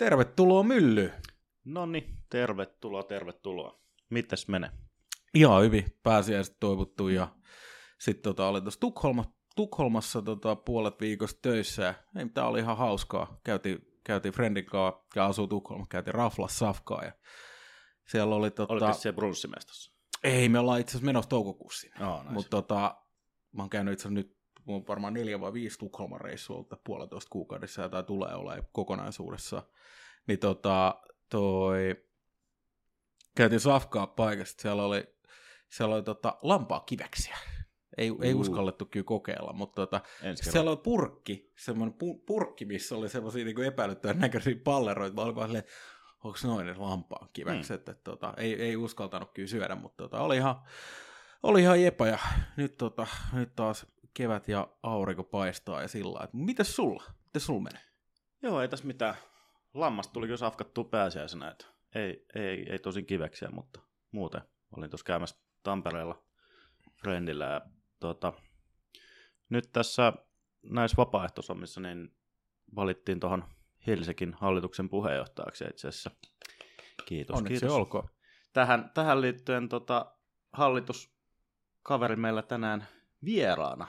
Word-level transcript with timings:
Tervetuloa 0.00 0.62
mylly. 0.62 1.12
No 1.64 1.86
niin, 1.86 2.18
tervetuloa, 2.30 3.02
tervetuloa. 3.02 3.80
Mites 4.10 4.48
menee? 4.48 4.70
Ihan 5.34 5.62
hyvin, 5.62 5.84
pääsiäiset 6.02 6.56
toivottu 6.60 7.08
ja 7.08 7.28
sitten 7.98 8.22
tota, 8.22 8.48
olin 8.48 8.62
tuossa 8.62 8.80
Tukholma, 8.80 9.24
Tukholmassa 9.56 10.22
tota, 10.22 10.56
puolet 10.56 11.00
viikosta 11.00 11.38
töissä 11.42 11.82
ja 11.82 11.94
ei 12.16 12.24
mitään, 12.24 12.46
oli 12.46 12.58
ihan 12.58 12.76
hauskaa. 12.76 13.40
Käytiin, 13.44 13.78
käytiin 14.04 14.34
friendin 14.34 14.66
kanssa 14.66 15.00
ja 15.16 15.26
asuu 15.26 15.46
Tukholma, 15.46 15.86
käytiin 15.88 16.14
raflas 16.14 16.58
safkaa 16.58 17.04
ja 17.04 17.12
siellä 18.08 18.34
oli 18.34 18.50
tota... 18.50 18.72
Oliko 18.72 18.92
se 18.92 19.12
brunssimestossa? 19.12 19.92
Ei, 20.24 20.48
me 20.48 20.58
ollaan 20.58 20.80
itse 20.80 20.90
asiassa 20.90 21.06
menossa 21.06 21.28
toukokuussa 21.28 21.80
sinne. 21.80 22.06
Oh, 22.06 22.20
nice. 22.20 22.32
Mutta 22.32 22.50
tota, 22.50 22.96
mä 23.52 23.62
oon 23.62 23.70
käynyt 23.70 23.92
itse 23.92 24.10
nyt 24.10 24.39
on 24.66 24.86
varmaan 24.88 25.14
neljä 25.14 25.40
vai 25.40 25.52
viisi 25.52 25.78
Tukholman 25.78 26.20
reissua 26.20 26.56
ollut 26.56 26.84
puolitoista 26.84 27.30
kuukaudessa 27.30 27.88
tämä 27.88 28.02
tulee 28.02 28.34
olemaan 28.34 28.68
kokonaisuudessa. 28.72 29.62
Niin 30.26 30.38
tota, 30.38 31.00
toi, 31.28 31.96
käytiin 33.36 33.60
Safkaa 33.60 34.06
paikasta, 34.06 34.62
siellä 34.62 34.84
oli, 34.84 35.04
siellä 35.68 35.94
oli 35.94 36.02
tota, 36.02 36.38
lampaa 36.42 36.80
kiveksiä. 36.80 37.36
Ei, 37.98 38.12
ei 38.22 38.34
uskallettu 38.34 38.86
kyllä 38.86 39.04
kokeilla, 39.04 39.52
mutta 39.52 39.86
tota, 39.86 40.00
siellä 40.34 40.70
oli 40.70 40.80
purkki, 40.82 41.52
semmoinen 41.58 41.94
pu- 41.94 42.22
purkki, 42.26 42.64
missä 42.64 42.96
oli 42.96 43.08
semmoisia 43.08 43.44
niin 43.44 43.62
epäilyttävän 43.62 44.18
näköisiä 44.18 44.54
palleroita. 44.64 45.16
Mä 45.16 45.22
olin 45.22 45.34
vaan 45.34 45.48
silleen, 45.48 45.64
onko 46.24 46.38
noin 46.44 46.66
ne 46.66 46.74
lampaan 46.74 47.28
kivekset, 47.32 47.86
hmm. 47.86 47.90
että 47.90 48.04
tota, 48.04 48.34
ei, 48.36 48.62
ei 48.62 48.76
uskaltanut 48.76 49.30
kyllä 49.34 49.48
syödä, 49.48 49.74
mutta 49.74 50.02
tota, 50.04 50.20
oli 50.20 50.36
ihan, 50.36 50.56
oli 51.42 51.62
ihan 51.62 51.82
jepa 51.82 52.06
ja 52.06 52.18
nyt, 52.56 52.76
tota, 52.76 53.06
nyt 53.32 53.54
taas 53.56 53.86
kevät 54.14 54.48
ja 54.48 54.68
aurinko 54.82 55.24
paistaa 55.24 55.82
ja 55.82 55.88
sillä 55.88 56.24
että 56.24 56.36
mitäs 56.36 56.76
sulla? 56.76 57.04
Miten 57.24 57.40
sulla 57.42 57.60
menee? 57.60 57.82
Joo, 58.42 58.60
ei 58.60 58.68
tässä 58.68 58.86
mitään. 58.86 59.14
Lammasta 59.74 60.12
tuli 60.12 60.26
kyllä 60.26 60.36
safkattua 60.36 60.84
pääsiäisenä, 60.84 61.50
että 61.50 61.66
ei, 61.94 62.26
ei, 62.34 62.66
ei 62.72 62.78
tosin 62.78 63.06
kiveksiä, 63.06 63.48
mutta 63.52 63.80
muuten 64.12 64.40
olin 64.76 64.90
tuossa 64.90 65.04
käymässä 65.04 65.36
Tampereella 65.62 66.22
friendillä 67.00 67.44
ja 67.44 67.60
tota, 68.00 68.32
nyt 69.48 69.72
tässä 69.72 70.12
näissä 70.62 70.96
vapaaehtoisommissa 70.96 71.80
niin 71.80 72.16
valittiin 72.76 73.20
tuohon 73.20 73.44
Helsinkin 73.86 74.34
hallituksen 74.34 74.88
puheenjohtajaksi 74.88 75.64
itse 75.64 75.88
asiassa. 75.88 76.10
Kiitos, 77.06 77.36
Onneksi 77.36 77.60
kiitos. 77.60 77.76
olkoon. 77.76 78.08
Tähän, 78.52 78.90
tähän 78.94 79.20
liittyen 79.20 79.68
tota, 79.68 80.14
hallituskaveri 80.52 82.16
meillä 82.16 82.42
tänään 82.42 82.86
vieraana, 83.24 83.88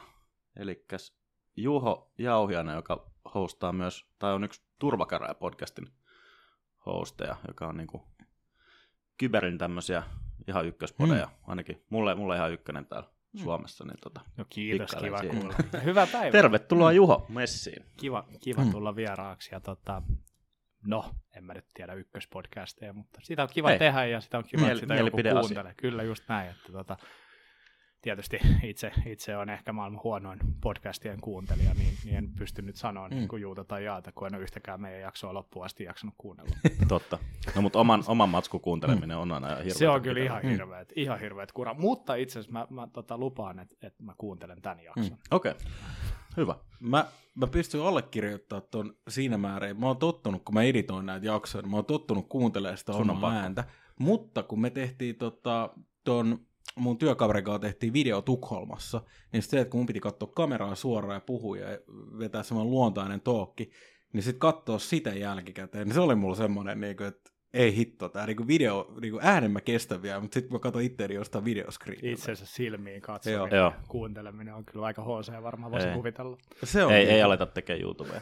eli 0.56 0.86
Juho 1.56 2.12
Jauhianen, 2.18 2.76
joka 2.76 3.12
hostaa 3.36 3.74
myös, 3.74 4.06
tai 4.20 4.34
on 4.34 4.44
yksi 4.44 4.62
Turvakäräjä 4.80 5.34
podcastin 5.34 5.88
hosteja, 6.86 7.36
joka 7.48 7.68
on 7.68 7.78
niinku 7.78 8.08
kyberin 9.18 9.58
tämmöisiä 9.58 10.04
ihan 10.48 10.66
ykköspodeja, 10.66 11.26
mm. 11.26 11.32
ainakin 11.48 11.86
mulle, 11.90 12.16
mulle 12.16 12.36
ihan 12.36 12.52
ykkönen 12.52 12.86
täällä 12.86 13.10
mm. 13.34 13.40
Suomessa. 13.40 13.86
Niin 13.86 13.98
tota, 14.04 14.22
no 14.38 14.46
kiitos, 14.50 14.96
kiva 14.96 15.18
siihen. 15.18 15.38
kuulla. 15.38 15.56
Hyvää 15.86 16.08
päivää. 16.08 16.32
Tervetuloa 16.32 16.92
Juho 16.92 17.26
messiin. 17.30 17.86
Kiva, 17.98 18.28
kiva 18.40 18.66
tulla 18.72 18.96
vieraaksi 18.96 19.50
ja 19.56 19.60
tota, 19.60 20.02
no, 20.86 21.16
en 21.36 21.44
mä 21.44 21.54
nyt 21.54 21.66
tiedä 21.74 21.94
ykköspodcasteja, 21.94 22.94
mutta 22.94 23.20
sitä 23.24 23.44
on 23.44 23.50
kiva 23.54 23.70
Hei. 23.70 23.80
tehdä 23.80 24.06
ja 24.06 24.22
sitä 24.22 24.38
on 24.38 24.44
kiva, 24.44 24.62
Miel- 24.62 24.72
että 24.72 24.80
sitä 24.80 24.96
joku 24.96 25.18
kuuntelee. 25.42 25.74
Kyllä 25.78 26.04
just 26.04 26.24
näin, 26.30 26.50
että 26.50 26.72
tota, 26.72 26.98
tietysti 28.02 28.40
itse, 28.64 28.92
itse 29.06 29.38
on 29.38 29.50
ehkä 29.50 29.74
maailman 29.74 30.04
huonoin 30.04 30.40
podcastien 30.62 31.22
kuuntelija, 31.22 31.74
niin, 31.74 31.94
niin 32.06 32.16
en 32.18 32.30
pysty 32.38 32.62
nyt 32.62 32.76
sanoa 32.76 33.08
mm. 33.08 33.16
niin 33.16 33.28
kuin 33.28 33.42
Juuta 33.42 33.64
tai 33.64 33.86
Jaata, 33.86 34.12
kun 34.12 34.28
en 34.28 34.36
ole 34.36 34.44
yhtäkään 34.44 34.81
meidän 34.81 35.02
jaksoa 35.02 35.34
loppuun 35.34 35.66
asti 35.66 35.84
jaksanut 35.84 36.16
kuunnella. 36.18 36.56
Totta. 36.88 37.20
No 37.56 37.62
mutta 37.62 37.80
oman, 37.80 38.03
oman 38.08 38.30
matsku 38.30 38.59
kuunteleminen 38.59 39.18
mm. 39.18 39.22
on 39.22 39.31
aina 39.31 39.48
hirveä. 39.48 39.74
Se 39.74 39.90
on 39.90 40.02
kyllä 40.02 40.24
ihan 40.24 40.42
hirveet, 40.42 40.90
mm. 40.90 41.02
ihan 41.02 41.20
hirveet 41.20 41.52
kura. 41.52 41.74
Mutta 41.74 42.16
itse 42.16 42.40
asiassa 42.40 42.59
mä, 42.59 42.68
mä 42.70 42.88
tota, 42.94 43.18
lupaan, 43.18 43.59
että, 43.59 43.75
että 43.81 44.04
mä 44.04 44.14
kuuntelen 44.18 44.62
tämän 44.62 44.84
jakson. 44.84 45.06
Mm. 45.06 45.18
Okei, 45.31 45.52
okay. 45.52 45.64
hyvä. 46.38 46.56
Mä, 46.80 47.06
mä 47.36 47.48
pystyn 47.48 47.81
allekirjoittamaan 47.81 48.68
ton 48.72 48.96
siinä 49.08 49.38
määrin. 49.38 49.80
Mä 49.80 49.88
oon 49.88 49.98
tottunut, 49.98 50.42
kun 50.46 50.56
mä 50.56 50.64
editoin 50.64 51.06
näitä 51.06 51.25
jaksoja, 51.25 51.62
niin 51.62 51.72
mä 51.72 51.78
oon 51.78 51.86
tottunut 51.86 52.30
kuuntelemaan 52.30 52.78
sitä 52.78 52.94
omaa 52.94 53.31
ääntä. 53.31 53.64
Mutta 54.00 54.44
kun 54.44 54.62
me 54.62 54.70
tehtiin 54.70 55.16
tota, 55.16 55.70
ton 56.04 56.40
mun 56.76 56.98
työkaverin 56.98 57.44
kanssa 57.44 57.59
tehtiin 57.59 57.94
video 57.94 58.22
Tukholmassa, 58.22 59.02
niin 59.34 59.44
se, 59.44 59.59
että 59.59 59.72
kun 59.72 59.80
mun 59.80 59.86
piti 59.86 60.00
katsoa 60.00 60.32
kameraa 60.36 60.76
suoraan 60.76 61.16
ja 61.16 61.22
puhua 61.22 61.58
ja 61.58 61.80
vetää 62.20 62.44
semmoinen 62.44 62.72
luontainen 62.72 63.22
tookki, 63.22 63.72
niin 64.14 64.24
sitten 64.24 64.40
katsoa 64.40 64.80
sitä 64.80 65.10
jälkikäteen, 65.10 65.88
niin 65.88 65.94
se 65.94 66.00
oli 66.00 66.16
mulla 66.16 66.36
semmoinen, 66.36 66.81
niin 66.81 66.98
kuin, 66.98 67.08
että 67.08 67.31
ei 67.54 67.76
hitto, 67.76 68.10
tämä 68.10 68.26
niin 68.26 68.48
video, 68.48 68.94
niin 69.02 69.12
kuin 69.12 69.26
äänen 69.26 69.52
mä 69.52 69.62
kestän 69.62 70.02
vielä, 70.02 70.20
mutta 70.20 70.34
sitten 70.34 70.54
mä 70.54 70.60
katson 70.60 70.81
itseäni 70.81 71.14
jostain 71.14 71.46
videoskriinillä. 71.46 72.14
Itsensä 72.14 72.46
silmiin 72.46 73.02
katsominen 73.02 73.58
Joo. 73.58 73.74
kuunteleminen 73.88 74.54
on 74.54 74.66
kyllä 74.66 74.86
aika 74.86 75.04
HC, 75.04 75.44
varmaan 75.44 75.72
voisi 75.72 75.88
kuvitella. 75.88 76.38
Se 76.64 76.84
on 76.84 76.94
ei, 76.94 77.10
ei 77.10 77.22
aleta 77.22 77.46
tekemään 77.46 77.81
YouTubea. 77.81 78.22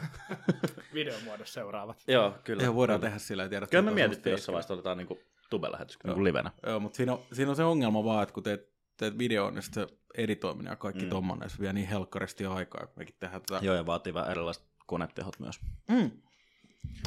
Videomuodossa 0.94 1.54
seuraavat. 1.54 2.02
Joo, 2.06 2.34
kyllä. 2.44 2.62
Joo, 2.62 2.74
voidaan 2.74 3.00
kyllä. 3.00 3.08
tehdä 3.08 3.18
sillä, 3.18 3.48
tiedä. 3.48 3.66
Kyllä 3.66 3.82
me 3.82 3.90
mietittiin 3.90 4.30
jossain 4.30 4.54
vaiheessa, 4.54 4.74
otetaan 4.74 4.98
niin 4.98 5.18
tube-lähetys 5.50 5.98
niin 6.04 6.24
livenä. 6.24 6.50
Joo, 6.66 6.80
mutta 6.80 6.96
siinä 6.96 7.12
on, 7.12 7.20
siinä 7.32 7.50
on 7.50 7.56
se 7.56 7.64
ongelma 7.64 8.04
vaan, 8.04 8.22
että 8.22 8.32
kun 8.32 8.42
teet, 8.42 8.68
teet 8.96 9.18
videon, 9.18 9.54
niin 9.54 9.62
se 9.62 9.86
editoiminen 10.14 10.70
ja 10.70 10.76
kaikki 10.76 11.02
mm. 11.02 11.10
tommonen, 11.10 11.50
se 11.50 11.58
vie 11.60 11.72
niin 11.72 11.88
helkkaristi 11.88 12.46
aikaa, 12.46 12.86
kun 12.86 12.94
mekin 12.96 13.14
tehdään 13.20 13.42
tätä. 13.42 13.66
Joo, 13.66 13.74
ja 13.74 13.86
vaatii 13.86 14.14
vähän 14.14 14.30
erilaiset 14.30 14.64
konetehot 14.86 15.40
myös. 15.40 15.60
Mm. 15.88 16.10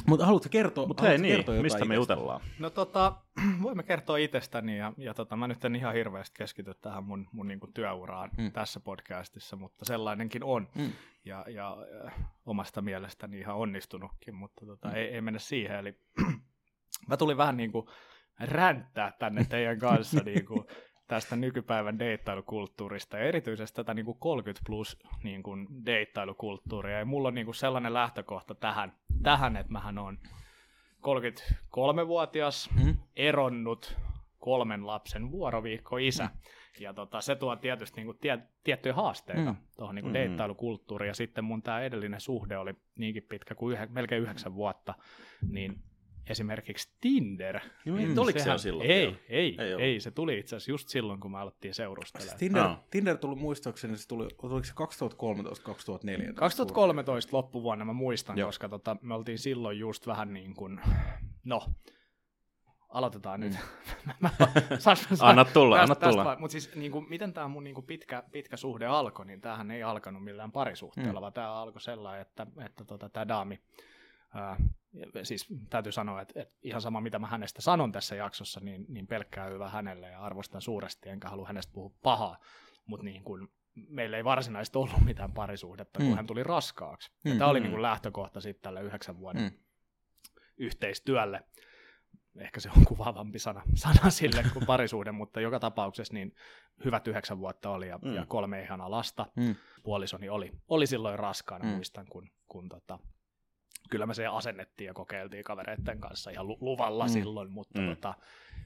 Mutta 0.06 0.26
haluatko 0.26 0.48
kertoa, 0.48 0.86
Mut 0.86 1.02
hei, 1.02 1.18
niin, 1.18 1.36
kertoa 1.36 1.62
mistä 1.62 1.84
me 1.84 1.94
jutellaan? 1.94 2.40
No 2.58 2.70
tota, 2.70 3.16
voimme 3.62 3.82
kertoa 3.82 4.16
itsestäni 4.16 4.78
ja, 4.78 4.92
ja 4.96 5.14
tota, 5.14 5.36
mä 5.36 5.48
nyt 5.48 5.64
en 5.64 5.76
ihan 5.76 5.94
hirveästi 5.94 6.34
keskity 6.38 6.74
tähän 6.74 7.04
mun, 7.04 7.26
mun 7.32 7.48
niinku 7.48 7.66
työuraan 7.66 8.30
mm. 8.38 8.52
tässä 8.52 8.80
podcastissa, 8.80 9.56
mutta 9.56 9.84
sellainenkin 9.84 10.44
on. 10.44 10.68
Mm. 10.74 10.92
Ja, 11.24 11.44
ja 11.48 11.76
äh, 12.06 12.14
omasta 12.46 12.82
mielestäni 12.82 13.38
ihan 13.38 13.56
onnistunutkin, 13.56 14.34
mutta 14.34 14.66
tota, 14.66 14.88
mm. 14.88 14.94
ei, 14.94 15.06
ei 15.06 15.20
mennä 15.20 15.38
siihen. 15.38 15.76
Eli 15.78 15.98
mä 17.08 17.16
tulin 17.16 17.36
vähän 17.36 17.56
niin 17.56 17.72
kuin 17.72 17.86
ränttää 18.40 19.12
tänne 19.18 19.44
teidän 19.44 19.78
kanssa 19.78 20.20
niin 20.24 20.46
kuin, 20.46 20.66
tästä 21.08 21.36
nykypäivän 21.36 21.98
deittailukulttuurista 21.98 23.18
ja 23.18 23.24
erityisesti 23.24 23.76
tätä 23.76 23.94
niin 23.94 24.04
kuin 24.04 24.18
30 24.18 24.62
plus 24.66 24.98
niin 25.22 25.42
kuin 25.42 25.66
deittailukulttuuria. 25.86 26.98
Ja 26.98 27.04
mulla 27.04 27.28
on 27.28 27.34
niin 27.34 27.44
kuin 27.44 27.54
sellainen 27.54 27.94
lähtökohta 27.94 28.54
tähän, 28.54 28.92
tähän 29.22 29.56
että 29.56 29.72
mähän 29.72 29.98
on 29.98 30.18
33-vuotias, 31.04 32.70
mm. 32.84 32.96
eronnut 33.16 33.96
kolmen 34.38 34.86
lapsen 34.86 35.30
vuoroviikko 35.30 35.96
isä. 35.96 36.24
Mm. 36.24 36.40
Ja 36.80 36.94
tota, 36.94 37.20
se 37.20 37.36
tuo 37.36 37.56
tietysti 37.56 37.96
niin 37.96 38.06
kuin 38.06 38.18
tie, 38.18 38.38
tiettyjä 38.64 38.94
haasteita 38.94 39.52
mm. 39.52 39.56
tuohon 39.76 39.94
niin 39.94 40.06
mm. 40.06 40.14
deittailukulttuuriin. 40.14 41.08
Ja 41.08 41.14
sitten 41.14 41.44
mun 41.44 41.62
tämä 41.62 41.80
edellinen 41.80 42.20
suhde 42.20 42.58
oli 42.58 42.74
niinkin 42.98 43.26
pitkä 43.28 43.54
kuin 43.54 43.76
yhe, 43.76 43.86
melkein 43.86 44.22
yhdeksän 44.22 44.54
vuotta, 44.54 44.94
niin 45.50 45.82
esimerkiksi 46.26 46.88
Tinder. 47.00 47.60
Mm, 47.86 47.94
niin 47.94 48.14
tuliko 48.14 48.38
sehän, 48.38 48.58
se 48.58 48.62
silloin? 48.62 48.90
Ei, 48.90 49.16
ei, 49.28 49.56
ei, 49.58 49.72
ei, 49.78 50.00
se 50.00 50.10
tuli 50.10 50.38
itse 50.38 50.56
asiassa 50.56 50.70
just 50.70 50.88
silloin, 50.88 51.20
kun 51.20 51.32
me 51.32 51.38
alettiin 51.38 51.74
seurustelemaan. 51.74 52.38
Tinder, 52.38 52.62
no. 52.62 52.84
Tinder 52.90 53.18
tuli 53.18 53.36
muistaakseni, 53.36 53.96
se 53.96 54.08
tuli, 54.08 54.28
oliko 54.42 54.64
se 54.64 54.72
2013-2014? 56.30 56.34
2013 56.34 57.36
loppuvuonna 57.36 57.84
mä 57.84 57.92
muistan, 57.92 58.38
Joo. 58.38 58.48
koska 58.48 58.68
tota, 58.68 58.96
me 59.02 59.14
oltiin 59.14 59.38
silloin 59.38 59.78
just 59.78 60.06
vähän 60.06 60.32
niin 60.32 60.54
kuin, 60.54 60.80
no, 61.44 61.62
aloitetaan 62.94 63.40
mm. 63.40 63.46
nyt. 63.46 63.58
anna 65.20 65.44
tulla, 65.44 65.80
anna 65.80 65.94
tulla. 65.94 66.36
Mutta 66.40 66.52
siis 66.52 66.74
niin 66.74 66.92
kuin, 66.92 67.06
miten 67.08 67.32
tämä 67.32 67.48
mun 67.48 67.64
niin 67.64 67.74
kuin 67.74 67.86
pitkä, 67.86 68.22
pitkä 68.32 68.56
suhde 68.56 68.86
alkoi, 68.86 69.26
niin 69.26 69.40
tämähän 69.40 69.70
ei 69.70 69.82
alkanut 69.82 70.24
millään 70.24 70.52
parisuhteella, 70.52 71.20
mm. 71.20 71.22
vaan 71.22 71.32
tämä 71.32 71.54
alkoi 71.54 71.80
sellainen, 71.80 72.22
että, 72.22 72.46
että 72.66 72.84
tota, 72.84 73.08
tämä 73.08 73.28
daami 73.28 73.60
ää, 74.34 74.56
siis 75.22 75.46
täytyy 75.70 75.92
sanoa, 75.92 76.20
että, 76.20 76.40
että 76.42 76.54
ihan 76.62 76.80
sama 76.80 77.00
mitä 77.00 77.18
mä 77.18 77.26
hänestä 77.26 77.62
sanon 77.62 77.92
tässä 77.92 78.14
jaksossa, 78.14 78.60
niin, 78.60 78.86
niin 78.88 79.06
pelkkää 79.06 79.46
hyvä 79.46 79.68
hänelle 79.68 80.10
ja 80.10 80.20
arvostan 80.20 80.62
suuresti, 80.62 81.08
enkä 81.08 81.28
halua 81.28 81.46
hänestä 81.46 81.72
puhua 81.72 81.94
pahaa, 82.02 82.38
mutta 82.86 83.04
niin 83.04 83.24
kuin, 83.24 83.48
meillä 83.74 84.16
ei 84.16 84.24
varsinaisesti 84.24 84.78
ollut 84.78 85.04
mitään 85.04 85.32
parisuhdetta, 85.32 85.98
kun 85.98 86.08
mm. 86.08 86.16
hän 86.16 86.26
tuli 86.26 86.42
raskaaksi. 86.42 87.12
Mm. 87.24 87.32
Ja 87.32 87.38
tämä 87.38 87.50
oli 87.50 87.60
niin 87.60 87.70
kuin 87.70 87.82
lähtökohta 87.82 88.40
sitten 88.40 88.62
tälle 88.62 88.82
yhdeksän 88.82 89.18
vuoden 89.18 89.42
mm. 89.42 89.50
yhteistyölle. 90.56 91.44
Ehkä 92.38 92.60
se 92.60 92.70
on 92.76 92.84
kuvaavampi 92.84 93.38
sana, 93.38 93.62
sana 93.74 94.10
sille 94.10 94.44
kuin 94.52 94.66
parisuhde, 94.66 95.12
mutta 95.12 95.40
joka 95.40 95.60
tapauksessa 95.60 96.14
niin 96.14 96.34
hyvät 96.84 97.08
yhdeksän 97.08 97.38
vuotta 97.38 97.70
oli 97.70 97.88
ja, 97.88 97.98
mm. 97.98 98.14
ja 98.14 98.26
kolme 98.26 98.62
ihanaa 98.62 98.90
lasta. 98.90 99.26
Mm. 99.36 99.54
Puolisoni 99.82 100.28
oli, 100.28 100.52
oli 100.68 100.86
silloin 100.86 101.18
raskaana, 101.18 101.64
mm. 101.64 101.70
muistan, 101.70 102.06
kun, 102.06 102.30
kun 102.48 102.68
tota, 102.68 102.98
kyllä 103.90 104.06
me 104.06 104.14
se 104.14 104.26
asennettiin 104.26 104.86
ja 104.86 104.94
kokeiltiin 104.94 105.44
kavereiden 105.44 106.00
kanssa 106.00 106.30
ihan 106.30 106.48
luvalla 106.48 107.04
mm. 107.04 107.10
silloin, 107.10 107.50
mutta 107.50 107.80
mm. 107.80 107.88
tota, 107.88 108.14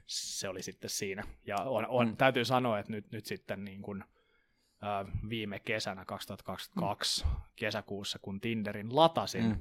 se 0.07 0.49
oli 0.49 0.63
sitten 0.63 0.91
siinä. 0.91 1.23
Ja 1.47 1.57
on, 1.57 1.87
on, 1.87 2.09
mm. 2.09 2.17
täytyy 2.17 2.45
sanoa, 2.45 2.79
että 2.79 2.93
nyt, 2.93 3.13
nyt 3.13 3.27
sitten 3.27 3.65
niin 3.65 3.83
kuin, 3.83 4.05
äh, 4.85 5.07
viime 5.29 5.59
kesänä 5.59 6.05
2022 6.05 7.25
mm. 7.25 7.31
kesäkuussa, 7.57 8.19
kun 8.23 8.41
Tinderin 8.41 8.97
latasin, 8.97 9.45
mm. 9.45 9.61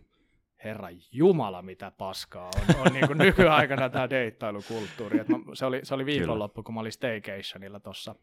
herra 0.63 0.87
jumala 1.11 1.61
mitä 1.61 1.91
paskaa 1.91 2.51
on, 2.55 2.75
on 2.87 2.93
niin 2.93 3.07
kuin 3.07 3.17
nykyaikana 3.17 3.89
tämä 3.89 4.09
deittailukulttuuri. 4.09 5.19
Et 5.19 5.27
mä, 5.27 5.37
se, 5.53 5.65
oli, 5.65 5.79
se 5.83 5.93
oli 5.93 6.05
viikonloppu, 6.05 6.63
kun 6.63 6.73
mä 6.73 6.79
olin 6.79 6.91
staycationilla 6.91 7.79
tuossa 7.79 8.15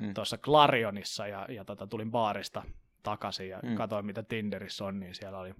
mm. 0.00 0.14
tuossa 0.14 0.38
Clarionissa 0.38 1.26
ja, 1.26 1.46
ja 1.48 1.64
tota, 1.64 1.86
tulin 1.86 2.10
baarista 2.10 2.62
takaisin 3.02 3.48
ja 3.48 3.60
mm. 3.62 3.74
katsoin 3.74 4.06
mitä 4.06 4.22
Tinderissä 4.22 4.84
on, 4.84 5.00
niin 5.00 5.14
siellä 5.14 5.38
oli 5.38 5.54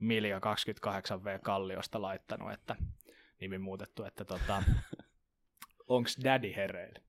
Milja 0.00 0.38
28V 0.38 1.38
Kalliosta 1.42 2.02
laittanut, 2.02 2.52
että 2.52 2.76
nimi 3.40 3.58
muutettu, 3.58 4.04
että 4.04 4.24
tota, 4.24 4.62
onks 5.88 6.18
daddy 6.24 6.52
hereillä? 6.56 7.06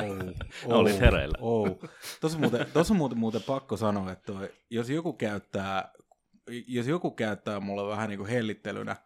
oh, 0.00 0.18
oh, 0.64 0.78
Olit 0.78 1.00
hereillä. 1.00 1.38
Oh. 1.40 1.78
Tuossa 2.20 2.38
muuten, 2.38 2.66
tuossa 2.72 2.94
muuten, 2.94 3.18
muuten 3.18 3.42
pakko 3.42 3.76
sanoa, 3.76 4.12
että 4.12 4.32
toi, 4.32 4.52
jos 4.70 4.90
joku 4.90 5.12
käyttää, 5.12 5.92
jos 6.66 6.86
joku 6.86 7.10
käyttää 7.10 7.60
mulle 7.60 7.90
vähän 7.90 8.08
niin 8.08 8.18
kuin 8.18 8.30
hellittelynä 8.30 8.96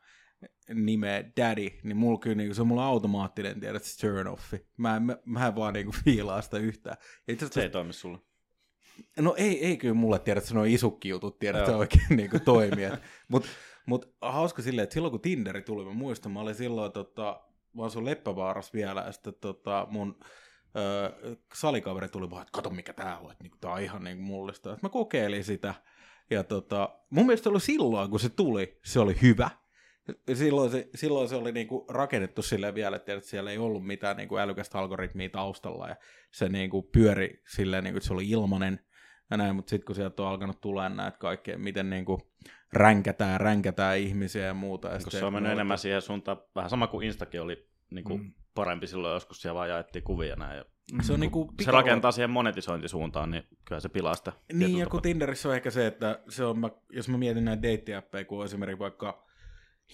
nimeä 0.74 1.24
Daddy, 1.36 1.70
niin 1.82 1.96
mulla 1.96 2.18
kyllä 2.18 2.36
niin 2.36 2.48
kuin, 2.48 2.54
se 2.54 2.62
on 2.62 2.68
mulla 2.68 2.86
automaattinen, 2.86 3.60
tiedät, 3.60 3.82
turn 4.00 4.26
offi. 4.26 4.66
Mä 4.76 4.96
en, 4.96 5.02
mä, 5.02 5.16
mä 5.24 5.46
en 5.46 5.56
vaan 5.56 5.74
niin 5.74 5.86
kuin, 5.86 5.96
fiilaa 6.04 6.42
sitä 6.42 6.58
yhtään. 6.58 6.96
Itse 7.28 7.48
se 7.48 7.62
ei 7.62 7.70
toimi 7.70 7.92
sulle. 7.92 8.18
No 9.20 9.34
ei, 9.36 9.66
ei 9.66 9.76
kyllä 9.76 9.94
mulle 9.94 10.18
tiedä, 10.18 10.38
että 10.38 10.50
se 10.50 10.58
on 10.58 10.66
isukki 10.66 11.08
jutut, 11.08 11.38
tiedä, 11.38 11.58
että 11.58 11.70
se 11.70 11.76
oikein 11.76 12.06
niin 12.16 12.30
kuin, 12.30 12.44
toimii. 12.44 12.88
Mutta 13.28 13.48
mut, 13.86 14.14
hauska 14.20 14.62
silleen, 14.62 14.82
että 14.82 14.94
silloin 14.94 15.10
kun 15.10 15.20
Tinderi 15.20 15.62
tuli, 15.62 15.84
mä 15.84 15.92
muistan, 15.92 16.32
mä 16.32 16.40
olin 16.40 16.54
silloin 16.54 16.92
tota, 16.92 17.40
mä 17.72 17.84
asun 17.84 18.04
Leppävaarassa 18.04 18.72
vielä, 18.74 19.00
ja 19.00 19.12
sitten 19.12 19.34
tota, 19.40 19.86
mun 19.90 20.20
ö, 20.76 21.36
salikaveri 21.54 22.08
tuli 22.08 22.30
vaan, 22.30 22.42
että 22.42 22.52
kato 22.52 22.70
mikä 22.70 22.92
tää 22.92 23.18
on, 23.18 23.32
että 23.32 23.44
niinku, 23.44 23.58
tää 23.60 23.72
on 23.72 23.80
ihan 23.80 24.04
niin 24.04 24.20
mullista. 24.20 24.72
Että 24.72 24.86
mä 24.86 24.90
kokeilin 24.90 25.44
sitä, 25.44 25.74
ja 26.30 26.44
tota, 26.44 26.88
mun 27.10 27.26
mielestä 27.26 27.50
oli 27.50 27.60
silloin, 27.60 28.10
kun 28.10 28.20
se 28.20 28.28
tuli, 28.28 28.78
se 28.84 29.00
oli 29.00 29.16
hyvä. 29.22 29.50
Silloin 30.34 30.70
se, 30.70 30.88
silloin 30.94 31.28
se 31.28 31.36
oli 31.36 31.52
niinku 31.52 31.86
rakennettu 31.88 32.42
silleen 32.42 32.74
vielä, 32.74 32.96
että 32.96 33.20
siellä 33.20 33.50
ei 33.50 33.58
ollut 33.58 33.86
mitään 33.86 34.16
niinku 34.16 34.36
älykästä 34.36 34.78
algoritmia 34.78 35.30
taustalla, 35.30 35.88
ja 35.88 35.96
se 36.30 36.48
niinku 36.48 36.82
pyöri 36.82 37.42
silleen, 37.48 37.84
niinku, 37.84 37.96
että 37.96 38.06
se 38.06 38.12
oli 38.12 38.28
ilmanen, 38.28 38.80
ja 39.30 39.36
näin, 39.36 39.56
mutta 39.56 39.70
sitten 39.70 39.86
kun 39.86 39.94
sieltä 39.94 40.22
on 40.22 40.28
alkanut 40.28 40.60
tulla 40.60 40.88
näitä 40.88 41.18
kaikkea, 41.18 41.58
miten 41.58 41.90
niinku 41.90 42.32
ränkätään, 42.72 43.40
ränkätään 43.40 43.98
ihmisiä 43.98 44.46
ja 44.46 44.54
muuta. 44.54 44.88
Ja 44.88 45.00
se 45.00 45.24
on 45.24 45.32
mennyt 45.32 45.52
enemmän 45.52 45.78
siihen 45.78 46.02
suuntaan, 46.02 46.42
vähän 46.54 46.70
sama 46.70 46.86
kuin 46.86 47.06
Instakin 47.06 47.40
oli 47.40 47.68
niin 47.90 48.04
kuin 48.04 48.20
mm. 48.20 48.32
parempi 48.54 48.86
silloin 48.86 49.14
joskus, 49.14 49.42
siellä 49.42 49.54
vaan 49.54 49.68
jaettiin 49.68 50.04
kuvia 50.04 50.36
näin. 50.36 50.56
Ja 50.56 50.64
se, 51.02 51.12
on 51.12 51.20
niin 51.20 51.30
kuin 51.30 51.48
se 51.60 51.70
rakentaa 51.70 52.12
siihen 52.12 52.30
monetisointisuuntaan, 52.30 53.30
niin 53.30 53.42
kyllä 53.64 53.80
se 53.80 53.88
pilaa 53.88 54.14
sitä. 54.14 54.32
Niin, 54.52 54.78
ja 54.78 54.86
kun 54.86 55.02
Tinderissä 55.02 55.48
on 55.48 55.54
ehkä 55.54 55.70
se, 55.70 55.86
että 55.86 56.20
se 56.28 56.44
on, 56.44 56.70
jos 56.90 57.08
mä 57.08 57.18
mietin 57.18 57.44
näitä 57.44 57.62
deittiäppejä, 57.62 58.24
kun 58.24 58.44
esimerkiksi 58.44 58.78
vaikka 58.78 59.31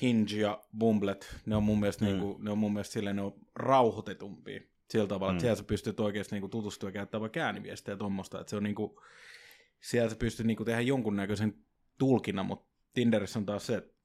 Hinge 0.03 0.37
ja 0.37 0.61
Bumblet, 0.79 1.37
ne 1.47 1.57
on 1.57 1.63
mun 1.63 1.81
mielestä, 1.81 2.05
mm. 2.05 2.11
niin 2.11 2.21
kuin, 2.21 2.45
ne 2.45 2.51
on 2.51 2.59
mun 2.59 2.73
mielestä 2.73 2.93
silleen, 2.93 3.17
ne 3.17 3.23
on 3.23 3.35
rauhoitetumpia 3.55 4.61
sillä 4.91 5.07
tavalla, 5.07 5.33
mm. 5.33 5.37
että 5.37 5.43
siellä 5.43 5.57
sä 5.57 5.65
pystyt 5.65 6.01
oikeasti 6.01 6.35
niin 6.35 6.41
kuin, 6.41 6.51
tutustua 6.51 6.89
ja 6.89 6.93
käyttää 6.93 7.21
vaikka 7.21 7.41
ääniviestejä 7.41 7.93
ja 7.93 7.99
tuommoista, 7.99 8.41
että 8.41 8.51
se 8.51 8.57
on 8.57 8.63
niin 8.63 8.75
kuin, 8.75 8.93
siellä 9.81 10.11
sä 10.11 10.17
pystyt 10.17 10.47
niin 10.47 10.57
kuin, 10.57 10.65
tehdä 10.65 10.81
jonkunnäköisen 10.81 11.55
tulkinnan, 11.99 12.47
mutta 12.47 12.69
Tinderissä 12.95 13.39
on 13.39 13.47
taas 13.47 13.67
se, 13.67 13.77
että 13.77 13.99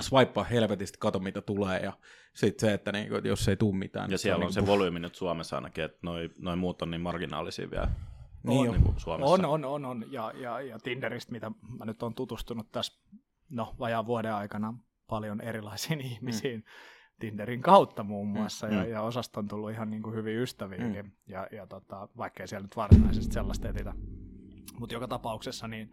swipea 0.00 0.44
helvetistä, 0.44 0.98
kato 1.00 1.18
mitä 1.18 1.40
tulee, 1.40 1.80
ja 1.80 1.92
sitten 2.34 2.68
se, 2.68 2.74
että 2.74 2.92
niinku, 2.92 3.14
jos 3.14 3.48
ei 3.48 3.56
tule 3.56 3.76
mitään. 3.76 4.04
Ja 4.04 4.08
niin 4.08 4.18
siellä 4.18 4.36
on 4.36 4.40
niinku... 4.40 4.52
se 4.52 4.66
volyymi 4.66 5.00
nyt 5.00 5.14
Suomessa 5.14 5.56
ainakin, 5.56 5.84
että 5.84 5.98
noin 6.02 6.30
noi 6.38 6.56
muut 6.56 6.82
on 6.82 6.90
niin 6.90 7.00
marginaalisia 7.00 7.70
vielä. 7.70 7.90
Niin 8.42 8.68
on, 8.68 8.74
niin 8.74 8.82
kuin 8.82 9.00
Suomessa. 9.00 9.32
on, 9.34 9.44
on, 9.44 9.64
on, 9.64 9.84
on. 9.84 10.04
Ja, 10.10 10.32
ja, 10.36 10.60
ja 10.60 10.78
Tinderistä, 10.78 11.32
mitä 11.32 11.52
mä 11.78 11.84
nyt 11.84 12.02
on 12.02 12.14
tutustunut 12.14 12.72
tässä 12.72 13.02
no, 13.50 13.74
vajaan 13.78 14.06
vuoden 14.06 14.34
aikana 14.34 14.74
paljon 15.08 15.40
erilaisiin 15.40 16.00
ihmisiin, 16.10 16.60
mm. 16.60 16.64
Tinderin 17.20 17.62
kautta 17.62 18.04
muun 18.04 18.28
muassa, 18.28 18.66
mm. 18.66 18.72
ja, 18.72 18.84
ja 18.84 19.02
osasta 19.02 19.40
on 19.40 19.48
tullut 19.48 19.70
ihan 19.70 19.90
niin 19.90 20.02
kuin 20.02 20.14
hyviä 20.14 20.40
ystäviäkin, 20.40 21.04
mm. 21.04 21.12
ja, 21.26 21.46
ja 21.52 21.66
tota, 21.66 22.08
vaikkei 22.16 22.48
siellä 22.48 22.64
nyt 22.64 22.76
varsinaisesti 22.76 23.34
sellaista 23.34 23.68
etitä. 23.68 23.94
Mutta 24.78 24.94
joka 24.94 25.08
tapauksessa 25.08 25.68
niin 25.68 25.92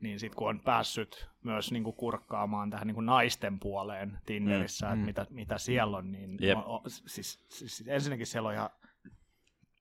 niin 0.00 0.20
sitten 0.20 0.36
kun 0.36 0.48
on 0.48 0.60
päässyt 0.60 1.28
myös 1.44 1.72
niin 1.72 1.84
kuin 1.84 1.96
kurkkaamaan 1.96 2.70
tähän 2.70 2.86
niin 2.86 2.94
kuin 2.94 3.06
naisten 3.06 3.60
puoleen 3.60 4.18
Tinderissä, 4.26 4.86
mm, 4.86 4.92
että 4.92 5.00
mm. 5.00 5.06
Mitä, 5.06 5.26
mitä 5.30 5.58
siellä 5.58 5.96
on, 5.96 6.12
niin 6.12 6.38
yep. 6.42 6.58
on, 6.64 6.80
siis, 6.86 7.44
siis, 7.48 7.84
ensinnäkin 7.86 8.26
siellä 8.26 8.48
on 8.48 8.54
ihan 8.54 8.70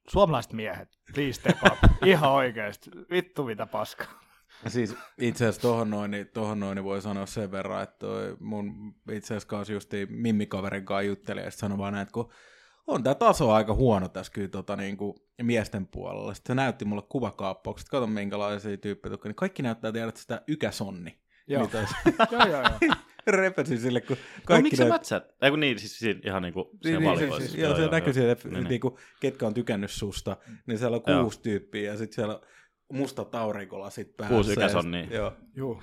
suomalaiset 0.07 0.53
miehet, 0.53 1.00
please 1.13 1.33
step 1.33 1.57
up, 1.65 1.91
ihan 2.06 2.31
oikeasti, 2.31 2.91
vittu 3.09 3.44
mitä 3.44 3.65
paskaa. 3.65 4.24
Siis 4.68 4.96
itse 5.18 5.46
asiassa 5.46 5.62
tohon 5.62 5.90
noin, 5.90 6.12
niin, 6.12 6.28
tohon 6.28 6.60
noin 6.60 6.76
niin 6.76 6.84
voi 6.84 7.02
sanoa 7.02 7.26
sen 7.26 7.52
verran, 7.52 7.84
että 7.84 8.00
toi 8.00 8.38
mun 8.40 8.96
itse 9.12 9.28
asiassa 9.28 9.48
kanssa 9.48 9.74
justi 9.74 10.06
Mimmi-kaverin 10.10 10.86
kanssa 10.86 11.02
juttelin, 11.02 11.44
ja 11.44 11.52
sanoi 11.52 11.78
vaan 11.78 11.94
näin, 11.94 12.04
että 12.04 12.14
kun 12.14 12.32
on 12.88 13.04
tämä 13.04 13.16
taso 13.16 13.52
aika 13.52 13.74
huono 13.74 14.10
tässä 14.10 14.34
kyllä 14.34 14.48
tota, 14.48 14.76
niin 14.76 14.98
kuin 14.98 15.16
miesten 15.42 15.88
puolella. 15.88 16.34
Sitten 16.34 16.50
se 16.50 16.56
näytti 16.56 16.86
mulle 16.86 17.04
kuvakaappaukset, 17.10 17.90
kato 17.90 18.08
minkälaisia 18.08 18.78
tyyppejä, 18.78 19.18
niin 19.24 19.36
kaikki 19.36 19.64
näyttää 19.64 19.92
tiedä 19.92 20.12
sitä 20.16 20.42
ykäsonni. 20.48 21.18
Joo. 21.48 21.70
joo, 22.32 22.46
joo, 22.48 22.62
joo. 22.62 22.96
Repesin 23.28 23.80
sille, 23.80 24.02
kun 24.02 24.18
kaikki... 24.46 24.54
No, 24.54 24.64
miksi 24.64 24.78
sä 24.78 24.86
mätsät? 24.86 25.36
Ei 25.42 25.50
kun 25.50 25.60
niin, 25.60 25.80
siis 25.80 26.00
siinä, 26.00 26.20
ihan 26.26 26.42
niin 26.42 26.54
kuin 26.54 26.66
niin, 26.84 27.00
niin, 27.00 27.18
siis, 27.18 27.36
siis, 27.38 27.56
joo, 27.56 27.78
joo, 27.78 27.86
se 27.86 27.92
näkyy 27.92 28.14
siellä, 28.14 28.36
niin, 28.44 28.54
niin. 28.54 28.64
Niinku, 28.64 29.00
ketkä 29.22 29.48
on 29.48 29.54
tykännyt 29.54 29.92
susta, 29.92 30.38
niin 30.68 30.78
siellä 30.78 30.96
on 30.98 31.04
kuusi 31.04 31.38
joo. 31.38 31.44
tyyppiä 31.44 31.92
ja 31.92 31.98
sitten 31.98 32.16
siellä 32.16 32.36
on 32.36 32.42
mustat 32.98 33.36
aurinkolasit 33.36 34.18
päässä. 34.18 34.34
Kuusi 34.34 34.51
ykäsonni. 34.51 35.07
Joo. 35.12 35.34
Joo. 35.56 35.81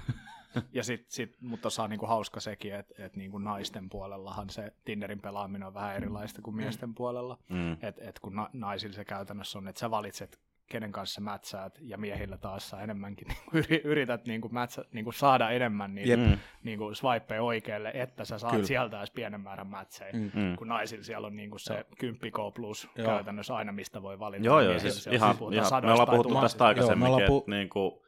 ja 0.72 0.84
sit, 0.84 1.10
sit, 1.10 1.36
mutta 1.40 1.70
saa 1.70 1.88
niinku 1.88 2.06
hauska 2.06 2.40
sekin, 2.40 2.74
että 2.74 2.94
et 3.04 3.16
niinku 3.16 3.38
naisten 3.38 3.88
puolellahan 3.88 4.50
se 4.50 4.72
Tinderin 4.84 5.20
pelaaminen 5.20 5.68
on 5.68 5.74
vähän 5.74 5.96
erilaista 5.96 6.42
kuin 6.42 6.54
mm. 6.54 6.62
miesten 6.62 6.94
puolella. 6.94 7.38
Mm. 7.48 7.72
Että 7.72 8.08
et 8.08 8.18
kun 8.18 8.34
na, 8.34 8.50
naisilla 8.52 8.94
se 8.94 9.04
käytännössä 9.04 9.58
on, 9.58 9.68
että 9.68 9.80
sä 9.80 9.90
valitset 9.90 10.40
kenen 10.70 10.92
kanssa 10.92 11.20
mätsäät, 11.20 11.78
ja 11.80 11.98
miehillä 11.98 12.36
taas 12.36 12.70
saa 12.70 12.80
enemmänkin, 12.80 13.28
niin 13.52 13.80
yrität 13.84 14.26
niin 14.26 14.40
kuin 14.40 14.54
mätsä, 14.54 14.84
niin 14.92 15.04
kuin 15.04 15.14
saada 15.14 15.50
enemmän 15.50 15.94
niin, 15.94 16.08
yep. 16.08 16.38
niin 16.62 16.78
kuin 16.78 16.96
swipeja 16.96 17.42
oikealle, 17.42 17.90
että 17.94 18.24
sä 18.24 18.38
saat 18.38 18.52
Kyllä. 18.52 18.66
sieltä 18.66 18.98
edes 18.98 19.10
pienen 19.10 19.40
määrän 19.40 19.66
mätsejä, 19.66 20.12
mm. 20.12 20.30
mm. 20.34 20.56
kun 20.56 20.68
naisilla 20.68 21.04
siellä 21.04 21.26
on 21.26 21.36
niin 21.36 21.50
kuin 21.50 21.60
se 21.60 21.86
10 21.98 22.32
K 22.32 22.54
plus 22.54 22.88
Joo. 22.96 23.06
käytännössä 23.06 23.56
aina, 23.56 23.72
mistä 23.72 24.02
voi 24.02 24.18
valita. 24.18 24.46
Joo, 24.46 24.60
joo, 24.60 24.78
siis 24.78 25.06
ihan, 25.06 25.36
ihan 25.52 25.84
me 25.84 25.92
ollaan 25.92 26.10
puhuttu 26.10 26.40
tästä 26.40 26.64
aikaisemminkin, 26.64 27.20
että 27.20 27.32
pu- 27.32 27.50
niin 27.50 27.68
kuin, 27.68 28.00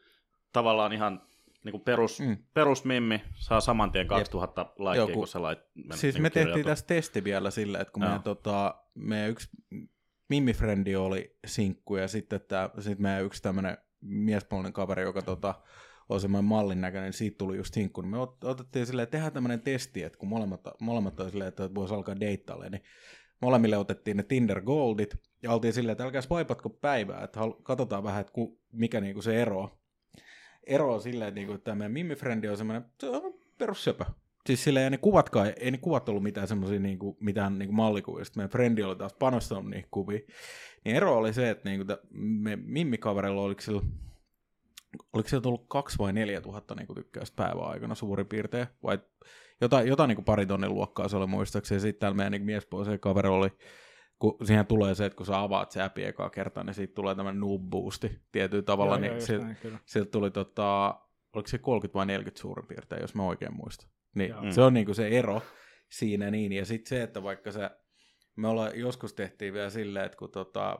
tavallaan 0.52 0.92
ihan 0.92 1.22
niin 1.64 1.70
kuin 1.70 1.82
perus, 1.82 2.20
mm. 2.20 2.36
perusmimmi 2.54 3.22
saa 3.34 3.60
saman 3.60 3.92
tien 3.92 4.06
2000 4.06 4.66
laikkia, 4.78 5.14
kun 5.14 5.28
se 5.28 5.38
lait, 5.38 5.58
Siis 5.94 6.14
niin 6.14 6.22
me 6.22 6.30
tehtiin 6.30 6.64
tässä 6.64 6.86
testi 6.86 7.24
vielä 7.24 7.50
sillä, 7.50 7.78
että 7.78 7.92
kun 7.92 8.02
meidän, 8.02 8.22
tota, 8.22 8.74
meidän 8.94 9.30
yksi 9.30 9.48
Mimmi-frendi 10.28 10.96
oli 10.96 11.36
sinkku 11.46 11.96
ja 11.96 12.08
sitten 12.08 12.40
tää, 12.48 12.70
sit 12.78 12.98
meidän 12.98 13.24
yksi 13.24 13.42
tämmöinen 13.42 13.78
miespuolinen 14.00 14.72
kaveri, 14.72 15.02
joka 15.02 15.22
tota, 15.22 15.54
on 16.08 16.20
semmoinen 16.20 16.44
mallin 16.44 16.80
näköinen, 16.80 17.04
niin 17.04 17.18
siitä 17.18 17.38
tuli 17.38 17.56
just 17.56 17.74
sinkku. 17.74 18.00
Niin 18.00 18.10
me 18.10 18.18
otettiin 18.44 18.86
silleen, 18.86 19.04
että 19.04 19.12
tehdään 19.12 19.32
tämmöinen 19.32 19.60
testi, 19.60 20.02
että 20.02 20.18
kun 20.18 20.28
molemmat, 20.28 20.60
molemmat 20.80 21.20
on 21.20 21.30
silleen, 21.30 21.48
että 21.48 21.74
voisi 21.74 21.94
alkaa 21.94 22.20
deittaille, 22.20 22.70
niin 22.70 22.82
molemmille 23.42 23.76
otettiin 23.76 24.16
ne 24.16 24.22
Tinder 24.22 24.60
Goldit 24.60 25.16
ja 25.42 25.52
oltiin 25.52 25.72
silleen, 25.72 25.92
että 25.92 26.04
älkää 26.04 26.20
swipatko 26.20 26.70
päivää, 26.70 27.24
että 27.24 27.40
katsotaan 27.62 28.04
vähän, 28.04 28.20
että 28.20 28.32
ku, 28.32 28.60
mikä 28.72 29.00
niinku 29.00 29.22
se 29.22 29.42
ero. 29.42 29.78
Ero 30.66 30.94
on 30.94 31.02
silleen, 31.02 31.28
että, 31.28 31.38
niinku, 31.38 31.52
että 31.52 31.64
tämä 31.64 31.88
meidän 31.88 31.92
Mimmi-frendi 31.92 32.48
on 32.48 32.56
semmoinen, 32.56 32.84
se 33.00 33.08
on. 33.08 34.21
Siis 34.46 34.64
silleen, 34.64 34.92
ne 34.92 34.98
kuvatkaan, 34.98 35.52
ei 35.56 35.70
ne 35.70 35.78
kuvat 35.78 36.08
ollut 36.08 36.22
mitään 36.22 36.48
semmoisia 36.48 36.80
niinku, 36.80 37.16
mitään 37.20 37.58
niinku 37.58 37.74
mallikuvia. 37.74 38.24
Sitten 38.24 38.40
meidän 38.40 38.50
frendi 38.50 38.82
oli 38.82 38.96
taas 38.96 39.14
panostanut 39.14 39.70
niihin 39.70 39.88
kuviin. 39.90 40.26
Niin 40.84 40.96
ero 40.96 41.16
oli 41.16 41.32
se, 41.32 41.50
että 41.50 41.68
niinku, 41.68 41.84
me 42.10 42.56
Mimmi-kaverilla 42.56 43.42
oliko 43.42 43.60
sillä, 43.60 43.82
oliko 45.12 45.28
siellä 45.28 45.42
tullut 45.42 45.66
kaksi 45.68 45.98
vai 45.98 46.12
neljä 46.12 46.40
tuhatta 46.40 46.74
niinku 46.74 46.94
tykkäystä 46.94 47.36
päivän 47.36 47.64
aikana 47.64 47.94
suurin 47.94 48.26
piirtein, 48.26 48.66
vai 48.82 48.98
jotain, 49.60 49.88
jotain 49.88 50.08
niinku 50.08 50.22
pari 50.22 50.46
tonnin 50.46 50.74
luokkaa 50.74 51.08
se 51.08 51.16
oli 51.16 51.26
muistaakseni. 51.26 51.80
Sitten 51.80 52.00
täällä 52.00 52.16
meidän 52.16 52.32
niinku 52.32 52.46
miespuolisen 52.46 53.00
kaveri 53.00 53.28
oli, 53.28 53.48
kun 54.18 54.36
siihen 54.44 54.66
tulee 54.66 54.94
se, 54.94 55.04
että 55.04 55.16
kun 55.16 55.26
sä 55.26 55.40
avaat 55.40 55.70
se 55.70 55.82
appi 55.82 56.04
ekaa 56.04 56.30
kertaa, 56.30 56.64
niin 56.64 56.74
siitä 56.74 56.94
tulee 56.94 57.14
tämmöinen 57.14 57.40
noob 57.40 57.62
boosti 57.62 58.20
tietyllä 58.32 58.62
tavalla, 58.62 58.94
joo, 58.94 59.00
niin 59.00 59.10
joo, 59.64 59.78
sieltä 59.84 60.10
tuli 60.10 60.30
tota, 60.30 61.00
oliko 61.34 61.48
se 61.48 61.58
30 61.58 61.98
vai 61.98 62.06
40 62.06 62.40
suurin 62.40 62.66
piirtein, 62.66 63.02
jos 63.02 63.14
mä 63.14 63.22
oikein 63.22 63.56
muistan. 63.56 63.91
Niin, 64.14 64.52
se 64.52 64.60
on 64.60 64.74
niinku 64.74 64.94
se 64.94 65.08
ero 65.08 65.42
siinä 65.88 66.30
niin. 66.30 66.52
Ja 66.52 66.64
sitten 66.64 66.88
se, 66.88 67.02
että 67.02 67.22
vaikka 67.22 67.52
se, 67.52 67.70
me 68.36 68.48
ollaan, 68.48 68.78
joskus 68.78 69.14
tehtiin 69.14 69.54
vielä 69.54 69.70
silleen, 69.70 70.06
että 70.06 70.18
kun 70.18 70.30
tota, 70.30 70.78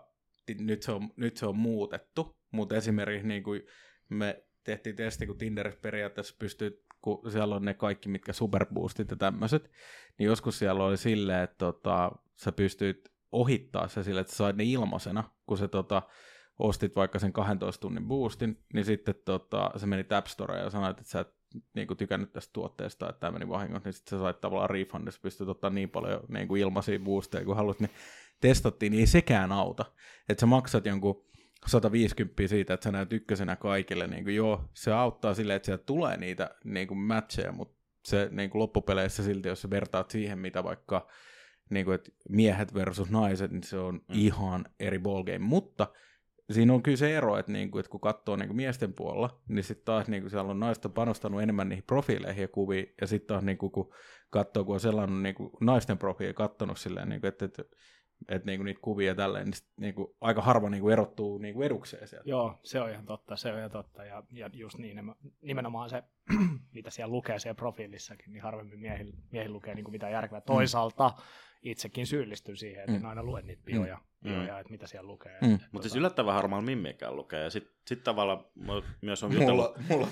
nyt, 0.58 0.82
se 0.82 0.92
on, 0.92 1.10
nyt 1.16 1.36
se 1.36 1.46
on 1.46 1.56
muutettu, 1.56 2.36
mutta 2.50 2.76
esimerkiksi 2.76 3.28
niin 3.28 3.42
kuin 3.42 3.62
me 4.08 4.44
tehtiin 4.64 4.96
testi, 4.96 5.26
kun 5.26 5.38
Tinderissä 5.38 5.80
periaatteessa 5.80 6.36
pystyy, 6.38 6.84
kun 7.00 7.30
siellä 7.30 7.54
on 7.54 7.64
ne 7.64 7.74
kaikki, 7.74 8.08
mitkä 8.08 8.32
superboostit 8.32 9.10
ja 9.10 9.16
tämmöiset, 9.16 9.70
niin 10.18 10.26
joskus 10.26 10.58
siellä 10.58 10.84
oli 10.84 10.96
silleen, 10.96 11.42
että 11.42 11.56
tota, 11.58 12.12
sä 12.36 12.52
pystyt 12.52 13.12
ohittaa 13.32 13.88
se 13.88 14.02
sille, 14.02 14.20
että 14.20 14.32
sä 14.32 14.36
sait 14.36 14.56
ne 14.56 14.64
ilmaisena, 14.64 15.30
kun 15.46 15.58
se 15.58 15.68
tota, 15.68 16.02
ostit 16.58 16.96
vaikka 16.96 17.18
sen 17.18 17.32
12 17.32 17.80
tunnin 17.80 18.08
boostin, 18.08 18.64
niin 18.74 18.84
sitten 18.84 19.14
tota, 19.24 19.70
se 19.76 19.86
meni 19.86 20.04
App 20.10 20.26
Storeen 20.26 20.64
ja 20.64 20.70
sanoit, 20.70 20.98
että 20.98 21.10
sä 21.10 21.20
et 21.20 21.41
niin 21.74 21.86
kuin 21.86 21.96
tykännyt 21.96 22.32
tästä 22.32 22.52
tuotteesta, 22.52 23.08
että 23.08 23.20
tämä 23.20 23.30
meni 23.38 23.48
vahingossa, 23.48 23.88
niin 23.88 23.92
sitten 23.94 24.18
sä 24.18 24.22
sait 24.22 24.40
tavallaan 24.40 24.70
refundissa, 24.70 25.20
pystyt 25.20 25.48
ottaa 25.48 25.70
niin 25.70 25.90
paljon 25.90 26.20
niin 26.28 26.48
kuin 26.48 26.62
ilmaisia 26.62 26.98
boosteja 26.98 27.44
kuin 27.44 27.56
haluat, 27.56 27.80
niin 27.80 27.90
testattiin, 28.40 28.90
niin 28.90 29.00
ei 29.00 29.06
sekään 29.06 29.52
auta. 29.52 29.84
Että 30.28 30.40
sä 30.40 30.46
maksat 30.46 30.86
jonkun 30.86 31.24
150 31.66 32.46
siitä, 32.46 32.74
että 32.74 32.84
sä 32.84 32.92
näet 32.92 33.12
ykkösenä 33.12 33.56
kaikille, 33.56 34.06
niin 34.06 34.24
kuin 34.24 34.36
joo, 34.36 34.64
se 34.74 34.92
auttaa 34.92 35.34
silleen, 35.34 35.56
että 35.56 35.66
sieltä 35.66 35.84
tulee 35.84 36.16
niitä 36.16 36.50
niin 36.64 36.88
kuin 36.88 36.98
matcheja, 36.98 37.52
mutta 37.52 37.82
se 38.04 38.28
niin 38.30 38.50
kuin 38.50 38.60
loppupeleissä 38.60 39.22
silti, 39.22 39.48
jos 39.48 39.62
sä 39.62 39.70
vertaat 39.70 40.10
siihen, 40.10 40.38
mitä 40.38 40.64
vaikka 40.64 41.08
niin 41.70 41.84
kuin, 41.84 41.94
että 41.94 42.10
miehet 42.28 42.74
versus 42.74 43.10
naiset, 43.10 43.50
niin 43.50 43.62
se 43.62 43.78
on 43.78 43.94
mm. 43.94 44.02
ihan 44.08 44.64
eri 44.80 44.98
ballgame, 44.98 45.38
mutta 45.38 45.88
siinä 46.52 46.72
on 46.72 46.82
kyllä 46.82 46.96
se 46.96 47.16
ero, 47.16 47.38
että, 47.38 47.52
niin 47.52 47.70
kuin, 47.70 47.80
että 47.80 47.90
kun 47.90 48.00
katsoo 48.00 48.36
niin 48.36 48.48
kuin 48.48 48.56
miesten 48.56 48.94
puolella, 48.94 49.40
niin 49.48 49.64
sitten 49.64 49.84
taas 49.84 50.08
niin 50.08 50.22
kuin 50.22 50.30
siellä 50.30 50.50
on 50.50 50.60
naista 50.60 50.88
panostanut 50.88 51.42
enemmän 51.42 51.68
niihin 51.68 51.84
profiileihin 51.84 52.42
ja 52.42 52.48
kuviin, 52.48 52.94
ja 53.00 53.06
sitten 53.06 53.26
taas 53.26 53.44
niin 53.44 53.58
kuin, 53.58 53.72
kun 53.72 53.94
katsoo, 54.30 54.64
kun 54.64 54.74
on 54.74 54.80
sellainen 54.80 55.22
niin 55.22 55.34
kuin 55.34 55.50
naisten 55.60 55.98
profiili 55.98 56.34
katsonut 56.34 56.78
silleen, 56.78 57.08
niin 57.08 57.20
kuin, 57.20 57.28
että, 57.28 57.44
että 57.44 57.62
että 58.28 58.46
niinku 58.46 58.64
niitä 58.64 58.80
kuvia 58.82 59.08
ja 59.08 59.14
tälleen, 59.14 59.44
niin 59.44 59.54
sit, 59.54 59.68
niinku, 59.80 60.16
aika 60.20 60.42
harva 60.42 60.70
niinku 60.70 60.88
erottuu 60.88 61.38
niinku 61.38 61.62
edukseen 61.62 62.08
sieltä. 62.08 62.30
Joo, 62.30 62.60
se 62.64 62.80
on 62.80 62.90
ihan 62.90 63.06
totta, 63.06 63.36
se 63.36 63.52
on 63.52 63.58
ihan 63.58 63.70
totta. 63.70 64.04
Ja, 64.04 64.22
ja 64.30 64.50
just 64.52 64.78
niin, 64.78 65.14
nimenomaan 65.42 65.90
se, 65.90 66.02
mitä 66.74 66.90
siellä 66.90 67.12
lukee 67.12 67.38
siellä 67.38 67.54
profiilissakin, 67.54 68.32
niin 68.32 68.42
harvemmin 68.42 68.80
miehillä, 68.80 69.16
miehillä 69.30 69.54
lukee 69.54 69.74
niinku 69.74 69.90
mitään 69.90 70.12
järkevää. 70.12 70.40
Mm. 70.40 71.22
Itsekin 71.62 72.06
syyllistyn 72.06 72.56
siihen, 72.56 72.80
että 72.80 72.92
mm. 72.92 72.96
en 72.98 73.06
aina 73.06 73.22
lue 73.22 73.42
niitä 73.42 73.62
bioja, 73.64 73.98
mm. 74.20 74.30
bioja 74.30 74.58
että 74.58 74.70
mitä 74.70 74.86
siellä 74.86 75.08
lukee. 75.08 75.38
Mm. 75.40 75.48
Mutta 75.48 75.68
tota... 75.72 75.82
siis 75.82 75.96
yllättävän 75.96 76.34
harmaan 76.34 76.64
mimmiäkään 76.64 77.16
lukee. 77.16 77.42
Ja 77.42 77.50
sitten 77.50 77.74
sit 77.86 78.04
tavallaan 78.04 78.44
myös 79.00 79.22
on 79.22 79.32
jutellut... 79.32 79.76
mulla, 79.76 79.78
mulla 79.88 80.06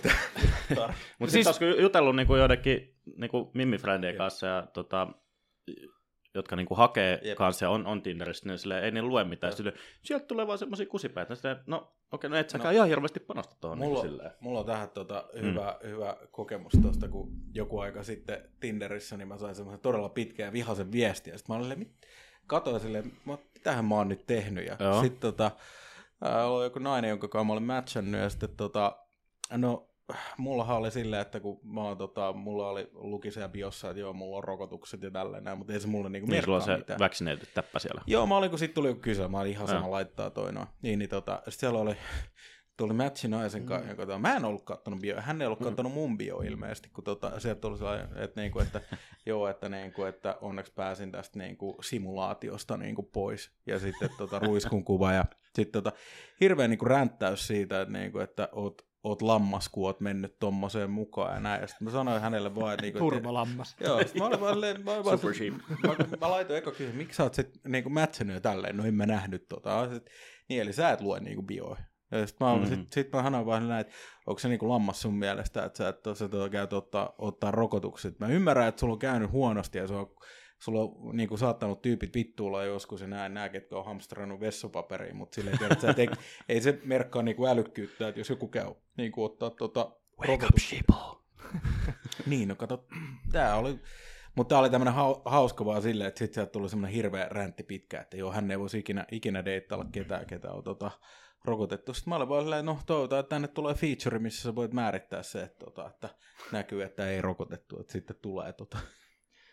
Mutta 1.18 1.32
siis... 1.32 1.46
sitten 1.46 1.68
taas 1.68 1.80
jutellut 1.80 2.16
niinku 2.16 2.36
joidenkin 2.36 2.94
niinku 3.16 3.50
mimmifrändien 3.54 4.16
kanssa 4.16 4.46
ja 4.46 4.66
tota, 4.72 5.08
jotka 6.34 6.56
niinku 6.56 6.74
hakee 6.74 7.20
Jep. 7.22 7.36
kanssa 7.36 7.64
ja 7.64 7.70
on, 7.70 7.86
on 7.86 8.02
Tinderissä, 8.02 8.48
niin 8.48 8.58
silleen, 8.58 8.84
ei 8.84 8.90
ne 8.90 9.02
lue 9.02 9.24
mitään. 9.24 9.52
Silleen, 9.52 9.76
sieltä 10.02 10.26
tulee 10.26 10.46
vaan 10.46 10.58
semmoisia 10.58 10.86
kusipäitä. 10.86 11.34
Silleen, 11.34 11.56
no 11.66 11.76
okei, 11.76 11.94
okay, 12.12 12.30
no 12.30 12.36
et 12.36 12.50
säkään 12.50 12.74
no, 12.74 12.76
ihan 12.76 12.88
hirveästi 12.88 13.20
panosta 13.20 13.56
tuohon. 13.60 13.78
Mulla, 13.78 14.02
niin 14.02 14.10
silleen. 14.10 14.30
mulla 14.40 14.60
on 14.60 14.66
tähän 14.66 14.90
tota, 14.90 15.24
hyvä, 15.42 15.78
mm. 15.82 15.88
hyvä 15.88 16.16
kokemus 16.30 16.72
tuosta, 16.82 17.08
kun 17.08 17.32
joku 17.54 17.78
aika 17.78 18.02
sitten 18.02 18.50
Tinderissä, 18.60 19.16
niin 19.16 19.28
mä 19.28 19.38
sain 19.38 19.54
semmoisen 19.54 19.80
todella 19.80 20.08
pitkän 20.08 20.46
ja 20.46 20.52
vihaisen 20.52 20.92
viestin. 20.92 21.38
Sitten 21.38 21.56
mä 21.56 21.64
olin 21.64 21.78
mit... 21.78 21.92
katoin 22.46 22.80
silleen, 22.80 23.12
mitähän 23.54 23.84
mä 23.84 23.94
oon 23.94 24.08
nyt 24.08 24.26
tehnyt. 24.26 24.66
Ja 24.66 25.00
sitten 25.00 25.20
tota, 25.20 25.50
oli 26.46 26.64
joku 26.64 26.78
nainen, 26.78 27.08
jonka 27.08 27.28
kanssa 27.28 27.44
mä 27.44 27.52
olin 27.52 27.62
matchannut, 27.62 28.20
ja 28.20 28.30
sitten 28.30 28.56
tota, 28.56 28.96
no 29.56 29.89
mullahan 30.38 30.76
oli 30.76 30.90
silleen, 30.90 31.22
että 31.22 31.40
kun 31.40 31.60
mä 31.62 31.82
oon, 31.82 31.98
tota, 31.98 32.32
mulla 32.32 32.68
oli 32.68 32.90
luki 32.92 33.30
siellä 33.30 33.48
biossa, 33.48 33.90
että 33.90 34.00
joo, 34.00 34.12
mulla 34.12 34.36
on 34.36 34.44
rokotukset 34.44 35.02
ja 35.02 35.10
tälleen 35.10 35.44
näin, 35.44 35.58
mutta 35.58 35.72
ei 35.72 35.80
se 35.80 35.88
mulle 35.88 36.10
niinku 36.10 36.30
niin, 36.30 36.44
sulla 36.44 36.56
on 36.56 36.62
se 36.62 36.76
mitään. 36.76 36.98
vaccinated 36.98 37.46
täppä 37.54 37.78
siellä. 37.78 38.02
Joo, 38.06 38.26
mä 38.26 38.36
olin, 38.36 38.50
kun 38.50 38.58
sit 38.58 38.74
tuli 38.74 38.88
joku 38.88 39.00
kysely, 39.00 39.28
mä 39.28 39.40
olin 39.40 39.50
ihan 39.50 39.68
sama 39.68 39.86
ja. 39.86 39.90
laittaa 39.90 40.30
toi 40.30 40.52
noin. 40.52 40.68
Niin, 40.82 40.98
niin 40.98 41.08
tota, 41.08 41.42
sit 41.48 41.60
siellä 41.60 41.78
oli, 41.78 41.96
tuli 42.80 42.92
matchi 42.92 43.28
naisen 43.28 43.66
kanssa, 43.66 43.94
mm. 43.94 44.00
joka, 44.00 44.18
mä 44.18 44.36
en 44.36 44.44
ollut 44.44 44.64
kattonut 44.64 45.00
bio, 45.00 45.20
hän 45.20 45.40
ei 45.40 45.46
ollut 45.46 45.60
mm. 45.60 45.64
kattonut 45.64 45.92
mun 45.92 46.18
bio 46.18 46.38
ilmeisesti, 46.38 46.90
kun 46.90 47.04
tota, 47.04 47.40
sieltä 47.40 47.60
tuli 47.60 47.78
sellainen, 47.78 48.08
että, 48.16 48.40
niinku, 48.40 48.58
että 48.58 48.80
joo, 49.26 49.48
että, 49.48 49.68
niinku, 49.68 50.04
että 50.04 50.38
onneksi 50.40 50.72
pääsin 50.72 51.12
tästä 51.12 51.38
niinku, 51.38 51.76
simulaatiosta 51.82 52.76
niinku, 52.76 53.02
pois, 53.02 53.52
ja 53.66 53.78
sitten 53.78 54.10
tota, 54.18 54.38
ruiskun 54.38 54.84
kuva, 54.84 55.12
ja 55.12 55.24
sitten 55.54 55.82
tota, 55.82 55.96
hirveä 56.40 56.68
niinku, 56.68 56.84
ränttäys 56.84 57.46
siitä, 57.46 57.80
että, 57.80 57.92
niinku, 57.92 58.18
että 58.18 58.48
oot 58.52 58.89
oot 59.02 59.22
lammas, 59.22 59.68
kun 59.68 59.86
oot 59.86 60.00
mennyt 60.00 60.38
tommoseen 60.38 60.90
mukaan 60.90 61.34
ja 61.34 61.40
näin. 61.40 61.60
Ja 61.60 61.66
sitten 61.66 61.84
mä 61.84 61.90
sanoin 61.90 62.22
hänelle 62.22 62.54
vaan, 62.54 62.74
että... 62.74 62.82
Niinku, 62.82 62.98
Turbolammas. 62.98 63.76
Joo, 63.80 64.00
mä 64.18 64.26
olin 64.26 64.40
vaan 64.40 64.54
silleen, 64.54 64.84
mä, 64.84 65.04
vaan, 65.04 65.18
Super 65.18 65.34
sheep. 65.34 65.54
Mä, 65.86 65.94
mä, 66.20 66.30
laitoin 66.30 66.58
eka 66.58 66.70
kysymys, 66.70 66.94
miksi 66.94 67.16
sä 67.16 67.22
oot 67.22 67.34
sit 67.34 67.50
niinku 67.68 67.90
mätsänyt 67.90 68.34
jo 68.34 68.40
tälleen? 68.40 68.76
No 68.76 68.84
en 68.84 68.94
mä 68.94 69.06
nähnyt 69.06 69.48
tota. 69.48 69.90
Sit, 69.90 70.06
niin, 70.48 70.62
eli 70.62 70.72
sä 70.72 70.90
et 70.90 71.00
lue 71.00 71.20
niinku 71.20 71.42
bioja. 71.42 71.76
Ja 72.10 72.26
sit 72.26 72.40
mä, 72.40 72.54
mm-hmm. 72.54 72.68
sit, 72.68 72.92
sit 72.92 73.12
mä 73.12 73.22
sanoin 73.22 73.46
vaan 73.46 73.68
näin, 73.68 73.80
että 73.80 73.94
onko 74.26 74.38
se 74.38 74.48
niinku 74.48 74.68
lammas 74.68 75.02
sun 75.02 75.18
mielestä, 75.18 75.64
että 75.64 75.78
sä 75.78 75.88
et 75.88 75.96
sä 76.14 76.28
tota, 76.28 76.48
käyt 76.48 76.72
ottaa, 76.72 77.14
ottaa 77.18 77.50
rokotukset. 77.50 78.18
Mä 78.18 78.28
ymmärrän, 78.28 78.68
että 78.68 78.80
sulla 78.80 78.92
on 78.92 78.98
käynyt 78.98 79.30
huonosti 79.30 79.78
ja 79.78 79.86
se 79.86 79.94
on 79.94 80.14
sulla 80.60 80.80
on 80.80 81.16
niin 81.16 81.28
kuin, 81.28 81.38
saattanut 81.38 81.82
tyypit 81.82 82.14
vittuulla 82.14 82.64
joskus 82.64 83.00
ja 83.00 83.06
näin 83.06 83.34
nämä, 83.34 83.48
ketkä 83.48 83.76
on 83.76 83.84
hamstrannut 83.84 84.40
vessapaperiin, 84.40 85.16
mutta 85.16 85.34
silleen, 85.34 85.58
tiedät, 85.58 85.84
että 85.84 86.02
ei, 86.02 86.08
ei 86.48 86.60
se 86.60 86.80
merkkaa 86.84 87.22
niin 87.22 87.36
kuin 87.36 87.50
älykkyyttä, 87.50 88.08
että 88.08 88.20
jos 88.20 88.30
joku 88.30 88.48
käy 88.48 88.74
niin 88.96 89.12
kuin, 89.12 89.24
ottaa 89.24 89.50
tuota, 89.50 89.92
Wake 90.20 90.46
up, 90.46 90.58
sheeple. 90.58 91.20
niin, 92.26 92.48
no 92.48 92.54
kato, 92.54 92.86
tämä 93.32 93.54
oli, 93.54 93.80
mutta 94.34 94.48
tämä 94.48 94.60
oli 94.60 94.70
tämmöinen 94.70 94.94
hauska 95.24 95.64
vaan 95.64 95.82
silleen, 95.82 96.08
että 96.08 96.18
sitten 96.18 96.34
sieltä 96.34 96.52
tuli 96.52 96.68
semmoinen 96.68 96.94
hirveä 96.94 97.28
räntti 97.30 97.62
pitkä, 97.62 98.00
että 98.00 98.16
joo, 98.16 98.32
hän 98.32 98.50
ei 98.50 98.58
voisi 98.58 98.78
ikinä, 98.78 99.06
ikinä 99.12 99.44
deittailla 99.44 99.86
ketään, 99.92 100.26
ketä 100.26 100.52
on 100.52 100.64
tota, 100.64 100.90
rokotettu. 101.44 101.94
Sitten 101.94 102.10
mä 102.10 102.16
olin 102.16 102.28
vaan 102.28 102.42
silleen, 102.42 102.64
no 102.64 102.78
toivotaan, 102.86 103.20
että 103.20 103.30
tänne 103.30 103.48
tulee 103.48 103.74
feature, 103.74 104.18
missä 104.18 104.42
sä 104.42 104.54
voit 104.54 104.72
määrittää 104.72 105.22
se, 105.22 105.42
että, 105.42 105.64
tota, 105.64 105.86
että 105.88 106.08
näkyy, 106.52 106.82
että 106.82 107.10
ei 107.10 107.22
rokotettu, 107.22 107.80
että 107.80 107.92
sitten 107.92 108.16
tulee 108.22 108.52
tota. 108.52 108.78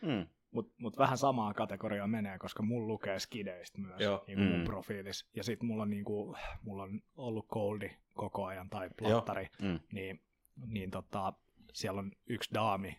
Mm. 0.01 0.27
Mutta 0.51 0.73
mut 0.77 0.97
vähän 0.97 1.17
samaa 1.17 1.53
kategoriaa 1.53 2.07
menee, 2.07 2.39
koska 2.39 2.63
mulla 2.63 2.87
lukee 2.87 3.19
skideistä 3.19 3.81
myös 3.81 4.01
Joo. 4.01 4.23
Niin 4.27 4.39
mun 4.39 4.59
mm. 4.59 4.63
profiilis. 4.65 5.29
Ja 5.35 5.43
sitten 5.43 5.67
mulla, 5.67 5.83
on 5.83 5.89
niinku, 5.89 6.35
mulla 6.61 6.83
on 6.83 7.01
ollut 7.15 7.47
coldi 7.47 7.89
koko 8.13 8.45
ajan 8.45 8.69
tai 8.69 8.89
plattari, 8.97 9.47
mm. 9.61 9.79
niin, 9.91 10.21
niin 10.67 10.91
tota, 10.91 11.33
siellä 11.73 11.99
on 11.99 12.11
yksi 12.27 12.53
daami, 12.53 12.97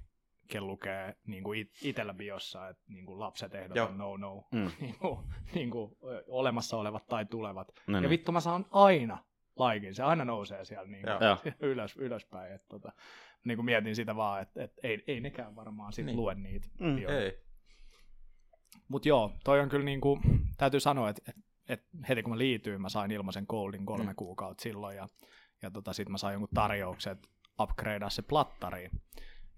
ken 0.48 0.66
lukee 0.66 1.16
niin 1.26 1.44
kuin 1.44 1.60
it, 1.60 1.70
itellä 1.82 2.14
biossa, 2.14 2.68
että 2.68 2.82
niin 2.88 3.06
kuin 3.06 3.20
lapset 3.20 3.54
ehdotan 3.54 3.98
no 3.98 4.16
no, 4.16 4.44
mm. 4.52 4.70
niin 4.80 4.98
kuin, 4.98 5.18
niin 5.54 5.70
kuin, 5.70 5.96
olemassa 6.26 6.76
olevat 6.76 7.06
tai 7.06 7.26
tulevat. 7.26 7.72
No, 7.86 7.96
ja 7.96 8.00
niin. 8.00 8.10
vittu 8.10 8.32
mä 8.32 8.40
saan 8.40 8.66
aina 8.70 9.18
laikin, 9.56 9.94
se 9.94 10.02
aina 10.02 10.24
nousee 10.24 10.64
siellä 10.64 10.88
niin 10.88 11.04
kuin, 11.04 11.54
ylös, 11.70 11.96
ylöspäin. 11.96 12.52
Että, 12.52 12.68
tota, 12.68 12.92
niin 13.44 13.56
kuin 13.56 13.64
mietin 13.64 13.96
sitä 13.96 14.16
vaan, 14.16 14.42
että, 14.42 14.64
että 14.64 14.80
ei, 14.82 15.04
ei 15.06 15.20
nekään 15.20 15.56
varmaan 15.56 15.92
sit 15.92 16.06
niin. 16.06 16.16
lue 16.16 16.34
niitä 16.34 16.68
mm, 16.80 16.98
Ei. 16.98 17.38
Mutta 18.88 19.08
joo, 19.08 19.32
toi 19.44 19.60
on 19.60 19.68
kyllä 19.68 19.84
niin 19.84 20.00
kuin, 20.00 20.20
täytyy 20.58 20.80
sanoa, 20.80 21.08
että, 21.08 21.22
että, 21.28 21.42
että 21.68 21.86
heti 22.08 22.22
kun 22.22 22.32
mä 22.32 22.38
liityin, 22.38 22.80
mä 22.80 22.88
sain 22.88 23.10
ilmaisen 23.10 23.44
Goldin 23.48 23.86
kolme 23.86 24.04
mm. 24.12 24.16
kuukautta 24.16 24.62
silloin 24.62 24.96
ja, 24.96 25.08
ja 25.62 25.70
tota, 25.70 25.92
sitten 25.92 26.12
mä 26.12 26.18
sain 26.18 26.32
jonkun 26.32 26.48
tarjouksen, 26.54 27.12
että 27.12 27.28
upgradea 27.60 28.10
se 28.10 28.22
plattariin. 28.22 28.90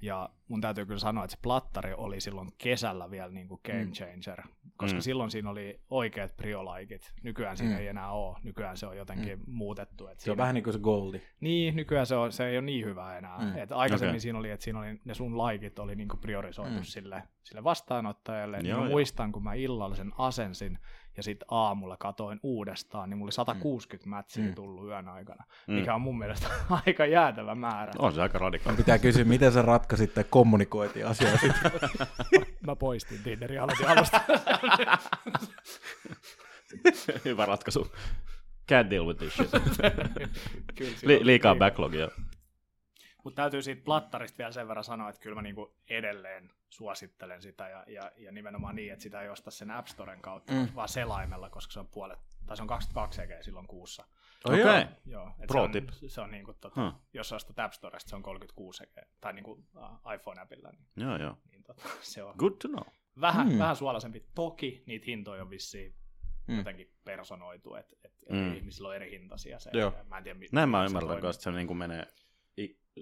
Ja 0.00 0.30
mun 0.49 0.61
täytyy 0.61 0.87
kyllä 0.87 0.99
sanoa, 0.99 1.25
että 1.25 1.37
se 1.37 1.42
plattari 1.42 1.95
oli 1.95 2.21
silloin 2.21 2.52
kesällä 2.59 3.11
vielä 3.11 3.33
niin 3.33 3.49
kuin 3.49 3.61
game 3.66 3.85
mm. 3.85 3.92
changer, 3.92 4.40
mm. 4.40 4.71
koska 4.76 4.99
mm. 4.99 5.02
silloin 5.02 5.30
siinä 5.30 5.50
oli 5.50 5.80
oikeat 5.90 6.37
priolaikit. 6.37 7.12
Nykyään 7.23 7.57
siinä 7.57 7.73
mm. 7.75 7.80
ei 7.80 7.88
enää 7.88 8.11
ole. 8.11 8.38
Nykyään 8.42 8.76
se 8.76 8.87
on 8.87 8.97
jotenkin 8.97 9.38
mm. 9.38 9.45
muutettu. 9.47 10.07
Että 10.07 10.21
se 10.21 10.25
siinä... 10.25 10.33
on 10.33 10.38
vähän 10.38 10.54
niin 10.54 10.64
kuin 10.64 10.75
se 10.75 10.80
goldi. 10.80 11.21
Niin, 11.40 11.76
nykyään 11.76 12.07
se, 12.07 12.16
on, 12.16 12.33
se 12.33 12.47
ei 12.49 12.59
ole 12.59 12.66
niin 12.66 12.85
hyvä 12.85 13.19
enää. 13.19 13.38
Mm. 13.38 13.59
Et 13.59 13.73
aikaisemmin 13.73 14.11
okay. 14.11 14.21
siinä 14.21 14.38
oli, 14.38 14.50
että 14.50 14.64
siinä 14.64 14.78
oli, 14.78 15.00
ne 15.04 15.14
sun 15.14 15.38
laikit 15.38 15.78
oli 15.78 15.97
niin 15.97 16.09
kuin 16.09 16.21
priorisoitu 16.21 16.76
mm. 16.76 16.83
sille, 16.83 17.23
sille 17.42 17.64
vastaanottajalle. 17.64 18.57
Joo, 18.57 18.62
niin 18.62 18.76
mä 18.76 18.90
muistan, 18.90 19.33
kun 19.33 19.45
mä 19.45 19.54
illallisen 19.54 20.12
asensin, 20.19 20.78
ja 21.17 21.23
sitten 21.23 21.47
aamulla 21.50 21.97
katoin 21.97 22.40
uudestaan, 22.43 23.11
niin 23.11 23.19
mulla 23.19 23.26
oli 23.26 23.33
160 23.33 24.07
mm. 24.07 24.11
mätsiä 24.11 24.45
mm. 24.45 24.55
tullut 24.55 24.87
yön 24.87 25.09
aikana, 25.09 25.45
mm. 25.67 25.75
mikä 25.75 25.95
on 25.95 26.00
mun 26.00 26.19
mielestä 26.19 26.47
aika 26.87 27.07
jäätävä 27.07 27.55
määrä. 27.55 27.93
On 27.99 28.12
se 28.12 28.23
aika 28.23 28.38
radikaali. 28.38 28.76
Pitää 28.76 28.99
kysyä, 28.99 29.25
miten 29.25 29.52
sä 29.52 29.62
ratkaisit 29.62 30.14
tai 30.14 30.25
kommunikoitiin 30.31 31.07
asioita. 31.07 31.47
Mä 32.67 32.76
poistin 32.76 33.23
Tinderin 33.25 33.62
aloitin 33.62 33.88
alusta. 33.88 34.21
Hyvä 37.25 37.47
ratkaisu. 37.47 37.93
Can't 38.73 38.90
deal 38.90 39.07
with 39.07 39.19
this 39.19 39.35
shit. 39.35 39.50
Li- 41.02 41.26
liikaa 41.26 41.55
backlogia. 41.55 42.09
Mutta 43.25 43.43
täytyy 43.43 43.62
siitä 43.62 43.85
plattarista 43.85 44.39
vielä 44.39 44.53
sen 44.53 44.69
verran 44.69 44.85
sanoa, 44.85 45.09
että 45.09 45.21
kyllä 45.21 45.35
mä 45.35 45.43
niinku 45.43 45.75
edelleen 45.91 46.50
suosittelen 46.71 47.43
sitä 47.43 47.69
ja, 47.69 47.85
ja, 47.89 48.12
ja 48.17 48.33
nimenomaan 48.33 48.77
niin, 48.77 48.93
että 48.93 49.03
sitä 49.03 49.23
ei 49.23 49.29
osta 49.29 49.50
sen 49.50 49.71
App 49.71 49.89
Storen 49.89 50.23
kautta, 50.23 50.53
mm. 50.53 50.69
vaan 50.75 50.89
selaimella, 50.89 51.50
koska 51.50 51.73
se 51.73 51.81
on 51.81 51.89
puolet, 51.89 52.19
tai 52.47 52.57
se 52.57 52.62
on 52.62 52.69
22 52.69 53.23
EG 53.23 53.31
silloin 53.41 53.67
kuussa. 53.67 54.05
Okei, 54.45 54.61
okay. 54.61 54.87
joo, 55.07 55.31
Pro 55.47 55.61
se 55.61 55.65
on, 55.65 55.73
tip. 55.73 55.89
Se 56.07 56.21
on 56.21 56.31
niinku, 56.31 56.53
tota, 56.53 56.81
hmm. 56.81 56.93
jos 57.12 57.33
ostat 57.33 57.59
App 57.59 57.73
Storesta, 57.73 58.11
se 58.11 58.17
on 58.17 58.23
36 58.23 58.85
EG, 58.85 59.09
tai 59.21 59.33
niinku 59.33 59.53
uh, 59.53 60.12
iPhone-appilla. 60.15 60.71
Niin, 60.71 60.87
joo, 60.97 61.17
joo. 61.17 61.37
Niin, 61.50 61.62
tota, 61.62 61.89
se 62.00 62.23
on 62.23 62.35
Good 62.39 62.53
to 62.53 62.69
know. 62.69 62.85
Vähän, 63.21 63.49
hmm. 63.49 63.59
vähän 63.59 63.77
suolaisempi. 63.77 64.25
Toki 64.35 64.83
niitä 64.87 65.05
hintoja 65.07 65.43
on 65.43 65.50
vissiin 65.50 65.95
mm. 66.50 66.59
jotenkin 66.59 66.93
personoitu, 67.05 67.75
että 67.75 67.97
et, 68.05 68.12
et 68.27 68.37
mm. 68.37 68.55
ihmisillä 68.55 68.89
on 68.89 68.97
eri 68.97 69.11
hintaisia. 69.11 69.59
Se, 69.59 69.71
Joo. 69.73 69.93
Mä 70.09 70.19
en 70.19 70.25
tiedä, 70.25 70.41
Näin 70.53 70.69
mä 70.69 70.85
ymmärrän, 70.85 71.19
että 71.19 71.33
se 71.33 71.50
niin 71.50 71.67
kuin 71.67 71.77
menee 71.77 72.07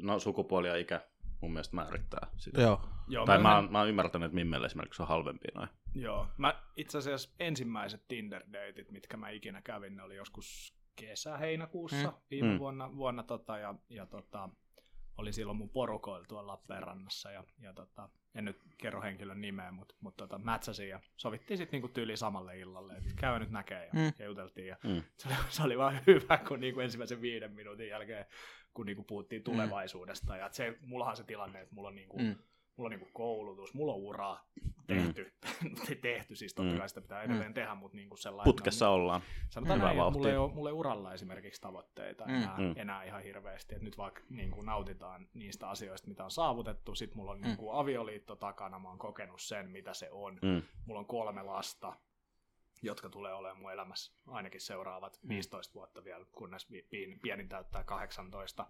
no, 0.03 0.19
sukupuoli 0.19 0.69
ja 0.69 0.77
ikä 0.77 1.01
mun 1.41 1.53
mielestä 1.53 1.77
määrittää 1.77 2.27
sitä. 2.37 2.61
Joo. 2.61 2.81
Joo 3.09 3.27
tai 3.27 3.39
mä, 3.39 3.63
mä, 3.63 3.69
mä 3.71 3.79
oon 3.79 3.89
ymmärtänyt, 3.89 4.27
että 4.27 4.35
Mimmelle 4.35 4.67
esimerkiksi 4.67 5.03
on 5.03 5.09
halvempi 5.09 5.49
noin. 5.55 5.69
Joo. 5.95 6.27
Mä 6.37 6.63
itse 6.77 6.99
asiassa 6.99 7.31
ensimmäiset 7.41 8.09
Tinder-deitit, 8.09 8.91
mitkä 8.91 9.17
mä 9.17 9.31
ikinä 9.31 9.63
kävin, 9.63 9.97
ne 9.97 10.03
oli 10.03 10.17
joskus 10.17 10.75
kesä-heinäkuussa 10.97 12.09
mm. 12.09 12.17
viime 12.31 12.53
mm. 12.53 12.59
vuonna, 12.59 12.97
vuonna 12.97 13.23
tota, 13.23 13.59
ja, 13.59 13.75
ja 13.89 14.07
tota, 14.07 14.49
oli 15.19 15.33
silloin 15.33 15.59
mun 15.59 15.71
porukoilla 15.71 16.27
tuolla 16.27 16.53
Lappeenrannassa 16.53 17.31
ja, 17.31 17.45
ja 17.61 17.73
tota, 17.73 18.09
en 18.35 18.45
nyt 18.45 18.61
kerro 18.79 19.03
henkilön 19.03 19.41
nimeä, 19.41 19.73
mutta 19.73 19.95
mut 20.01 20.17
tota, 20.17 20.39
mätsäsin 20.39 20.89
ja 20.89 21.01
sovittiin 21.17 21.59
sitten 21.59 21.77
niinku 21.77 21.89
tyyli 21.89 22.17
samalle 22.17 22.59
illalle, 22.59 22.93
että 22.97 23.11
käy 23.17 23.39
nyt 23.39 23.51
näkee 23.51 23.85
ja, 23.87 23.91
mm. 23.93 24.13
ja 24.19 24.25
juteltiin. 24.25 24.67
Ja 24.67 24.77
Mm. 24.85 25.03
se, 25.19 25.29
oli, 25.29 25.37
se 25.49 25.63
oli 25.63 25.79
vaan 25.79 26.01
hyvä, 26.07 26.39
kun 26.39 26.61
niinku 26.61 26.81
ensimmäisen 26.81 27.21
viiden 27.21 27.53
minuutin 27.53 27.89
jälkeen, 27.89 28.27
kun 28.75 28.87
niinku 28.87 29.03
puhuttiin 29.03 29.43
tulevaisuudesta. 29.43 30.37
Ja 30.37 30.49
se, 30.53 30.79
mullahan 30.81 31.17
se 31.17 31.25
tilanne, 31.25 31.61
että 31.61 31.75
mulla 31.75 31.89
on, 31.89 31.95
niinku, 31.97 32.19
Mm. 32.19 32.37
Mm. 32.79 32.83
mulla 32.83 32.87
on 32.89 32.91
niinku 32.91 33.09
koulutus, 33.13 33.75
mulla 33.75 33.93
on 33.93 33.99
ura 33.99 34.37
tehty, 34.87 35.33
tehty 36.03 36.37
siis 36.37 36.55
totta 36.55 36.73
Mm. 36.73 36.79
kai 36.79 36.89
sitä 36.89 37.01
pitää 37.01 37.23
edelleen 37.23 37.55
tehdä, 37.55 37.75
mutta 37.75 37.97
niinku 37.97 38.17
sellainen, 38.17 38.53
Putkessa 38.55 38.89
ollaan. 38.89 39.21
Sanotaan 39.51 39.79
Hyvä 39.81 39.89
näin, 39.89 39.99
että 40.01 40.11
mulla 40.11 40.29
ei, 40.31 40.37
ole, 40.37 40.53
mulla 40.53 40.69
ei 40.69 40.73
uralla 40.75 41.15
esimerkiksi 41.15 41.61
tavoitteita 41.61 42.25
Mm, 42.27 42.35
enää, 42.35 42.57
mm. 42.59 42.75
enää 42.77 43.05
ihan 43.05 43.23
hirveästi. 43.23 43.75
Et 43.75 43.83
nyt 43.83 43.99
vaikka 43.99 44.21
niin 44.31 44.51
kuin 44.51 44.67
nautitaan 44.67 45.29
niistä 45.35 45.69
asioista, 45.69 46.09
mitä 46.09 46.25
on 46.25 46.31
saavutettu, 46.31 46.95
sitten 46.95 47.17
mulla 47.19 47.31
on 47.33 47.39
Mm. 47.39 47.45
niin 47.45 47.57
kuin 47.57 47.77
avioliitto 47.79 48.37
takana, 48.37 48.79
mä 48.79 48.89
oon 48.89 48.99
kokenut 48.99 49.41
sen, 49.43 49.71
mitä 49.71 49.95
se 49.95 50.11
on. 50.11 50.39
Mm. 50.43 50.63
Mulla 50.87 51.01
on 51.01 51.07
kolme 51.07 51.43
lasta, 51.43 51.93
jotka 52.83 53.09
tulee 53.09 53.35
olemaan 53.35 53.61
mun 53.63 53.73
elämässä 53.73 54.13
ainakin 54.27 54.61
seuraavat 54.61 55.19
Mm. 55.23 55.29
15 55.29 55.75
vuotta 55.75 56.05
vielä, 56.05 56.25
kunnes 56.33 56.67
pienin 57.23 57.49
täyttää 57.49 57.85
18. 57.85 58.67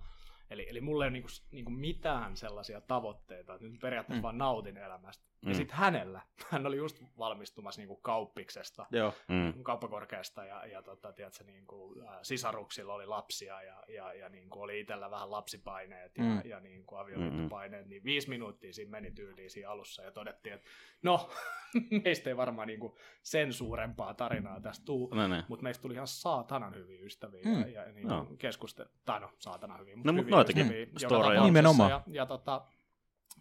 Eli, 0.50 0.66
eli 0.70 0.80
mulla 0.80 1.04
ei 1.04 1.06
ole 1.08 1.12
niinku, 1.12 1.28
niinku 1.50 1.70
mitään 1.70 2.36
sellaisia 2.36 2.80
tavoitteita, 2.80 3.54
että 3.54 3.66
nyt 3.66 3.80
periaatteessa 3.80 4.20
Mm. 4.20 4.22
vaan 4.22 4.38
nautin 4.38 4.76
elämästä. 4.76 5.27
Mm. 5.42 5.48
Ja 5.48 5.54
sitten 5.54 5.76
hänellä, 5.76 6.20
hän 6.50 6.66
oli 6.66 6.76
just 6.76 7.02
valmistumassa 7.18 7.80
niinku 7.80 7.96
kauppiksesta, 7.96 8.86
Joo. 8.90 9.12
Mm. 9.28 9.62
kauppakorkeasta 9.62 10.44
ja, 10.44 10.66
ja 10.66 10.82
tota, 10.82 11.12
tiedätkö, 11.12 11.44
niin 11.44 11.66
kuin, 11.66 12.08
ä, 12.08 12.18
sisaruksilla 12.22 12.94
oli 12.94 13.06
lapsia 13.06 13.62
ja, 13.62 13.82
ja, 13.88 14.12
ja 14.12 14.28
niin 14.28 14.50
kuin 14.50 14.62
oli 14.62 14.80
itsellä 14.80 15.10
vähän 15.10 15.30
lapsipaineet 15.30 16.12
ja, 16.18 16.24
Mm. 16.24 16.40
ja 16.44 16.60
niin 16.60 16.86
kuin 16.86 17.00
avioliittopaineet, 17.00 17.86
niin 17.86 18.04
viisi 18.04 18.28
minuuttia 18.28 18.72
siinä 18.72 18.90
meni 18.90 19.10
tyyliin 19.10 19.50
siinä 19.50 19.70
alussa 19.70 20.02
ja 20.02 20.10
todettiin, 20.12 20.54
että 20.54 20.68
no, 21.02 21.30
meistä 22.04 22.30
ei 22.30 22.36
varmaan 22.36 22.68
niin 22.68 22.80
kuin 22.80 22.92
sen 23.22 23.52
suurempaa 23.52 24.14
tarinaa 24.14 24.60
tästä 24.60 24.84
tuu, 24.84 25.14
No, 25.14 25.28
niin. 25.28 25.44
mutta 25.48 25.62
meistä 25.62 25.82
tuli 25.82 25.94
ihan 25.94 26.06
saatanan 26.06 26.74
hyviä 26.74 27.00
ystäviä 27.04 27.42
Mm. 27.44 27.60
ja, 27.60 27.82
ja 27.86 27.92
niin 27.92 28.08
Joo. 28.08 28.24
kuin 28.24 28.38
keskuste, 28.38 28.86
tai 29.04 29.20
no 29.20 29.30
saatanan 29.38 29.80
hyviä, 29.80 29.94
No, 29.96 29.98
mutta 29.98 30.12
mut 30.12 30.24
hyviä 30.24 30.34
noitakin 30.36 30.72
ystäviä. 30.96 31.44
Nimenomaan. 31.44 31.90
Ja, 31.90 32.02
ja 32.06 32.26
tota, 32.26 32.64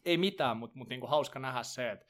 ei 0.08 0.18
mitään, 0.18 0.58
mutta 0.58 0.78
mut 0.78 0.90
niinku 0.90 1.08
hauska 1.08 1.40
nähdä 1.40 1.64
se, 1.64 1.92
että 1.92 2.06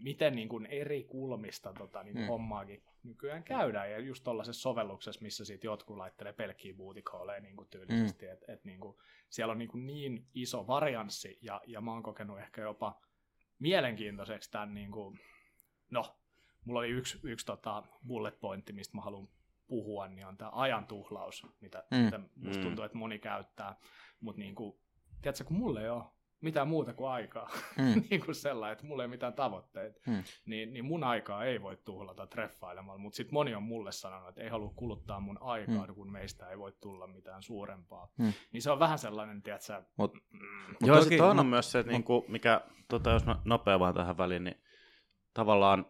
miten 0.00 0.34
niin 0.36 0.48
kuin 0.48 0.66
eri 0.66 1.04
kulmista 1.04 1.72
tota, 1.72 2.02
niin 2.02 2.16
Mm. 2.18 2.26
hommaakin 2.26 2.82
nykyään 3.02 3.44
käydään. 3.44 3.90
Ja 3.90 3.98
just 3.98 4.24
tuollaisessa 4.24 4.62
sovelluksessa, 4.62 5.22
missä 5.22 5.44
sit 5.44 5.64
jotkut 5.64 5.96
laittelee 5.96 6.32
pelkkiä 6.32 6.74
bootikooleja 6.74 7.40
niin 7.40 7.56
kuin 7.56 7.68
tyylisesti, 7.68 8.26
mm. 8.26 8.32
että 8.32 8.52
et, 8.52 8.64
niin 8.64 8.80
kuin, 8.80 8.96
siellä 9.28 9.52
on 9.52 9.58
niin, 9.58 9.68
kuin 9.68 9.86
niin 9.86 10.26
iso 10.34 10.66
varianssi, 10.66 11.38
ja, 11.42 11.60
ja 11.66 11.80
mä 11.80 11.92
oon 11.92 12.02
kokenut 12.02 12.38
ehkä 12.38 12.60
jopa 12.62 13.00
mielenkiintoiseksi 13.58 14.50
tämän, 14.50 14.74
niin 14.74 14.90
kuin, 14.90 15.20
no, 15.90 16.16
mulla 16.64 16.80
oli 16.80 16.88
yksi, 16.88 17.18
yksi 17.22 17.46
tota 17.46 17.82
bullet 18.06 18.40
pointti, 18.40 18.72
mistä 18.72 18.96
mä 18.96 19.02
haluan 19.02 19.28
puhua, 19.66 20.08
niin 20.08 20.26
on 20.26 20.36
tämä 20.36 20.50
ajan 20.54 20.86
tuhlaus, 20.86 21.46
mitä, 21.60 21.84
Mm. 21.90 21.96
mitä 21.98 22.20
musta 22.36 22.58
Mm. 22.58 22.62
tuntuu, 22.66 22.84
että 22.84 22.98
moni 22.98 23.18
käyttää. 23.18 23.76
Mutta 24.20 24.40
niin 24.40 24.54
kuin, 24.54 24.80
tiedätkö, 25.22 25.44
kun 25.44 25.56
mulla 25.56 25.80
ei 25.82 25.88
ole 25.88 26.04
mitään 26.46 26.68
muuta 26.68 26.92
kuin 26.94 27.10
aikaa, 27.10 27.50
Mm. 27.78 28.02
niin 28.10 28.24
kuin 28.24 28.34
sellainen, 28.34 28.72
että 28.72 28.86
mulla 28.86 29.02
ei 29.02 29.08
mitään 29.08 29.32
tavoitteita, 29.32 30.00
Mm. 30.06 30.22
niin, 30.46 30.72
niin 30.72 30.84
mun 30.84 31.04
aikaa 31.04 31.44
ei 31.44 31.62
voi 31.62 31.76
tuhlata 31.84 32.26
treffailemalla, 32.26 32.98
mutta 32.98 33.16
sitten 33.16 33.34
moni 33.34 33.54
on 33.54 33.62
mulle 33.62 33.92
sanonut, 33.92 34.28
että 34.28 34.42
ei 34.42 34.48
halua 34.48 34.72
kuluttaa 34.76 35.20
mun 35.20 35.38
aikaa, 35.40 35.86
Mm. 35.86 35.94
kun 35.94 36.12
meistä 36.12 36.50
ei 36.50 36.58
voi 36.58 36.72
tulla 36.80 37.06
mitään 37.06 37.42
suurempaa. 37.42 38.08
Mm. 38.18 38.32
Niin 38.52 38.62
se 38.62 38.70
on 38.70 38.78
vähän 38.78 38.98
sellainen, 38.98 39.42
tiedätkö, 39.42 39.82
Mut- 40.02 40.14
mm, 40.32 40.38
Mut 40.68 40.76
Joo, 40.88 40.96
toki- 40.96 41.08
sitten 41.08 41.26
on 41.26 41.36
mut- 41.36 41.48
myös 41.48 41.72
se, 41.72 41.78
että 41.78 41.92
mut- 41.92 41.96
niinku, 41.98 42.24
mikä, 42.28 42.60
tota, 42.88 43.10
jos 43.10 43.26
mä 43.26 43.36
nopea 43.44 43.78
vaan 43.80 43.94
tähän 43.94 44.18
väliin, 44.18 44.44
niin 44.44 44.60
tavallaan 45.34 45.86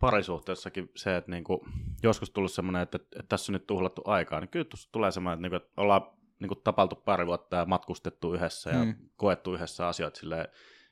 parisuhteessakin 0.00 0.88
se, 0.96 1.16
että 1.16 1.30
niinku, 1.30 1.66
joskus 2.02 2.30
tullut 2.30 2.52
semmoinen, 2.52 2.82
että, 2.82 2.96
että 2.96 3.22
tässä 3.28 3.52
on 3.52 3.54
nyt 3.54 3.66
tuhlattu 3.66 4.02
aikaa, 4.04 4.40
niin 4.40 4.48
kyllä 4.48 4.66
tulee 4.92 5.10
semmoinen, 5.10 5.34
että, 5.36 5.42
niinku, 5.42 5.56
että 5.66 5.80
ollaan 5.82 6.02
niinku, 6.40 6.54
tapaltu 6.54 6.96
pari 6.96 7.26
vuotta 7.26 7.56
ja 7.56 7.64
matkustettu 7.66 8.34
yhdessä 8.34 8.70
ja 8.70 8.84
Mm. 8.84 8.94
koettu 9.16 9.54
yhdessä 9.54 9.88
asioita 9.88 10.20
silleen, 10.20 10.48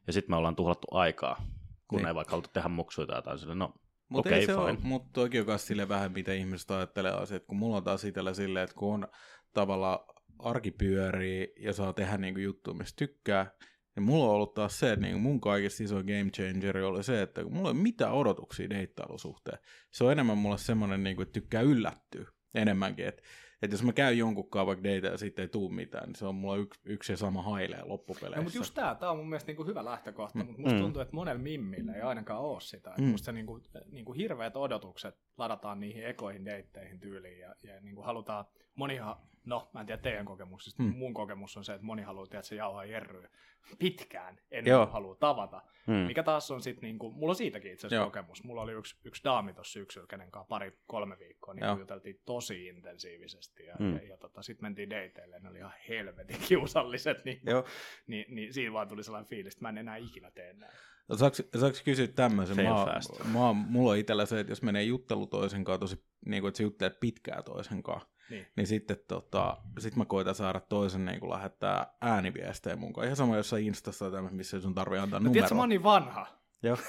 ja 0.07 0.13
sitten 0.13 0.33
me 0.33 0.37
ollaan 0.37 0.57
tuhlattu 0.57 0.87
aikaa, 0.91 1.43
kun 1.89 1.97
Niin. 1.97 2.07
ei 2.09 2.15
vaikka 2.15 2.31
haluta 2.31 2.51
tehdä 2.53 2.69
muksuita 2.69 3.13
tai 3.13 3.19
jotain 3.19 3.39
silleen, 3.39 3.59
no 3.59 3.75
Mutta 4.09 4.29
Okei, 4.29 4.41
ei 4.41 4.47
se 4.47 4.55
ole, 4.55 4.71
fine. 4.77 4.89
mutta 4.89 5.09
toki 5.13 5.41
on 5.41 5.47
myös 5.47 5.67
sille 5.67 5.89
vähän, 5.89 6.13
mitä 6.13 6.33
ihmiset 6.33 6.71
ajattelee 6.71 7.13
asiat, 7.13 7.45
kun 7.47 7.57
mulla 7.57 7.77
on 7.77 7.85
taas 7.85 8.05
itsellä 8.05 8.35
silleen, 8.35 8.65
että 8.65 8.77
kun 8.77 8.95
on 8.95 9.09
tavallaan 9.55 9.99
arki 10.39 10.71
pyörii 10.71 11.53
ja 11.61 11.73
saa 11.73 11.93
tehdä 11.93 12.19
niinku 12.19 12.41
juttuja, 12.41 12.75
mistä 12.77 12.97
tykkää, 12.97 13.51
ja 13.97 14.03
mulla 14.03 14.25
on 14.25 14.31
ollut 14.31 14.55
taas 14.55 14.79
se, 14.79 14.93
että 14.93 15.03
niinku 15.07 15.19
mun 15.19 15.41
kaikista 15.41 15.85
iso 15.85 15.97
game 15.97 16.31
changeri 16.37 16.83
oli 16.83 17.03
se, 17.05 17.23
että 17.23 17.43
kun 17.43 17.53
mulla 17.55 17.69
ei 17.69 17.73
ole 17.75 17.83
mitään 17.83 18.13
odotuksia 18.13 18.71
deittailusuhteen. 18.71 19.59
Se 19.91 20.05
on 20.05 20.13
enemmän 20.13 20.39
mulle 20.39 20.59
semmoinen, 20.59 21.03
niinku, 21.05 21.23
että 21.23 21.33
tykkää 21.33 21.63
yllättyä 21.63 22.27
enemmänkin, 22.55 23.07
että 23.07 23.23
että 23.63 23.75
jos 23.75 23.83
mä 23.83 23.93
käyn 23.93 24.19
jonkun 24.19 24.51
kanssa 24.51 24.67
vaikka 24.67 24.83
deitä 24.85 25.07
ja 25.07 25.19
sitten 25.19 25.43
ei 25.43 25.49
tuu 25.49 25.69
mitään, 25.69 26.07
niin 26.07 26.17
se 26.17 26.27
on 26.27 26.35
mulla 26.35 26.57
yksi, 26.57 26.81
yksi 26.85 27.13
ja 27.13 27.17
sama 27.17 27.43
hailee 27.43 27.85
loppupeleissä. 27.85 28.37
No, 28.37 28.43
mutta 28.43 28.59
just 28.59 28.75
tämä, 28.75 28.95
tämä 28.95 29.13
on 29.13 29.19
mun 29.19 29.29
mielestä 29.29 29.49
niinku 29.49 29.65
hyvä 29.65 29.85
lähtökohta, 29.85 30.45
mutta 30.45 30.61
musta 30.63 30.77
Mm. 30.77 30.83
tuntuu, 30.83 31.03
että 31.03 31.15
monella 31.17 31.43
mimmillä 31.43 31.93
ei 31.95 32.03
ainakaan 32.03 32.41
ole 32.41 32.61
sitä. 32.61 32.95
Mm. 32.99 33.05
Mm. 33.05 33.11
Musta 33.11 33.25
se 33.25 33.33
niinku, 33.33 33.61
niinku 33.91 34.13
hirveät 34.13 34.57
odotukset 34.57 35.15
ladataan 35.39 35.81
niihin 35.81 36.07
ekoihin 36.07 36.45
deitteihin 36.45 37.01
tyyliin 37.01 37.39
ja, 37.39 37.55
ja 37.63 37.81
niinku 37.81 38.03
halutaan, 38.03 38.45
monihan, 38.79 39.17
no 39.45 39.71
mä 39.75 39.81
en 39.81 39.87
tiedä 39.87 40.03
teidän 40.03 40.25
kokemuksista, 40.27 40.83
Mm. 40.83 40.95
mun 40.97 41.15
kokemus 41.15 41.57
on 41.57 41.65
se, 41.65 41.73
että 41.75 41.87
moni 41.87 42.03
haluaa 42.03 42.27
tiedä, 42.27 42.39
että 42.39 42.49
se 42.49 42.55
jauhaa 42.55 42.85
jerryä 42.85 43.29
pitkään 43.79 44.39
ennen 44.51 44.71
Joo. 44.71 44.87
kuin 44.87 44.93
haluaa 44.93 45.17
tavata. 45.17 45.63
mm. 45.87 45.95
Mikä 45.95 46.23
taas 46.23 46.51
on 46.51 46.63
sitten, 46.63 46.83
niinku, 46.83 47.11
mulla 47.11 47.31
on 47.31 47.37
siitäkin 47.37 47.73
itse 47.73 47.87
asiassa 47.87 48.05
kokemus. 48.07 48.45
Mulla 48.45 48.63
oli 48.63 48.73
yksi, 48.73 48.97
yksi 49.05 49.25
daami 49.25 49.55
tuossa 49.55 49.73
syksyllä, 49.73 50.07
kenen 50.07 50.31
kanssa 50.31 50.49
pari, 50.49 50.79
kolme 50.87 51.19
viikkoa, 51.19 51.55
niin 51.55 51.65
Joo. 51.65 51.79
juteltiin 51.79 52.21
tosi 52.27 52.67
intensiivisesti. 52.67 53.65
Ja, 53.65 53.75
Mm. 53.81 53.93
ja, 53.97 54.03
ja 54.05 54.17
tota, 54.17 54.43
sitten 54.43 54.65
mentiin 54.65 54.91
dateille, 54.91 55.41
ne 55.41 55.49
oli 55.49 55.59
ihan 55.59 55.73
helvetin 55.89 56.37
kiusalliset. 56.49 57.25
Niin, 57.25 57.41
Joo. 57.47 57.65
niin, 58.07 58.35
niin 58.35 58.53
siinä 58.53 58.73
vaan 58.73 58.89
tuli 58.89 59.05
sellainen 59.05 59.29
fiilis, 59.31 59.55
että 59.55 59.63
mä 59.65 59.69
en 59.69 59.79
enää 59.79 59.97
ikinä 59.97 60.31
tee 60.31 60.53
näin. 60.53 60.73
No, 61.09 61.17
Saanko, 61.17 61.37
saanko 61.59 61.79
kysyä 61.85 62.07
tämmöisen? 62.07 62.57
Fail 62.57 62.69
Mä, 62.75 62.85
fast. 62.85 63.25
mä, 63.25 63.53
mulla 63.53 63.91
on 63.91 63.97
itsellä 63.99 64.27
se, 64.27 64.41
että 64.41 64.51
jos 64.53 64.63
menee 64.63 64.83
juttelu 64.83 65.27
toisen 65.27 65.65
kanssa 65.65 65.81
tosi, 65.81 66.05
niin 66.27 66.41
kuin, 66.43 66.49
että 66.49 66.57
sä 66.59 66.63
juttelet 66.63 67.01
pitkään 67.01 67.45
toisen 67.45 67.83
kanssa, 67.83 68.09
Niin. 68.31 68.47
niin 68.57 68.67
sitten 68.67 68.97
tota, 69.09 69.57
sit 69.79 69.97
mä 69.97 70.05
koitan 70.05 70.35
saada 70.35 70.61
toisen 70.61 71.05
niin 71.05 71.21
kuin 71.21 71.31
lähettää 71.31 71.93
ääniviestejä 72.01 72.77
mun 72.77 72.93
kanssa. 72.93 73.05
Ihan 73.07 73.17
sama 73.17 73.37
jossain 73.37 73.67
Instassa 73.67 74.05
tai 74.05 74.13
tämmöisessä, 74.13 74.37
missä 74.37 74.61
sun 74.61 74.75
tarvii 74.75 74.99
antaa 74.99 75.21
No 75.21 75.25
numeroa. 75.25 75.33
tiedätkö, 75.33 75.55
mä 75.55 75.61
oon 75.63 75.69
niin 75.69 75.83
vanha. 75.83 76.27
Joo. 76.63 76.77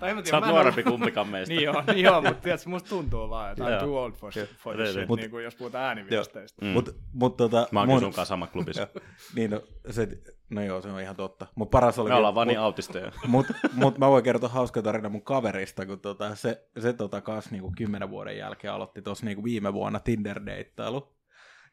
tai, 0.00 0.10
en 0.10 0.16
mä 0.16 0.22
Sä 0.22 0.24
tiedä, 0.24 0.38
oot 0.38 0.46
nuorempi 0.46 0.82
kumpikaan 0.82 1.28
meistä. 1.28 1.54
Niin 1.54 1.64
joo, 1.64 1.82
niin 1.86 2.04
joo 2.04 2.22
mutta 2.22 2.42
tiedätkö, 2.42 2.68
musta 2.68 2.88
tuntuu 2.88 3.30
vaan, 3.30 3.52
että. 3.52 3.64
I'm 3.64 3.80
too 3.80 4.02
old 4.02 4.12
for, 4.12 4.32
for 4.56 4.76
Niin, 4.76 4.84
this 4.84 4.94
shit, 4.94 5.08
Mut- 5.08 5.16
niin 5.16 5.30
kuin 5.30 5.44
jos 5.44 5.54
puhutaan 5.56 5.84
ääniviesteistä. 5.84 6.64
Mm. 6.64 6.70
Mut, 6.70 6.96
mut 7.12 7.36
tota, 7.36 7.68
Mä 7.70 7.80
oon 7.80 7.88
mun- 7.88 7.98
kyllä 7.98 8.00
sun 8.00 8.14
kanssa 8.14 8.32
sama 8.32 8.46
klubissa. 8.46 8.88
Niin, 9.36 9.50
no, 9.50 9.62
se, 9.90 10.08
no 10.50 10.62
joo, 10.62 10.80
se 10.80 10.88
on 10.88 11.00
ihan 11.00 11.16
totta. 11.16 11.46
Mut 11.54 11.70
paras 11.70 11.98
oli... 11.98 12.08
Me 12.08 12.14
ollaan 12.14 12.34
vaan 12.34 12.48
niin 12.48 12.60
autisteja. 12.60 13.12
mut, 13.26 13.46
mut 13.72 13.98
mä 13.98 14.08
voin 14.08 14.24
kertoa 14.24 14.48
hauska 14.48 14.82
tarina 14.82 15.08
mun 15.08 15.22
kaverista, 15.22 15.86
kun 15.86 16.00
tota, 16.00 16.34
se, 16.34 16.68
se 16.78 16.92
tota 16.92 17.20
kas 17.20 17.50
niinku 17.50 17.72
kymmenen 17.76 18.10
vuoden 18.10 18.38
jälkeen 18.38 18.72
aloitti 18.74 19.02
tuossa 19.02 19.26
niinku 19.26 19.44
viime 19.44 19.72
vuonna 19.72 19.98
Tinder-deittailu. 19.98 21.16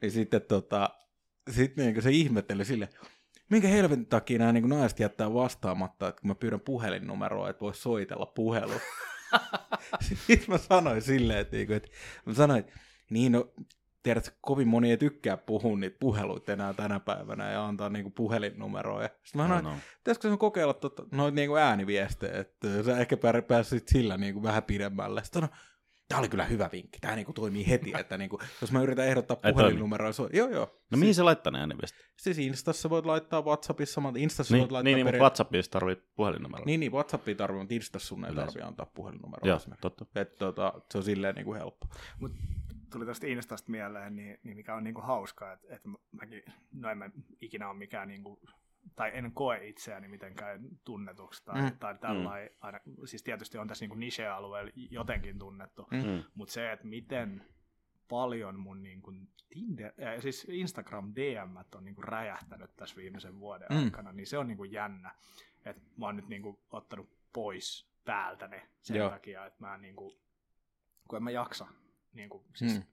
Niin 0.01 0.11
sitten 0.11 0.41
tota, 0.41 0.89
sit 1.49 1.75
niinku 1.77 2.01
se 2.01 2.11
ihmetteli 2.11 2.65
sille, 2.65 2.89
minkä 3.49 3.67
helvetin 3.67 4.05
takia 4.05 4.39
nämä 4.39 4.51
niinku 4.51 4.67
naiset 4.67 4.99
jättää 4.99 5.33
vastaamatta, 5.33 6.07
että 6.07 6.21
kun 6.21 6.27
mä 6.27 6.35
pyydän 6.35 6.59
puhelinnumeroa, 6.59 7.49
että 7.49 7.61
vois 7.61 7.83
soitella 7.83 8.25
puhelu. 8.25 8.73
Sitten 10.27 10.43
mä 10.47 10.57
sanoin 10.57 11.01
silleen, 11.01 11.39
että, 11.39 11.55
niinku, 11.55 11.73
että 11.73 11.89
mä 12.25 12.33
sanoin, 12.33 12.59
että 12.59 12.73
niin 13.09 13.31
no, 13.31 13.51
tiedätkö, 14.03 14.31
kovin 14.41 14.67
moni 14.67 14.91
ei 14.91 14.97
tykkää 14.97 15.37
puhua 15.37 15.77
niitä 15.77 15.97
puheluita 15.99 16.53
enää 16.53 16.73
tänä 16.73 16.99
päivänä 16.99 17.51
ja 17.51 17.65
antaa 17.65 17.89
niinku 17.89 18.09
puhelinnumeroja. 18.09 19.09
Sitten 19.23 19.41
mä 19.41 19.47
sanoin, 19.47 19.63
No, 19.63 19.69
no. 19.71 19.77
pitäisikö 19.97 20.27
sun 20.27 20.37
kokeilla 20.37 20.73
tota, 20.73 21.03
noita 21.11 21.35
niinku 21.35 21.55
ääniviestejä, 21.55 22.39
että 22.39 22.83
sä 22.83 22.97
ehkä 22.97 23.17
pääsit 23.47 23.87
sillä 23.87 24.17
niinku 24.17 24.43
vähän 24.43 24.63
pidemmälle. 24.63 25.23
Sitten 25.23 25.41
no, 25.41 25.49
tää 26.09 26.19
oli 26.19 26.29
kyllä 26.29 26.45
hyvä 26.45 26.69
vinkki, 26.71 26.99
tää 26.99 27.15
niinku 27.15 27.33
toimii 27.33 27.67
heti, 27.67 27.93
että 27.99 28.17
niinku, 28.17 28.39
jos 28.61 28.71
mä 28.71 28.81
yritän 28.81 29.07
ehdottaa 29.07 29.37
puhelinnumeroa, 29.51 30.11
se 30.11 30.21
on, 30.21 30.29
joo 30.33 30.49
joo. 30.49 30.79
no 30.91 30.97
mihin 30.97 31.15
se 31.15 31.23
laittaa 31.23 31.51
ne 31.51 31.59
ääniviestit? 31.59 32.01
Siis 32.17 32.37
Instassa 32.37 32.89
voit 32.89 33.05
laittaa, 33.05 33.41
Whatsappissa 33.41 33.93
samalta, 33.93 34.19
Instassa 34.19 34.53
Niin, 34.53 34.61
voit 34.61 34.71
laittaa 34.71 34.83
niin, 34.83 34.95
niin 34.95 35.05
mutta 35.05 35.11
peri- 35.11 35.21
WhatsAppissa 35.21 35.71
tarvii 35.71 35.95
puhelinnumero. 36.15 36.65
Niin, 36.65 36.79
niin, 36.79 36.91
Whatsappia 36.91 37.35
tarvii, 37.35 37.59
mutta 37.59 37.73
Instassa 37.73 38.07
sun 38.07 38.25
ei 38.25 38.35
tarvii 38.35 38.61
antaa 38.61 38.85
puhelinnumeroa. 38.85 39.47
Joo, 39.47 39.59
totta. 39.81 40.05
Että 40.15 40.35
tota, 40.35 40.73
se 40.91 40.97
on 40.97 41.03
silleen 41.03 41.35
niinku 41.35 41.53
helppo. 41.53 41.87
Mut 42.19 42.31
tuli 42.91 43.05
tästä 43.05 43.27
Instasta 43.27 43.71
mieleen, 43.71 44.15
niin, 44.15 44.39
niin 44.43 44.57
mikä 44.57 44.75
on 44.75 44.83
niinku 44.83 45.01
hauskaa, 45.01 45.53
että, 45.53 45.75
että 45.75 45.89
mäkin, 46.11 46.43
no 46.71 46.89
en 46.89 46.97
mä 46.97 47.09
ikinä 47.41 47.69
ole 47.69 47.77
mikään 47.77 48.07
niinku, 48.07 48.39
tai 48.95 49.11
en 49.13 49.31
koe 49.33 49.67
itseäni 49.67 50.07
mitenkään 50.07 50.61
tunnetuksi 50.85 51.45
tai, 51.45 51.61
Mm. 51.61 51.67
mm. 51.67 51.77
tai 51.79 51.97
tällainen, 51.97 52.49
aina, 52.61 52.79
siis 53.05 53.23
tietysti 53.23 53.57
on 53.57 53.67
tässä 53.67 53.83
niinku 53.83 53.95
niche-alueella 53.95 54.71
jotenkin 54.75 55.39
tunnettu, 55.39 55.87
Mm. 55.91 55.97
Mm. 55.97 56.23
mutta 56.35 56.53
se, 56.53 56.71
että 56.71 56.87
miten 56.87 57.45
paljon 58.09 58.59
mun 58.59 58.83
niin 58.83 59.01
kuin 59.01 59.27
Tinder, 59.49 59.91
äh, 60.03 60.21
siis 60.21 60.47
Instagram 60.49 61.13
DM 61.15 61.57
on 61.75 61.85
niin 61.85 61.95
kuin 61.95 62.03
räjähtänyt 62.07 62.75
tässä 62.75 62.95
viimeisen 62.95 63.39
vuoden 63.39 63.67
Mm. 63.71 63.77
mm. 63.77 63.83
aikana, 63.83 64.11
niin 64.11 64.27
se 64.27 64.37
on 64.37 64.47
niin 64.47 64.57
kuin 64.57 64.71
jännä, 64.71 65.15
että 65.65 65.81
mä 65.97 66.05
oon 66.05 66.15
nyt 66.15 66.27
niin 66.27 66.41
kuin 66.41 66.59
ottanut 66.71 67.09
pois 67.33 67.89
päältä 68.05 68.47
ne 68.47 68.69
sen 68.81 68.97
Joo. 68.97 69.09
Takia, 69.09 69.45
että 69.45 69.59
mä 69.59 69.77
niin 69.77 69.95
kuin, 69.95 70.19
kun 71.07 71.17
en 71.17 71.23
mä 71.23 71.31
jaksa, 71.31 71.67
niin 72.13 72.29
kuin, 72.29 72.43
siis 72.55 72.75
Mm. 72.79 72.83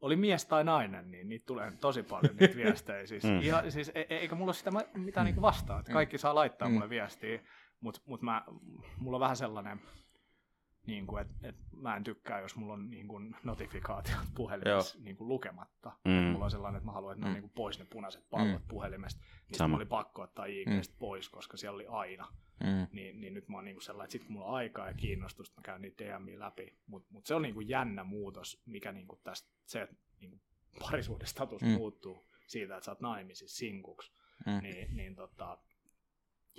Oli 0.00 0.16
mies 0.16 0.46
tai 0.46 0.64
nainen, 0.64 1.10
niin 1.10 1.28
niitä 1.28 1.46
tulee 1.46 1.72
tosi 1.80 2.02
paljon 2.02 2.36
niitä 2.40 2.56
viestejä. 2.56 3.06
Siis, 3.06 3.24
Mm. 3.30 3.40
ihan, 3.42 3.72
siis 3.72 3.88
e- 3.94 4.00
e- 4.00 4.16
eikä 4.16 4.34
mulla 4.34 4.48
ole 4.48 4.54
sitä 4.54 4.70
mitään 4.94 5.24
niinku 5.24 5.42
vastaa, 5.42 5.80
että 5.80 5.92
kaikki 5.92 6.18
saa 6.18 6.34
laittaa 6.34 6.68
Mm. 6.68 6.74
mulle 6.74 6.88
viestiä, 6.90 7.40
mutta 7.80 8.00
mut 8.06 8.22
mä, 8.22 8.44
mulla 8.98 9.16
on 9.16 9.20
vähän 9.20 9.36
sellainen, 9.36 9.80
niin 10.86 11.06
kuin, 11.06 11.22
että 11.22 11.34
et 11.48 11.56
mä 11.76 11.96
en 11.96 12.04
tykkää, 12.04 12.40
jos 12.40 12.56
mulla 12.56 12.72
on 12.72 12.90
niin 12.90 13.08
kuin, 13.08 13.36
notifikaatiot 13.44 14.18
puhelimessa 14.36 14.98
niin 15.02 15.16
kuin, 15.16 15.28
lukematta. 15.28 15.92
Mm. 16.04 16.12
Mulla 16.12 16.44
on 16.44 16.50
sellainen, 16.50 16.76
että 16.78 16.86
mä 16.86 16.92
haluan, 16.92 17.12
että 17.12 17.20
ne 17.20 17.26
on 17.26 17.30
Mm. 17.30 17.34
niin 17.34 17.42
kuin, 17.42 17.52
pois 17.54 17.78
ne 17.78 17.84
punaiset 17.92 18.30
pallot 18.30 18.62
Mm. 18.62 18.68
puhelimesta. 18.68 19.20
Niin 19.48 19.58
Sama. 19.58 19.76
oli 19.76 19.84
pakko 19.86 20.22
ottaa 20.22 20.44
IGstä 20.44 20.94
pois, 20.98 21.28
koska 21.28 21.56
siellä 21.56 21.74
oli 21.74 21.86
aina. 21.86 22.28
Mm. 22.60 22.86
Niin, 22.92 23.20
niin 23.20 23.34
nyt 23.34 23.48
mä 23.48 23.56
oon 23.56 23.64
niin 23.64 23.74
kuin 23.74 23.82
sellainen, 23.84 24.04
että 24.06 24.12
sit 24.12 24.24
kun 24.24 24.32
mulla 24.32 24.46
on 24.46 24.54
aikaa 24.54 24.88
ja 24.88 24.94
kiinnostusta, 24.94 25.60
mä 25.60 25.62
käyn 25.62 25.82
niitä 25.82 26.04
DMiä 26.04 26.38
läpi. 26.38 26.78
Mutta 26.86 27.08
mut 27.12 27.26
se 27.26 27.34
on 27.34 27.42
niin 27.42 27.54
kuin 27.54 27.68
jännä 27.68 28.04
muutos, 28.04 28.62
mikä 28.66 28.92
niin 28.92 29.06
kuin 29.08 29.20
tästä, 29.22 29.50
se, 29.66 29.82
että 29.82 29.96
niin 30.20 30.30
kuin 30.30 30.40
parisuhdestatus 30.80 31.62
Mm. 31.62 31.68
mm. 31.68 31.74
muuttuu 31.74 32.30
siitä, 32.46 32.76
että 32.76 32.84
sä 32.84 32.90
oot 32.90 33.00
naimisissa 33.00 33.58
sinkuksi. 33.58 34.12
Mm. 34.46 34.62
Niin, 34.62 34.96
niin 34.96 35.14
tota, 35.16 35.58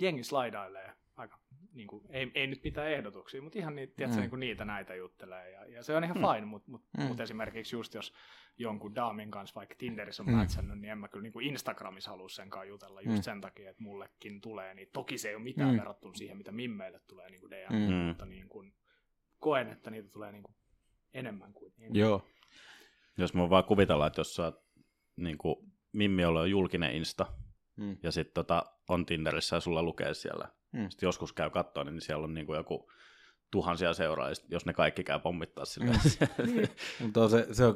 jengi 0.00 0.24
slaidailee 0.24 0.92
aika, 1.16 1.38
niin 1.72 1.88
kuin, 1.88 2.04
ei, 2.10 2.30
ei 2.34 2.46
nyt 2.46 2.64
mitään 2.64 2.88
ehdotuksia, 2.92 3.42
mutta 3.42 3.58
ihan 3.58 3.76
niitä, 3.76 3.92
tiedätkö, 3.96 4.16
Mm. 4.16 4.20
niin 4.20 4.30
kuin 4.30 4.40
niitä 4.40 4.64
näitä 4.64 4.94
juttelee. 4.94 5.50
Ja, 5.50 5.66
ja 5.66 5.82
se 5.82 5.96
on 5.96 6.04
ihan 6.04 6.16
Mm. 6.18 6.22
fine, 6.34 6.46
mutta 6.46 6.70
mut, 6.70 6.82
Mm. 6.98 7.04
mut 7.04 7.20
esimerkiksi 7.20 7.76
just 7.76 7.94
jos 7.94 8.14
jonkun 8.58 8.94
daamin 8.94 9.30
kanssa 9.30 9.54
vaikka 9.54 9.74
Tinderissä 9.78 10.22
on 10.22 10.28
Mm. 10.28 10.34
matchannut, 10.36 10.78
niin 10.78 10.90
en 10.92 10.98
mä 10.98 11.08
kyllä 11.08 11.22
niin 11.22 11.32
kuin 11.32 11.46
Instagramissa 11.46 12.10
halua 12.10 12.28
senkaan 12.28 12.68
jutella 12.68 13.00
just 13.00 13.16
Mm. 13.16 13.22
sen 13.22 13.40
takia, 13.40 13.70
että 13.70 13.82
mullekin 13.82 14.40
tulee. 14.40 14.74
Niin 14.74 14.88
toki 14.92 15.18
se 15.18 15.28
ei 15.28 15.34
ole 15.34 15.42
mitään 15.44 15.70
Mm. 15.70 15.76
verrattuna 15.78 16.14
siihen, 16.14 16.36
mitä 16.36 16.52
mimmeille 16.52 17.00
tulee 17.06 17.30
niin 17.30 17.40
kuin 17.40 17.50
DM, 17.50 17.72
Mm. 17.74 17.94
Mutta 17.94 18.26
niin 18.26 18.48
kuin, 18.48 18.74
koen, 19.38 19.68
että 19.68 19.90
niitä 19.90 20.08
tulee 20.08 20.32
niin 20.32 20.42
kuin 20.42 20.54
enemmän 21.14 21.52
kuin 21.52 21.72
ennen. 21.78 22.00
Joo. 22.00 22.26
Jos 23.18 23.34
mä 23.34 23.50
vaan 23.50 23.64
kuvitella, 23.64 24.06
että 24.06 24.20
jos 24.20 24.34
sä 24.34 24.44
oot, 24.44 24.64
niin 25.16 25.38
kuin, 25.38 25.72
Mimmi 25.92 26.24
on 26.24 26.50
julkinen 26.50 26.94
Insta, 26.96 27.26
Mm. 27.76 27.96
ja 28.02 28.12
sitten 28.12 28.34
tota, 28.34 28.62
on 28.88 29.06
Tinderissä 29.06 29.56
ja 29.56 29.60
sulla 29.60 29.82
lukee 29.82 30.14
siellä. 30.14 30.48
Mm. 30.72 30.88
Sitten 30.88 31.06
joskus 31.06 31.32
käy 31.32 31.50
katsoa, 31.50 31.84
niin 31.84 32.00
siellä 32.00 32.24
on 32.24 32.34
niin 32.34 32.46
kuin 32.46 32.56
joku 32.56 32.92
tuhansia 33.50 33.94
seuraajia, 33.94 34.44
jos 34.48 34.66
ne 34.66 34.72
kaikki 34.72 35.04
käy 35.04 35.18
pommittaa 35.18 35.64
sille. 35.64 35.90
Mm. 35.90 36.68
Mutta 37.00 37.22
on 37.22 37.30
se, 37.30 37.46
se 37.52 37.64
on 37.64 37.74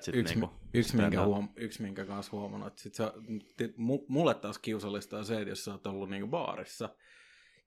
sit 0.00 0.14
yksi, 0.14 0.34
niinku 0.34 0.54
yksi, 0.74 0.96
minkä 0.96 1.24
huom, 1.24 1.48
yksi, 1.56 1.82
minkä 1.82 2.04
kanssa 2.04 2.32
huomannut. 2.32 2.66
Että 2.68 2.82
sit 2.82 2.94
se, 2.94 3.04
mu- 3.66 4.04
mulle 4.08 4.34
taas 4.34 4.58
kiusallista 4.58 5.18
on 5.18 5.24
se, 5.24 5.36
että 5.36 5.48
jos 5.48 5.64
sä 5.64 5.72
oot 5.72 5.86
ollut 5.86 6.10
niinku 6.10 6.28
baarissa, 6.28 6.88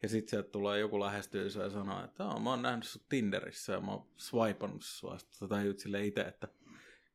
ja 0.02 0.10
sit 0.10 0.30
sieltä 0.30 0.50
tulee 0.50 0.80
joku 0.80 1.00
lähestyy 1.00 1.44
ja 1.44 1.70
sanoo, 1.70 2.04
että 2.04 2.24
mä 2.24 2.50
oon 2.50 2.62
nähnyt 2.62 2.84
sut 2.84 3.10
Tinderissä 3.10 3.74
ja 3.74 3.82
mä 3.82 3.92
oon 3.92 4.08
swipannut 4.18 4.84
sua. 4.84 5.18
Sitten 5.18 5.38
sä 5.38 5.48
tajut 5.48 5.80
sille 5.80 6.06
itse, 6.06 6.22
että 6.22 6.48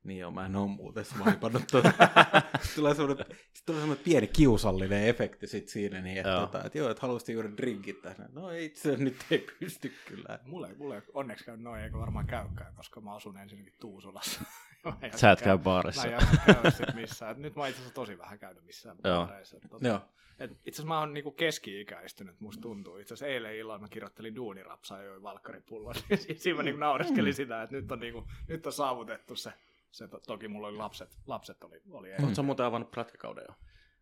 niin 0.04 0.18
joo, 0.20 0.30
mä 0.30 0.46
en 0.46 0.56
oo 0.56 0.66
muuten 0.66 1.04
swipannut 1.04 1.62
tuota. 1.70 1.92
Tulee 2.76 2.94
semmoinen, 2.94 3.26
tulee 3.66 3.80
semmoinen 3.80 4.04
pieni 4.04 4.26
kiusallinen 4.26 5.04
efekti 5.08 5.46
sit 5.46 5.68
siinä, 5.68 6.00
niin 6.00 6.16
että, 6.18 6.30
Joo. 6.30 6.40
tota, 6.40 6.64
että 6.64 6.78
joo, 6.78 6.90
että 6.90 7.00
haluaisit 7.02 7.28
juoda 7.34 7.48
drinkit 7.56 8.02
tähän. 8.02 8.28
No 8.32 8.50
ei 8.50 8.64
itse 8.64 8.80
asiassa 8.80 9.04
nyt 9.04 9.16
ei 9.30 9.46
pysty 9.60 9.92
kyllä. 10.08 10.38
Mulle, 10.44 10.68
ei- 10.68 10.74
mulle 10.74 10.94
ei 10.96 11.02
onneksi 11.14 11.44
käy 11.44 11.56
noin, 11.56 11.82
eikä 11.82 11.98
varmaan 11.98 12.26
käykään, 12.26 12.74
koska 12.74 13.00
mä 13.00 13.14
asun 13.14 13.38
ensinnäkin 13.38 13.74
Tuusulassa. 13.80 14.40
Mä 14.84 14.96
en 15.02 15.18
Sä 15.18 15.30
et 15.30 15.40
käy 15.42 15.56
Mä 15.56 15.62
baarissa. 15.62 16.04
en 16.06 16.12
jaksa 16.12 16.36
käydä 16.46 16.70
sit 16.70 16.94
missään. 16.94 17.32
Et 17.32 17.38
nyt 17.38 17.56
mä 17.56 17.62
oon 17.62 17.68
itse 17.68 17.80
asiassa 17.80 17.94
tosi 17.94 18.18
vähän 18.18 18.38
käynyt 18.38 18.64
missään 18.64 18.96
Joo. 19.04 19.16
baareissa. 19.26 19.56
Tota- 19.56 19.86
Joo. 19.88 20.00
Et 20.38 20.50
itse 20.50 20.68
asiassa 20.70 20.88
mä 20.88 20.98
oon 20.98 21.14
niinku 21.14 21.30
keski-ikäistynyt, 21.30 22.40
musta 22.40 22.60
tuntuu. 22.62 22.96
Itse 22.96 23.14
asiassa 23.14 23.32
eilen 23.34 23.56
illalla 23.56 23.78
mä 23.80 23.88
kirjoittelin 23.88 24.34
duunirapsaa 24.36 24.98
ja 24.98 25.04
join 25.04 25.22
valkkaripullon. 25.22 25.94
Siinä 26.36 26.56
mä 26.56 26.62
niinku 26.62 26.80
naureskelin 26.80 27.34
sitä, 27.34 27.62
että 27.62 27.76
nyt 27.76 27.92
on, 27.92 28.00
niinku, 28.00 28.24
nyt 28.48 28.66
on 28.66 28.72
saavutettu 28.72 29.36
se. 29.36 29.52
Se 29.90 30.08
to, 30.08 30.20
toki 30.26 30.48
mulla 30.48 30.68
oli 30.68 30.76
lapset, 30.76 31.16
lapset 31.26 31.64
oli, 31.64 31.82
oli 31.90 32.08
Mm. 32.08 32.14
Oletko 32.18 32.34
sä 32.34 32.42
muuten 32.42 32.66
avannut 32.66 32.90
prätkäkauden 32.90 33.44
jo? 33.48 33.54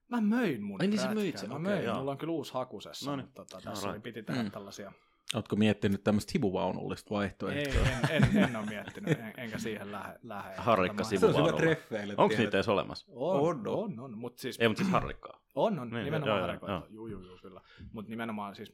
Mä 0.09 0.21
möin 0.21 0.63
mun 0.63 0.81
Ai 0.81 0.87
niin 0.87 1.01
sä 1.01 1.15
möit 1.15 1.39
sen, 1.39 1.49
Mä 1.53 1.59
möin. 1.59 1.85
joo. 1.85 1.99
Mulla 1.99 2.11
on 2.11 2.19
kyllä 2.19 2.33
uusi 2.33 2.55
hakusessa, 2.55 3.11
No 3.11 3.17
niin. 3.17 3.27
mutta 3.27 3.45
tota, 3.45 3.71
tässä 3.71 3.91
oli, 3.91 4.01
piti 4.01 4.23
tehdä 4.23 4.43
Mm. 4.43 4.51
tällaisia. 4.51 4.93
Ootko 5.35 5.57
miettinyt 5.57 6.05
tämmöistä 6.05 6.31
hivuvaunullista 6.35 7.09
Ei, 7.11 7.17
vaihtoehtoa? 7.17 7.83
en, 8.11 8.25
en, 8.25 8.37
en 8.45 8.57
ole 8.57 8.67
miettinyt, 8.67 9.19
en, 9.19 9.33
enkä 9.37 9.59
siihen 9.59 9.93
lähde. 9.93 10.19
lähde. 10.23 10.55
Harrikka 10.69 10.97
Tota, 10.97 11.09
Sivuvaunulla. 11.09 11.77
Onko 12.17 12.35
niitä 12.39 12.57
edes 12.57 12.69
olemassa? 12.69 13.07
On, 13.09 13.41
On, 13.41 13.67
on, 13.69 14.01
on. 14.01 14.19
mutta 14.19 14.41
siis, 14.41 14.61
Ei, 14.61 14.69
mutta 14.69 14.83
siis 14.83 14.93
harrikkaa. 14.93 15.41
on, 15.55 15.79
on 15.79 15.91
Niin, 15.91 16.05
nimenomaan 16.05 16.29
joo, 16.29 16.39
joo, 16.39 16.47
harikoita. 16.47 16.73
joo. 16.73 16.87
Juu, 16.91 17.07
juu, 17.07 17.39
kyllä. 17.43 17.61
Mutta 17.93 18.11
nimenomaan 18.11 18.55
siis, 18.57 18.73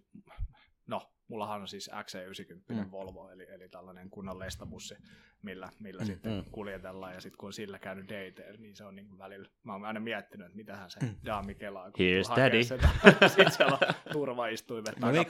no, 0.87 1.11
mullahan 1.29 1.61
on 1.61 1.69
siis 1.69 1.91
XC90 1.95 2.75
Mm. 2.75 2.77
mm. 2.81 2.91
Volvo, 2.91 3.29
eli, 3.31 3.47
eli 3.51 3.69
tällainen 3.69 4.11
kunnon 4.11 4.39
lestabussi, 4.39 4.95
millä, 5.43 5.69
millä 5.79 6.03
Mm, 6.03 6.07
sitten 6.07 6.33
mm. 6.33 6.51
kuljetellaan, 6.51 7.15
ja 7.15 7.21
sitten 7.21 7.39
kun 7.39 7.47
on 7.47 7.53
sillä 7.53 7.79
käynyt 7.79 8.05
dateilla, 8.09 8.59
niin 8.59 8.77
se 8.77 8.85
on 8.85 8.97
niin 8.97 9.09
kuin 9.09 9.19
välillä, 9.19 9.49
mä 9.63 9.73
oon 9.73 9.85
aina 9.85 10.01
miettinyt, 10.01 10.47
että 10.47 10.57
mitähän 10.57 10.91
se 10.91 11.01
Mm. 11.01 11.15
daami 11.25 11.55
kelaa, 11.55 11.91
kun 11.91 12.01
Here's 12.07 12.37
daddy. 12.37 12.65
Sitä, 12.65 12.89
sitten 13.29 13.53
siellä 13.53 13.79
on 13.89 13.95
turvaistuimet 14.13 14.99
No, 15.01 15.11
niin, 15.11 15.27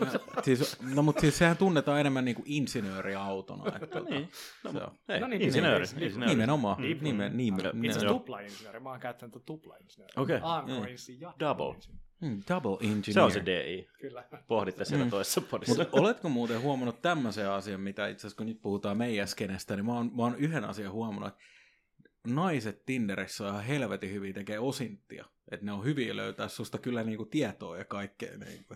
no, 0.00 0.42
siis, 0.44 0.80
no 0.94 1.02
mutta 1.02 1.20
siis 1.20 1.38
sehän 1.38 1.56
tunnetaan 1.56 2.00
enemmän 2.00 2.24
niinku 2.24 2.42
insinööriautona. 2.46 3.64
Että, 3.68 3.86
tota, 3.86 4.10
Niin. 4.10 4.28
No, 4.64 4.72
se 4.72 4.78
on. 4.78 4.92
Ei, 5.08 5.20
No 5.20 5.26
niin, 5.26 5.42
insinööri. 5.42 5.84
niin, 5.84 5.94
niin, 5.96 6.04
insinööri. 6.06 6.32
Nimenomaan. 6.32 6.82
Niin, 6.82 6.98
Nime, 7.02 7.24
niin. 7.28 7.36
nime, 7.36 7.56
Okei. 7.58 7.72
nime, 7.72 7.86
Itse 7.86 7.98
asiassa 7.98 8.14
tupla-insinööri, 8.18 8.80
mä 8.80 8.90
oon 8.90 9.00
käyttänyt 9.00 9.32
tuota 9.32 9.46
tupla-insinööri. 9.46 10.12
Okei. 10.16 10.40
Ja 11.20 11.34
Double. 11.40 11.74
Mm, 12.24 12.42
double 12.48 12.76
engineer. 12.80 13.12
Se 13.12 13.20
on 13.20 13.32
se 13.32 13.42
DI. 13.46 13.88
Kyllä. 14.00 14.24
Pohditte 14.46 14.84
siellä 14.84 15.04
Mm. 15.04 15.10
toisessa 15.10 15.40
podissa. 15.40 15.74
Mutta 15.82 15.96
oletko 16.00 16.28
muuten 16.28 16.60
huomannut 16.62 17.02
tämmöisen 17.02 17.50
asian, 17.50 17.80
mitä 17.80 18.08
itse 18.08 18.20
asiassa 18.26 18.36
kun 18.36 18.46
nyt 18.46 18.62
puhutaan 18.62 18.96
meidän 18.96 19.28
skenestä, 19.28 19.76
niin 19.76 19.86
mä 19.86 19.94
oon, 19.94 20.10
mä 20.16 20.22
oon 20.22 20.36
yhden 20.36 20.64
asian 20.64 20.92
huomannut, 20.92 21.28
että 21.28 21.40
naiset 22.26 22.82
Tinderissä 22.86 23.44
on 23.44 23.50
ihan 23.50 23.64
helvetin 23.64 24.12
hyvin 24.12 24.34
tekee 24.34 24.58
osinttia. 24.58 25.24
Että 25.50 25.66
ne 25.66 25.72
on 25.72 25.84
hyviä 25.84 26.16
löytää 26.16 26.48
susta 26.48 26.78
kyllä 26.78 27.02
niinku 27.02 27.24
tietoa 27.24 27.78
ja 27.78 27.84
kaikkea. 27.84 28.38
Niinku. 28.38 28.74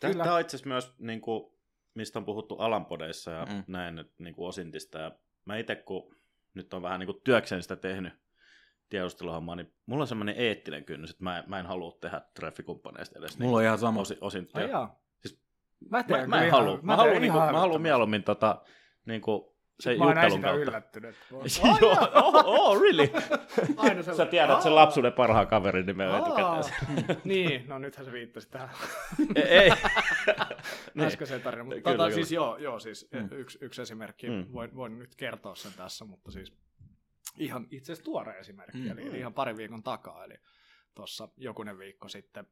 Tämä 0.00 0.34
on 0.34 0.40
itse 0.40 0.56
asiassa 0.56 0.68
myös, 0.68 0.92
niin 0.98 1.20
kuin, 1.20 1.52
mistä 1.94 2.18
on 2.18 2.24
puhuttu 2.24 2.54
alanpodeissa 2.56 3.30
ja 3.30 3.44
Mm. 3.44 3.64
näin 3.66 3.94
nyt, 3.96 4.12
niin 4.18 4.34
kuin 4.34 4.48
osintista. 4.48 4.98
Ja 4.98 5.12
mä 5.44 5.56
itse, 5.56 5.74
kun 5.76 6.16
nyt 6.54 6.74
on 6.74 6.82
vähän 6.82 7.00
niin 7.00 7.06
kuin 7.06 7.20
työkseni 7.24 7.62
sitä 7.62 7.76
tehnyt 7.76 8.12
tiedusteluhommaa, 8.90 9.56
niin 9.56 9.72
mulla 9.86 10.02
on 10.02 10.08
semmoinen 10.08 10.34
eettinen 10.38 10.84
kynnys, 10.84 11.10
että 11.10 11.24
mä, 11.24 11.38
en- 11.38 11.44
mä 11.46 11.58
en 11.60 11.66
halua 11.66 11.96
tehdä 12.00 12.20
treffikumppaneista 12.34 13.18
edes 13.18 13.38
Mulla 13.38 13.56
on 13.58 13.64
ihan 13.64 13.78
sama. 13.78 13.92
niin, 13.96 14.00
osi, 14.02 14.18
osinttia. 14.20 14.62
Ai 14.64 14.70
jaa. 14.70 15.00
Siis 15.20 15.40
Mä, 15.90 16.04
Mä, 16.08 16.26
mä 16.26 16.42
en 16.44 16.50
halua. 16.50 16.78
Mä, 16.82 16.96
haluan, 16.96 17.20
niinku, 17.22 17.38
mä 17.38 17.60
haluan 17.60 17.82
mieluummin 17.82 18.22
tota, 18.22 18.62
niinku, 19.06 19.56
se 19.80 19.96
Mä 19.96 20.04
juttelun 20.04 20.40
kautta. 20.42 20.60
yllättynyt. 20.60 21.16
Joo, 21.80 21.96
oh, 22.14 22.34
oh, 22.46 22.80
really? 22.82 23.08
Aina 23.76 24.02
Sä 24.02 24.26
tiedät 24.26 24.62
sen 24.62 24.74
lapsuuden 24.74 25.12
parhaan 25.12 25.46
kaverin 25.46 25.86
nimen 25.86 26.08
Aa, 26.10 26.18
etukäteen. 26.18 27.20
niin, 27.24 27.68
no 27.68 27.78
nythän 27.78 28.06
se 28.06 28.12
viittasi 28.12 28.48
tähän 28.50 28.68
ei. 29.34 29.42
ei. 29.44 29.70
niin. 30.94 31.06
äskeiseen 31.06 31.40
tarinaan. 31.42 31.66
Mutta 31.66 31.80
Kyllä, 31.80 31.96
tota, 31.96 32.02
kyllä. 32.04 32.14
siis 32.14 32.32
joo, 32.32 32.56
joo 32.56 32.78
siis 32.80 33.08
Mm. 33.12 33.28
yksi, 33.32 33.58
yksi 33.60 33.82
esimerkki, 33.82 34.30
mm. 34.30 34.46
voin, 34.52 34.76
voin 34.76 34.98
nyt 34.98 35.14
kertoa 35.16 35.54
sen 35.54 35.72
tässä, 35.76 36.04
mutta 36.04 36.30
siis 36.30 36.52
ihan 37.38 37.66
itse 37.70 37.92
asiassa 37.92 38.04
tuore 38.04 38.38
esimerkki, 38.38 38.78
Mm. 38.78 38.84
mm. 38.84 38.90
eli, 38.90 39.06
eli 39.06 39.18
ihan 39.18 39.34
pari 39.34 39.56
viikon 39.56 39.82
takaa, 39.82 40.24
eli 40.24 40.34
tuossa 40.94 41.28
jokunen 41.36 41.78
viikko 41.78 42.08
sitten, 42.08 42.46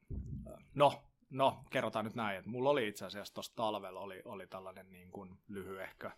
no, 0.75 1.03
no, 1.31 1.64
kerrotaan 1.71 2.05
nyt 2.05 2.14
näin, 2.14 2.38
että 2.38 2.51
mulla 2.51 2.71
oli 2.71 2.88
itse 2.88 3.05
asiassa 3.07 3.35
tuossa 3.35 3.57
talvella 3.57 4.01
oli, 4.01 4.23
oli 4.25 4.47
tällainen 4.47 4.93
niin 4.93 5.11
kuin 5.11 5.38
lyhyehkö 5.49 6.11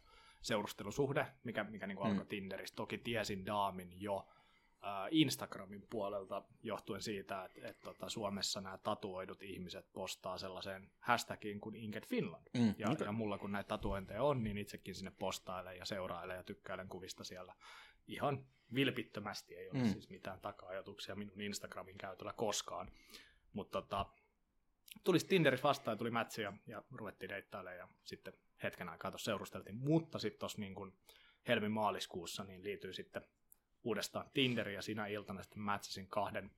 seurustelusuhde, 0.43 1.27
mikä, 1.45 1.65
mikä 1.65 1.87
niin 1.87 1.97
kuin 1.97 2.07
Mm. 2.07 2.11
alkoi 2.13 2.27
Tinderissä. 2.27 2.77
Toki 2.77 2.99
tiesin 2.99 3.47
Daamin 3.47 4.01
jo 4.03 4.29
äh, 4.85 4.91
Instagramin 5.11 5.87
puolelta 5.91 6.43
johtuen 6.63 7.03
siitä, 7.03 7.45
että, 7.45 7.69
että 7.69 7.83
tota, 7.85 8.09
Suomessa 8.09 8.61
nämä 8.61 8.79
tatuoidut 8.79 9.43
ihmiset 9.43 9.87
postaa 9.93 10.39
sellaiseen 10.39 10.91
hashtagiin 10.99 11.61
kuin 11.61 11.77
Inget 11.77 12.07
Finland. 12.07 12.47
Mm. 12.59 12.75
Ja, 12.79 12.91
okay. 12.91 13.07
ja 13.07 13.13
mulla 13.13 13.39
kun 13.39 13.53
näitä 13.53 13.69
tatuointeja 13.69 14.23
on, 14.23 14.45
niin 14.45 14.59
itsekin 14.59 14.95
sinne 14.95 15.13
postailen 15.19 15.77
ja 15.77 15.85
seurailen 15.85 16.37
ja 16.37 16.43
tykkäilen 16.43 16.89
kuvista 16.89 17.25
siellä 17.25 17.55
ihan 18.13 18.47
vilpittömästi. 18.75 19.55
Ei 19.57 19.71
ole 19.71 19.79
Mm. 19.79 19.89
siis 19.93 20.11
mitään 20.11 20.41
taka-ajatuksia 20.41 21.15
minun 21.15 21.41
Instagramin 21.41 21.99
käytöllä 21.99 22.33
koskaan. 22.33 22.91
Mutta 23.53 23.83
tota, 23.83 24.07
tuli 25.05 25.19
Tinderissä 25.19 25.69
vastaan 25.69 25.99
tuli 25.99 26.11
matchi 26.11 26.43
ja, 26.43 26.53
ja 26.67 26.83
ruvettiin 26.93 27.29
deittailemaan 27.29 27.79
ja 27.79 27.89
sitten 28.05 28.33
hetken 28.63 28.89
aikaa 28.89 29.11
tuossa 29.11 29.25
seurusteltiin. 29.31 29.77
Mutta 29.77 30.19
sitten 30.19 30.39
tuossa 30.41 30.61
niin 30.61 30.75
kuin 30.75 30.93
helmi-maaliskuussa 31.49 32.45
niin 32.45 32.63
liityi 32.65 32.95
sitten 32.95 33.23
uudestaan 33.85 34.31
Tinderi 34.35 34.75
ja 34.75 34.83
siinä 34.83 35.07
iltana 35.07 35.43
sitten 35.43 35.63
matchasin 35.63 36.09
kahden 36.09 36.51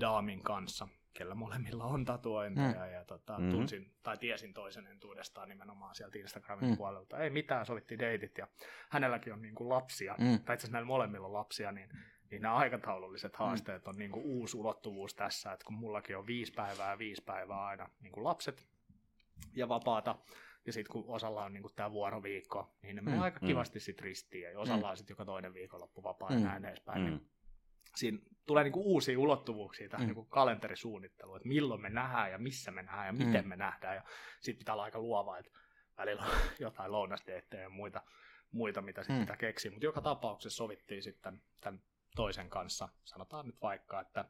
daamin 0.00 0.42
kanssa. 0.42 0.88
Kellä 1.14 1.34
molemmilla 1.34 1.84
on 1.84 2.04
tatuointeja, 2.04 2.86
Mm. 2.86 2.92
ja 2.92 3.04
tota, 3.04 3.38
Mhm. 3.38 3.50
tunsin, 3.50 3.90
tai 4.02 4.18
tiesin 4.18 4.54
toisen 4.54 4.86
entuudestaan 4.86 5.48
nimenomaan 5.48 5.94
sieltä 5.94 6.18
Instagramin 6.18 6.70
Mm. 6.70 6.76
puolelta. 6.76 7.18
Ei 7.18 7.30
mitään, 7.30 7.66
sovittiin 7.66 7.98
deitit, 8.00 8.38
ja 8.38 8.48
hänelläkin 8.90 9.32
on 9.32 9.42
niin 9.42 9.54
kuin 9.54 9.68
lapsia, 9.68 10.14
Mm. 10.18 10.24
tai 10.26 10.36
itse 10.38 10.52
asiassa 10.52 10.72
näillä 10.72 10.86
molemmilla 10.86 11.26
on 11.26 11.32
lapsia, 11.32 11.72
niin, 11.72 11.88
niin 12.30 12.42
nämä 12.42 12.54
aikataululliset 12.54 13.36
haasteet 13.36 13.88
on 13.88 13.96
niin 13.96 14.10
kuin 14.10 14.24
uusi 14.26 14.56
ulottuvuus 14.56 15.14
tässä, 15.14 15.52
että 15.52 15.64
kun 15.66 15.74
mullakin 15.74 16.16
on 16.16 16.26
viisi 16.26 16.52
päivää 16.52 16.90
ja 16.90 16.98
viisi 16.98 17.22
päivää 17.22 17.64
aina 17.64 17.88
niin 18.00 18.12
kuin 18.12 18.24
lapset 18.24 18.66
ja 19.52 19.68
vapaata, 19.68 20.16
ja 20.66 20.72
sitten 20.72 20.92
kun 20.92 21.04
osalla 21.08 21.44
on 21.44 21.52
niin 21.52 21.64
tämä 21.76 21.90
vuoroviikko, 21.92 22.74
niin 22.82 22.96
ne 22.96 23.02
menee 23.02 23.18
Mm, 23.18 23.22
aika 23.24 23.38
mm. 23.42 23.46
kivasti 23.46 23.80
sitten 23.80 24.04
ristiin, 24.04 24.42
ja 24.52 24.58
osalla 24.60 24.90
on 24.90 24.96
sitten 24.96 25.12
joka 25.14 25.24
toinen 25.24 25.54
viikonloppu 25.54 26.02
vapaa 26.02 26.30
ja 26.32 26.38
Mm. 26.38 26.44
näin 26.44 26.64
edespäin. 26.64 27.04
Niin 27.04 27.14
Mm. 27.14 27.20
Siinä 27.96 28.18
tulee 28.46 28.64
niinku 28.64 28.82
uusia 28.82 29.18
ulottuvuuksia 29.18 29.88
tähän 29.88 30.06
Mm. 30.06 30.08
niinku 30.08 30.24
kalenterisuunnitteluun, 30.24 31.36
että 31.36 31.48
milloin 31.48 31.80
me 31.80 31.90
nähdään 31.90 32.30
ja 32.30 32.38
missä 32.38 32.70
me 32.70 32.82
nähdään 32.82 33.06
ja 33.06 33.12
miten 33.12 33.44
Mm. 33.44 33.48
me 33.48 33.56
nähdään. 33.56 33.96
Ja 33.96 34.02
sitten 34.40 34.58
pitää 34.58 34.72
olla 34.74 34.84
aika 34.84 34.98
luova, 34.98 35.38
että 35.38 35.50
välillä 35.98 36.22
on 36.22 36.28
jotain 36.58 36.92
lounasdeettejä 36.92 37.62
ja 37.62 37.68
muita, 37.68 38.02
muita 38.52 38.82
mitä 38.82 39.02
sitten 39.02 39.16
Mm. 39.16 39.20
pitää 39.22 39.36
keksiä. 39.36 39.70
Mutta 39.70 39.86
joka 39.86 40.00
tapauksessa 40.00 40.56
sovittiin 40.56 41.02
sitten 41.02 41.42
tämän 41.60 41.80
toisen 42.16 42.50
kanssa, 42.50 42.88
sanotaan 43.04 43.46
nyt 43.46 43.56
vaikka, 43.62 44.00
että 44.00 44.24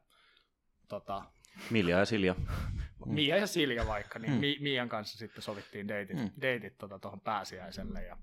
tota, 0.89 1.23
Milja 1.69 1.97
ja 1.99 2.05
Silja. 2.05 2.35
Mia 3.05 3.37
ja 3.37 3.47
Silja 3.47 3.87
vaikka, 3.87 4.19
niin 4.19 4.33
Mm. 4.33 4.39
Mi- 4.39 4.57
Mian 4.61 4.89
kanssa 4.89 5.17
sitten 5.17 5.41
sovittiin 5.41 5.87
deitit, 5.87 6.17
Mm. 6.17 6.31
deitit 6.41 6.77
tota 6.77 6.99
tuohon 6.99 7.21
pääsiäiselle 7.21 8.03
ja, 8.03 8.17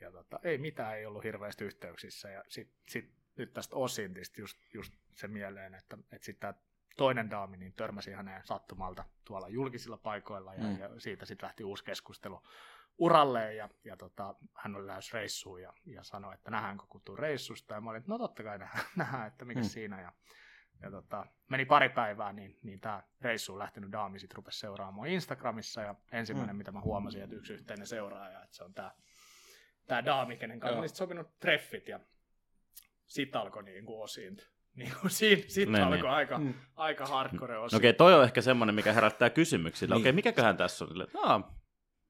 ja 0.00 0.12
tota, 0.12 0.40
ei 0.42 0.58
mitään, 0.58 0.96
ei 0.98 1.06
ollut 1.06 1.24
hirveästi 1.24 1.64
yhteyksissä 1.64 2.30
ja 2.30 2.44
sit, 2.48 2.72
sit, 2.88 3.12
nyt 3.38 3.52
tästä 3.52 3.76
Osintista 3.76 4.40
just, 4.40 4.58
just 4.74 4.92
se 5.14 5.28
mieleen, 5.28 5.74
että, 5.74 5.98
että 6.12 6.24
sitten 6.24 6.40
tämä 6.54 6.54
toinen 6.96 7.30
daami 7.30 7.56
niin 7.56 7.72
törmäsi 7.72 8.12
häneen 8.12 8.46
sattumalta 8.46 9.04
tuolla 9.24 9.48
julkisilla 9.48 9.96
paikoilla 9.96 10.54
ja, 10.54 10.62
Mm. 10.64 10.78
ja 10.78 11.00
siitä 11.00 11.26
sitten 11.26 11.46
lähti 11.46 11.64
uusi 11.64 11.84
keskustelu 11.84 12.42
uralleen 12.98 13.56
ja, 13.56 13.68
ja 13.84 13.96
tota, 13.96 14.34
hän 14.54 14.76
oli 14.76 14.86
lähes 14.86 15.12
reissuun 15.12 15.62
ja, 15.62 15.72
ja 15.86 16.02
sanoi, 16.02 16.34
että 16.34 16.50
nähdäänkö 16.50 16.84
kun 16.88 17.00
tuu 17.04 17.16
reissusta 17.16 17.74
ja 17.74 17.80
mä 17.80 17.90
olin, 17.90 17.98
että 17.98 18.10
no 18.12 18.18
totta 18.18 18.42
kai 18.42 18.58
nähdään, 18.58 18.84
nähdään 18.96 19.26
että 19.28 19.44
mikä 19.44 19.60
Mm. 19.60 19.64
siinä 19.66 20.00
ja 20.00 20.12
ja 20.82 20.90
tota, 20.90 21.26
meni 21.48 21.64
pari 21.64 21.88
päivää, 21.88 22.32
niin, 22.32 22.58
niin 22.62 22.80
tämä 22.80 23.02
reissuun 23.20 23.58
lähtenyt 23.58 23.92
daami 23.92 24.18
sitten 24.18 24.36
rupesi 24.36 24.58
seuraamaan 24.58 25.08
Instagramissa, 25.08 25.80
ja 25.82 25.94
ensimmäinen, 26.12 26.56
Mm. 26.56 26.58
mitä 26.58 26.72
mä 26.72 26.80
huomasin, 26.80 27.22
että 27.22 27.36
yksi 27.36 27.52
yhteinen 27.52 27.86
seuraaja, 27.86 28.42
että 28.42 28.56
se 28.56 28.64
on 28.64 28.74
tämä 28.74 28.92
tää 29.86 30.04
daami, 30.04 30.36
kenen 30.36 30.60
kanssa 30.60 30.72
Joo. 30.72 30.80
oli 30.80 30.88
sit 30.88 30.96
sopinut 30.96 31.38
treffit, 31.38 31.88
ja 31.88 32.00
sitten 33.08 33.40
alkoi 33.40 33.62
niinku 33.62 34.02
osiin. 34.02 34.36
Niinku 34.76 35.08
siinä 35.08 35.42
sit 35.46 35.68
Niin, 35.68 35.82
alkoi 35.82 35.96
niin. 35.98 36.10
aika, 36.10 36.38
Mm. 36.38 36.54
aika 36.76 37.06
hardcore 37.06 37.54
No 37.54 37.62
osi. 37.62 37.76
okei, 37.76 37.92
toi 37.92 38.14
on 38.14 38.24
ehkä 38.24 38.40
semmoinen, 38.40 38.74
mikä 38.74 38.92
herättää 38.92 39.30
kysymyksiä. 39.30 39.88
Niin. 39.88 39.96
Okei, 40.00 40.12
mikäköhän 40.12 40.56
tässä 40.56 40.84
on? 40.84 40.90
Aa, 41.22 41.58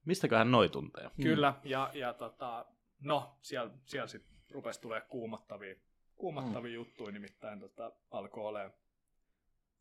mistäköhän 0.05 0.51
noi 0.51 0.69
tuntee? 0.69 1.09
Kyllä, 1.21 1.53
ja, 1.63 1.91
ja 1.93 2.13
tota, 2.13 2.65
no, 2.99 3.37
siellä, 3.41 3.71
siellä 3.85 4.07
sitten 4.07 4.31
rupesi 4.51 4.81
tulee 4.81 5.01
kuumottavia, 5.01 5.75
kuumottavia 6.15 6.69
mm. 6.71 6.75
juttuja, 6.75 7.11
nimittäin 7.11 7.59
tota, 7.59 7.91
alkoi 8.11 8.43
olemaan 8.45 8.73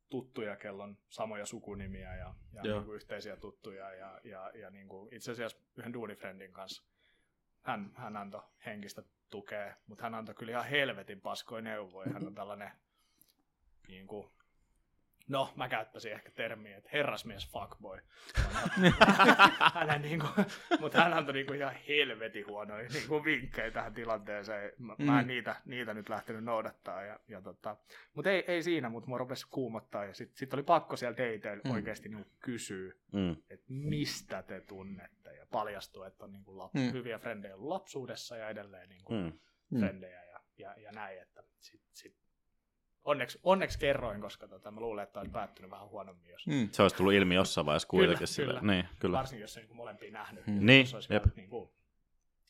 tuttuja, 0.08 0.56
kello 0.56 0.82
on 0.82 0.98
samoja 1.08 1.46
sukunimiä 1.46 2.16
ja, 2.16 2.34
ja 2.52 2.62
Joo. 2.64 2.76
niin 2.76 2.84
kuin 2.86 2.96
yhteisiä 2.96 3.36
tuttuja. 3.36 3.94
Ja, 3.94 4.20
ja, 4.24 4.50
ja 4.54 4.70
niin 4.70 4.88
kuin 4.88 5.14
itse 5.14 5.32
asiassa 5.32 5.58
yhden 5.76 5.92
duunifriendin 5.92 6.52
kanssa 6.52 6.82
hän, 7.62 7.92
hän 7.94 8.16
antoi 8.16 8.42
henkistä 8.66 9.02
tukea, 9.30 9.74
mutta 9.86 10.04
hän 10.04 10.14
antoi 10.14 10.34
kyllä 10.34 10.52
ihan 10.52 10.66
helvetin 10.66 11.20
paskoja 11.20 11.62
neuvoja. 11.62 12.12
Hän 12.12 12.26
on 12.26 12.34
tällainen, 12.34 12.70
niin 13.88 14.06
kuin, 14.06 14.30
no 15.28 15.52
mä 15.56 15.68
käyttäisin 15.68 16.12
ehkä 16.12 16.30
termiä, 16.30 16.76
että 16.76 16.90
herrasmies 16.92 17.48
fuckboy. 17.52 17.98
Hänen, 19.74 20.02
niin 20.02 20.20
kuin, 20.20 20.46
mutta 20.80 21.02
hän 21.02 21.12
antoi 21.14 21.34
niin 21.34 21.46
kuin 21.46 21.58
ihan 21.58 21.74
helvetin 21.88 22.46
huonoja 22.46 22.88
niin 22.88 23.08
kuin 23.08 23.24
vinkkejä 23.24 23.70
tähän 23.70 23.94
tilanteeseen. 23.94 24.72
Mä, 24.78 24.94
mm. 24.98 25.04
mä 25.04 25.20
en 25.20 25.24
Mm. 25.26 25.28
niitä, 25.28 25.56
niitä 25.64 25.94
nyt 25.94 26.08
lähtenyt 26.08 26.44
noudattaa. 26.44 27.02
Ja, 27.02 27.20
ja 27.28 27.40
tota, 27.42 27.76
mutta 28.14 28.30
ei, 28.30 28.44
ei 28.48 28.62
siinä, 28.62 28.88
mutta 28.88 29.08
mua 29.08 29.18
rupesi 29.18 29.46
kuumottaa. 29.50 30.04
Ja 30.04 30.14
sitten 30.14 30.36
sit 30.38 30.54
oli 30.54 30.62
pakko 30.62 30.96
siellä 30.96 31.16
dateilla 31.16 31.62
Mm. 31.64 31.70
oikeasti 31.70 32.08
niin 32.08 32.26
kysyä, 32.38 32.92
Mm. 33.12 33.30
että 33.50 33.66
mistä 33.68 34.42
te 34.42 34.60
tunnette. 34.60 35.32
Ja 35.36 35.46
paljastui, 35.50 36.06
että 36.06 36.24
on 36.24 36.32
niin 36.32 36.44
kuin 36.44 36.58
lap, 36.58 36.74
Mm. 36.74 36.92
hyviä 36.92 37.18
frendejä 37.18 37.54
ollut 37.54 37.68
lapsuudessa 37.68 38.36
ja 38.36 38.48
edelleen 38.48 38.88
niin 38.88 39.04
kuin. 39.04 39.40
Mm. 39.70 39.78
frendejä 39.78 40.24
ja, 40.24 40.40
ja, 40.58 40.74
ja 40.80 40.92
näin. 40.92 41.22
Että 41.22 41.42
sit, 41.58 41.80
sit. 41.92 42.16
Onneksi, 43.08 43.40
onneksi 43.42 43.78
kerroin, 43.78 44.20
koska 44.20 44.48
tota, 44.48 44.70
mä 44.70 44.80
luulen, 44.80 45.02
että 45.02 45.20
olisi 45.20 45.32
päättynyt 45.32 45.70
vähän 45.70 45.88
huonommin, 45.88 46.30
jos 46.30 46.46
Mm. 46.46 46.68
Se 46.72 46.82
olisi 46.82 46.96
tullut 46.96 47.12
ilmi 47.12 47.34
jossain 47.34 47.66
vaiheessa 47.66 47.88
Kyllä, 47.88 48.00
kuitenkin. 48.06 48.26
sille. 48.26 48.60
kyllä. 48.60 48.72
Niin, 48.72 48.88
kyllä. 48.98 49.16
varsinkin 49.18 49.42
jos 49.42 49.56
ei 49.56 49.64
niin 49.64 49.76
molempia 49.76 50.12
nähnyt. 50.12 50.46
Mm. 50.46 50.66
Niin, 50.66 50.80
jos 50.80 50.94
olisi 50.94 51.12
jep. 51.14 51.24
vielä 51.24 51.34
niin 51.36 51.48
kuin, 51.48 51.70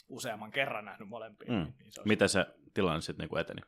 useamman 0.08 0.50
kerran 0.50 0.84
nähnyt 0.84 1.08
molempia. 1.08 1.48
Mm. 1.48 1.54
Niin, 1.54 1.74
niin 1.78 1.92
se 1.92 2.00
olisi... 2.00 2.08
Miten 2.08 2.28
se 2.28 2.46
tilanne 2.74 3.00
sitten 3.00 3.24
niinku 3.24 3.36
eteni? 3.36 3.60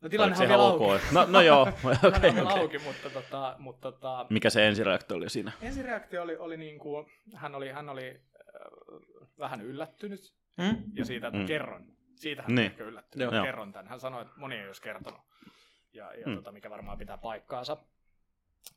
No 0.00 0.08
tilannehan 0.08 0.36
se 0.38 0.42
on 0.44 0.48
vielä 0.48 0.62
auki. 0.62 1.04
No, 1.14 1.26
no 1.28 1.40
joo, 1.40 1.66
Tilanne 1.66 1.98
okei. 2.16 2.28
on 2.30 2.34
vielä 2.36 2.48
okei. 2.50 2.62
auki, 2.62 2.78
mutta, 2.78 3.10
tota, 3.10 3.54
mutta 3.58 3.92
tota, 3.92 4.26
Mikä 4.30 4.50
se 4.50 4.68
ensireaktio 4.68 5.16
oli 5.16 5.30
siinä? 5.30 5.52
ensireaktio 5.62 6.22
oli, 6.22 6.36
oli 6.36 6.56
niin 6.56 6.78
kuin, 6.78 7.06
hän 7.34 7.54
oli, 7.54 7.68
hän 7.70 7.88
oli 7.88 8.08
äh, 8.10 8.20
vähän 9.38 9.60
yllättynyt 9.62 10.34
Mm. 10.56 10.76
ja 10.94 11.04
siitä, 11.04 11.26
että 11.26 11.38
Mm. 11.40 11.46
kerron. 11.46 11.86
Siitä 12.16 12.42
hän 12.42 12.48
Niin. 12.48 12.56
niin. 12.56 12.66
ehkä 12.70 12.84
yllättynyt, 12.84 13.32
Joo. 13.32 13.44
kerron 13.44 13.72
tämän. 13.72 13.88
Hän 13.88 14.00
sanoi, 14.00 14.22
että 14.22 14.34
moni 14.36 14.54
ei 14.56 14.66
olisi 14.66 14.82
kertonut, 14.82 15.20
ja, 15.92 16.14
ja 16.14 16.26
Mm. 16.26 16.30
mm. 16.32 16.36
tota, 16.36 16.52
mikä 16.52 16.70
varmaan 16.70 16.98
pitää 16.98 17.18
paikkaansa. 17.18 17.76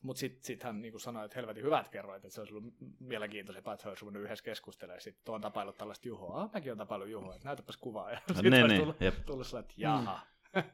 Mutta 0.02 0.20
sitten 0.20 0.44
sit 0.44 0.62
hän 0.62 0.82
niin 0.82 1.00
sanoi, 1.00 1.24
että 1.24 1.34
helvetin 1.38 1.64
hyvät 1.64 1.88
kerroit, 1.88 2.24
että 2.24 2.34
se 2.34 2.40
olisi 2.40 2.54
ollut 2.54 2.74
mielenkiintoisempaa, 3.00 3.74
että 3.74 3.84
he 3.84 3.88
olisivat 3.88 4.12
voinut 4.12 4.24
yhdessä 4.26 4.44
keskustella. 4.44 4.94
Ja 4.94 5.00
sitten 5.00 5.24
tuon 5.24 5.40
tapailut 5.40 5.76
tällaista 5.78 6.08
Juhoa. 6.08 6.42
Ah, 6.42 6.50
mäkin 6.52 6.70
olen 6.70 6.78
tapailut 6.78 7.08
Juhoa, 7.08 7.34
että 7.34 7.48
näytäpäs 7.48 7.76
kuvaa. 7.76 8.10
Ja 8.10 8.20
sitten 8.34 8.52
niin, 8.52 8.62
olisi 8.62 8.68
niin, 8.74 8.80
tullut, 8.80 9.00
jep. 9.00 9.14
tullut 9.26 9.46
sellainen, 9.46 9.70
että 9.70 9.80
jaha. 9.82 10.20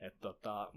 Et 0.00 0.20
tota, 0.20 0.70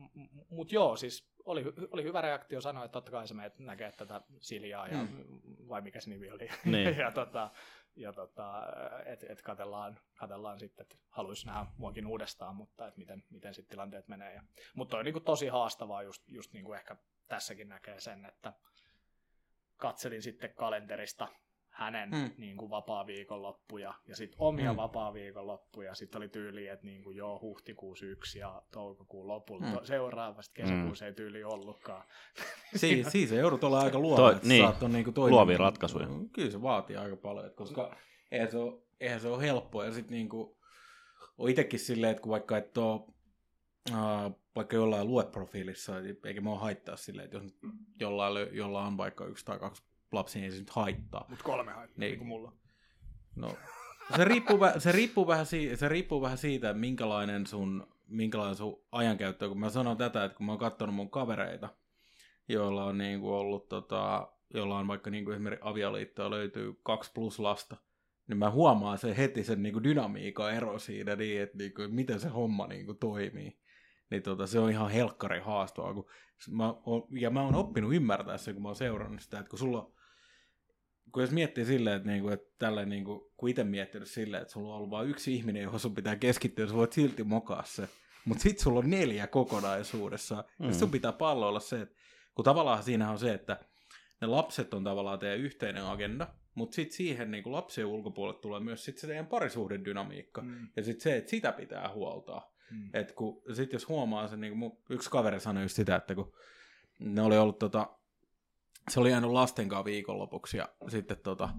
Mutta 0.49 0.75
joo, 0.75 0.95
siis 0.95 1.29
oli, 1.45 1.63
oli 1.91 2.03
hyvä 2.03 2.21
reaktio 2.21 2.61
sanoa, 2.61 2.85
että 2.85 2.93
totta 2.93 3.11
kai 3.11 3.27
sä 3.27 3.33
meet 3.33 3.59
näkee 3.59 3.91
tätä 3.91 4.21
Siljaa, 4.39 4.87
ja, 4.87 4.97
Mm. 5.03 5.25
vai 5.69 5.81
mikä 5.81 5.99
se 6.01 6.09
nimi 6.09 6.31
oli. 6.31 6.49
Niin. 6.65 6.97
ja 7.03 7.11
tota, 7.11 7.51
ja 7.97 8.13
tota, 8.13 8.63
että 9.05 9.25
et 9.29 9.41
katellaan, 9.41 9.99
katellaan 10.15 10.59
sitten, 10.59 10.83
että 10.83 10.95
haluaisi 11.09 11.45
nähdä 11.45 11.65
muakin 11.77 12.07
uudestaan, 12.07 12.55
mutta 12.55 12.87
että 12.87 12.97
miten, 12.97 13.23
miten 13.29 13.53
sitten 13.53 13.69
tilanteet 13.69 14.07
menee. 14.07 14.33
Ja, 14.33 14.43
mutta 14.75 14.97
on 14.97 15.05
niin 15.05 15.23
tosi 15.23 15.47
haastavaa, 15.47 16.03
just, 16.03 16.23
just 16.27 16.53
niin 16.53 16.65
kuin 16.65 16.77
ehkä 16.77 16.95
tässäkin 17.27 17.69
näkee 17.69 17.99
sen, 17.99 18.25
että 18.25 18.53
katselin 19.77 20.21
sitten 20.21 20.53
kalenterista 20.53 21.27
hänen 21.77 22.09
Mm. 22.09 22.17
mm. 22.17 22.31
niin 22.37 22.57
kuin 22.57 22.69
vapaa-viikonloppuja 22.69 23.93
ja 24.07 24.15
sitten 24.15 24.35
omia 24.39 24.71
Mm. 24.71 24.75
mm. 24.75 24.77
vapaa-viikonloppuja. 24.77 25.95
Sitten 25.95 26.19
oli 26.19 26.29
tyyli, 26.29 26.67
että 26.67 26.85
niin 26.85 27.03
kuin 27.03 27.17
joo, 27.17 27.39
huhtikuussa 27.41 28.05
yksi 28.05 28.39
ja 28.39 28.61
toukokuun 28.71 29.27
lopulla 29.27 29.65
Mm. 29.65 29.71
mm. 29.73 29.79
seuraavasta 29.85 30.53
kesäkuussa 30.53 31.05
mm. 31.05 31.07
ei 31.09 31.13
tyyli 31.15 31.43
ollutkaan. 31.43 32.03
Siis, 32.75 33.07
siis 33.11 33.29
se 33.29 33.35
joudut 33.35 33.63
olla 33.63 33.79
aika 33.79 33.99
luova, 33.99 34.15
Toi- 34.17 34.35
että 34.35 34.47
niin. 34.47 34.63
saat 34.63 34.83
on 34.83 34.91
niinku 34.91 35.11
toimia. 35.11 35.35
Luovia 35.35 35.57
ratkaisuja. 35.57 36.07
Kyllä 36.33 36.51
se 36.51 36.61
vaatii 36.61 36.95
aika 36.95 37.15
paljon, 37.15 37.51
koska 37.55 37.95
eihän 38.31 38.51
se 38.51 38.57
ole, 38.57 38.81
eihän 38.99 39.19
se 39.19 39.27
ole 39.27 39.41
helppoa. 39.43 39.85
Ja 39.85 39.91
sitten 39.91 40.11
niinku, 40.13 40.57
on 41.37 41.49
itsekin 41.49 41.79
silleen, 41.79 42.11
että 42.11 42.21
kun 42.21 42.31
vaikka 42.31 42.57
et 42.57 42.77
ole, 42.77 43.01
äh, 43.93 44.31
vaikka 44.55 44.75
jollain 44.75 45.07
lueprofiilissa, 45.07 45.99
niin 46.01 46.17
eikä 46.25 46.41
mua 46.41 46.59
haittaa 46.59 46.95
silleen, 46.95 47.25
että 47.25 47.37
jos 47.37 47.55
jollain, 47.99 48.33
lö- 48.33 48.53
jolla 48.55 48.81
on 48.85 48.97
vaikka 48.97 49.25
yksi 49.25 49.45
tai 49.45 49.59
kaksi 49.59 49.83
lapsia, 50.11 50.39
niin 50.39 50.45
ei 50.45 50.51
se 50.51 50.59
nyt 50.59 50.69
haittaa. 50.69 51.25
Mutta 51.29 51.43
kolme 51.43 51.71
haittaa, 51.71 51.99
Niin. 51.99 52.09
niin 52.09 52.17
kuin 52.17 52.27
mulla. 52.27 52.53
No, 53.35 53.51
se 54.15 54.23
riippuu, 54.23 54.59
se 54.77 54.91
riippuu, 54.91 55.27
vähän, 55.27 55.45
siitä, 55.45 55.75
se 55.75 55.87
riippuu 55.89 56.21
vähän 56.21 56.37
siitä, 56.37 56.73
minkälainen 56.73 57.47
sun, 57.47 57.87
minkälainen 58.07 58.55
sun 58.55 58.83
ajankäyttö 58.91 59.45
on. 59.45 59.51
Kun 59.51 59.59
mä 59.59 59.69
sanon 59.69 59.97
tätä, 59.97 60.23
että 60.23 60.37
kun 60.37 60.45
mä 60.45 60.51
oon 60.51 60.59
katsonut 60.59 60.95
mun 60.95 61.09
kavereita, 61.09 61.69
joilla 62.49 62.83
on 62.83 62.97
niinku 62.97 63.33
ollut, 63.33 63.69
tota, 63.69 64.31
jolla 64.53 64.77
on 64.77 64.87
vaikka 64.87 65.09
niinku 65.09 65.31
esimerkiksi 65.31 65.67
avioliittoa 65.69 66.29
löytyy 66.29 66.79
kaksi 66.83 67.11
plus 67.13 67.39
lasta, 67.39 67.77
niin 68.27 68.37
mä 68.37 68.49
huomaan 68.51 68.97
se 68.97 69.17
heti 69.17 69.43
sen 69.43 69.63
niinku 69.63 69.83
dynamiikan 69.83 70.53
ero 70.53 70.79
siinä, 70.79 71.15
niin, 71.15 71.41
että 71.41 71.57
niinku, 71.57 71.81
miten 71.89 72.19
se 72.19 72.27
homma 72.27 72.67
niinku 72.67 72.93
toimii. 72.93 73.59
Niin 74.09 74.23
tota, 74.23 74.47
se 74.47 74.59
on 74.59 74.69
ihan 74.71 74.91
helkkari 74.91 75.39
haastavaa. 75.39 75.93
Kun 75.93 76.07
mä 76.51 76.73
oon, 76.85 77.03
ja 77.11 77.29
mä 77.29 77.41
oon 77.41 77.55
oppinut 77.55 77.93
ymmärtää 77.93 78.37
sen, 78.37 78.53
kun 78.53 78.63
mä 78.63 78.69
oon 78.69 78.75
seurannut 78.75 79.21
sitä, 79.21 79.39
että 79.39 79.49
kun 79.49 79.59
sulla 79.59 79.91
kun 81.11 81.23
jos 81.23 81.31
miettii 81.31 81.65
silleen, 81.65 81.95
että, 81.95 82.09
niinku, 82.09 82.29
että 82.29 82.55
tällä 82.59 82.85
niinku, 82.85 83.31
kun 83.37 83.49
itse 83.49 83.63
miettinyt 83.63 84.07
silleen, 84.07 84.41
että 84.41 84.53
sulla 84.53 84.69
on 84.69 84.75
ollut 84.75 84.89
vain 84.89 85.09
yksi 85.09 85.35
ihminen, 85.35 85.63
johon 85.63 85.79
sun 85.79 85.95
pitää 85.95 86.15
keskittyä, 86.15 86.65
ja 86.65 86.69
sä 86.69 86.75
voit 86.75 86.93
silti 86.93 87.23
mokaa 87.23 87.63
se. 87.63 87.89
Mutta 88.25 88.43
sit 88.43 88.59
sulla 88.59 88.79
on 88.79 88.89
neljä 88.89 89.27
kokonaisuudessa. 89.27 90.43
Mm. 90.59 90.67
Ja 90.67 90.73
sun 90.73 90.91
pitää 90.91 91.11
palloilla 91.11 91.59
se, 91.59 91.81
että 91.81 91.95
kun 92.35 92.45
tavallaan 92.45 92.83
siinä 92.83 93.11
on 93.11 93.19
se, 93.19 93.33
että 93.33 93.59
ne 94.21 94.27
lapset 94.27 94.73
on 94.73 94.83
tavallaan 94.83 95.19
teidän 95.19 95.39
yhteinen 95.39 95.83
agenda, 95.83 96.27
mutta 96.55 96.75
sitten 96.75 96.97
siihen 96.97 97.31
niin 97.31 97.51
lapsien 97.51 97.87
ulkopuolelle 97.87 98.41
tulee 98.41 98.59
myös 98.59 98.85
sit 98.85 98.97
se 98.97 99.07
teidän 99.07 99.27
parisuhden 99.27 99.85
dynamiikka. 99.85 100.41
Mm. 100.41 100.67
Ja 100.75 100.83
sitten 100.83 101.01
se, 101.01 101.17
että 101.17 101.29
sitä 101.29 101.51
pitää 101.51 101.93
huoltaa. 101.93 102.53
Mm. 102.71 102.89
Et 102.93 103.11
kun, 103.11 103.41
sit 103.53 103.73
jos 103.73 103.87
huomaa 103.87 104.27
sen, 104.27 104.41
niin 104.41 104.59
kuin 104.59 104.71
yksi 104.89 105.09
kaveri 105.09 105.39
sanoi 105.39 105.63
just 105.63 105.75
sitä, 105.75 105.95
että 105.95 106.15
kun 106.15 106.33
ne 106.99 107.21
oli 107.21 107.37
ollut 107.37 107.59
tota, 107.59 107.97
se 108.89 108.99
oli 108.99 109.11
jäänyt 109.11 109.31
lasten 109.31 109.69
kanssa 109.69 109.85
viikonlopuksi 109.85 110.57
ja 110.57 110.69
sitten 110.87 111.17
tota, 111.17 111.49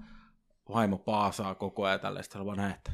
vaimo 0.68 0.98
paasaa 0.98 1.54
koko 1.54 1.84
ajan 1.84 2.00
tälle, 2.00 2.22
sitten 2.22 2.46
vaan 2.46 2.56
näin, 2.56 2.74
että 2.74 2.92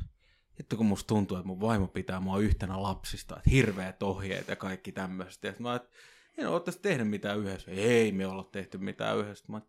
hitto 0.58 0.76
kun 0.76 0.86
musta 0.86 1.08
tuntuu, 1.08 1.36
että 1.36 1.46
mun 1.46 1.60
vaimo 1.60 1.86
pitää 1.86 2.20
mua 2.20 2.38
yhtenä 2.38 2.82
lapsista, 2.82 3.36
että 3.36 3.50
hirveät 3.50 4.02
ohjeet 4.02 4.48
ja 4.48 4.56
kaikki 4.56 4.92
tämmöistä. 4.92 5.46
Ja 5.46 5.54
mä 5.58 5.74
että 5.74 5.88
en 6.38 6.48
ole 6.48 6.60
tässä 6.60 6.82
tehnyt 6.82 7.08
mitään 7.08 7.38
yhdessä. 7.38 7.70
Ei 7.70 8.12
me 8.12 8.26
olla 8.26 8.44
tehty 8.52 8.78
mitään 8.78 9.18
yhdessä. 9.18 9.44
Mä, 9.48 9.60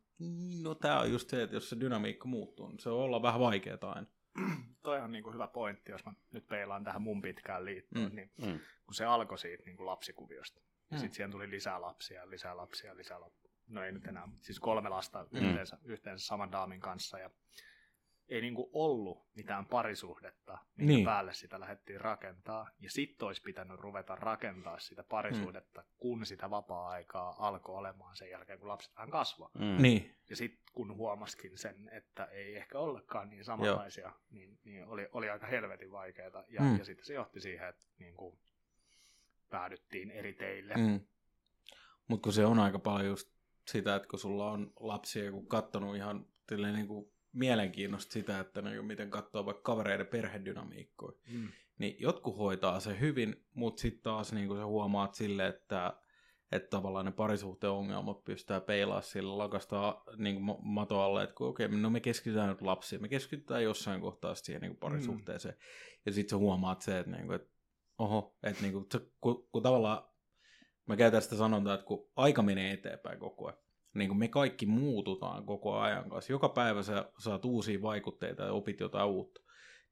no 0.63 0.75
tää 0.75 0.99
on 0.99 1.11
just 1.11 1.29
se, 1.29 1.43
että 1.43 1.55
jos 1.55 1.69
se 1.69 1.79
dynamiikka 1.79 2.27
muuttuu, 2.27 2.67
niin 2.67 2.79
se 2.79 2.89
on 2.89 2.99
olla 2.99 3.21
vähän 3.21 3.39
vaikeaa 3.39 3.77
aina. 3.81 4.07
Toi 4.83 4.99
on 5.01 5.11
niin 5.11 5.23
kuin 5.23 5.33
hyvä 5.33 5.47
pointti, 5.47 5.91
jos 5.91 6.05
mä 6.05 6.13
nyt 6.31 6.47
peilaan 6.47 6.83
tähän 6.83 7.01
mun 7.01 7.21
pitkään 7.21 7.65
liittoon, 7.65 8.09
Mm. 8.09 8.15
niin 8.15 8.31
Mm. 8.37 8.59
kun 8.85 8.93
se 8.93 9.05
alkoi 9.05 9.37
siitä 9.37 9.63
niin 9.65 9.77
kuin 9.77 9.85
lapsikuviosta. 9.87 10.59
Ja 10.91 10.97
Mm. 10.97 10.97
sitten 10.99 11.15
siihen 11.15 11.31
tuli 11.31 11.49
lisää 11.49 11.81
lapsia, 11.81 12.29
lisää 12.29 12.57
lapsia, 12.57 12.95
lisää 12.97 13.21
lapsia. 13.21 13.44
No 13.67 13.83
ei 13.83 13.91
nyt 13.91 14.05
enää, 14.05 14.27
siis 14.41 14.59
kolme 14.59 14.89
lasta 14.89 15.23
Mm. 15.31 15.37
yhteensä, 15.47 15.77
yhteensä 15.83 16.25
saman 16.27 16.51
daamin 16.51 16.79
kanssa. 16.79 17.19
Ja 17.19 17.29
ei 18.29 18.41
niin 18.41 18.55
kuin 18.55 18.69
ollut 18.73 19.27
mitään 19.35 19.65
parisuhdetta, 19.65 20.57
minkä 20.75 20.93
Niin. 20.93 21.05
päälle 21.05 21.33
sitä 21.33 21.59
lähdettiin 21.59 22.01
rakentaa. 22.01 22.69
Ja 22.79 22.89
sitten 22.89 23.25
olisi 23.25 23.41
pitänyt 23.41 23.79
ruveta 23.79 24.15
rakentaa 24.15 24.79
sitä 24.79 25.03
parisuhdetta, 25.03 25.81
Mm. 25.81 25.87
kun 25.97 26.25
sitä 26.25 26.49
vapaa-aikaa 26.49 27.35
alkoi 27.47 27.75
olemaan 27.75 28.15
sen 28.15 28.29
jälkeen, 28.29 28.59
kun 28.59 28.67
lapset 28.67 28.95
vähän 28.95 29.09
kasvoi. 29.11 29.49
Mm. 29.53 29.81
Niin, 29.81 30.15
Ja 30.29 30.35
sitten 30.35 30.63
kun 30.73 30.95
huomaskin 30.95 31.57
sen, 31.57 31.89
että 31.91 32.25
ei 32.25 32.55
ehkä 32.55 32.79
ollekaan 32.79 33.29
niin 33.29 33.45
samanlaisia, 33.45 34.11
niin, 34.29 34.59
niin 34.63 34.85
oli, 34.85 35.07
oli 35.11 35.29
aika 35.29 35.47
helvetin 35.47 35.91
vaikeaa. 35.91 36.43
Ja, 36.49 36.61
Mm. 36.61 36.77
ja 36.77 36.85
sitten 36.85 37.05
se 37.05 37.13
johti 37.13 37.39
siihen, 37.41 37.69
että 37.69 37.85
niin 37.99 38.15
kuin 38.15 38.39
päädyttiin 39.49 40.11
eri 40.11 40.33
teille. 40.33 40.73
Mm. 40.77 40.99
Mutta 42.07 42.23
kun 42.23 42.33
se 42.33 42.45
on 42.45 42.59
aika 42.59 42.79
paljon 42.79 43.07
just 43.09 43.34
sitä, 43.71 43.95
että 43.95 44.07
kun 44.07 44.19
sulla 44.19 44.51
on 44.51 44.71
lapsia, 44.79 45.31
kun 45.31 45.47
katsonut 45.47 45.95
ihan 45.95 46.25
niin 46.51 46.87
kuin 46.87 47.11
mielenkiinnosta 47.33 48.13
sitä, 48.13 48.39
että 48.39 48.61
niin 48.61 48.75
kuin 48.75 48.85
miten 48.85 49.09
katsoo 49.09 49.45
vaikka 49.45 49.61
kavereiden 49.63 50.07
perhedynamiikkoja, 50.07 51.17
Mm. 51.33 51.47
niin 51.79 51.95
jotkut 51.99 52.37
hoitaa 52.37 52.79
se 52.79 52.99
hyvin, 52.99 53.45
mutta 53.53 53.81
sitten 53.81 54.03
taas 54.03 54.33
niin 54.33 54.47
kuin 54.47 54.59
sä 54.59 54.65
huomaat 54.65 55.13
sille, 55.13 55.47
että, 55.47 55.93
että 56.51 56.69
tavallaan 56.69 57.05
ne 57.05 57.11
parisuhteen 57.11 57.73
ongelmat 57.73 58.23
pystytään 58.23 58.61
peilaamaan 58.61 59.03
sillä 59.03 59.37
lakastaa 59.37 60.03
niin 60.17 60.35
kuin 60.35 60.57
mato 60.61 61.01
alle, 61.01 61.23
että 61.23 61.35
kun, 61.35 61.47
okei, 61.47 61.67
no 61.67 61.89
me 61.89 61.99
keskitytään 61.99 62.49
nyt 62.49 62.61
lapsiin, 62.61 63.01
me 63.01 63.07
keskitytään 63.07 63.63
jossain 63.63 64.01
kohtaa 64.01 64.35
siihen 64.35 64.61
niin 64.61 64.71
kuin 64.71 64.79
parisuhteeseen. 64.79 65.55
Mm. 65.55 66.01
Ja 66.05 66.11
sitten 66.11 66.29
sä 66.29 66.37
huomaat 66.37 66.81
se, 66.81 66.99
että, 66.99 67.11
niin 67.11 67.27
kuin, 67.27 67.35
että 67.35 67.49
oho, 67.97 68.37
että 68.43 68.61
niin 68.61 68.73
kuin, 68.73 68.87
kun, 69.21 69.47
kun 69.51 69.63
tavallaan 69.63 70.03
mä 70.87 70.95
käytän 70.95 71.21
sitä 71.21 71.35
sanontaa, 71.35 71.73
että 71.73 71.85
kun 71.85 72.09
aika 72.15 72.41
menee 72.41 72.73
eteenpäin 72.73 73.19
koko 73.19 73.47
ajan, 73.47 73.59
niin 73.93 74.09
kuin 74.09 74.17
me 74.17 74.27
kaikki 74.27 74.65
muututaan 74.65 75.45
koko 75.45 75.77
ajan 75.77 76.09
kanssa. 76.09 76.33
Joka 76.33 76.49
päivä 76.49 76.83
sä 76.83 77.11
saat 77.19 77.45
uusia 77.45 77.81
vaikutteita 77.81 78.43
ja 78.43 78.53
opit 78.53 78.79
jotain 78.79 79.09
uutta. 79.09 79.41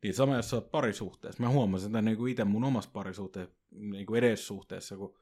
Niin 0.03 0.13
sama 0.13 0.35
jos 0.35 0.49
sä 0.49 0.55
oot 0.55 0.71
parisuhteessa. 0.71 1.43
Mä 1.43 1.49
huomasin 1.49 1.91
tämän 1.91 2.05
niin 2.05 2.27
itse 2.27 2.43
mun 2.43 2.63
omassa 2.63 2.89
parisuhteessa, 2.93 3.55
niin 3.71 4.05
kuin 4.05 4.17
edessuhteessa, 4.17 4.97
kun 4.97 5.19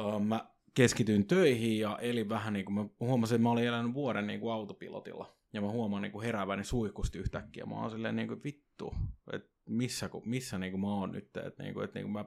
uh, 0.00 0.20
mä 0.20 0.50
keskityin 0.74 1.26
töihin 1.26 1.78
ja 1.78 1.98
elin 2.00 2.28
vähän 2.28 2.52
niin 2.52 2.64
kuin 2.64 2.74
mä 2.74 2.86
huomasin, 3.00 3.34
että 3.36 3.42
mä 3.42 3.50
olin 3.50 3.66
elänyt 3.66 3.94
vuoden 3.94 4.26
niin 4.26 4.40
kuin 4.40 4.52
autopilotilla. 4.52 5.36
Ja 5.52 5.60
mä 5.60 5.70
huomaan 5.70 6.02
niin 6.02 6.12
kuin 6.12 6.24
herääväni 6.24 6.64
suihkusti 6.64 7.18
yhtäkkiä. 7.18 7.66
Mä 7.66 7.74
oon 7.74 7.90
silleen 7.90 8.16
niin 8.16 8.28
kuin 8.28 8.44
vittu, 8.44 8.94
että 9.32 9.50
missä, 9.68 10.10
missä 10.24 10.58
niin 10.58 10.72
kuin 10.72 10.80
mä 10.80 10.94
oon 10.94 11.12
nyt. 11.12 11.36
Että 11.36 11.62
niin 11.62 11.74
kuin, 11.74 11.84
että 11.84 11.98
niin 11.98 12.04
kuin 12.04 12.12
mä 12.12 12.24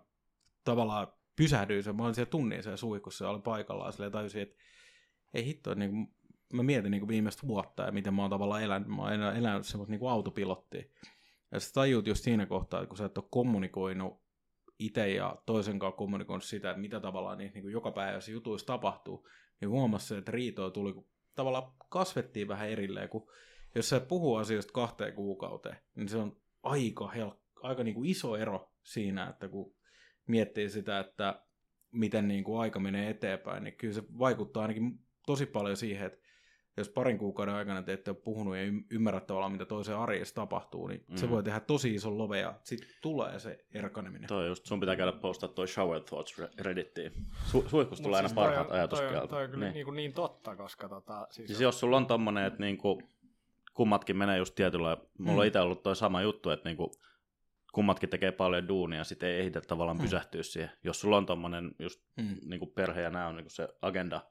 tavallaan 0.64 1.08
pysähdyin 1.42 1.96
mä 1.96 2.04
olin 2.04 2.16
siellä 2.16 2.30
tunnin 2.30 2.64
siellä 2.64 2.78
suihkussa 2.78 3.26
ja 3.26 3.30
olin 3.30 3.42
paikallaan 3.42 3.94
silleen 3.94 4.12
tajusin, 4.12 4.42
että 4.42 4.56
ei 5.34 5.46
hitto, 5.46 5.74
niin 5.74 5.92
kuin, 5.92 6.08
mä 6.54 6.64
mietin 6.64 6.92
niin 6.92 7.02
kuin 7.02 7.08
viimeistä 7.08 7.48
vuotta 7.48 7.84
ja 7.84 7.92
miten 7.92 8.14
mä 8.14 8.22
oon 8.22 8.30
tavallaan 8.30 8.64
elänyt, 8.64 8.88
mä 8.88 9.02
oon 9.02 9.14
elä- 9.14 9.34
elänyt 9.34 9.66
semmoista 9.66 9.92
niin 9.92 10.10
autopilottia. 10.10 10.84
Ja 11.52 11.60
sä 11.60 11.74
tajut 11.74 12.08
just 12.08 12.24
siinä 12.24 12.46
kohtaa, 12.46 12.80
että 12.82 12.88
kun 12.88 12.98
sä 12.98 13.06
et 13.06 13.18
ole 13.18 13.26
kommunikoinut 13.30 14.22
itse 14.80 15.10
ja 15.10 15.42
toisen 15.46 15.80
kanssa 15.80 15.98
kommunikoinut 15.98 16.44
sitä, 16.44 16.70
että 16.70 16.82
mitä 16.82 17.00
tavallaan 17.00 17.38
niissä 17.38 17.54
niin 17.54 17.64
kuin 17.64 17.74
joka 17.74 17.92
päivässä 17.92 18.32
jutuissa 18.32 18.68
tapahtuu, 18.68 19.28
niin 19.62 19.70
huomasi 19.70 20.16
että 20.16 20.32
riitoa 20.32 20.72
tuli, 20.72 20.94
kun 20.94 21.08
tavallaan 21.36 21.72
kasvettiin 21.90 22.48
vähän 22.48 22.70
erilleen, 22.70 23.10
kun 23.10 23.32
jos 23.76 23.90
sä 23.90 24.00
puhuu 24.00 24.36
asioista 24.36 24.74
kahteen 24.74 25.14
kuukauteen, 25.14 25.78
niin 25.96 26.10
se 26.10 26.18
on 26.18 26.42
aika, 26.64 27.12
hel- 27.16 27.40
aika 27.64 27.84
niin 27.84 27.96
kuin 27.96 28.10
iso 28.10 28.36
ero 28.36 28.72
siinä, 28.84 29.30
että 29.30 29.48
kun 29.48 29.76
miettii 30.28 30.70
sitä, 30.70 31.00
että 31.00 31.42
miten 31.92 32.28
niin 32.28 32.44
kuin 32.44 32.62
aika 32.62 32.80
menee 32.80 33.10
eteenpäin, 33.10 33.64
niin 33.64 33.76
kyllä 33.78 33.94
se 33.94 34.04
vaikuttaa 34.20 34.62
ainakin 34.62 35.00
tosi 35.26 35.46
paljon 35.46 35.78
siihen, 35.78 36.08
että 36.08 36.20
jos 36.78 36.90
parin 36.90 37.18
kuukauden 37.18 37.56
aikana 37.56 37.84
te 37.84 37.94
ette 37.94 38.12
ole 38.12 38.18
puhunut 38.24 38.56
ja 38.56 38.64
ym- 38.66 38.86
ymmärrä 38.92 39.20
tavallaan, 39.20 39.52
mitä 39.52 39.66
toisen 39.66 39.98
arjessa 39.98 40.36
tapahtuu, 40.36 40.88
niin 40.88 41.06
mm. 41.08 41.16
se 41.18 41.30
voi 41.30 41.44
tehdä 41.44 41.60
tosi 41.60 41.96
ison 41.96 42.18
love 42.18 42.40
ja 42.40 42.60
sitten 42.64 42.90
tulee 43.02 43.40
se 43.40 43.66
erkaneminen. 43.74 44.28
Toi 44.28 44.48
just, 44.48 44.66
sun 44.66 44.80
pitää 44.80 44.96
käydä 44.96 45.12
postaa 45.12 45.50
toi 45.50 45.68
Shower 45.68 46.02
Thoughts 46.02 46.40
Re- 46.40 46.52
Reddittiin. 46.60 47.12
Su- 47.14 47.70
suihkusta 47.70 48.02
Mut 48.02 48.04
tulee 48.04 48.18
aina 48.18 48.28
siis 48.28 48.36
toi 48.36 48.44
parhaat 48.46 48.66
on- 48.68 48.70
Toi, 48.70 48.78
ajatuskieltä. 48.78 49.22
on- 49.22 49.30
toi 49.30 49.44
on 49.44 49.50
kyllä 49.50 49.66
niin. 49.66 49.74
niin. 49.74 49.86
Niin, 49.86 49.96
niin 49.96 50.14
totta, 50.14 50.56
koska 50.56 50.90
tota, 50.90 51.28
siis, 51.30 51.48
Siis 51.48 51.62
jos 51.62 51.80
sulla 51.80 51.98
on 51.98 52.08
tommonen, 52.08 52.46
että 52.46 52.60
niinku, 52.64 53.02
kummatkin 53.74 54.18
menee 54.18 54.38
just 54.38 54.56
tietyllä, 54.56 54.98
mulla 55.18 55.34
Mm. 55.34 55.40
on 55.40 55.46
itse 55.46 55.60
ollut 55.60 55.84
toi 55.84 55.96
sama 55.96 56.22
juttu, 56.22 56.50
että 56.50 56.70
niinku, 56.70 56.92
kummatkin 57.72 58.10
tekee 58.10 58.32
paljon 58.32 58.68
duunia, 58.68 59.04
sit 59.04 59.24
ei 59.24 59.40
ehditä 59.40 59.62
tavallaan 59.62 59.98
Mm. 59.98 60.02
pysähtyä 60.04 60.44
siihen. 60.44 60.72
Jos 60.84 61.00
sulla 61.02 61.18
on 61.18 61.26
tommonen 61.26 61.72
just 61.80 62.02
Mm. 62.18 62.38
niinku 62.46 62.66
perhe 62.66 63.02
ja 63.02 63.10
nämä 63.10 63.28
on 63.28 63.36
niinku 63.36 63.50
se 63.50 63.68
agenda, 63.82 64.22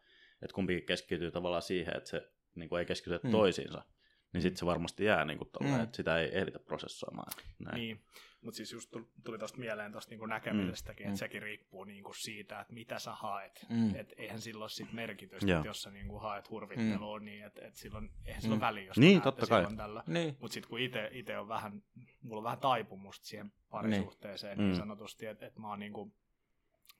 että 0.42 0.54
kumpikin 0.54 0.86
keskittyy 0.86 1.30
tavallaan 1.30 1.62
siihen, 1.62 1.96
että 1.96 2.10
se 2.10 2.28
niinku 2.54 2.76
ei 2.76 2.86
keskitytä 2.86 3.26
Mm. 3.26 3.30
toisiinsa, 3.30 3.82
niin 4.32 4.42
sitten 4.42 4.58
se 4.58 4.66
varmasti 4.66 5.04
jää 5.04 5.24
niinku 5.24 5.44
tolleen, 5.44 5.76
Mm. 5.76 5.82
että 5.84 5.96
sitä 5.96 6.18
ei 6.18 6.38
ehditä 6.38 6.58
prosessoimaan. 6.58 7.32
Näin. 7.58 7.74
Niin, 7.76 8.04
mutta 8.42 8.56
siis 8.56 8.72
just 8.72 8.90
tuli- 9.24 9.38
tuosta 9.38 9.58
mieleen 9.58 9.92
tuosta 9.92 10.10
niinku 10.10 10.26
näkemisestäkin, 10.26 11.06
Mm. 11.06 11.08
että 11.10 11.18
sekin 11.18 11.42
riippuu 11.42 11.84
niinku 11.84 12.12
siitä, 12.12 12.60
että 12.60 12.72
mitä 12.72 12.98
sä 12.98 13.12
haet. 13.12 13.66
Mm. 13.68 13.94
Et 13.94 14.12
eihän 14.16 14.40
sillä 14.40 14.64
ole 14.64 14.68
sit 14.70 14.92
merkitystä, 14.92 15.56
että 15.56 15.68
jos 15.68 15.82
sä 15.82 15.90
niinku 15.90 16.18
haet 16.18 16.50
hurvittelua, 16.50 17.18
niin 17.20 17.44
et, 17.44 17.58
et 17.58 17.76
silloin, 17.76 18.10
eihän 18.24 18.42
sillä 18.42 18.54
Mm. 18.56 18.62
ole 18.62 18.68
väliä, 18.68 18.84
jos 18.84 18.96
Niin, 18.98 19.22
totta 19.22 19.46
kai. 19.46 19.58
silloin 19.60 19.76
tällä. 19.76 20.02
Niin. 20.06 20.36
Mutta 20.40 20.54
sitten 20.54 20.68
kun 20.70 20.80
itse 21.12 21.38
on 21.38 21.48
vähän, 21.48 21.82
mulla 22.22 22.38
on 22.38 22.44
vähän 22.44 22.58
taipumusta 22.58 23.26
siihen 23.26 23.52
parisuhteeseen 23.70 24.58
niin, 24.58 24.66
Mm. 24.66 24.70
niin 24.70 24.76
sanotusti, 24.80 25.26
että 25.26 25.46
et 25.46 25.58
mä 25.58 25.68
oon 25.68 25.78
niinku, 25.78 26.12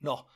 no, 0.03 0.27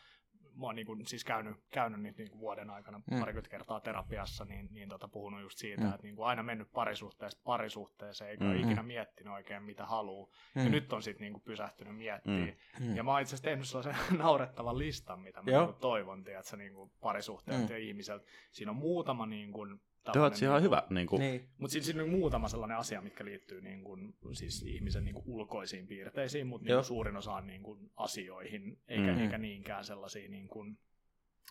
mä 0.60 0.66
oon 0.66 0.76
niinku, 0.76 0.98
siis 1.06 1.24
käynyt, 1.26 1.56
käynyt 1.72 2.02
nyt 2.02 2.18
niinku 2.18 2.40
vuoden 2.40 2.70
aikana 2.70 2.98
Mm. 2.98 3.04
mm. 3.14 3.20
parikymmentä 3.20 3.50
kertaa 3.50 3.80
terapiassa, 3.80 4.46
niin, 4.46 4.68
niin 4.72 4.90
tota, 4.90 5.08
puhunut 5.08 5.42
just 5.42 5.58
siitä, 5.58 5.82
Mm. 5.82 5.90
että 5.90 6.04
niinku 6.04 6.24
aina 6.24 6.44
mennyt 6.44 6.72
parisuhteesta 6.72 7.42
parisuhteeseen, 7.44 8.30
eikä 8.32 8.44
Mm. 8.44 8.50
ole 8.52 8.60
ikinä 8.60 8.84
miettinyt 8.84 9.34
oikein 9.34 9.64
mitä 9.64 9.86
haluaa. 9.86 10.28
Mm. 10.56 10.64
Ja 10.64 10.70
nyt 10.70 10.94
on 10.94 11.04
sitten 11.04 11.22
niinku 11.26 11.40
pysähtynyt 11.40 11.96
miettimään. 11.98 12.54
Mm. 12.80 12.96
Ja 12.96 13.04
mä 13.04 13.12
oon 13.12 13.22
itse 13.22 13.30
asiassa 13.36 13.50
tehnyt 13.50 13.68
sellaisen 13.68 13.96
naurettavan 14.24 14.78
listan, 14.78 15.20
mitä 15.20 15.42
mä 15.42 15.52
Joo. 15.52 15.66
niinku 15.66 15.80
toivon, 15.80 16.24
tiedätkö, 16.24 16.58
niinku 16.58 16.92
parisuhteelta 17.02 17.64
Mm. 17.64 17.70
mm. 17.70 17.74
ja 17.74 17.78
ihmiseltä. 17.88 18.26
Siinä 18.52 18.72
on 18.72 18.78
muutama 18.78 19.26
niinku, 19.26 19.66
Te 20.14 20.20
oot 20.20 20.42
ihan 20.42 20.62
hyvä. 20.62 20.84
Niinku, 20.90 21.18
Niin. 21.18 21.50
mutta 21.58 21.72
siinä, 21.72 21.86
siinä 21.86 22.04
on 22.04 22.10
muutama 22.10 22.48
sellainen 22.48 22.78
asia, 22.78 23.02
mitkä 23.02 23.26
liittyy 23.26 23.62
niin 23.62 23.84
kuin, 23.84 24.16
siis 24.34 24.64
ihmisen 24.64 25.04
niin 25.06 25.16
kuin 25.16 25.26
ulkoisiin 25.28 25.88
piirteisiin, 25.88 26.48
mutta 26.48 26.66
niin 26.66 26.76
kuin 26.76 26.86
suurin 26.86 27.18
osa 27.18 27.34
on 27.34 27.48
niin 27.48 27.64
kuin 27.64 27.92
asioihin, 27.96 28.80
eikä, 28.88 29.14
Mm. 29.14 29.20
eikä 29.20 29.38
niinkään 29.38 29.84
sellaisiin 29.86 30.32
niin 30.32 30.48
kuin 30.48 30.78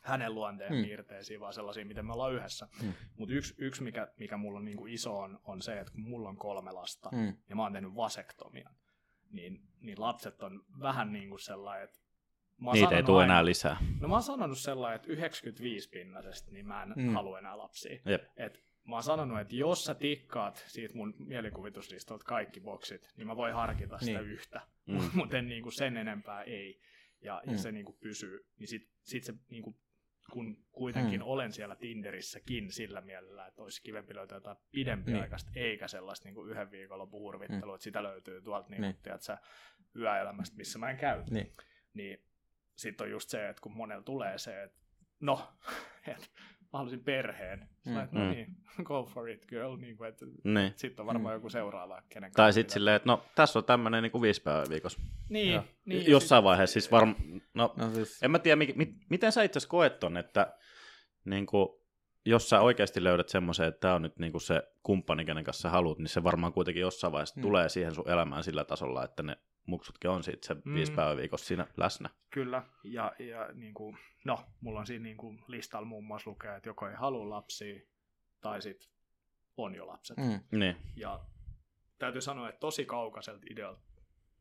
hänen 0.02 0.34
luonteen 0.34 0.72
Mm. 0.72 0.82
piirteisiin, 0.82 1.40
vaan 1.40 1.52
sellaisiin, 1.52 1.86
miten 1.86 2.06
me 2.06 2.12
ollaan 2.12 2.34
yhdessä. 2.34 2.68
Mm. 2.82 2.92
Mutta 3.18 3.34
yksi, 3.34 3.54
yksi 3.58 3.82
mikä, 3.82 4.08
mikä 4.18 4.36
mulla 4.36 4.58
on 4.58 4.64
niin 4.64 4.76
kuin 4.76 4.92
iso, 4.92 5.18
on, 5.18 5.40
on 5.44 5.62
se, 5.62 5.80
että 5.80 5.92
kun 5.92 6.00
mulla 6.02 6.28
on 6.28 6.36
kolme 6.36 6.72
lasta 6.72 7.10
Mm. 7.12 7.36
ja 7.48 7.56
mä 7.56 7.62
oon 7.62 7.72
tehnyt 7.72 7.94
vasektomian, 7.94 8.74
niin, 9.30 9.60
niin 9.80 10.00
lapset 10.00 10.42
on 10.42 10.64
vähän 10.80 11.12
niin 11.12 11.28
kuin 11.28 11.40
sellainen, 11.40 11.84
että 11.84 11.98
niitä 12.72 12.96
ei 12.96 13.02
tule 13.02 13.20
aina- 13.22 13.32
enää 13.32 13.44
lisää. 13.44 13.76
No 14.00 14.08
mä 14.08 14.14
oon 14.14 14.22
sanonut 14.22 14.58
sellainen, 14.58 14.96
että 14.96 15.12
95 15.12 15.88
pinnasesta, 15.90 16.50
niin 16.52 16.66
mä 16.66 16.82
en 16.82 16.92
Mm. 16.96 17.12
halua 17.14 17.38
enää 17.38 17.58
lapsia. 17.58 17.98
Jep. 18.06 18.22
Et 18.36 18.64
mä 18.84 18.94
oon 18.96 19.02
sanonut, 19.02 19.40
että 19.40 19.54
jos 19.56 19.84
sä 19.84 19.94
tikkaat 19.94 20.64
siitä 20.68 20.94
mun 20.94 21.14
mielikuvituslistalta 21.18 22.24
kaikki 22.24 22.60
boksit, 22.60 23.12
niin 23.16 23.26
mä 23.26 23.36
voin 23.36 23.54
harkita 23.54 23.98
sitä 23.98 24.18
Niin. 24.20 24.30
yhtä. 24.30 24.60
Mm. 24.86 24.98
Mutta 25.14 25.42
niinku 25.42 25.70
sen 25.70 25.96
enempää 25.96 26.42
ei. 26.42 26.80
Ja, 27.20 27.42
ja 27.46 27.52
Mm. 27.52 27.58
se 27.58 27.72
niinku 27.72 27.92
pysyy. 27.92 28.46
Niin 28.58 28.68
sit, 28.68 28.88
sit 29.02 29.24
se 29.24 29.34
niinku, 29.50 29.76
kun 30.32 30.64
kuitenkin 30.72 31.20
Mm. 31.20 31.26
olen 31.26 31.52
siellä 31.52 31.76
Tinderissäkin 31.76 32.72
sillä 32.72 33.00
mielellä, 33.00 33.46
että 33.46 33.62
olisi 33.62 33.82
kivempi 33.82 34.14
löytää 34.14 34.36
jotain 34.36 34.56
pidempiaikaista, 34.72 35.50
niin. 35.54 35.64
eikä 35.66 35.88
sellaista 35.88 36.28
niinku 36.28 36.44
yhden 36.44 36.70
viikon 36.70 37.10
hurvittelua, 37.10 37.72
mm. 37.72 37.74
että 37.74 37.84
sitä 37.84 38.02
löytyy 38.02 38.42
tuolta 38.42 38.68
niinku, 38.68 38.82
Niin. 38.82 38.92
niin. 38.94 39.02
tiedätkö, 39.02 39.36
yöelämästä, 39.96 40.56
missä 40.56 40.78
mä 40.78 40.90
en 40.90 40.96
käy 40.96 41.22
Niin. 41.30 41.52
niin 41.94 42.18
sitten 42.76 43.04
on 43.04 43.10
just 43.10 43.28
se, 43.30 43.48
että 43.48 43.62
kun 43.62 43.72
monella 43.76 44.02
tulee 44.02 44.38
se, 44.38 44.62
että 44.62 44.76
no, 45.20 45.48
että 46.08 46.26
mä 46.62 46.78
haluaisin 46.78 47.04
perheen. 47.04 47.68
Mm. 47.86 47.92
Mm. 47.92 48.00
Että 48.00 48.18
no 48.18 48.24
Mm. 48.24 48.30
niin, 48.30 48.56
go 48.84 49.04
for 49.04 49.28
it 49.28 49.46
girl. 49.48 49.76
Niin 49.76 49.96
kuin, 49.96 50.08
että 50.08 50.26
Niin. 50.44 50.72
sitten 50.76 51.02
on 51.02 51.06
varmaan 51.06 51.34
Mm. 51.34 51.36
joku 51.36 51.50
seuraava, 51.50 52.02
kenen 52.08 52.32
Tai 52.32 52.52
sitten 52.52 52.72
silleen, 52.72 52.96
että 52.96 53.06
no 53.08 53.24
tässä 53.34 53.58
on 53.58 53.64
tämmöinen 53.64 54.02
niin 54.02 54.22
viisi 54.22 54.42
päivää 54.42 54.64
viikossa. 54.70 55.00
Niin, 55.28 55.62
niin 55.84 56.10
Jossain 56.10 56.44
vaiheessa 56.44 56.72
siis 56.72 56.90
varmaan, 56.92 57.16
no 57.54 57.74
No 57.76 57.90
siis, 57.94 58.22
en 58.22 58.30
mä 58.30 58.38
tiedä, 58.38 58.56
mi- 58.56 58.72
mi- 58.76 58.94
miten 59.10 59.32
sä 59.32 59.42
itse 59.42 59.58
asiassa 59.58 59.70
koet 59.70 60.00
ton, 60.00 60.16
että 60.16 60.54
niin 61.24 61.46
kuin, 61.46 61.68
jos 62.26 62.48
sä 62.50 62.60
oikeasti 62.60 63.04
löydät 63.04 63.28
semmoisen, 63.28 63.68
että 63.68 63.80
tämä 63.80 63.94
on 63.94 64.02
nyt 64.02 64.18
niinku 64.18 64.40
se 64.40 64.62
kumppani, 64.82 65.24
kenen 65.24 65.44
kanssa 65.44 65.62
sä 65.62 65.70
haluat, 65.70 65.98
niin 65.98 66.08
se 66.08 66.22
varmaan 66.22 66.52
kuitenkin 66.52 66.80
jossain 66.80 67.12
vaiheessa 67.12 67.40
mm. 67.40 67.42
tulee 67.42 67.68
siihen 67.68 67.94
sun 67.94 68.08
elämään 68.10 68.44
sillä 68.44 68.64
tasolla, 68.64 69.04
että 69.04 69.22
ne 69.22 69.36
muksutkin 69.66 70.10
on 70.10 70.22
siitä 70.22 70.46
se 70.46 70.54
Mm. 70.54 70.74
viisi 70.74 70.92
päivää 70.92 71.16
viikossa 71.16 71.46
siinä 71.46 71.66
läsnä. 71.76 72.10
Kyllä, 72.30 72.62
ja, 72.84 73.12
ja 73.18 73.48
niin 73.54 73.74
kuin, 73.74 73.98
no, 74.24 74.44
mulla 74.60 74.80
on 74.80 74.86
siinä 74.86 75.02
niin 75.02 75.16
kuin 75.16 75.44
listalla 75.48 75.86
muun 75.86 76.04
muassa 76.04 76.30
lukee, 76.30 76.56
että 76.56 76.68
joko 76.68 76.88
ei 76.88 76.94
halua 76.94 77.28
lapsia, 77.30 77.80
tai 78.40 78.62
sitten 78.62 78.90
on 79.56 79.74
jo 79.74 79.86
lapset. 79.86 80.16
Mm. 80.16 80.58
Niin. 80.58 80.76
Ja 80.96 81.20
täytyy 81.98 82.20
sanoa, 82.20 82.48
että 82.48 82.58
tosi 82.60 82.84
kaukaiselta 82.86 83.46
idealta 83.50 83.82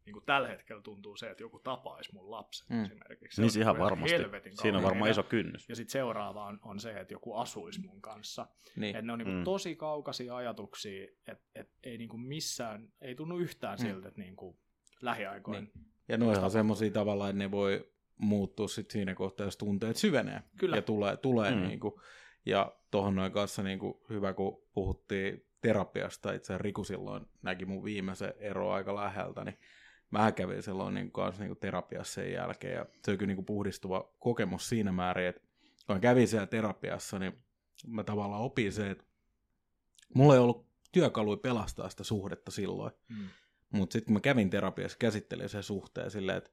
niin 0.06 0.14
kuin 0.14 0.26
tällä 0.26 0.48
hetkellä 0.48 0.82
tuntuu 0.82 1.16
se, 1.18 1.30
että 1.30 1.44
joku 1.44 1.60
tapaisi 1.60 2.14
mun 2.14 2.32
lapset 2.32 2.70
Mm. 2.70 2.84
esimerkiksi. 2.86 3.36
Se 3.36 3.42
Niin 3.42 3.48
on 3.48 3.52
se 3.52 3.60
ihan 3.60 3.80
varmasti. 3.80 4.16
Siinä 4.62 4.78
on 4.78 4.84
varmaan 4.84 5.12
iso 5.12 5.24
kynnys. 5.24 5.70
Ja 5.70 5.76
sitten 5.76 5.92
seuraava 5.92 6.46
on, 6.46 6.60
on 6.64 6.80
se, 6.80 7.00
että 7.00 7.14
joku 7.14 7.36
asuisi 7.36 7.82
mun 7.82 8.02
kanssa. 8.02 8.48
Niin. 8.76 8.96
Et 8.96 9.06
ne 9.06 9.14
on 9.14 9.20
niinku 9.20 9.34
Mm. 9.34 9.44
tosi 9.44 9.76
kaukaisia 9.76 10.36
ajatuksia, 10.36 11.08
että 11.28 11.44
et 11.56 11.70
ei 11.84 11.98
niinku 11.98 12.18
missään, 12.18 12.88
ei 13.02 13.16
tunnu 13.16 13.38
yhtään 13.38 13.80
Mm. 13.80 13.86
siltä, 13.86 14.08
että 14.08 14.22
niinku 14.22 14.60
lähiaikoina. 15.06 15.62
Niin. 15.62 15.86
Ja 16.08 16.18
noihan 16.18 16.44
on 16.44 16.52
semmoisia 16.52 16.92
tavalla, 16.92 17.30
että 17.30 17.38
ne 17.38 17.52
voi 17.52 17.92
muuttua 18.18 18.68
sit 18.68 18.92
siinä 18.92 19.16
kohtaa, 19.16 19.46
jos 19.48 19.58
tunteet 19.58 19.98
syvenee. 19.98 20.42
Kyllä. 20.58 20.76
Ja 20.76 20.82
tulee, 20.82 21.18
tulee 21.18 21.52
Mm. 21.52 21.58
mm. 21.58 21.68
niinku, 21.68 22.02
ja 22.46 22.76
tuohon 22.92 23.16
noin 23.16 23.32
kanssa 23.32 23.64
niinku, 23.64 24.06
hyvä, 24.10 24.34
kun 24.34 24.64
puhuttiin 24.74 25.46
terapiasta, 25.62 26.34
itse 26.34 26.46
asiassa 26.54 26.64
Riku 26.64 26.84
silloin 26.84 27.26
näki 27.42 27.66
mun 27.66 27.84
viimeisen 27.84 28.34
ero 28.38 28.72
aika 28.72 28.96
läheltä, 28.96 29.44
niin 29.44 29.58
mä 30.12 30.32
kävin 30.32 30.64
silloin 30.64 30.94
niin 30.94 31.12
kanssa 31.12 31.44
niin 31.44 31.58
terapiassa 31.58 32.14
sen 32.14 32.32
jälkeen, 32.34 32.74
ja 32.74 32.86
se 33.06 33.12
on 33.12 33.18
kyllä 33.18 33.34
niin 33.34 33.46
puhdistuva 33.46 34.14
kokemus 34.20 34.70
siinä 34.70 34.92
määrin, 34.92 35.28
että 35.28 35.42
kun 35.88 35.96
mä 35.96 36.00
kävin 36.00 36.28
siellä 36.28 36.48
terapiassa, 36.48 37.20
niin 37.20 37.44
mä 37.88 38.04
tavallaan 38.04 38.42
opin 38.42 38.74
se, 38.74 38.90
että 38.90 39.04
mulla 40.14 40.34
ei 40.34 40.40
ollut 40.40 40.66
työkaluja 40.92 41.38
pelastaa 41.38 41.90
sitä 41.90 42.04
suhdetta 42.04 42.52
silloin, 42.52 42.92
Mm. 43.10 43.28
Mutta 43.74 43.94
sitten 43.94 44.06
kun 44.06 44.14
mä 44.14 44.20
kävin 44.20 44.50
terapiassa, 44.50 44.98
käsittelin 44.98 45.50
sen 45.50 45.64
suhteen 45.64 46.12
silleen, 46.12 46.38
että 46.38 46.50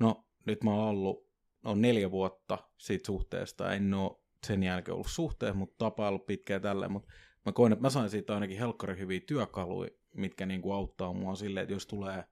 no 0.00 0.26
nyt 0.46 0.64
mä 0.64 0.70
oon 0.70 0.88
ollut 0.88 1.28
on 1.64 1.82
neljä 1.82 2.10
vuotta 2.10 2.58
siitä 2.78 3.06
suhteesta, 3.06 3.72
en 3.72 3.94
oo 3.94 4.24
sen 4.46 4.62
jälkeen 4.62 4.94
ollut 4.94 5.10
suhteessa, 5.10 5.58
mutta 5.58 5.84
tapailu 5.84 6.18
pitkään 6.18 6.62
tälleen, 6.62 6.92
mutta 6.92 7.12
mä 7.46 7.52
koen, 7.52 7.72
että 7.72 7.82
mä 7.82 7.90
sain 7.90 8.10
siitä 8.10 8.34
ainakin 8.34 8.58
helkkari 8.58 8.98
hyviä 8.98 9.20
työkaluja, 9.26 9.90
mitkä 10.14 10.46
niinku 10.46 10.72
auttaa 10.72 11.12
mua 11.12 11.34
silleen, 11.34 11.62
että 11.62 11.74
jos 11.74 11.86
tulee 11.86 12.24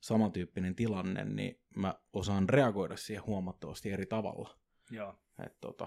samantyyppinen 0.00 0.74
tilanne, 0.74 1.24
niin 1.24 1.60
mä 1.76 1.94
osaan 2.12 2.48
reagoida 2.48 2.96
siihen 2.96 3.26
huomattavasti 3.26 3.90
eri 3.90 4.06
tavalla. 4.06 4.58
Joo. 4.90 5.14
Et 5.46 5.60
tota, 5.60 5.86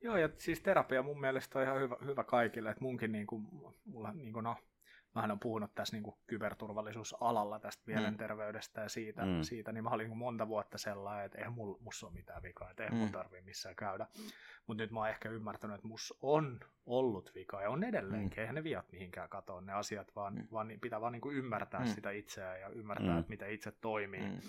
Joo, 0.00 0.16
ja 0.16 0.28
siis 0.38 0.60
terapia 0.60 1.02
mun 1.02 1.20
mielestä 1.20 1.58
on 1.58 1.64
ihan 1.64 1.80
hyvä, 1.80 1.96
hyvä 2.04 2.24
kaikille, 2.24 2.70
että 2.70 2.84
munkin 2.84 3.12
niinku, 3.12 3.38
mulla 3.84 4.12
niinku 4.12 4.40
no, 4.40 4.56
mähän 5.14 5.30
on 5.30 5.40
puhunut 5.40 5.74
tässä 5.74 5.96
niinku 5.96 6.18
kyberturvallisuusalalla 6.26 7.58
tästä 7.60 7.82
mielenterveydestä 7.86 8.80
ja 8.80 8.88
siitä, 8.88 9.22
Mm. 9.22 9.28
mm. 9.30 9.42
siitä 9.42 9.72
niin 9.72 9.84
mä 9.84 9.90
olin 9.90 10.04
niinku 10.04 10.14
monta 10.16 10.48
vuotta 10.48 10.78
sellainen, 10.78 11.26
että 11.26 11.38
eihän 11.38 11.52
mul, 11.52 11.74
mussa 11.80 12.06
ole 12.06 12.14
mitään 12.14 12.42
vikaa, 12.42 12.70
että 12.70 12.82
eihän 12.82 12.94
mm. 12.94 12.98
mun 12.98 13.08
Mm. 13.08 13.12
tarvii 13.12 13.42
missään 13.42 13.76
käydä. 13.76 14.06
Mutta 14.66 14.82
nyt 14.82 14.90
mä 14.90 15.00
oon 15.00 15.08
ehkä 15.08 15.28
ymmärtänyt, 15.28 15.74
että 15.74 15.88
mussa 15.88 16.14
on 16.22 16.60
ollut 16.86 17.32
vika 17.34 17.62
ja 17.62 17.70
on 17.70 17.84
edelleenkin, 17.84 18.36
Mm. 18.38 18.40
eihän 18.40 18.54
ne 18.54 18.64
viat 18.64 18.92
mihinkään 18.92 19.28
katoa 19.28 19.60
ne 19.60 19.72
asiat, 19.72 20.16
vaan, 20.16 20.34
Mm. 20.34 20.46
vaan 20.52 20.68
niin- 20.68 20.80
pitää 20.80 21.00
vaan 21.00 21.12
niinku 21.12 21.30
ymmärtää 21.30 21.80
Mm. 21.80 21.86
sitä 21.86 22.10
itseään 22.10 22.60
ja 22.60 22.68
ymmärtää, 22.68 23.12
Mm. 23.12 23.18
että 23.18 23.30
miten 23.30 23.50
itse 23.50 23.72
toimii. 23.80 24.20
mm, 24.20 24.40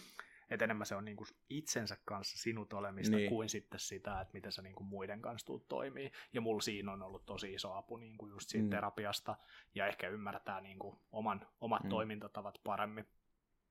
Että 0.49 0.65
enemmän 0.65 0.85
se 0.87 0.95
on 0.95 1.05
niinku 1.05 1.25
itsensä 1.49 1.97
kanssa 2.05 2.37
sinut 2.37 2.73
olemista 2.73 3.11
Niin. 3.11 3.17
niin. 3.21 3.29
kuin 3.29 3.49
sitten 3.49 3.79
sitä, 3.79 4.21
että 4.21 4.33
miten 4.33 4.51
sä 4.51 4.61
niinku 4.61 4.83
muiden 4.83 5.21
kanssa 5.21 5.45
tuut 5.45 5.67
toimii. 5.67 6.11
Ja 6.33 6.41
mulla 6.41 6.61
siinä 6.61 6.91
on 6.91 7.01
ollut 7.03 7.25
tosi 7.25 7.53
iso 7.53 7.73
apu 7.73 7.97
niinku 7.97 8.27
just 8.27 8.49
siitä 8.49 8.63
Mm. 8.63 8.67
mm. 8.67 8.69
terapiasta 8.69 9.35
ja 9.75 9.87
ehkä 9.87 10.07
ymmärtää 10.09 10.61
niinku 10.61 11.01
oman, 11.11 11.47
omat 11.61 11.83
Mm. 11.83 11.87
mm. 11.87 11.89
toimintatavat 11.89 12.59
paremmin. 12.63 13.07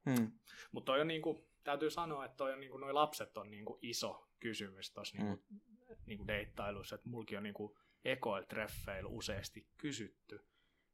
mm, 0.05 0.33
Mutta 0.73 0.93
toi 0.93 1.01
on 1.01 1.09
niinku, 1.09 1.49
täytyy 1.65 1.91
sanoa, 1.91 2.25
että 2.25 2.37
toi 2.37 2.53
on 2.53 2.61
niinku, 2.61 2.79
noi 2.79 2.93
lapset 2.93 3.37
on 3.37 3.51
niinku 3.51 3.79
iso 3.83 4.29
kysymys 4.41 4.91
tuossa 4.93 5.17
niinku, 5.19 5.43
mm. 5.51 5.61
niinku 6.07 6.27
deittailussa. 6.27 6.95
Että 6.95 7.09
mulki 7.09 7.37
on 7.37 7.43
niinku 7.43 7.79
ekoil 8.05 8.43
treffeillä 8.45 9.09
useasti 9.09 9.69
kysytty, 9.77 10.41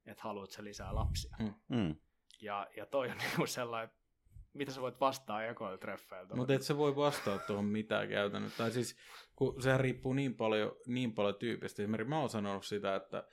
että 0.07 0.23
haluat 0.23 0.51
sä 0.51 0.65
lisää 0.65 0.95
lapsia. 0.95 1.37
Mm. 1.69 1.97
Ja, 2.41 2.69
ja 2.77 2.87
toi 2.87 3.11
on 3.11 3.17
niinku 3.19 3.47
sellainen, 3.47 3.97
mitä 4.55 4.73
sä 4.73 4.81
voit 4.81 5.01
vastaa 5.01 5.45
ekoil 5.45 5.77
treffeiltä. 5.77 6.37
Mutta 6.37 6.55
et 6.55 6.63
sä 6.63 6.77
voi 6.77 6.97
vastata 6.97 7.39
tuohon 7.39 7.65
mitään 7.65 8.09
käytännössä. 8.09 8.59
Tai 8.59 8.71
siis, 8.71 8.97
kun 9.37 9.63
sehän 9.63 9.81
riippuu 9.81 10.13
niin 10.13 10.35
paljon, 10.35 10.77
niin 10.87 11.13
paljon 11.13 11.35
tyypistä. 11.35 11.83
Esimerkiksi 11.83 12.09
mä 12.09 12.21
oon 12.21 12.29
sanonut 12.29 12.65
sitä, 12.65 12.97
että 12.97 13.29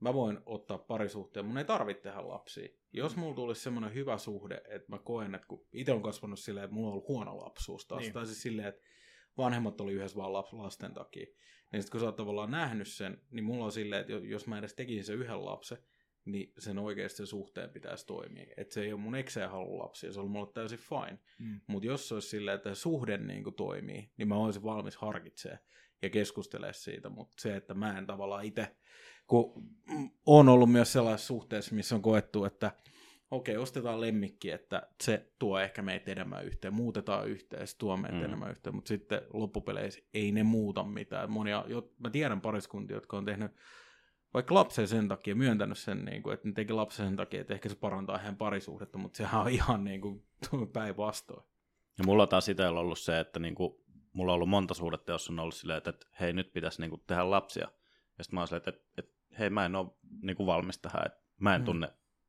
mä 0.00 0.14
voin 0.14 0.38
ottaa 0.46 0.78
parisuhteen, 0.78 1.46
mun 1.46 1.58
ei 1.58 1.64
tarvitse 1.64 2.02
tehdä 2.02 2.28
lapsia. 2.28 2.68
Jos 2.92 3.16
mulla 3.16 3.34
tulisi 3.34 3.60
semmoinen 3.60 3.94
hyvä 3.94 4.18
suhde, 4.18 4.62
että 4.68 4.88
mä 4.88 4.98
koen, 4.98 5.34
että 5.34 5.46
kun 5.46 5.66
itse 5.72 5.92
on 5.92 6.02
kasvanut 6.02 6.38
silleen, 6.38 6.64
että 6.64 6.74
mulla 6.74 6.88
on 6.88 6.92
ollut 6.92 7.08
huono 7.08 7.38
lapsuus 7.38 7.86
taas, 7.86 8.02
niin. 8.02 8.12
Tai 8.12 8.26
siis 8.26 8.42
silleen, 8.42 8.68
että 8.68 8.82
vanhemmat 9.38 9.80
oli 9.80 9.92
yhdessä 9.92 10.16
vaan 10.16 10.32
lasten 10.32 10.94
takia. 10.94 11.26
Niin 11.72 11.82
sitten 11.82 11.90
kun 11.90 12.00
sä 12.00 12.06
oot 12.06 12.16
tavallaan 12.16 12.50
nähnyt 12.50 12.88
sen, 12.88 13.22
niin 13.30 13.44
mulla 13.44 13.64
on 13.64 13.72
silleen, 13.72 14.00
että 14.00 14.12
jos 14.12 14.46
mä 14.46 14.58
edes 14.58 14.74
tekisin 14.74 15.04
sen 15.04 15.16
yhden 15.16 15.44
lapsen, 15.44 15.78
niin 16.32 16.52
sen 16.58 16.78
oikeasti 16.78 17.16
sen 17.16 17.26
suhteen 17.26 17.70
pitäisi 17.70 18.06
toimia. 18.06 18.46
Että 18.56 18.74
se 18.74 18.82
ei 18.82 18.92
ole 18.92 19.00
mun 19.00 19.14
ekseen 19.14 19.50
halu 19.50 19.78
lapsia, 19.78 20.12
se 20.12 20.20
on 20.20 20.30
mulle 20.30 20.52
täysin 20.54 20.78
fine. 20.78 21.18
Mm. 21.38 21.60
Mutta 21.66 21.86
jos 21.86 22.08
se 22.08 22.14
olisi 22.14 22.28
silleen, 22.28 22.56
että 22.56 22.74
suhde 22.74 23.16
niin 23.16 23.44
kuin 23.44 23.54
toimii, 23.54 24.10
niin 24.16 24.28
mä 24.28 24.36
olisin 24.36 24.62
valmis 24.62 24.96
harkitsemaan 24.96 25.60
ja 26.02 26.10
keskustelemaan 26.10 26.74
siitä. 26.74 27.08
Mutta 27.08 27.34
se, 27.38 27.56
että 27.56 27.74
mä 27.74 27.98
en 27.98 28.06
tavallaan 28.06 28.44
itse, 28.44 28.76
kun 29.26 29.52
on 30.26 30.48
ollut 30.48 30.72
myös 30.72 30.92
sellaisessa 30.92 31.26
suhteessa, 31.26 31.74
missä 31.74 31.94
on 31.94 32.02
koettu, 32.02 32.44
että 32.44 32.72
okei, 33.30 33.56
ostetaan 33.56 34.00
lemmikki, 34.00 34.50
että 34.50 34.88
se 35.02 35.32
tuo 35.38 35.58
ehkä 35.58 35.82
meitä 35.82 36.12
enemmän 36.12 36.44
yhteen, 36.44 36.74
muutetaan 36.74 37.28
yhteen, 37.28 37.66
se 37.66 37.76
tuo 37.76 37.96
meitä 37.96 38.16
mm. 38.16 38.24
enemmän 38.24 38.50
yhteen, 38.50 38.74
mutta 38.74 38.88
sitten 38.88 39.22
loppupeleissä 39.32 40.00
ei 40.14 40.32
ne 40.32 40.42
muuta 40.42 40.84
mitään. 40.84 41.30
Monia, 41.30 41.64
jo, 41.68 41.92
mä 41.98 42.10
tiedän 42.10 42.40
pariskuntia, 42.40 42.96
jotka 42.96 43.16
on 43.16 43.24
tehnyt 43.24 43.52
vaikka 44.34 44.54
lapsen 44.54 44.88
sen 44.88 45.08
takia, 45.08 45.34
myöntänyt 45.34 45.78
sen, 45.78 46.04
niin 46.04 46.22
kuin, 46.22 46.34
että 46.34 46.48
ne 46.48 46.54
teki 46.54 46.72
lapsen 46.72 47.06
sen 47.06 47.16
takia, 47.16 47.40
että 47.40 47.54
ehkä 47.54 47.68
se 47.68 47.76
parantaa 47.76 48.18
heidän 48.18 48.36
parisuhdetta, 48.36 48.98
mutta 48.98 49.16
sehän 49.16 49.40
on 49.40 49.48
ihan 49.48 49.84
niin 49.84 50.00
kuin, 50.00 50.24
päinvastoin. 50.72 51.44
Ja 51.98 52.04
mulla 52.04 52.26
taas 52.26 52.48
itsellä 52.48 52.80
ollut 52.80 52.98
se, 52.98 53.20
että 53.20 53.38
niinku, 53.40 53.84
mulla 54.12 54.32
on 54.32 54.34
ollut 54.34 54.48
monta 54.48 54.74
suhdetta, 54.74 55.12
jossa 55.12 55.32
on 55.32 55.38
ollut 55.38 55.54
silleen, 55.54 55.78
että, 55.78 55.90
että 55.90 56.06
hei 56.20 56.32
nyt 56.32 56.52
pitäisi 56.52 56.80
niinku 56.80 56.96
tehdä 57.06 57.30
lapsia. 57.30 57.68
Ja 58.18 58.24
sitten 58.24 58.36
mä 58.36 58.40
oon 58.40 58.48
silleen, 58.48 58.62
että, 58.68 58.70
että, 58.70 58.82
että 58.98 59.14
hei 59.38 59.50
mä 59.50 59.66
en 59.66 59.76
ole 59.76 59.90
niinku 60.22 60.46
valmis 60.46 60.78
tähän, 60.78 61.06
että 61.06 61.18
mä 61.40 61.54
en 61.54 61.60
Mm. 61.60 61.64
tunne, 61.64 61.86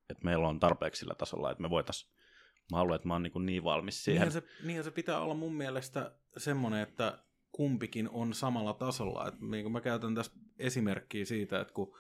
että 0.10 0.26
meillä 0.26 0.48
on 0.48 0.60
tarpeeksi 0.60 1.00
sillä 1.00 1.16
tasolla, 1.16 1.52
että 1.52 1.62
me 1.62 1.70
voitais, 1.70 2.12
mä 2.72 2.78
haluan, 2.78 2.96
että 2.96 3.08
mä 3.08 3.14
oon 3.14 3.24
niinku 3.24 3.40
niin 3.40 3.64
valmis 3.64 4.04
siihen. 4.04 4.22
Niinhän 4.22 4.32
se, 4.32 4.44
niinhän 4.66 4.84
se 4.84 4.92
pitää 4.92 5.20
olla 5.20 5.34
mun 5.34 5.54
mielestä 5.54 6.12
semmoinen, 6.38 6.82
että 6.82 7.24
kumpikin 7.52 8.10
on 8.10 8.34
samalla 8.34 8.74
tasolla. 8.74 9.28
Et 9.28 9.42
niin 9.42 9.64
kuin 9.64 9.74
mä 9.74 9.82
käytän 9.82 10.16
tässä 10.16 10.32
esimerkkiä 10.60 11.26
siitä, 11.26 11.62
että 11.62 11.74
kun 11.74 11.98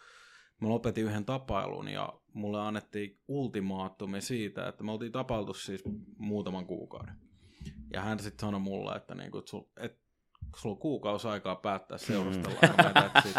mä 0.61 0.69
lopetin 0.69 1.03
yhden 1.03 1.25
tapailun 1.25 1.87
ja 1.87 2.13
mulle 2.33 2.61
annettiin 2.61 3.19
ultimaattumi 3.27 4.21
siitä, 4.21 4.67
että 4.67 4.83
me 4.83 4.91
oltiin 4.91 5.11
tapailtu 5.11 5.53
siis 5.53 5.83
muutaman 6.17 6.65
kuukauden. 6.65 7.15
Ja 7.93 8.01
hän 8.01 8.19
sitten 8.19 8.47
sanoi 8.47 8.59
mulle, 8.59 8.95
että, 8.95 9.15
että 9.23 9.49
sul, 9.49 9.61
et, 9.77 9.99
sulla 10.55 10.75
on 10.75 10.81
kuukausi 10.81 11.27
aikaa 11.27 11.55
päättää 11.55 11.97
seurustella. 11.97 12.59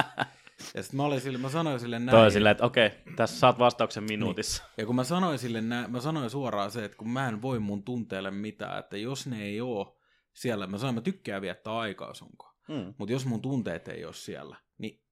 ja 0.75 0.83
sitten 0.83 0.97
mä, 0.97 1.03
olin 1.03 1.21
sille, 1.21 1.39
mä 1.39 1.49
sanoin 1.49 1.81
sille 1.81 1.99
näin. 1.99 2.19
Toi 2.19 2.31
silleen, 2.31 2.51
että 2.51 2.65
okei, 2.65 2.91
tässä 3.17 3.39
saat 3.39 3.59
vastauksen 3.59 4.05
minuutissa. 4.05 4.65
Ja 4.77 4.87
kun 4.87 4.97
mä 4.97 5.05
sanoin 5.05 5.39
sille, 5.39 5.61
nä- 5.61 5.89
mä 5.89 6.01
sanoin 6.01 6.31
suoraan 6.31 6.71
se, 6.71 6.85
että 6.85 6.97
kun 6.97 7.11
mä 7.11 7.29
en 7.29 7.43
voi 7.43 7.59
mun 7.59 7.83
tunteelle 7.83 8.31
mitään, 8.31 8.79
että 8.79 8.97
jos 8.97 9.27
ne 9.27 9.43
ei 9.43 9.61
oo 9.61 10.00
siellä, 10.35 10.67
mä 10.67 10.79
sanoin, 10.79 10.95
mä 10.95 11.01
tykkään 11.01 11.43
viettää 11.43 11.79
aikaa 11.79 12.15
sunkaan. 12.15 12.57
Mm. 12.69 12.95
Mutta 12.99 13.13
jos 13.13 13.27
mun 13.27 13.43
tunteet 13.43 13.89
ei 13.89 14.05
ole 14.05 14.15
siellä, 14.15 14.57
niin 14.79 15.03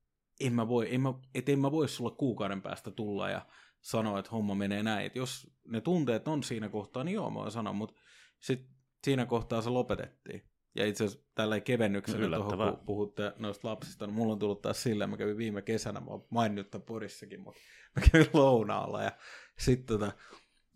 en 0.40 0.52
mä 0.52 0.68
voi, 0.68 0.94
en 0.94 1.00
mä, 1.00 1.14
et 1.34 1.48
en 1.48 1.58
mä 1.58 1.72
voi 1.72 1.88
sulle 1.88 2.16
kuukauden 2.18 2.62
päästä 2.62 2.90
tulla 2.90 3.30
ja 3.30 3.46
sanoa, 3.80 4.18
että 4.18 4.30
homma 4.30 4.54
menee 4.54 4.82
näin. 4.82 5.06
Et 5.06 5.16
jos 5.16 5.50
ne 5.66 5.80
tunteet 5.80 6.28
on 6.28 6.42
siinä 6.42 6.68
kohtaa, 6.68 7.04
niin 7.04 7.14
joo, 7.14 7.30
mä 7.30 7.40
voin 7.40 7.50
sanoa, 7.50 7.72
mutta 7.72 8.00
sitten 8.40 8.68
siinä 9.04 9.26
kohtaa 9.26 9.62
se 9.62 9.70
lopetettiin. 9.70 10.42
Ja 10.74 10.86
itse 10.86 11.04
asiassa 11.04 11.28
tällä 11.34 11.60
kevennyksellä 11.60 12.36
tuohon, 12.36 12.44
Yllättävää. 12.44 12.70
kun 12.70 12.86
puhutte 12.86 13.32
noista 13.38 13.68
lapsista, 13.68 14.06
niin 14.06 14.14
mulla 14.14 14.32
on 14.32 14.38
tullut 14.38 14.62
taas 14.62 14.82
silleen, 14.82 15.10
mä 15.10 15.16
kävin 15.16 15.36
viime 15.36 15.62
kesänä, 15.62 16.00
mä 16.00 16.06
oon 16.10 16.26
maininnut 16.30 16.70
tämän 16.70 16.86
Porissakin, 16.86 17.40
mutta 17.40 17.60
mä 17.96 18.02
kävin 18.12 18.30
lounaalla 18.32 19.02
ja 19.02 19.12
sitten 19.58 19.98
tota, 19.98 20.12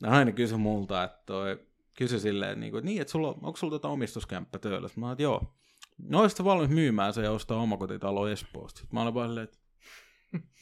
nainen 0.02 0.34
kysyi 0.34 0.58
multa, 0.58 1.04
että 1.04 1.22
toi, 1.26 1.66
kysyi 1.96 2.20
silleen, 2.20 2.60
niin 2.60 2.70
kuin, 2.70 2.78
että, 2.78 2.86
niin, 2.86 3.00
että 3.00 3.12
sulla, 3.12 3.28
onko 3.28 3.56
sulla 3.56 3.70
tota 3.70 3.88
omistuskämppä 3.88 4.58
töölössä? 4.58 5.00
Mä 5.00 5.06
oon, 5.06 5.12
että 5.12 5.22
joo. 5.22 5.54
No 5.98 6.20
olisit 6.20 6.44
valmis 6.44 6.68
myymään 6.70 7.12
se 7.12 7.22
ja 7.22 7.30
ostaa 7.30 7.58
omakotitalo 7.58 8.28
Espoosta. 8.28 8.78
Sitten 8.80 8.94
mä 8.96 9.02
olin 9.02 9.14
vaan 9.14 9.28
silleen, 9.28 9.44
että 9.44 9.58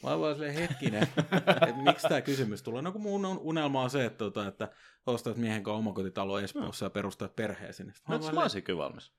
Mä 0.03 0.09
olin 0.09 0.21
vaan 0.21 0.35
silleen 0.35 0.53
hetkinen, 0.53 1.03
että 1.67 1.83
miksi 1.83 2.07
tämä 2.07 2.21
kysymys 2.21 2.63
tulee. 2.63 2.81
No 2.81 2.91
kun 2.91 3.01
mun 3.01 3.25
un- 3.25 3.39
unelma 3.39 3.81
on 3.81 3.89
se, 3.89 4.05
että, 4.05 4.17
tota, 4.17 4.47
että 4.47 4.71
ostat 5.05 5.37
miehen 5.37 5.63
kanssa 5.63 5.77
omakotitalo 5.77 6.39
Espoossa 6.39 6.85
ja 6.85 6.89
perustat 6.89 7.35
perheen 7.35 7.73
sinne. 7.73 7.93
Sitten 7.93 8.13
No, 8.13 8.17
mä 8.17 8.19
mä 8.19 8.25
olin 8.25 8.35
vaan 8.35 8.43
olisin 8.43 8.63
kyllä 8.63 8.83
valmis. 8.83 9.11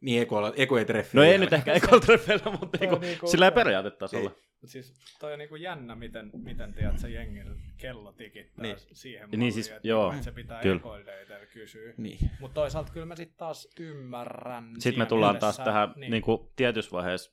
Niin, 0.00 0.22
Eko, 0.22 0.52
Eko 0.56 0.78
ei 0.78 0.84
treffi. 0.84 1.16
No 1.16 1.22
ei 1.22 1.38
nyt 1.38 1.52
ehkä 1.52 1.72
ekotreffeillä, 1.72 2.50
mutta 2.50 2.78
Toi 2.78 2.86
niinku, 2.86 2.98
niinku- 3.06 3.26
sillä 3.26 3.46
ei 3.46 3.52
periaatetasolla. 3.52 4.30
Mut 4.30 4.70
siis 4.70 4.94
toi 5.20 5.32
on 5.32 5.38
niinku 5.38 5.56
jännä, 5.56 5.94
miten, 5.94 6.30
miten 6.34 6.74
tiedät, 6.74 6.98
se 6.98 7.10
jengillä 7.10 7.54
kello 7.76 8.12
tikittää 8.12 8.62
Niin. 8.62 8.76
niin. 8.76 8.96
siihen 8.96 9.30
Niin 9.30 9.38
malliin, 9.40 9.52
siis, 9.52 9.68
että, 9.70 9.88
joo, 9.88 10.10
niinku, 10.10 10.24
se 10.24 10.32
pitää 10.32 10.60
kyllä. 10.62 10.76
ekoildeitellä 10.76 11.46
kysyä. 11.46 11.94
Niin. 11.96 12.18
Mutta 12.40 12.54
toisaalta 12.54 12.92
kyllä 12.92 13.06
mä 13.06 13.16
sitten 13.16 13.36
taas 13.38 13.68
ymmärrän. 13.80 14.74
Sitten 14.78 14.98
me 14.98 15.06
tullaan 15.06 15.34
mielessä, 15.34 15.62
taas 15.62 15.66
tähän 15.66 15.92
niin, 15.96 16.10
niin 16.10 16.22
kuin, 16.22 16.48
tietyssä 16.56 16.90
vaiheessa, 16.92 17.32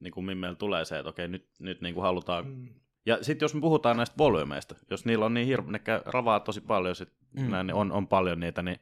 niin 0.00 0.12
kuin 0.12 0.24
meillä 0.38 0.56
tulee 0.56 0.84
se, 0.84 0.98
että 0.98 1.08
okei, 1.10 1.28
nyt, 1.28 1.46
nyt 1.58 1.80
niin 1.80 1.94
kuin 1.94 2.02
halutaan... 2.02 2.46
mm, 2.46 2.68
Ja 3.06 3.24
sitten 3.24 3.44
jos 3.44 3.54
me 3.54 3.60
puhutaan 3.60 3.96
näistä 3.96 4.18
volyymeista, 4.18 4.74
jos 4.90 5.04
niillä 5.04 5.24
on 5.24 5.34
niin 5.34 5.46
hirveä, 5.46 5.72
ne 5.72 5.78
käy, 5.78 6.00
ravaa 6.04 6.40
tosi 6.40 6.60
paljon, 6.60 6.96
sit 6.96 7.12
Mm. 7.32 7.50
näin, 7.50 7.66
niin 7.66 7.74
on, 7.74 7.92
on 7.92 8.08
paljon 8.08 8.40
niitä, 8.40 8.62
niin 8.62 8.80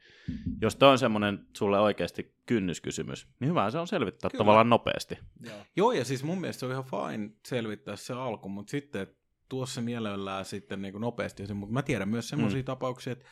jos 0.60 0.76
toi 0.76 0.88
on 0.90 0.98
semmoinen 0.98 1.46
sulle 1.56 1.80
oikeasti 1.80 2.34
kynnyskysymys, 2.46 3.28
niin 3.40 3.48
hyvä 3.48 3.70
se 3.70 3.78
on 3.78 3.86
selvittää 3.86 4.30
Kyllä. 4.30 4.40
Tavallaan 4.42 4.70
nopeasti. 4.70 5.18
joo. 5.44 5.56
Joo, 5.76 5.92
ja 5.92 6.04
siis 6.04 6.24
mun 6.24 6.40
mielestä 6.40 6.60
se 6.60 6.66
on 6.66 6.72
ihan 6.72 6.84
fine 6.84 7.30
selvittää 7.46 7.96
se 7.96 8.12
alku, 8.12 8.48
mutta 8.48 8.70
sitten 8.70 9.06
tuossa 9.48 9.80
mielellään 9.80 10.44
sitten 10.44 10.82
niin 10.82 10.92
kuin 10.92 11.00
nopeasti. 11.00 11.54
Mutta 11.54 11.72
mä 11.72 11.82
tiedän 11.82 12.08
myös 12.08 12.28
semmoisia 12.28 12.60
mm. 12.60 12.64
tapauksia, 12.64 13.12
että, 13.12 13.24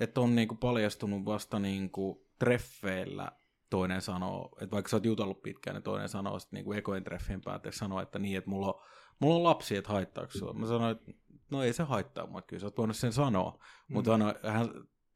että 0.00 0.20
on 0.20 0.34
niin 0.36 0.48
kuin 0.48 0.58
paljastunut 0.58 1.24
vasta 1.24 1.58
niin 1.58 1.90
kuin 1.90 2.18
treffeillä 2.38 3.32
toinen 3.70 4.00
sanoo, 4.00 4.58
että 4.60 4.74
vaikka 4.74 4.88
sä 4.88 4.96
oot 4.96 5.04
jutellut 5.04 5.42
pitkään, 5.42 5.74
niin 5.74 5.82
toinen 5.82 6.08
sanoo 6.08 6.38
sitten 6.38 6.56
niin 6.56 6.64
kuin 6.64 6.78
ekojen 6.78 7.04
treffien 7.04 7.40
päätteeksi 7.40 7.78
sanoo, 7.78 8.00
että 8.00 8.18
niin, 8.18 8.38
että 8.38 8.50
mulla 8.50 8.66
on, 8.72 8.82
mulla 9.18 9.36
on 9.36 9.42
lapsi, 9.44 9.76
että 9.76 9.92
haittaako 9.92 10.32
sua. 10.32 10.52
Mä 10.52 10.66
sanoin, 10.66 10.96
että 10.96 11.12
no 11.50 11.62
ei 11.62 11.72
se 11.72 11.82
haittaa 11.82 12.26
mua, 12.26 12.42
kyllä 12.42 12.60
sä 12.60 12.66
oot 12.66 12.78
voinut 12.78 12.96
sen 12.96 13.12
sanoa. 13.12 13.58
Mm. 13.88 13.94
Mutta 13.94 14.18
hän 14.52 14.68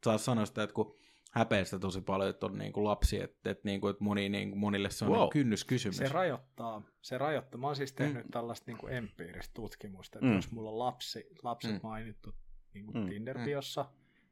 taas 0.03 0.25
sanoi 0.25 0.47
sitä, 0.47 0.63
että 0.63 0.73
kun 0.73 0.95
häpeää 1.31 1.63
sitä 1.63 1.79
tosi 1.79 2.01
paljon, 2.01 2.29
että 2.29 2.45
on 2.45 2.57
niin 2.57 2.73
kuin 2.73 2.83
lapsi, 2.83 3.21
että, 3.21 3.49
että, 3.51 3.61
niin 3.65 3.81
kuin, 3.81 3.91
että 3.91 4.03
moni, 4.03 4.29
niin 4.29 4.49
kuin, 4.49 4.59
monille 4.59 4.89
se 4.89 5.05
on 5.05 5.11
Wow. 5.11 5.17
wow. 5.19 5.25
niin 5.25 5.31
kynnyskysymys. 5.31 5.97
Se 5.97 6.07
rajoittaa, 6.09 6.81
se 7.01 7.17
rajoittaa. 7.17 7.61
Mä 7.61 7.67
oon 7.67 7.75
siis 7.75 7.93
tehnyt 7.93 8.15
Mm. 8.23 8.27
mm. 8.27 8.31
tällaista 8.31 8.71
niin 8.71 8.77
kuin 8.77 8.93
empiiristä 8.93 9.53
tutkimusta, 9.53 10.17
että 10.17 10.25
Mm. 10.25 10.31
mm. 10.31 10.35
jos 10.35 10.51
mulla 10.51 10.69
on 10.69 10.79
lapsi, 10.79 11.27
lapset 11.43 11.71
Mm. 11.71 11.75
mm. 11.77 11.81
mainittu 11.83 12.35
niin 12.73 12.85
kuin 12.85 12.97
Mm. 12.97 13.03
mm. 13.03 13.09
Tinder-biossa, 13.09 13.85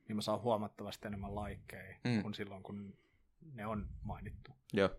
niin 0.07 0.15
mä 0.15 0.22
saan 0.22 0.41
huomattavasti 0.41 1.07
enemmän 1.07 1.36
laikkeja 1.36 1.95
Mm. 2.03 2.11
mm. 2.11 2.22
kuin 2.22 2.34
silloin, 2.34 2.63
kun 2.63 2.93
ne 3.53 3.65
on 3.65 3.88
mainittu. 4.03 4.51
Joo. 4.74 4.89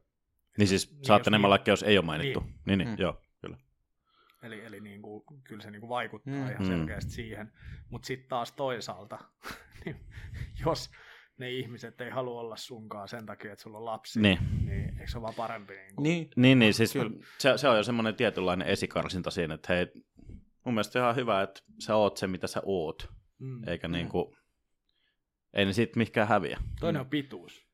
Niin 0.58 0.68
siis 0.68 0.90
Niin, 0.90 1.00
enemmän 1.12 1.40
niin- 1.40 1.50
laikkeja, 1.50 1.72
jos 1.72 1.82
ei 1.82 1.98
ole 1.98 2.06
mainittu. 2.06 2.40
Niin, 2.40 2.54
niin, 2.66 2.88
Mm. 2.88 2.94
niin 2.94 2.98
joo, 3.02 3.12
kyllä. 3.12 3.29
Eli, 4.42 4.64
eli 4.64 4.80
niin 4.80 5.02
kuin, 5.02 5.22
kyllä 5.44 5.62
se 5.62 5.70
niin 5.70 5.80
kuin 5.80 5.88
vaikuttaa 5.90 6.34
Mm. 6.34 6.40
mm. 6.40 6.50
ihan 6.50 6.62
Mm. 6.62 6.68
selkeästi 6.68 7.10
siihen. 7.12 7.52
Mutta 7.90 8.06
sitten 8.06 8.28
taas 8.28 8.52
toisaalta, 8.52 9.18
niin 9.84 9.96
jos 10.66 10.90
ne 11.38 11.50
ihmiset 11.50 12.00
ei 12.00 12.10
halua 12.10 12.40
olla 12.40 12.56
sunkaan 12.56 13.08
sen 13.08 13.26
takia, 13.26 13.52
että 13.52 13.62
sulla 13.62 13.78
on 13.78 13.84
lapsi, 13.84 14.20
Niin. 14.20 14.38
niin 14.66 14.88
eikö 14.98 15.10
se 15.10 15.18
ole 15.18 15.22
vaan 15.22 15.34
parempi? 15.34 15.72
Niin 15.74 15.94
kuin, 15.94 16.02
Niin, 16.02 16.28
Niin, 16.36 16.58
niin 16.58 16.74
siis 16.74 16.92
Kyllä. 16.92 17.10
se, 17.38 17.58
se 17.58 17.68
on 17.68 17.76
jo 17.76 17.82
semmoinen 17.82 18.14
tietynlainen 18.14 18.68
esikarsinta 18.68 19.30
siinä, 19.30 19.54
että 19.54 19.74
hei, 19.74 19.86
mun 20.64 20.74
mielestä 20.74 20.98
ihan 20.98 21.16
hyvä, 21.16 21.42
että 21.42 21.60
sä 21.78 21.96
oot 21.96 22.16
se, 22.16 22.26
mitä 22.26 22.46
sä 22.46 22.62
oot, 22.64 23.08
mm. 23.38 23.68
eikä 23.68 23.88
Mm. 23.88 23.92
mm. 23.92 23.96
niinku, 23.96 24.36
ei 25.52 25.64
ne 25.64 25.72
siitä 25.72 25.98
mihinkään 25.98 26.28
häviä. 26.28 26.58
Toinen 26.80 27.00
on 27.00 27.08
pituus. 27.10 27.66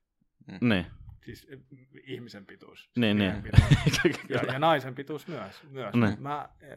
Niin, 0.61 0.87
Siis 1.27 1.47
eh, 1.51 1.59
ihmisen 2.05 2.47
pituus. 2.47 2.91
niin, 2.97 3.19
niin. 3.19 3.43
pituus. 3.45 4.29
Ja, 4.29 4.53
ja 4.53 4.59
naisen 4.59 4.95
pituus 4.95 5.29
myös. 5.29 5.65
myös. 5.71 5.95
Niin. 5.95 6.23
Mä, 6.23 6.49
eh, 6.61 6.77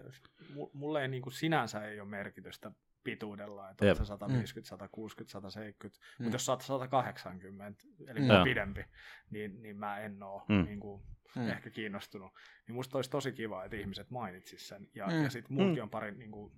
mu- 0.54 0.70
mulle 0.74 1.02
ei 1.02 1.08
niin 1.08 1.22
kuin 1.22 1.34
sinänsä 1.34 1.86
ei 1.86 2.00
ole 2.00 2.10
merkitystä 2.10 2.72
pituudella, 3.04 3.70
että 3.70 3.86
Jep. 3.86 3.92
on 4.00 4.06
se 4.06 4.06
150, 4.06 4.70
160, 4.70 5.32
170, 5.32 6.00
Mm. 6.20 6.24
mutta 6.24 6.36
jos 6.36 6.50
oot 6.50 6.62
180, 6.62 7.84
eli 8.08 8.20
Mm. 8.20 8.26
mm. 8.26 8.44
Pidempi, 8.44 8.86
niin, 9.30 9.62
niin 9.62 9.78
mä 9.78 10.00
en 10.00 10.24
oo 10.24 10.46
Mm. 10.50 10.64
niin 10.66 10.80
kuin, 10.80 11.02
Mm. 11.36 11.50
ehkä 11.50 11.70
kiinnostunut. 11.70 12.32
Niin 12.68 12.76
musta 12.76 12.98
olisi 12.98 13.10
tosi 13.10 13.32
kiva, 13.32 13.64
että 13.64 13.78
ihmiset 13.78 14.10
mainitsis 14.10 14.68
sen. 14.68 14.88
Ja, 14.96 15.08
Mm. 15.08 15.14
mm. 15.14 15.24
ja 15.24 15.30
sitten 15.30 15.54
mullakin 15.54 15.78
Mm. 15.80 15.84
on 15.84 15.90
pari 15.90 16.12
niin 16.12 16.32
kuin, 16.32 16.52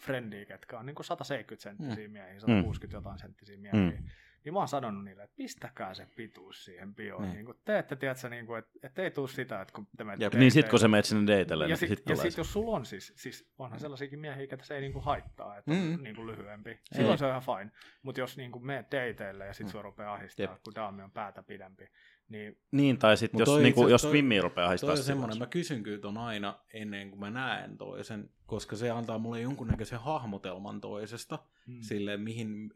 frendiä, 0.00 0.44
ketkä 0.44 0.78
on 0.78 0.86
niin 0.86 0.94
kuin 0.94 1.04
170 1.06 1.62
senttisiä 1.62 2.06
Mm. 2.08 2.12
miehiä, 2.12 2.40
160 2.40 2.96
jotain 2.96 3.18
senttisiä 3.18 3.56
miehiä. 3.58 3.90
Mm. 4.00 4.08
Niin 4.44 4.52
mä 4.52 4.58
oon 4.58 4.68
sanonut 4.68 5.04
niille, 5.04 5.22
että 5.22 5.36
pistäkää 5.36 5.94
se 5.94 6.06
pituus 6.16 6.64
siihen 6.64 6.94
bioon. 6.94 7.22
Niin. 7.22 7.32
Niin. 7.34 7.44
Niin 7.46 7.54
te 7.64 7.78
ette 7.78 7.96
tiedä, 7.96 8.14
niin 8.30 8.46
kuin, 8.46 8.58
että, 8.58 8.70
että 8.82 9.02
ei 9.02 9.10
tule 9.10 9.28
sitä, 9.28 9.60
että 9.60 9.74
kun 9.74 9.88
te 9.96 10.04
menette 10.04 10.24
Jep. 10.24 10.34
Niin 10.34 10.50
sit 10.52 10.68
kun 10.68 10.78
sä 10.78 10.88
menet 10.88 11.04
sinne 11.04 11.26
deitelle, 11.36 11.64
ja 11.64 11.68
niin 11.68 11.76
sit, 11.76 11.88
sit 11.88 12.08
ja 12.08 12.16
sit 12.16 12.32
se. 12.32 12.40
jos 12.40 12.52
sulla 12.52 12.76
on 12.76 12.86
siis, 12.86 13.12
siis 13.16 13.52
onhan 13.58 13.80
sellaisiakin 13.80 14.18
miehiä, 14.18 14.42
että 14.50 14.66
se 14.66 14.74
ei 14.74 14.80
niinku 14.80 15.00
haittaa, 15.00 15.58
että 15.58 15.70
on 15.70 15.76
Mm. 15.76 16.02
niinku 16.02 16.26
lyhyempi. 16.26 16.78
Silloin 16.92 17.18
se 17.18 17.24
on 17.24 17.30
ihan 17.30 17.42
fine. 17.42 17.70
Mutta 18.02 18.20
jos 18.20 18.36
niinku 18.36 18.58
meet 18.60 18.86
dateille 18.92 19.46
ja 19.46 19.52
sit 19.54 19.66
Mm. 19.66 19.70
sua 19.70 19.82
rupeaa 19.82 20.14
ahdistaa, 20.14 20.44
Jep. 20.44 20.62
kun 20.64 20.74
daami 20.74 21.02
on 21.02 21.10
päätä 21.10 21.42
pidempi, 21.42 21.84
niin 22.28 22.58
Niin, 22.72 22.98
tai 22.98 23.16
sit 23.16 23.32
Mut 23.32 23.40
jos, 23.40 23.48
toi 23.48 23.62
niinku, 23.62 23.82
itse- 23.82 23.90
jos 23.90 24.02
toi- 24.02 24.12
Vimmi 24.12 24.40
rupeaa 24.40 24.64
Toi 24.64 24.68
haistaa 24.70 24.90
on 24.90 24.96
sitä 24.96 25.06
semmoinen, 25.06 25.38
mä 25.38 25.46
kysyn 25.46 25.82
kyllä 25.82 25.98
ton 26.00 26.18
aina 26.18 26.60
ennen 26.74 27.10
kuin 27.10 27.20
mä 27.20 27.30
näen 27.30 27.76
toisen, 27.76 28.30
koska 28.46 28.76
se 28.76 28.90
antaa 28.90 29.18
mulle 29.18 29.40
jonkunnäköisen 29.40 30.00
hahmotelman 30.00 30.80
toisesta, 30.80 31.38
mm. 31.66 31.78
silleen 31.80 32.20
mihin 32.20 32.70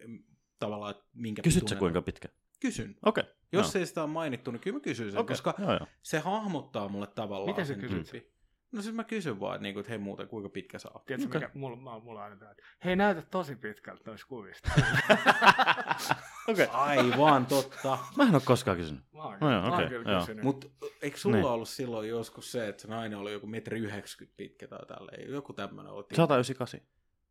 tavallaan, 0.58 0.90
että 0.90 1.04
minkä 1.14 1.42
Kysyt 1.42 1.60
sä 1.68 1.74
pituinen 1.74 1.78
kuinka 1.78 2.02
pitkä? 2.02 2.28
Kysyn. 2.60 2.96
Okei. 3.04 3.24
Jos 3.52 3.74
no. 3.74 3.80
ei 3.80 3.86
sitä 3.86 4.02
ole 4.02 4.10
mainittu, 4.10 4.50
niin 4.50 4.60
kyllä 4.60 4.76
mä 4.76 4.80
kysyn 4.80 5.10
sen, 5.10 5.20
Okei, 5.20 5.34
koska 5.34 5.54
Joo, 5.58 5.70
joo. 5.72 5.86
se 6.02 6.18
hahmottaa 6.18 6.88
mulle 6.88 7.06
tavallaan 7.06 7.50
Miten 7.50 7.66
sä 7.66 7.74
kysyt 7.74 8.10
tyypin. 8.10 8.32
No 8.72 8.82
siis 8.82 8.94
mä 8.94 9.04
kysyn 9.04 9.40
vaan, 9.40 9.54
että, 9.54 9.62
niinku, 9.62 9.80
että 9.80 9.90
hei 9.90 9.98
muuten, 9.98 10.28
kuinka 10.28 10.48
pitkä 10.48 10.78
sä 10.78 10.88
oot. 10.94 11.04
Tiedätkö, 11.04 11.28
Okei. 11.38 11.40
mikä 11.48 11.58
mulla, 11.58 11.76
mä- 11.76 11.98
mulla 11.98 12.18
on 12.20 12.24
aina 12.24 12.36
tämä, 12.36 12.50
että 12.50 12.62
hei 12.84 12.96
näytä 12.96 13.22
tosi 13.22 13.56
pitkältä 13.56 14.02
noista 14.06 14.26
kuvista. 14.26 14.70
Okei. 16.48 16.66
Aivan 16.72 17.46
totta. 17.46 17.98
Mä 18.16 18.24
en 18.24 18.34
oo 18.34 18.40
koskaan 18.44 18.76
kysynyt. 18.76 19.02
Mä 19.12 19.22
oon, 19.22 19.38
No 19.40 19.50
joo, 19.52 19.60
mä 19.60 19.66
oon 19.66 19.74
okei, 19.74 19.88
kyllä 19.88 20.10
joo. 20.12 20.20
kysynyt. 20.20 20.44
Mutta 20.44 20.66
eikö 21.02 21.18
sulla 21.18 21.36
Niin. 21.36 21.46
ollut 21.46 21.68
silloin 21.68 22.08
joskus 22.08 22.52
se, 22.52 22.68
että 22.68 22.82
se 22.82 22.88
nainen 22.88 23.18
oli 23.18 23.32
joku 23.32 23.46
metri 23.46 23.78
90 23.78 24.36
pitkä 24.36 24.68
tai 24.68 24.86
tälleen? 24.86 25.30
Joku 25.32 25.52
tämmöinen 25.52 25.92
oli. 25.92 26.04
198. 26.16 26.80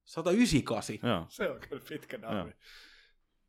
198. 0.06 0.96
Joo. 1.04 1.26
Se 1.30 1.50
on 1.50 1.60
kyllä 1.70 1.82
pitkä 1.90 2.22
daami. 2.22 2.52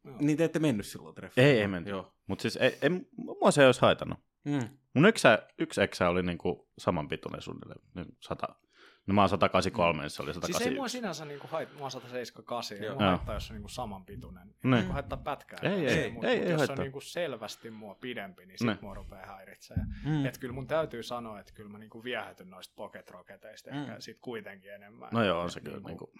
Joo. 0.06 0.16
Niin 0.20 0.36
te 0.38 0.44
ette 0.44 0.58
mennyt 0.58 0.86
silloin 0.86 1.14
treffiin? 1.14 1.46
Ei, 1.46 1.60
ei 1.60 1.68
menty. 1.68 1.90
Joo. 1.90 2.12
Mut 2.26 2.40
siis 2.40 2.56
ei, 2.56 2.78
ei, 2.82 2.90
mua 3.16 3.50
se 3.50 3.62
ei 3.62 3.66
olisi 3.66 3.80
haitannut. 3.80 4.18
Mm. 4.44 4.68
Mun 4.94 5.06
yksi, 5.06 5.28
yksi 5.58 5.82
eksä 5.82 6.08
oli 6.08 6.22
niinku 6.22 6.68
saman 6.78 7.08
pituinen 7.08 7.42
suunnilleen. 7.42 7.80
Niin 7.94 8.16
Sata, 8.20 8.46
no 9.06 9.14
mä 9.14 9.20
oon 9.20 9.28
183, 9.28 10.02
niin 10.02 10.10
se 10.10 10.22
oli 10.22 10.32
Siis 10.34 10.44
ei 10.46 10.50
mua 10.50 10.58
181. 10.88 10.92
sinänsä 10.98 11.24
niinku 11.24 11.46
hait, 11.50 11.74
mua 11.76 11.84
on 11.84 11.90
178, 11.90 12.78
ei 12.78 12.84
Joo. 12.84 12.94
mua 12.94 13.02
Joo. 13.04 13.10
haittaa, 13.16 13.34
jos 13.34 13.50
on 13.50 13.54
niinku 13.54 13.68
saman 13.68 14.04
pituinen. 14.04 14.48
Ei 14.48 14.54
Niin. 14.62 14.70
niinku 14.72 14.92
haittaa 14.92 15.18
pätkää. 15.18 15.58
Ei, 15.62 15.70
ei, 15.70 15.78
mut, 15.78 15.88
ei, 15.90 16.10
mut 16.10 16.24
ei 16.24 16.50
jos 16.50 16.58
haittaa. 16.58 16.74
on 16.74 16.82
niinku 16.82 17.00
selvästi 17.00 17.70
mua 17.70 17.94
pidempi, 17.94 18.46
niin 18.46 18.58
sit 18.58 18.66
Niin. 18.66 18.78
mua 18.82 18.94
rupeaa 18.94 19.26
häiritsee. 19.26 19.76
Mm. 20.04 20.26
Et 20.26 20.38
kyllä 20.38 20.54
mun 20.54 20.66
täytyy 20.66 21.02
sanoa, 21.02 21.40
että 21.40 21.52
kyllä 21.52 21.70
mä 21.70 21.78
niinku 21.78 22.04
viehätyn 22.04 22.50
noista 22.50 22.72
pocket 22.76 23.10
roketeista 23.10 23.70
Mm. 23.70 23.76
ehkä 23.82 24.00
sit 24.00 24.18
kuitenkin 24.20 24.74
enemmän. 24.74 25.08
No 25.12 25.24
joo, 25.24 25.40
on 25.40 25.50
se 25.50 25.58
Et 25.58 25.64
kyllä. 25.64 25.76
niinku- 25.76 26.10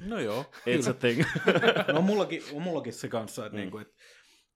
Niinku, 0.00 0.14
No 0.14 0.20
joo. 0.20 0.42
it's 0.66 0.90
a 0.90 0.94
thing. 0.94 1.22
no 1.94 2.00
mullakin, 2.02 2.42
on 2.52 2.62
mullakin 2.62 2.92
se 2.92 3.08
kanssa, 3.08 3.46
että, 3.46 3.56
Mm. 3.56 3.60
niinku, 3.60 3.78
että 3.78 3.94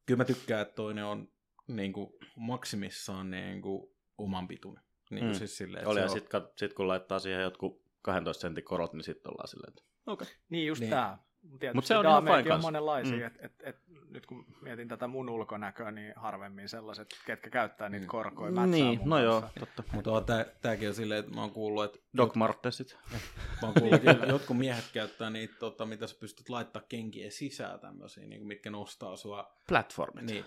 kyllä 0.06 0.18
mä 0.18 0.24
tykkään, 0.24 0.62
että 0.62 0.74
toinen 0.74 1.04
on 1.04 1.28
niinku, 1.68 2.18
maksimissaan 2.36 3.30
niinku, 3.30 3.94
oman 4.18 4.48
pituinen. 4.48 4.84
Niinku, 5.10 5.28
Mm. 5.32 5.34
siis 5.38 5.56
silleen, 5.56 5.78
että 5.82 5.90
Oli 5.90 6.00
ja 6.00 6.04
on- 6.04 6.10
sit, 6.10 6.24
kat- 6.24 6.52
sit 6.56 6.72
kun 6.74 6.88
laittaa 6.88 7.18
siihen 7.18 7.42
jotkut 7.42 7.82
12 8.02 8.40
sentin 8.40 8.64
korot, 8.64 8.92
niin 8.92 9.04
sitten 9.04 9.32
ollaan 9.32 9.48
silleen, 9.48 9.68
että 9.72 9.82
okei. 10.06 10.28
Niin 10.48 10.66
just 10.66 10.80
Niin. 10.80 10.90
niin. 10.90 10.96
tää. 10.96 11.18
Tietysti 11.60 11.74
Mut 11.74 11.84
se 11.84 11.96
on 11.96 12.06
ihan 12.06 12.24
fine 12.24 12.54
on 12.54 12.60
monenlaisia, 12.60 13.16
Mm. 13.16 13.24
et, 13.26 13.34
et, 13.44 13.52
et, 13.62 13.76
nyt 14.10 14.26
kun 14.26 14.46
mietin 14.62 14.88
tätä 14.88 15.06
mun 15.06 15.28
ulkonäköä, 15.28 15.90
niin 15.90 16.12
harvemmin 16.16 16.68
sellaiset, 16.68 17.08
ketkä 17.26 17.50
käyttää 17.50 17.88
niitä 17.88 18.04
Mm. 18.06 18.08
korkoja, 18.08 18.52
mätsää 18.52 18.66
Niin, 18.66 19.00
no 19.04 19.18
joo, 19.18 19.44
totta. 19.60 19.82
Mutta 19.92 20.10
on, 20.12 20.24
tää, 20.24 20.44
tääkin 20.62 20.88
on 20.88 20.94
silleen, 20.94 21.20
että 21.20 21.32
mä 21.34 21.40
oon 21.40 21.50
kuullut, 21.50 21.84
että 21.84 21.98
Doc 22.16 22.34
Martensit. 22.34 22.98
Mä 23.62 23.68
oon 23.68 23.74
kuullut, 23.74 24.04
että 24.04 24.26
jotkut 24.34 24.58
miehet 24.58 24.84
käyttää 24.92 25.30
niitä, 25.30 25.54
tota, 25.58 25.86
mitä 25.86 26.06
sä 26.06 26.16
pystyt 26.20 26.48
laittaa 26.48 26.82
kenkien 26.88 27.32
sisään 27.32 27.80
tämmöisiä, 27.80 28.26
niin 28.26 28.46
mitkä 28.46 28.70
nostaa 28.70 29.16
sua. 29.16 29.56
Platformit. 29.68 30.24
Niin. 30.24 30.44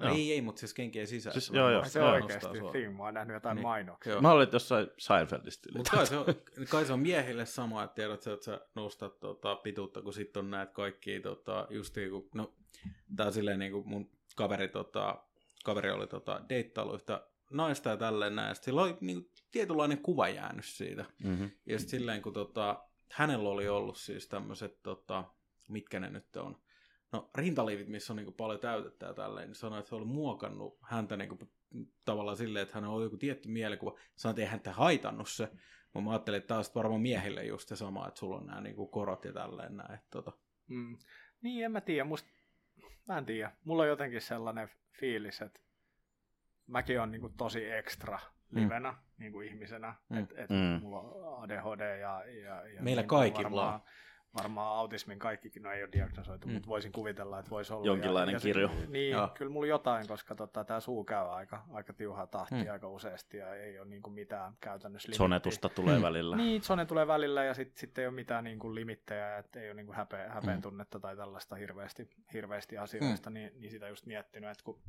Joo. 0.00 0.14
Ei, 0.14 0.32
ei, 0.32 0.40
mutta 0.42 0.60
siis 0.60 0.74
kenkien 0.74 1.06
sisään. 1.06 1.32
Siis 1.32 1.50
joo, 1.50 1.70
joo. 1.70 1.84
Se 1.84 2.02
on 2.02 2.12
oikeasti 2.12 2.58
sua. 2.58 2.70
thing, 2.70 2.96
mä 2.96 3.02
oon 3.02 3.14
nähnyt 3.14 3.34
jotain 3.34 3.54
Niin. 3.54 3.62
mainoksia. 3.62 4.12
Joo. 4.12 4.22
Mä 4.22 4.32
olin 4.32 4.48
jossain 4.52 4.86
Seinfeldistä. 4.98 5.68
Mutta 5.76 5.90
kai, 5.90 6.06
se 6.06 6.16
on, 6.16 6.24
kai 6.70 6.86
se 6.86 6.92
on 6.92 7.00
miehille 7.00 7.46
sama, 7.46 7.82
että 7.84 7.94
tiedät 7.94 8.22
sä, 8.22 8.32
että 8.32 8.44
sä 8.44 8.60
nostat 8.74 9.20
tota, 9.20 9.56
pituutta, 9.56 10.02
kun 10.02 10.12
sitten 10.12 10.40
on 10.40 10.50
näet 10.50 10.70
kaikki, 10.70 11.20
tota, 11.20 11.66
just 11.70 11.94
kun, 12.10 12.28
no, 12.34 12.54
tää 13.16 13.26
on 13.26 13.32
silleen 13.32 13.58
niin 13.58 13.72
kuin 13.72 13.88
mun 13.88 14.10
kaveri, 14.36 14.68
tota, 14.68 15.24
kaveri 15.64 15.90
oli 15.90 16.06
tota, 16.06 16.40
deittailu 16.48 16.94
yhtä 16.94 17.26
naista 17.50 17.90
ja 17.90 17.96
tälleen 17.96 18.36
näin, 18.36 18.56
sillä 18.56 18.82
oli 18.82 18.96
niin 19.00 19.22
kuin, 19.22 19.30
tietynlainen 19.50 19.98
kuva 19.98 20.28
jäänyt 20.28 20.64
siitä. 20.64 21.04
Mm-hmm. 21.24 21.50
Ja 21.66 21.78
sitten 21.78 21.98
silleen, 21.98 22.22
kun 22.22 22.32
tota, 22.32 22.84
hänellä 23.12 23.48
oli 23.48 23.68
ollut 23.68 23.96
siis 23.96 24.28
tämmöiset, 24.28 24.82
tota, 24.82 25.24
mitkä 25.68 26.00
ne 26.00 26.10
nyt 26.10 26.36
on, 26.36 26.58
no 27.12 27.30
rintaliivit, 27.34 27.88
missä 27.88 28.12
on 28.12 28.16
niinku 28.16 28.32
paljon 28.32 28.60
täytettä 28.60 29.06
ja 29.06 29.14
tälleen, 29.14 29.48
niin 29.48 29.54
sanoi, 29.54 29.78
että 29.78 29.88
se 29.88 29.94
oli 29.94 30.04
muokannut 30.04 30.78
häntä 30.82 31.16
niinku, 31.16 31.38
tavallaan 32.04 32.36
silleen, 32.36 32.62
että 32.62 32.74
hänellä 32.74 32.96
oli 32.96 33.04
joku 33.04 33.16
tietty 33.16 33.48
mielikuva. 33.48 33.98
Sanoi, 34.16 34.32
että 34.32 34.42
ei 34.42 34.48
häntä 34.48 34.72
haitannut 34.72 35.28
se, 35.28 35.48
mutta 35.94 36.04
mä 36.04 36.10
ajattelin, 36.10 36.38
että 36.38 36.48
tämä 36.48 36.58
on 36.58 36.64
varmaan 36.74 37.00
miehille 37.00 37.44
just 37.44 37.68
se 37.68 37.76
sama, 37.76 38.08
että 38.08 38.20
sulla 38.20 38.36
on 38.36 38.46
nämä 38.46 38.60
niinku 38.60 38.86
korot 38.86 39.24
ja 39.24 39.32
tälleen 39.32 39.76
näin. 39.76 39.94
että 39.94 40.06
Tota. 40.10 40.32
Mm. 40.66 40.98
Niin, 41.42 41.64
en 41.64 41.72
mä 41.72 41.80
tiedä. 41.80 42.04
Must, 42.04 42.26
mä 43.08 43.18
en 43.18 43.26
tiedä. 43.26 43.52
Mulla 43.64 43.82
on 43.82 43.88
jotenkin 43.88 44.20
sellainen 44.20 44.68
fiilis, 45.00 45.42
että 45.42 45.60
mäkin 46.66 47.00
on 47.00 47.10
niinku 47.10 47.28
tosi 47.28 47.70
ekstra 47.70 48.18
livenä 48.50 48.90
mm. 48.90 48.98
niinku 49.18 49.40
ihmisenä, 49.40 49.94
mm. 50.08 50.18
että 50.18 50.34
et 50.42 50.50
mm. 50.50 50.80
mulla 50.82 51.00
on 51.00 51.42
ADHD 51.42 51.98
ja, 51.98 52.24
ja, 52.24 52.68
ja 52.68 52.82
Meillä 52.82 53.02
niin 53.02 53.08
kaikilla 53.08 53.50
varmaan, 53.50 53.82
varmaan 54.34 54.76
autismin 54.76 55.18
kaikkikin 55.18 55.62
no 55.62 55.70
ei 55.70 55.82
ole 55.82 55.92
diagnosoitu, 55.92 56.46
mm. 56.46 56.52
mutta 56.52 56.68
voisin 56.68 56.92
kuvitella, 56.92 57.38
että 57.38 57.50
voisi 57.50 57.72
olla. 57.72 57.86
Jonkinlainen 57.86 58.32
ja, 58.32 58.40
kirjo. 58.40 58.68
Ja, 58.68 58.86
niin, 58.88 59.10
Joo. 59.10 59.28
kyllä 59.28 59.52
mulla 59.52 59.66
jotain, 59.66 60.08
koska 60.08 60.34
tota, 60.34 60.64
tämä 60.64 60.80
suu 60.80 61.04
käy 61.04 61.28
aika, 61.28 61.64
aika 61.72 61.92
tiuhaa 61.92 62.26
tahtia 62.26 62.64
mm. 62.64 62.72
aika 62.72 62.88
useasti 62.88 63.36
ja 63.36 63.54
ei 63.54 63.78
ole 63.78 63.88
niinku 63.88 64.10
mitään 64.10 64.52
käytännössä 64.60 65.06
limittiä. 65.06 65.18
Sonetusta 65.18 65.68
tulee 65.68 65.96
mm. 65.96 66.02
välillä. 66.02 66.36
Niin, 66.36 66.62
sone 66.62 66.86
tulee 66.86 67.06
välillä 67.06 67.44
ja 67.44 67.54
sitten 67.54 67.80
sit 67.80 67.98
ei 67.98 68.06
ole 68.06 68.14
mitään 68.14 68.44
niinku 68.44 68.74
limittejä, 68.74 69.38
että 69.38 69.60
ei 69.60 69.68
ole 69.68 69.74
niinku 69.74 69.92
häpe, 69.92 70.28
häpeen 70.28 70.58
mm. 70.58 70.62
tunnetta 70.62 71.00
tai 71.00 71.16
tällaista 71.16 71.56
hirveästi, 71.56 72.10
hirveästi 72.32 72.78
asioista, 72.78 73.30
mm. 73.30 73.34
niin, 73.34 73.52
niin 73.60 73.70
sitä 73.70 73.88
just 73.88 74.06
miettinyt, 74.06 74.50
että 74.50 74.64
kun 74.64 74.80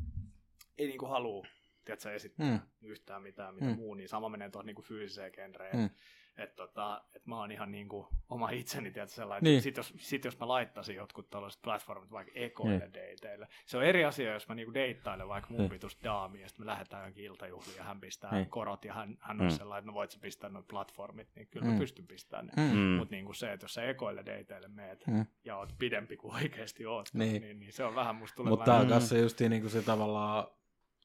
ei 0.78 0.88
niinku 0.88 1.06
halua 1.06 1.48
tiedätkö, 1.86 2.14
esittää 2.14 2.48
mm. 2.48 2.60
yhtään 2.82 3.22
mitään, 3.22 3.56
mitä 3.56 3.66
mm. 3.66 3.76
muu, 3.76 3.94
niin 3.94 4.10
sama 4.10 4.30
menee 4.30 4.50
tuohon 4.50 4.66
niinku 4.66 4.82
fyysiseen 4.82 5.32
genreen. 5.36 5.78
Mm 5.78 5.90
että 6.38 6.56
tota, 6.56 7.04
et 7.16 7.26
mä 7.26 7.40
oon 7.40 7.52
ihan 7.52 7.72
niinku 7.72 8.08
oma 8.30 8.50
itseni, 8.50 8.92
tietysti 8.92 9.16
sellainen, 9.16 9.44
niin. 9.44 9.62
sit, 9.62 9.78
jos, 9.78 9.94
sit 9.98 10.26
jos 10.26 10.40
mä 10.40 10.48
laittaisin 10.48 10.96
jotkut 10.96 11.30
tällaiset 11.30 11.62
platformit 11.62 12.12
vaikka 12.12 12.32
ekoille 12.36 12.80
niin. 12.80 12.94
dateille, 12.94 13.48
se 13.66 13.78
on 13.78 13.84
eri 13.84 14.06
asia, 14.06 14.34
jos 14.34 14.48
mä 14.48 14.56
niinku 14.56 14.74
deittailen 14.74 15.28
vaikka 15.28 15.50
mun 15.50 15.60
niin. 15.60 15.70
pitus 15.70 15.98
daami, 16.04 16.42
ja 16.42 16.48
sitten 16.48 16.66
me 16.66 16.72
lähdetään 16.72 17.02
johonkin 17.02 17.24
iltajuhliin, 17.24 17.78
ja 17.78 17.84
hän 17.84 18.00
pistää 18.00 18.34
niin. 18.34 18.50
korot, 18.50 18.86
ja 18.86 18.94
hän, 18.94 19.18
hän 19.20 19.42
on 19.42 19.48
mm. 19.48 19.58
sellainen, 19.58 19.80
että 19.80 19.92
no 19.92 19.94
voit 19.94 20.12
sä 20.12 20.20
pistää 20.22 20.50
noin 20.50 20.66
platformit, 20.66 21.28
niin 21.36 21.48
kyllä 21.48 21.66
mm. 21.66 21.72
mä 21.72 21.80
pystyn 21.80 22.08
pistämään 22.08 22.46
ne. 22.46 22.74
Mm. 22.74 22.80
Mutta 22.80 23.16
niinku 23.16 23.34
se, 23.34 23.54
että 23.54 23.64
jos 23.64 23.74
sä 23.74 23.84
ekoille 23.84 24.26
dateille 24.26 24.68
meet, 24.68 25.08
mm. 25.08 25.26
ja 25.46 25.58
oot 25.58 25.76
pidempi 25.80 26.18
kuin 26.18 26.36
oikeasti 26.36 26.86
oot, 26.86 27.10
niin, 27.14 27.42
niin, 27.42 27.60
niin 27.60 27.74
se 27.74 27.84
on 27.84 27.96
vähän 27.96 28.16
musta 28.16 28.36
tulee 28.36 28.50
Mutta 28.50 28.66
tämä 28.66 28.78
on 28.78 28.88
kanssa 28.88 29.18
just 29.18 29.40
niinku 29.40 29.70
se 29.70 29.82
tavallaan 29.82 30.48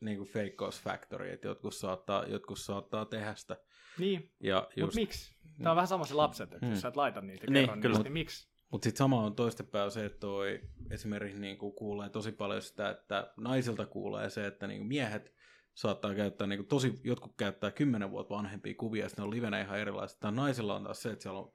niinku 0.00 0.24
fake 0.24 0.56
factory, 0.82 1.30
että 1.30 1.48
jotkut 1.48 1.74
saattaa, 1.74 2.24
jotkut 2.24 2.58
saattaa 2.58 3.04
tehdä 3.04 3.34
sitä 3.34 3.56
niin, 3.98 4.32
ja 4.40 4.68
just... 4.76 4.80
mutta 4.80 5.00
miksi? 5.00 5.38
Tämä 5.58 5.70
on 5.70 5.76
vähän 5.76 5.88
sama 5.88 6.04
se 6.04 6.14
lapset, 6.14 6.52
että 6.52 6.66
mm. 6.66 6.72
jos 6.72 6.80
sä 6.80 6.88
et 6.88 6.96
laita 6.96 7.20
niitä 7.20 7.46
niin, 7.46 7.64
kerran 7.64 7.80
kyllä. 7.80 7.98
niin 7.98 8.12
miksi? 8.12 8.48
Mutta 8.70 8.84
sitten 8.84 8.98
sama 8.98 9.22
on 9.22 9.34
toistepäin 9.34 9.90
se, 9.90 10.04
että 10.04 10.18
toi 10.18 10.60
esimerkiksi 10.90 11.40
niinku 11.40 11.72
kuulee 11.72 12.08
tosi 12.08 12.32
paljon 12.32 12.62
sitä, 12.62 12.90
että 12.90 13.32
naisilta 13.36 13.86
kuulee 13.86 14.30
se, 14.30 14.46
että 14.46 14.66
niinku 14.66 14.84
miehet 14.84 15.34
saattaa 15.74 16.14
käyttää, 16.14 16.46
niinku 16.46 16.64
tosi, 16.64 16.94
jotkut 17.04 17.36
käyttää 17.36 17.70
kymmenen 17.70 18.10
vuotta 18.10 18.34
vanhempia 18.34 18.74
kuvia, 18.74 19.04
ja 19.04 19.10
ne 19.16 19.24
on 19.24 19.30
livenä 19.30 19.60
ihan 19.60 19.78
erilaiset. 19.78 20.20
Tämä 20.20 20.30
naisilla 20.30 20.76
on 20.76 20.84
taas 20.84 21.02
se, 21.02 21.10
että 21.10 21.22
siellä 21.22 21.38
on 21.38 21.52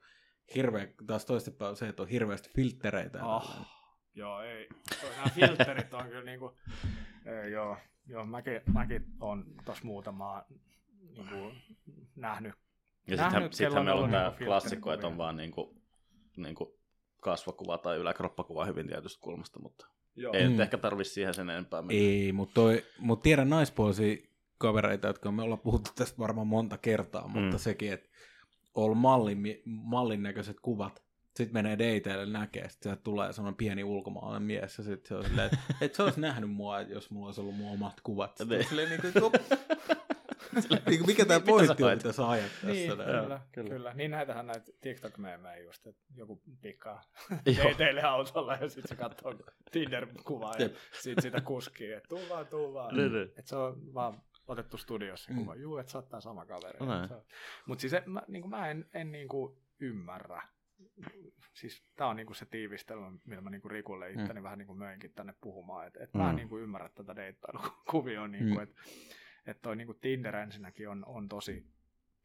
hirveä, 0.54 0.88
taas 1.06 1.24
toistepäin 1.24 1.76
se, 1.76 1.88
että 1.88 2.02
on 2.02 2.08
hirveästi 2.08 2.50
filttereitä. 2.56 3.24
Oh, 3.24 3.66
joo, 4.14 4.42
ei. 4.42 4.68
Nämä 5.16 5.30
filterit 5.34 5.94
on 5.94 6.06
kyllä 6.06 6.24
niinku, 6.24 6.56
ei, 7.42 7.52
joo, 7.52 7.76
joo, 8.06 8.26
mäkin, 8.26 8.60
mäkin 8.72 9.06
on 9.20 9.44
tuossa 9.64 9.84
muutamaa 9.84 10.44
niin 11.16 11.28
kuin, 11.28 11.54
nähnyt. 12.16 12.54
Ja 13.06 13.16
sittenhän, 13.16 13.52
sittenhän 13.52 13.84
meillä 13.84 14.00
on 14.00 14.10
tämä 14.10 14.32
niin 14.38 14.46
klassikko, 14.46 14.92
että 14.92 15.06
on 15.06 15.18
vaan 15.18 15.36
niin 15.36 15.50
kuin, 15.50 15.82
niin 16.36 16.54
kuin 16.54 16.70
kasvakuva 17.20 17.78
tai 17.78 17.96
yläkroppakuva 17.96 18.64
hyvin 18.64 18.86
tietystä 18.86 19.20
kulmasta, 19.20 19.60
mutta 19.60 19.86
Joo. 20.16 20.32
ei 20.32 20.48
mm. 20.48 20.60
ehkä 20.60 20.78
tarvitse 20.78 21.12
siihen 21.12 21.34
sen 21.34 21.50
enempää 21.50 21.82
mennä. 21.82 22.02
Ei, 22.02 22.32
mutta, 22.32 22.54
toi, 22.54 22.84
mutta 22.98 23.22
tiedän 23.22 23.50
naispuolisia 23.50 24.16
kavereita, 24.58 25.06
jotka 25.06 25.32
me 25.32 25.42
ollaan 25.42 25.60
puhuttu 25.60 25.90
tästä 25.94 26.18
varmaan 26.18 26.46
monta 26.46 26.78
kertaa, 26.78 27.28
mutta 27.28 27.56
mm. 27.56 27.58
sekin, 27.58 27.92
että 27.92 28.08
on 28.74 28.96
mallin, 28.96 29.38
mallin 29.64 30.22
näköiset 30.22 30.60
kuvat, 30.60 31.03
sitten 31.36 31.52
menee 31.52 31.78
dateille 31.78 32.26
näkee, 32.26 32.68
sitten 32.68 32.98
tulee 32.98 33.32
semmoinen 33.32 33.56
pieni 33.56 33.84
ulkomaalainen 33.84 34.42
mies, 34.42 34.78
ja 34.78 34.84
sitten 34.84 35.08
se 35.08 35.14
on 35.14 35.24
silleen, 35.24 35.46
että 35.46 35.58
et 35.80 35.94
se 35.94 36.02
olisi 36.02 36.20
nähnyt 36.20 36.50
mua, 36.50 36.80
jos 36.80 37.10
mulla 37.10 37.26
olisi 37.26 37.40
ollut 37.40 37.56
mun 37.56 37.72
omat 37.72 38.00
kuvat. 38.02 38.36
Sitten 38.36 38.64
silleen, 38.64 38.88
niin 38.90 39.00
kuin, 39.00 39.32
niin 40.86 41.06
mikä 41.06 41.24
tämä 41.24 41.40
pointti 41.40 41.82
on, 41.82 41.90
mitä 41.96 42.12
sä 42.12 42.28
ajat 42.28 42.50
tässä? 42.50 42.66
Niin, 42.66 42.90
kyllä, 42.90 43.40
kyllä. 43.52 43.68
kyllä. 43.68 43.94
Niin 43.94 44.10
näitähän 44.10 44.46
näitä 44.46 44.72
TikTok-meemejä 44.80 45.56
just, 45.56 45.86
että 45.86 46.02
joku 46.14 46.42
pikkaa 46.62 47.02
teille 47.76 48.02
autolla 48.02 48.54
ja 48.54 48.68
sitten 48.68 48.88
se 48.88 48.96
katsoo 48.96 49.34
Tinder-kuvaa 49.70 50.54
ja 50.58 50.68
sitten 51.00 51.22
sitä 51.22 51.40
kuskii, 51.40 51.92
että 51.92 52.08
tuu 52.08 52.22
vaan, 52.30 52.46
tuu 52.46 52.74
vaan. 52.74 52.94
Että 53.36 53.48
se 53.48 53.56
on 53.56 53.94
vaan 53.94 54.22
otettu 54.48 54.76
studiossa 54.76 55.32
mm. 55.32 55.38
kuva. 55.38 55.54
Juu, 55.54 55.78
että 55.78 55.92
sä 55.92 55.98
oot 55.98 56.22
sama 56.22 56.46
kaveri. 56.46 56.78
No, 56.78 57.22
Mutta 57.66 57.80
siis 57.80 57.92
mä, 58.06 58.22
niin 58.28 58.50
mä 58.50 58.70
en, 58.70 58.86
en 58.94 59.12
niin 59.12 59.28
kuin 59.28 59.56
ymmärrä. 59.80 60.42
Siis 61.54 61.84
tää 61.96 62.06
on 62.06 62.16
niinku 62.16 62.34
se 62.34 62.46
tiivistelmä, 62.46 63.12
millä 63.24 63.42
mä 63.42 63.50
niinku 63.50 63.68
Rikulle 63.68 64.10
itteni 64.10 64.40
mm. 64.40 64.44
vähän 64.44 64.58
niinku 64.58 64.74
möinkin 64.74 65.12
tänne 65.12 65.34
puhumaan. 65.40 65.86
Että 65.86 66.04
et 66.04 66.14
mm. 66.14 66.20
mä 66.20 66.30
en 66.30 66.36
niinku 66.36 66.58
ymmärrä 66.58 66.88
tätä 66.88 67.16
deittailukuvioa, 67.16 68.28
niinku, 68.38 68.54
mm. 68.54 68.62
että 68.62 68.74
että 69.46 69.62
toi 69.62 69.76
niin 69.76 69.98
Tinder 70.00 70.36
ensinnäkin 70.36 70.88
on, 70.88 71.04
on 71.06 71.28
tosi 71.28 71.66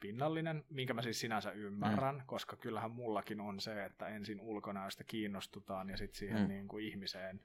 pinnallinen, 0.00 0.64
minkä 0.70 0.94
mä 0.94 1.02
siis 1.02 1.20
sinänsä 1.20 1.52
ymmärrän, 1.52 2.14
mm. 2.14 2.22
koska 2.26 2.56
kyllähän 2.56 2.90
mullakin 2.90 3.40
on 3.40 3.60
se, 3.60 3.84
että 3.84 4.08
ensin 4.08 4.40
ulkonäöstä 4.40 5.04
kiinnostutaan 5.04 5.90
ja 5.90 5.96
sitten 5.96 6.18
siihen 6.18 6.40
mm. 6.40 6.48
niin 6.48 6.68
kuin 6.68 6.84
ihmiseen 6.84 7.40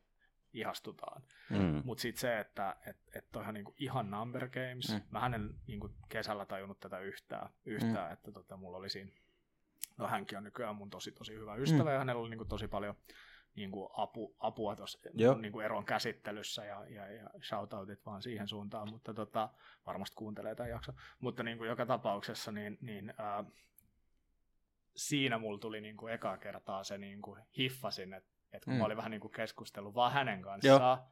ihastutaan. 0.54 1.24
Mm. 1.50 1.82
Mutta 1.86 2.02
sitten 2.02 2.20
se, 2.20 2.40
että 2.40 2.76
et, 2.88 2.98
et 3.16 3.32
toihan 3.32 3.54
niinku 3.54 3.76
ihan 3.78 4.12
number 4.12 4.50
games, 4.50 4.94
mm. 4.94 5.02
mä 5.12 5.26
en 5.26 5.56
niinku 5.68 5.90
kesällä 6.10 6.46
tajunnut 6.46 6.80
tätä 6.80 7.00
yhtään, 7.00 7.50
yhtään 7.66 8.08
mm. 8.08 8.14
että 8.14 8.32
tota, 8.32 8.58
mulla 8.58 8.78
oli 8.78 8.90
siinä, 8.90 9.12
no 9.98 10.08
hänkin 10.08 10.38
on 10.38 10.44
nykyään 10.44 10.76
mun 10.76 10.90
tosi 10.90 11.12
tosi 11.12 11.34
hyvä 11.34 11.56
ystävä 11.56 11.84
mm. 11.90 11.94
ja 11.94 12.00
hänellä 12.00 12.22
oli 12.22 12.30
niinku 12.30 12.46
tosi 12.46 12.68
paljon 12.68 12.96
niin 13.56 13.72
kuin 13.72 13.90
apu, 13.98 14.36
apua 14.40 14.76
tuossa 14.76 15.00
niin 15.42 15.52
kuin 15.52 15.66
eron 15.66 15.86
käsittelyssä 15.86 16.66
ja, 16.66 16.86
ja, 16.90 17.12
ja 17.12 17.30
shoutoutit 17.44 18.06
vaan 18.06 18.22
siihen 18.22 18.48
suuntaan, 18.48 18.90
mutta 18.90 19.14
tota, 19.14 19.50
varmasti 19.86 20.16
kuuntelee 20.16 20.56
tämän 20.56 20.70
jakso. 20.70 20.92
Mutta 21.20 21.44
niin 21.44 21.58
kuin 21.58 21.68
joka 21.68 21.86
tapauksessa 21.86 22.52
niin, 22.52 22.78
niin 22.82 23.14
ää, 23.18 23.44
siinä 24.96 25.38
mulla 25.38 25.60
tuli 25.60 25.82
niin 25.82 25.98
kuin 25.98 26.14
ekaa 26.14 26.38
kertaa 26.38 26.84
se 26.84 26.98
niin 26.98 27.22
kuin 27.22 27.42
hiffasin, 27.58 28.14
että, 28.14 28.30
että 28.54 28.66
kun 28.66 28.74
mm. 28.74 28.78
mä 28.78 28.86
olin 28.86 28.98
vähän 28.98 29.12
niin 29.12 29.22
kuin 29.22 29.32
keskustellut 29.32 29.96
vaan 29.96 30.14
hänen 30.14 30.42
kanssaan, 30.42 30.98
Joo. 30.98 31.08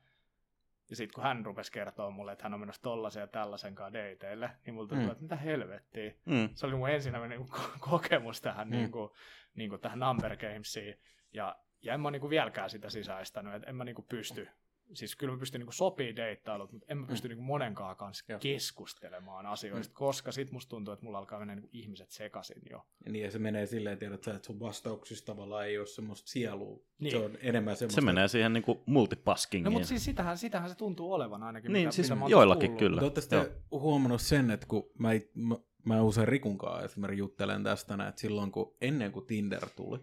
Ja 0.94 0.98
sitten 0.98 1.16
kun 1.16 1.24
hän 1.24 1.46
rupesi 1.46 1.72
kertoa 1.72 2.10
mulle, 2.10 2.32
että 2.32 2.44
hän 2.44 2.54
on 2.54 2.60
menossa 2.60 2.82
tollasen 2.82 3.22
ja 3.22 3.28
tällaisen 3.28 3.76
kanssa 3.76 4.00
dateille, 4.00 4.50
niin 4.66 4.74
mulla 4.74 4.88
tuli, 4.88 5.00
mm. 5.00 5.12
että 5.12 5.22
mitä 5.22 5.36
helvettiä. 5.36 6.14
Mm. 6.26 6.50
Se 6.54 6.66
oli 6.66 6.76
mun 6.76 6.90
ensimmäinen 6.90 7.30
niin 7.30 7.50
kokemus 7.80 8.42
tähän, 8.42 8.68
mm. 8.68 8.72
niin 8.72 8.92
kuin, 8.92 9.12
niin 9.56 9.70
kuin 9.70 9.82
tähän 9.82 10.00
Number 10.00 10.38
Gamesiin. 10.38 11.00
Ja 11.34 11.56
ja 11.84 11.94
en 11.94 12.02
mä 12.02 12.12
niinku 12.12 12.30
vieläkään 12.30 12.70
sitä 12.70 12.90
sisäistänyt, 12.90 13.54
että 13.54 13.70
en 13.70 13.76
mä 13.76 13.84
niinku 13.84 14.02
pysty, 14.02 14.48
siis 14.94 15.16
kyllä 15.16 15.34
mä 15.34 15.40
pystyn 15.40 15.60
niinku 15.60 15.72
sopii 15.72 16.16
deittailut, 16.16 16.72
mutta 16.72 16.86
en 16.90 16.98
mä 16.98 17.08
pysty 17.08 17.28
mm. 17.28 17.30
niinku 17.30 17.44
monenkaan 17.44 17.96
kanssa 17.96 18.26
Joo. 18.28 18.40
keskustelemaan 18.40 19.46
asioista, 19.46 19.94
mm. 19.94 19.96
koska 19.96 20.32
sit 20.32 20.52
musta 20.52 20.70
tuntuu, 20.70 20.94
että 20.94 21.06
mulla 21.06 21.18
alkaa 21.18 21.40
mennä 21.40 21.56
niinku 21.56 21.70
ihmiset 21.74 22.12
sekasin 22.12 22.62
jo. 22.70 22.86
Ja 23.06 23.12
niin, 23.12 23.26
ja 23.26 23.32
se 23.32 23.40
menee 23.40 23.66
silleen, 23.66 23.98
tiedät 23.98 24.28
että 24.28 24.46
sun 24.46 24.60
vastauksista 24.60 25.26
tavallaan 25.26 25.68
ei 25.68 25.78
ole 25.78 25.88
semmoista 25.88 26.28
sielua, 26.28 26.80
niin. 27.00 27.12
se 27.12 27.18
on 27.18 27.38
enemmän 27.42 27.76
semmoista. 27.76 28.02
Se 28.02 28.06
menee 28.06 28.28
siihen 28.28 28.54
niinku 28.54 28.84
multipaskingiin. 28.86 29.66
No 29.66 29.72
mutta 29.72 29.88
siis 29.88 30.06
sitähän, 30.06 30.38
sitähän 30.38 30.70
se 30.70 30.76
tuntuu 30.76 31.14
olevan 31.14 31.44
ainakin. 31.44 31.74
Niin, 31.74 31.88
mitä, 31.88 31.96
siis 31.96 32.10
mitä 32.10 32.26
joillakin 32.30 32.70
kuullut. 32.70 32.80
kyllä. 32.80 33.02
Mutta 33.02 33.22
sitten 33.22 33.46
huomannut 33.72 34.22
sen, 34.22 34.52
että 34.52 34.68
kun 34.68 34.92
mä, 35.00 35.10
mä, 35.34 35.56
mä 35.86 36.02
usein 36.02 36.28
Rikunkaan 36.28 36.86
esimerkiksi 36.86 37.20
juttelen 37.20 37.64
tästä, 37.64 37.94
että 37.94 38.22
silloin 38.22 38.52
kun 38.52 38.76
ennen 38.82 39.12
kuin 39.12 39.26
Tinder 39.26 39.70
tuli, 39.76 40.00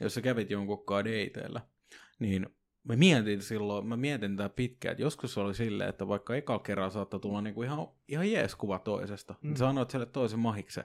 jos 0.00 0.14
sä 0.14 0.20
kävit 0.20 0.50
jonkun 0.50 0.84
dateilla, 0.88 1.60
niin 2.18 2.46
mä 2.84 2.96
mietin 2.96 3.42
silloin, 3.42 3.86
mä 3.86 3.96
mietin 3.96 4.36
tätä 4.36 4.48
pitkään, 4.48 4.92
että 4.92 5.02
joskus 5.02 5.38
oli 5.38 5.54
silleen, 5.54 5.90
että 5.90 6.08
vaikka 6.08 6.36
eka 6.36 6.58
kerran 6.58 6.90
saattoi 6.90 7.20
tulla 7.20 7.40
niinku 7.40 7.62
ihan, 7.62 7.88
ihan 8.08 8.32
jees 8.32 8.54
kuva 8.54 8.78
toisesta, 8.78 9.34
mm. 9.42 9.48
niin 9.48 9.56
sä 9.56 9.68
annoit 9.68 9.90
sille 9.90 10.06
toisen 10.06 10.38
mahiksen, 10.38 10.84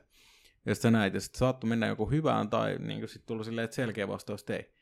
jos 0.65 0.81
sä 0.81 0.91
näit, 0.91 1.13
ja 1.13 1.19
sitten 1.19 1.39
saattoi 1.39 1.69
mennä 1.69 1.87
joku 1.87 2.09
hyvään, 2.09 2.49
tai 2.49 2.77
niin 2.79 3.07
sitten 3.07 3.27
tuli 3.27 3.45
silleen, 3.45 3.65
että 3.65 3.75
selkeä 3.75 4.07
vastaus, 4.07 4.41
että 4.41 4.55
ei. 4.55 4.73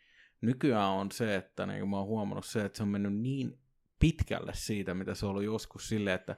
Nykyään 0.41 0.89
on 0.89 1.11
se, 1.11 1.35
että 1.35 1.65
niin 1.65 1.89
mä 1.89 1.97
oon 1.97 2.07
huomannut 2.07 2.45
se, 2.45 2.65
että 2.65 2.77
se 2.77 2.83
on 2.83 2.89
mennyt 2.89 3.13
niin 3.13 3.59
pitkälle 3.99 4.51
siitä, 4.55 4.93
mitä 4.93 5.15
se 5.15 5.25
oli 5.25 5.45
joskus 5.45 5.89
silleen, 5.89 6.15
että 6.15 6.35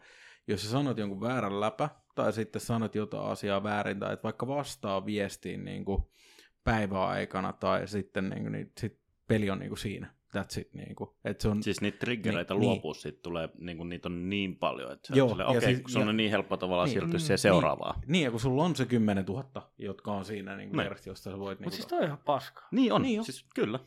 jos 0.47 0.63
sä 0.63 0.69
sanot 0.69 0.97
jonkun 0.97 1.21
väärän 1.21 1.59
läpä, 1.59 1.89
tai 2.15 2.34
sitten 2.34 2.61
sanot 2.61 2.95
jotain 2.95 3.28
asiaa 3.28 3.63
väärin, 3.63 3.99
tai 3.99 4.13
että 4.13 4.24
vaikka 4.24 4.47
vastaa 4.47 5.05
viestiin 5.05 5.65
niin 5.65 5.86
kuin, 5.86 6.03
päiväaikana 6.63 7.53
tai 7.53 7.88
sitten 7.88 8.30
niin 8.30 8.41
kuin, 8.41 8.51
niin, 8.51 8.71
sit 8.80 8.99
peli 9.28 9.49
on 9.49 9.59
niin 9.59 9.69
kuin 9.69 9.80
siinä. 9.80 10.13
That's 10.36 10.61
it, 10.61 10.73
niin 10.73 10.95
kuin, 10.95 11.09
että 11.25 11.41
se 11.41 11.47
on, 11.47 11.63
siis 11.63 11.81
niitä 11.81 11.97
triggereitä 11.97 12.53
niin, 12.53 12.61
luopuu, 12.61 12.91
niin. 12.91 13.01
sit 13.01 13.21
tulee, 13.21 13.49
niin 13.57 13.77
kuin, 13.77 13.89
niitä 13.89 14.09
on 14.09 14.29
niin 14.29 14.55
paljon, 14.55 14.91
että 14.91 15.15
Joo, 15.15 15.31
okei, 15.31 15.45
okay, 15.45 15.61
siis, 15.61 15.81
sun 15.88 16.01
ja, 16.01 16.09
on 16.09 16.17
niin 16.17 16.31
helppo 16.31 16.57
tavallaan 16.57 16.89
niin, 16.89 16.99
siirtyä 16.99 17.19
siihen 17.19 17.38
seuraavaan. 17.38 17.99
Niin, 17.99 18.11
niin, 18.11 18.23
ja 18.23 18.31
kun 18.31 18.39
sulla 18.39 18.63
on 18.63 18.75
se 18.75 18.86
10 18.86 19.25
000, 19.25 19.71
jotka 19.77 20.11
on 20.11 20.25
siinä 20.25 20.55
niin 20.55 20.69
kuin 20.69 20.77
niin. 20.77 20.97
josta 21.05 21.31
sä 21.31 21.39
voit... 21.39 21.59
Niin 21.59 21.65
Mutta 21.65 21.75
siis 21.75 21.88
toi 21.88 21.99
on 21.99 22.05
ihan 22.05 22.17
paska. 22.25 22.67
Niin 22.71 22.93
on, 22.93 23.01
niin 23.01 23.19
on. 23.19 23.25
siis 23.25 23.45
kyllä. 23.55 23.79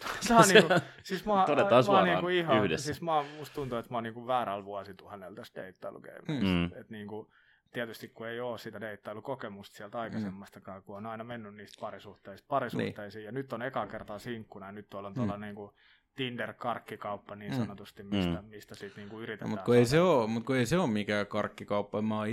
Tämä 0.28 0.40
on 0.40 0.48
niinku, 0.48 0.74
siis 1.02 1.26
mä, 1.26 1.44
Todetaan 1.46 1.84
mä, 1.86 1.92
mä 1.92 2.04
niinku 2.04 2.28
ihan, 2.28 2.64
yhdessä. 2.64 2.84
Siis 2.84 3.02
mä, 3.02 3.24
musta 3.38 3.54
tuntuu, 3.54 3.78
että 3.78 3.92
mä 3.92 3.96
oon 3.96 4.04
niinku 4.04 4.26
väärällä 4.26 4.64
vuosituhannella 4.64 5.36
tässä 5.36 5.62
deittailugeimissa. 5.62 6.46
Mm. 6.46 6.64
Että 6.64 6.86
niinku, 6.92 7.30
tietysti 7.72 8.08
kun 8.08 8.28
ei 8.28 8.40
ole 8.40 8.58
sitä 8.58 8.80
deittailukokemusta 8.80 9.76
sieltä 9.76 9.98
mm. 9.98 10.02
aikaisemmastakaan, 10.02 10.82
kun 10.82 10.96
on 10.96 11.06
aina 11.06 11.24
mennyt 11.24 11.54
niistä 11.54 11.80
parisuhteista 11.80 12.46
parisuhteisiin, 12.48 13.20
niin. 13.20 13.26
ja 13.26 13.32
nyt 13.32 13.52
on 13.52 13.62
eka 13.62 13.86
kertaa 13.86 14.18
sinkkuna, 14.18 14.66
ja 14.66 14.72
nyt 14.72 14.88
tuolla 14.90 15.08
on 15.08 15.14
tuolla 15.14 15.36
mm. 15.36 15.40
niin 15.40 15.54
kuin 15.54 15.70
Tinder-karkkikauppa 16.16 17.36
niin 17.36 17.52
Mm. 17.52 17.58
sanotusti, 17.58 18.02
mistä, 18.02 18.42
mistä 18.42 18.74
sitten 18.74 19.02
niinku 19.02 19.16
No, 19.16 19.22
yritetään 19.22 19.50
mutta 19.50 19.64
kun, 19.64 19.76
ei 19.76 19.86
se 19.86 20.00
ole, 20.00 20.26
mut 20.26 20.44
kun 20.44 20.56
ei 20.56 20.66
se 20.66 20.78
ole 20.78 20.90
mikään 20.90 21.26
karkkikauppa. 21.26 22.02
Mä 22.02 22.18
oon 22.18 22.28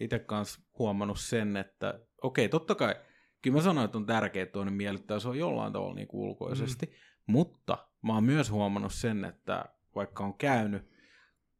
itse 0.00 0.18
kanssa 0.26 0.60
huomannut 0.78 1.20
sen, 1.20 1.56
että 1.56 2.00
okei, 2.22 2.48
totta 2.48 2.74
kai, 2.74 2.94
kyllä 3.42 3.56
mä 3.56 3.62
sanoin, 3.62 3.84
että 3.84 3.98
on 3.98 4.06
tärkeää, 4.06 4.42
että 4.42 4.52
toinen 4.52 4.74
miellyttää, 4.74 5.18
se 5.18 5.28
on 5.28 5.38
jollain 5.38 5.72
tavalla 5.72 5.94
niin 5.94 6.08
ulkoisesti, 6.12 6.86
mm. 6.86 6.92
mutta 7.32 7.78
mä 8.02 8.14
oon 8.14 8.24
myös 8.24 8.50
huomannut 8.50 8.92
sen, 8.92 9.24
että 9.24 9.64
vaikka 9.94 10.24
on 10.24 10.34
käynyt 10.34 10.90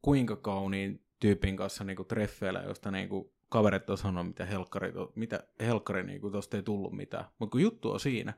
kuinka 0.03 0.37
kauniin 0.37 1.05
tyypin 1.21 1.57
kanssa 1.57 1.85
niin 1.85 2.07
treffeillä, 2.09 2.61
josta 2.61 2.91
niin 2.91 3.09
kuin 3.09 3.33
kaverit 3.49 3.91
on 3.91 3.99
sanonut, 3.99 4.27
mitä 4.27 4.45
helkkari, 4.45 4.93
mitä 5.15 5.45
helkkari 5.61 6.03
niin 6.03 6.21
kuin 6.21 6.33
tosta 6.33 6.57
ei 6.57 6.63
tullut 6.63 6.93
mitään. 6.93 7.25
Mutta 7.39 7.53
kun 7.53 7.63
juttu 7.63 7.91
on 7.93 8.01
siinä, 8.01 8.35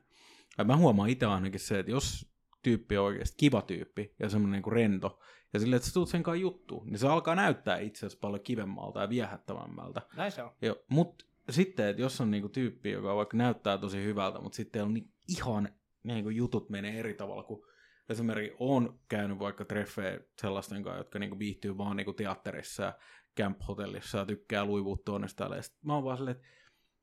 ja 0.58 0.64
mä 0.64 0.76
huomaan 0.76 1.08
itse 1.08 1.26
ainakin 1.26 1.60
se, 1.60 1.78
että 1.78 1.92
jos 1.92 2.32
tyyppi 2.62 2.98
on 2.98 3.04
oikeasti 3.04 3.34
kiva 3.36 3.62
tyyppi 3.62 4.14
ja 4.18 4.28
semmoinen 4.28 4.52
niin 4.52 4.62
kuin 4.62 4.72
rento, 4.72 5.20
ja 5.52 5.60
silleen, 5.60 5.76
että 5.76 5.88
sä 5.88 5.94
tulet 5.94 6.08
sen 6.08 6.22
kanssa 6.22 6.40
juttuun, 6.40 6.86
niin 6.86 6.98
se 6.98 7.08
alkaa 7.08 7.34
näyttää 7.34 7.78
itse 7.78 7.98
asiassa 7.98 8.20
paljon 8.20 8.42
kivemmalta 8.42 9.00
ja 9.00 9.08
viehättävämmältä. 9.08 10.02
Näin 10.16 10.32
se 10.32 10.42
on. 10.42 10.50
Jo, 10.62 10.84
mutta 10.88 11.24
sitten, 11.50 11.88
että 11.88 12.02
jos 12.02 12.20
on 12.20 12.30
niinku 12.30 12.48
tyyppi, 12.48 12.90
joka 12.90 13.16
vaikka 13.16 13.36
näyttää 13.36 13.78
tosi 13.78 14.04
hyvältä, 14.04 14.40
mutta 14.40 14.56
sitten 14.56 14.82
on 14.82 14.94
niin 14.94 15.10
ihan 15.28 15.68
niinku 16.04 16.30
jutut 16.30 16.70
menee 16.70 16.98
eri 16.98 17.14
tavalla, 17.14 17.42
kun 17.42 17.66
esimerkiksi 18.12 18.56
on 18.58 18.98
käynyt 19.08 19.38
vaikka 19.38 19.64
treffejä 19.64 20.20
sellaisten 20.40 20.82
kanssa, 20.82 20.98
jotka 20.98 21.18
niinku 21.18 21.38
viihtyy 21.38 21.78
vaan 21.78 21.96
niinku 21.96 22.12
teatterissa 22.12 22.82
ja 22.82 22.92
camp-hotellissa 23.40 24.18
ja 24.18 24.26
tykkää. 24.26 24.64
Ja 25.56 25.62
sit 25.62 25.78
mä 25.84 25.94
oon 25.94 26.04
vaan 26.04 26.16
silleen, 26.16 26.36
että 26.36 26.48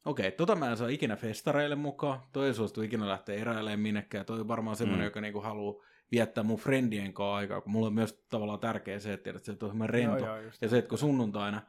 okei, 0.06 0.32
tota 0.32 0.56
mä 0.56 0.70
en 0.70 0.78
saa 0.78 0.88
ikinä 0.88 1.16
festareille 1.16 1.76
mukaan, 1.76 2.20
toi 2.34 2.48
ei 2.48 2.54
suostu 2.54 2.82
ikinä 2.82 3.08
lähteä 3.08 3.36
eräilemään 3.36 3.80
minnekään, 3.80 4.26
toi 4.26 4.40
on 4.40 4.48
varmaan 4.48 4.76
semmoinen, 4.76 5.04
Mm. 5.04 5.08
joka 5.08 5.22
niinku 5.22 5.42
haluaa 5.42 5.84
viettää 6.12 6.44
mun 6.44 6.60
friendien 6.60 7.14
kanssa 7.14 7.36
aikaa, 7.36 7.62
kun 7.62 7.72
mulla 7.72 7.88
on 7.88 7.94
myös 7.94 8.26
tavallaan 8.30 8.60
tärkeä 8.60 9.00
se, 9.00 9.14
että, 9.14 9.24
tiedät, 9.24 9.38
että 9.50 9.60
se 9.60 9.66
on 9.66 9.70
semmoinen 9.72 9.90
rento, 9.94 10.26
Joo, 10.26 10.38
joo, 10.38 10.52
ja 10.62 10.70
se, 10.70 10.78
että 10.78 10.90
kun 10.90 10.98
sunnuntaina, 10.98 11.62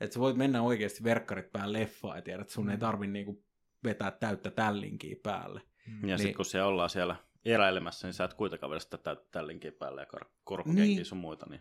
että 0.00 0.14
sä 0.14 0.20
voit 0.20 0.36
mennä 0.36 0.62
oikeasti 0.62 1.04
verkkarit 1.04 1.52
päälle 1.52 1.80
leffaan 1.80 2.18
ja 2.18 2.22
tiedät, 2.22 2.40
että 2.40 2.52
sun 2.52 2.64
Mm. 2.64 2.70
ei 2.70 2.78
tarvi 2.78 3.06
niinku 3.06 3.44
vetää 3.84 4.10
täyttä 4.10 4.50
tällinkiä 4.50 5.16
päälle. 5.22 5.60
Ja 5.86 5.92
Niin. 6.06 6.18
sitten 6.18 6.34
kun 6.34 6.44
siellä 6.44 6.68
ollaan 6.68 6.90
siellä 6.90 7.16
eräilemässä, 7.44 8.06
niin 8.06 8.14
sä 8.14 8.24
et 8.24 8.34
kuitenkaan 8.34 8.70
vedä 8.70 8.80
sitä 8.80 8.98
täyttä 8.98 9.28
tällinkiä 9.32 9.72
päälle 9.72 10.00
ja 10.02 10.06
kor- 10.06 10.30
korkokenkiä 10.44 10.84
Niin. 10.84 11.04
sun 11.04 11.18
muita. 11.18 11.46
Niin. 11.50 11.60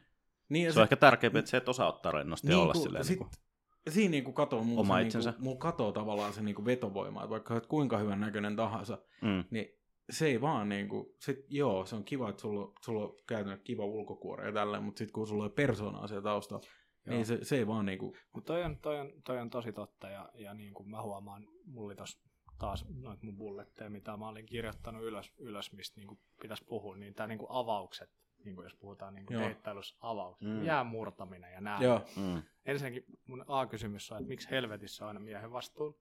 Niin, 0.50 0.66
ja 0.66 0.74
Se 0.74 0.80
on 0.80 0.84
ehkä 0.84 0.96
tärkeämpi, 0.96 1.40
että 1.40 1.52
se 1.52 1.58
et 1.58 1.70
osaa 1.70 1.88
ottaa 1.88 2.12
rennosti 2.12 2.52
ja 2.52 2.58
olla 2.60 2.74
kun- 2.74 2.82
silleen. 2.84 3.06
sit, 3.06 3.20
Niin 3.20 3.30
kuin, 3.30 3.94
siinä 3.94 4.12
niinku 4.12 4.32
katoo 4.34 4.64
mulla, 4.64 4.82
Oma 4.82 4.96
se, 4.98 5.02
itsensä. 5.02 5.30
niinku, 5.30 5.44
mulla 5.44 5.58
katoo 5.60 5.92
tavallaan 5.92 6.34
se 6.34 6.42
niinku 6.42 6.66
vetovoima, 6.66 7.20
että 7.24 7.30
vaikka 7.30 7.54
olet 7.54 7.66
kuinka 7.66 7.98
hyvän 7.98 8.20
näköinen 8.20 8.56
tahansa, 8.56 8.98
mm. 9.22 9.44
niin 9.52 9.66
se 10.10 10.26
ei 10.26 10.42
vaan 10.42 10.70
niinku, 10.70 11.16
sit, 11.20 11.46
joo, 11.50 11.86
se 11.86 11.96
on 11.96 12.04
kiva, 12.04 12.30
että 12.30 12.42
sulla, 12.42 12.74
sulla 12.86 13.04
on 13.04 13.16
käytännössä 13.28 13.64
kiva 13.64 13.86
ulkokuori 13.86 14.46
ja 14.46 14.52
tälleen, 14.54 14.84
mutta 14.84 14.98
sitten 15.00 15.14
kun 15.14 15.28
sulla 15.28 15.44
on 15.44 15.52
persoonaa 15.52 16.08
siellä 16.08 16.24
taustalla, 16.24 16.68
Joo. 17.06 17.16
niin 17.16 17.26
se, 17.26 17.40
se 17.44 17.58
ei 17.58 17.68
vaan 17.68 17.86
niinku, 17.86 18.16
Mutta 18.34 18.54
toi 18.54 18.64
on, 18.64 18.78
toi, 18.78 19.00
on, 19.00 19.12
toi 19.26 19.38
on 19.40 19.50
tosi 19.50 19.74
totta 19.74 20.10
ja, 20.10 20.30
ja 20.34 20.54
niin 20.54 20.74
kuin 20.74 20.90
mä 20.90 21.02
huomaan, 21.02 21.48
mulla 21.66 21.86
oli 21.88 21.96
tossa 21.96 22.27
taas 22.58 22.86
noita 22.90 23.26
mun 23.26 23.38
bulletteja, 23.38 23.90
mitä 23.90 24.18
mä 24.18 24.28
olin 24.28 24.46
kirjoittanut 24.46 25.04
ylös, 25.04 25.34
ylös 25.38 25.72
mistä 25.72 26.00
niin 26.00 26.08
kuin 26.08 26.20
pitäisi 26.42 26.66
puhua, 26.66 26.96
niin 26.98 27.14
tää 27.14 27.28
niin 27.28 27.38
kuin 27.40 27.52
avaukset, 27.52 28.10
niin 28.46 28.56
kuin 28.56 28.64
jos 28.66 28.76
puhutaan 28.76 29.14
niin 29.14 29.26
kuin 29.26 29.40
deittailussa 29.40 29.96
avaukset, 30.02 30.48
Mm. 30.48 30.54
mm. 30.54 30.64
jään 30.66 30.88
murtaminen 30.88 31.54
ja 31.54 31.62
nää. 31.62 31.80
joo, 31.82 32.02
Mm. 32.16 32.42
Ensinnäkin 32.66 33.06
mun 33.28 33.46
A-kysymys 33.48 34.12
on, 34.12 34.18
että 34.18 34.28
miksi 34.30 34.52
helvetissä 34.52 35.04
on 35.04 35.08
aina 35.08 35.20
miehen 35.20 35.52
vastuulla? 35.52 35.98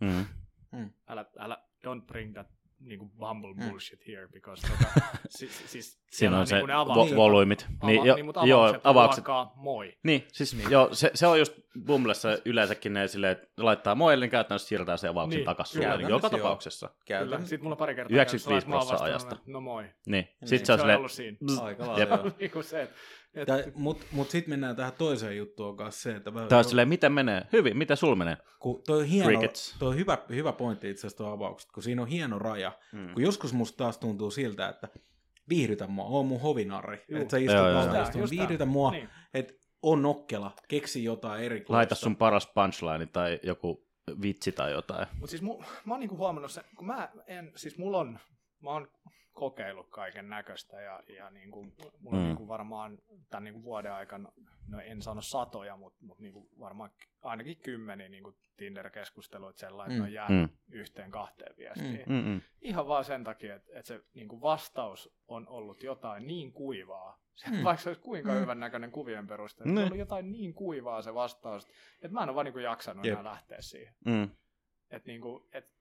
Mm. 0.00 0.90
Älä, 1.08 1.24
älä, 1.38 1.64
don't 1.86 2.06
bring 2.06 2.32
that 2.32 2.46
niin 2.80 2.98
kuin 2.98 3.10
bumble 3.10 3.54
Mm. 3.54 3.68
bullshit 3.70 4.00
here, 4.08 4.28
because 4.32 4.66
tota, 4.68 5.00
siis, 5.38 5.62
siis 5.72 5.98
Siinä 6.10 6.38
on 6.38 6.46
se 6.46 6.54
niin 6.56 6.66
kuin 6.66 6.68
ne 7.08 7.12
vo- 7.12 7.16
volyymit. 7.16 7.66
ava, 7.80 7.86
Niin, 7.86 7.96
niin, 7.96 8.06
jo, 8.06 8.14
niin, 8.14 8.24
mutta 8.26 8.46
joo, 8.46 8.60
avaukset, 8.62 8.80
avaukset. 8.86 9.28
luokkaa 9.28 9.52
moi. 9.56 9.96
Niin, 10.02 10.26
siis 10.32 10.54
niin. 10.54 10.70
Joo, 10.70 10.88
se, 10.92 11.10
se, 11.14 11.26
on 11.26 11.38
just 11.38 11.52
Bumblessa 11.84 12.28
yleensäkin 12.44 12.92
ne 12.92 13.08
silleen, 13.08 13.32
että 13.32 13.46
laittaa 13.56 13.94
moelle, 13.94 14.24
niin 14.24 14.30
käytännössä 14.30 14.68
siirtää 14.68 14.96
sen 14.96 15.10
avauksen 15.10 15.38
Niin, 15.38 15.44
takaisin 15.46 15.82
sulle. 15.82 15.96
Niin 15.96 16.08
joka 16.08 16.30
tapauksessa. 16.30 16.90
Kyllä. 17.06 17.40
Sitten 17.40 17.62
mulla 17.62 17.76
pari 17.76 17.94
kertaa 17.94 18.14
95 18.14 18.26
käynyt 18.26 18.42
sellainen, 18.42 18.58
että 18.58 18.70
mä 18.70 18.76
oon 18.76 19.16
prosenttia 19.18 19.38
että 19.38 19.52
No 19.52 19.60
moi. 19.60 19.82
Niin, 19.82 20.24
Niin. 20.40 20.48
sit 20.48 20.66
se 20.66 20.72
on 20.72 20.78
Se 20.78 20.82
on 20.82 20.84
silleen, 20.84 20.98
ollut 20.98 21.12
siinä. 21.12 21.36
bzz. 21.46 21.58
Aika 21.58 21.86
lailla, 21.86 22.16
joo. 22.16 22.30
niin 22.40 22.50
kuin 22.50 22.64
se, 22.64 22.82
että, 22.82 22.96
että 23.34 23.62
Tää, 23.62 23.72
mut 23.74 24.06
mut 24.12 24.30
sitten 24.30 24.50
mennään 24.50 24.76
tähän 24.76 24.92
toiseen 24.92 25.36
juttuun 25.36 25.76
kanssa 25.76 26.02
se, 26.02 26.16
että... 26.16 26.30
Tää 26.48 26.58
on 26.58 26.64
silleen, 26.64 26.88
miten 26.88 27.12
menee? 27.12 27.46
Hyvin, 27.52 27.76
miten 27.76 27.96
sul 27.96 28.14
menee? 28.14 28.36
kun 28.58 28.82
toi 28.86 28.98
on, 28.98 29.04
hieno, 29.04 29.28
Crickets. 29.28 29.76
toi 29.78 29.88
on 29.88 29.96
hyvä, 29.96 30.18
hyvä 30.28 30.52
pointti 30.52 30.90
itse 30.90 31.00
asiassa 31.00 31.16
tuo 31.24 31.32
avaukset, 31.32 31.72
kun 31.72 31.82
siinä 31.82 32.02
on 32.02 32.08
hieno 32.08 32.38
raja. 32.38 32.72
Mm. 32.92 33.14
Kun 33.14 33.22
joskus 33.22 33.52
musta 33.52 33.76
taas 33.76 33.98
tuntuu 33.98 34.30
siltä, 34.30 34.68
että 34.68 34.88
viihdytä 35.48 35.86
mua, 35.86 36.04
oo 36.04 36.22
mun 36.22 36.40
hovinarri. 36.40 36.96
Että 37.08 37.30
sä 37.30 37.36
istut 37.38 37.54
Joo, 37.56 37.70
joo, 37.70 37.94
joo. 37.94 38.02
istun, 38.02 38.30
viihdytä 38.30 38.64
mua, 38.66 38.90
Niin. 38.90 39.08
että 39.34 39.54
on 39.82 40.02
nokkela, 40.02 40.52
keksi 40.68 41.04
jotain 41.04 41.44
erikoista. 41.44 41.72
Laita 41.72 41.94
sun 41.94 42.16
paras 42.16 42.46
punchline 42.46 43.06
tai 43.06 43.40
joku 43.42 43.88
vitsi 44.22 44.52
tai 44.52 44.72
jotain. 44.72 45.06
Mutta 45.12 45.30
siis 45.30 45.42
mu, 45.42 45.58
mä 45.84 45.94
oon 45.94 46.00
niinku 46.00 46.16
huomannut 46.16 46.50
sen, 46.52 46.64
kun 46.76 46.86
mä 46.86 47.08
en, 47.26 47.52
siis 47.56 47.78
mulla 47.78 47.98
on, 47.98 48.18
mä 48.62 48.70
oon 48.70 48.88
kokeillut 49.38 49.88
kaiken 49.90 50.28
näköistä 50.28 50.80
ja, 50.80 51.02
ja 51.16 51.30
niinku, 51.30 51.64
mulla 52.00 52.16
on 52.16 52.22
Mm. 52.22 52.28
niinku 52.28 52.48
varmaan 52.48 52.98
tämän 53.30 53.44
niinku 53.44 53.62
vuoden 53.62 53.92
aikana, 53.92 54.32
no 54.68 54.80
en 54.80 55.02
sano 55.02 55.20
satoja, 55.20 55.76
mutta 55.76 55.98
mut 56.04 56.18
niinku 56.18 56.48
varmaan 56.60 56.90
ainakin 57.22 57.56
kymmeniä 57.56 58.08
niinku 58.08 58.34
Tinder-keskusteluita 58.56 59.58
sellainen, 59.58 59.92
että 59.96 60.02
Mm. 60.02 60.06
on 60.08 60.12
jäänyt 60.12 60.50
Mm. 60.50 60.58
yhteen 60.72 61.10
kahteen 61.10 61.56
viestiin. 61.56 62.02
Mm. 62.06 62.14
Mm-mm. 62.14 62.40
Ihan 62.60 62.88
vaan 62.88 63.04
sen 63.04 63.24
takia, 63.24 63.54
että, 63.54 63.72
että 63.72 63.86
se 63.88 64.00
niinku 64.14 64.40
vastaus 64.40 65.14
on 65.28 65.48
ollut 65.48 65.82
jotain 65.82 66.26
niin 66.26 66.52
kuivaa, 66.52 67.18
Mm. 67.50 67.56
mm. 67.56 67.64
vaikka 67.64 67.82
se 67.82 67.88
olisi 67.90 68.02
kuinka 68.02 68.32
Mm. 68.32 68.40
hyvän 68.40 68.60
näköinen 68.60 68.90
kuvien 68.90 69.26
perusteella. 69.26 69.68
Se 69.70 69.74
Niin. 69.74 69.78
on 69.78 69.84
ollut 69.84 69.98
jotain 69.98 70.32
niin 70.32 70.54
kuivaa 70.54 71.02
se 71.02 71.14
vastaus, 71.14 71.66
että 71.94 72.08
mä 72.08 72.22
en 72.22 72.28
ole 72.28 72.34
vaan 72.34 72.44
niinku 72.44 72.58
jaksanut 72.58 73.04
Jep. 73.04 73.12
enää 73.12 73.24
lähteä 73.32 73.58
siihen. 73.60 73.94
Mm. 74.04 74.30
Että 74.90 75.06
niinku, 75.06 75.48
et, 75.52 75.64
s- 75.66 75.77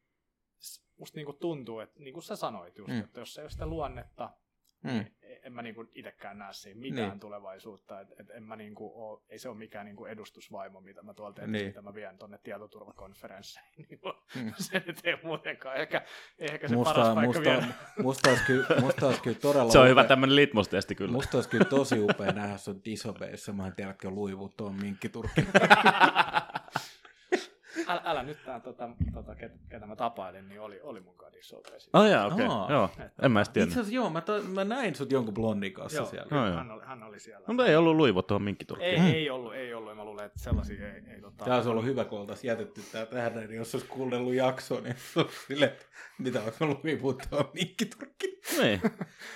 musta 1.00 1.18
niinku 1.18 1.34
tuntuu, 1.34 1.80
että 1.80 2.00
niin 2.00 2.14
kuin 2.14 2.24
sä 2.24 2.36
sanoit 2.36 2.78
just, 2.78 2.92
Mm. 2.92 3.00
että 3.00 3.20
jos 3.20 3.38
ei 3.38 3.44
ole 3.44 3.50
sitä 3.50 3.66
luonnetta, 3.66 4.30
Mm. 4.84 4.90
niin 4.90 5.18
en 5.44 5.54
mä 5.54 5.62
niinku 5.62 5.86
itsekään 5.94 6.38
näe 6.38 6.54
siinä 6.54 6.82
mitään 6.82 7.10
Niin. 7.10 7.20
tulevaisuutta. 7.20 8.02
Et, 8.02 8.08
et 8.20 8.30
en 8.30 8.44
mä 8.44 8.56
niinku 8.56 8.92
oo, 9.04 9.24
ei 9.30 9.40
se 9.40 9.50
ole 9.50 9.58
mikään 9.58 9.86
niinku 9.86 10.06
edustusvaimo, 10.06 10.82
mitä 10.82 11.02
mä 11.04 11.14
tuolta 11.14 11.36
teen, 11.36 11.52
Niin. 11.52 11.66
mitä 11.68 11.82
mä 11.82 11.94
vien 11.94 12.18
tonne 12.18 12.38
tietoturvakonferensseihin. 12.44 13.72
Niinku, 13.90 14.14
Mm. 14.36 14.54
se 14.70 14.84
nyt 14.88 15.02
ei 15.04 15.18
muutenkaan 15.24 15.76
ehkä, 15.78 16.06
ehkä 16.40 16.68
se 16.68 16.76
Musta, 16.76 16.94
paras 16.94 17.08
paikka 17.16 17.26
musta, 17.40 17.42
viedä. 17.52 17.68
musta, 18.04 18.30
olisi 18.30 18.44
kyllä, 18.46 18.82
musta 18.82 19.08
olisi 19.08 19.22
kyllä 19.22 19.40
todella 19.40 19.72
Se 19.72 19.80
on 19.80 19.88
hyvä 19.90 20.02
upea- 20.02 20.08
tämmönen 20.08 20.36
litmustesti 20.36 20.96
kyllä. 20.96 21.12
Musta 21.12 21.38
olisi 21.38 21.50
kyllä 21.50 21.66
tosi 21.66 22.00
upea 22.00 22.32
nähdä 22.32 22.58
sun 22.58 22.82
disobeyssä. 22.86 23.54
Mä 23.54 23.68
en 23.68 23.76
tiedäkö 23.76 24.10
luivu 24.10 24.50
tuon 24.50 24.76
minkkiturkki. 24.76 25.42
Älä, 28.08 28.24
nyt 28.24 28.38
tää, 28.46 28.60
tota, 28.60 28.90
tota, 29.14 29.36
ketä, 29.36 29.56
ketä 29.70 29.86
mä 29.86 29.96
tapailin, 29.96 30.48
niin 30.50 30.62
oli, 30.62 30.82
oli 30.82 31.00
mun 31.00 31.16
kadissa 31.18 31.58
Oh 31.94 32.06
jaa, 32.06 32.28
okei. 32.28 32.46
Aa. 32.46 32.72
Joo, 32.72 32.90
en 33.22 33.32
mä 33.32 33.40
edes 33.40 33.48
Itse 33.48 33.54
tiennyt. 33.54 33.74
asiassa 33.74 33.94
joo, 33.94 34.10
mä, 34.10 34.22
to, 34.22 34.42
mä 34.44 34.64
näin 34.64 34.96
sut 34.96 35.12
jonkun 35.12 35.34
blondin 35.34 35.74
kanssa 35.74 36.00
Joo, 36.00 36.06
siellä. 36.10 36.28
No 36.32 36.48
joo. 36.48 36.58
hän, 36.58 36.72
oli, 36.72 36.84
hän 36.86 37.04
oli 37.04 37.20
siellä. 37.20 37.46
No, 37.48 37.54
mutta 37.54 37.66
ei 37.66 37.76
ollut 37.76 37.96
luivo 37.96 38.22
tuohon 38.22 38.42
minkkiturkkiin. 38.42 39.02
Ei, 39.02 39.16
ei 39.16 39.30
ollut, 39.30 39.56
ei 39.56 39.74
ollut. 39.74 39.96
Mä 39.96 40.06
luulen, 40.06 40.26
että 40.26 40.40
sellaisia 40.40 40.94
ei, 40.94 41.02
ei 41.14 41.22
tota... 41.22 41.46
Tämä 41.46 41.56
olisi 41.56 41.70
ollut 41.70 41.86
hyvä, 41.86 42.06
kun 42.06 42.20
oltaisiin 42.20 42.50
jätetty 42.50 42.82
tää 42.92 43.06
tähän, 43.06 43.36
näin, 43.36 43.48
niin 43.50 43.58
jos 43.58 43.76
olisi 43.76 43.88
kuunnellut 43.88 44.34
jakso, 44.34 44.80
niin 44.80 44.96
sille, 45.48 45.78
mitä 46.18 46.44
olisi 46.44 46.66
mä 46.66 46.76
luivu 46.84 47.14
tuon 47.14 47.50
minkkiturkki. 47.54 48.42
Niin, 48.62 48.82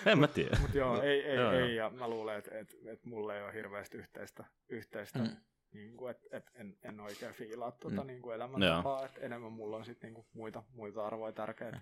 en 0.05 0.19
mä 0.19 0.27
tiedä. 0.27 0.57
Mutta 0.61 0.77
joo, 0.77 1.01
ei, 1.01 1.23
ei, 1.23 1.35
Joo, 1.35 1.51
ei, 1.51 1.59
joo. 1.59 1.67
ja 1.67 1.89
mä 1.99 2.07
luulen, 2.07 2.37
että 2.37 2.57
et, 2.59 2.75
et 2.85 3.05
mulla 3.05 3.35
ei 3.35 3.43
ole 3.43 3.53
hirveästi 3.53 3.97
yhteistä, 3.97 4.43
yhteistä 4.69 5.19
Mm. 5.19 5.29
Niin 5.73 5.97
kuin, 5.97 6.11
et, 6.11 6.17
et 6.31 6.51
en, 6.55 6.77
en 6.83 6.99
oikein 6.99 7.33
fiilaa 7.33 7.71
tuota 7.71 8.01
Mm. 8.01 8.07
niin 8.07 8.21
kuin 8.21 8.35
elämäntapaa, 8.35 9.05
että 9.05 9.19
enemmän 9.21 9.51
mulla 9.51 9.77
on 9.77 9.85
sitten 9.85 10.07
niin 10.07 10.15
kuin 10.15 10.27
muita, 10.33 10.63
muita 10.73 11.05
arvoja 11.05 11.33
tärkeitä. 11.33 11.81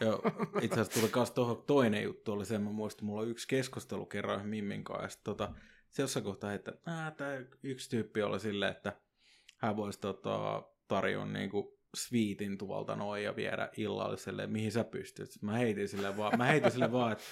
Joo, 0.00 0.22
itse 0.62 0.80
asiassa 0.80 1.00
tuli 1.00 1.10
myös 1.14 1.30
tuohon 1.30 1.64
toinen 1.66 2.02
juttu, 2.02 2.32
oli 2.32 2.44
se, 2.46 2.58
mä 2.58 2.70
muistan, 2.70 3.04
mulla 3.04 3.22
on 3.22 3.28
yksi 3.28 3.48
keskustelu 3.48 4.06
kerran 4.06 4.48
Mimmin 4.48 4.84
kanssa, 4.84 5.20
tota, 5.24 5.54
se 5.90 6.02
jossain 6.02 6.24
kohtaa, 6.24 6.52
että 6.54 6.72
tämä 7.16 7.32
yksi 7.62 7.90
tyyppi 7.90 8.22
oli 8.22 8.40
silleen, 8.40 8.72
että 8.72 8.92
hän 9.56 9.76
voisi 9.76 10.00
tota, 10.00 10.62
tarjoa 10.88 11.26
niinku 11.26 11.80
sviitin 11.96 12.58
tuolta 12.58 12.96
noin 12.96 13.24
ja 13.24 13.36
viedä 13.36 13.68
illalliselle, 13.76 14.46
mihin 14.46 14.72
sä 14.72 14.84
pystyt. 14.84 15.28
Mä 15.42 15.52
heitin 15.52 15.88
sille 15.88 16.16
vaan, 16.16 16.38
mä 16.38 16.44
heitin 16.44 16.70
sille 16.70 16.92
vaan, 16.92 17.12
että 17.12 17.24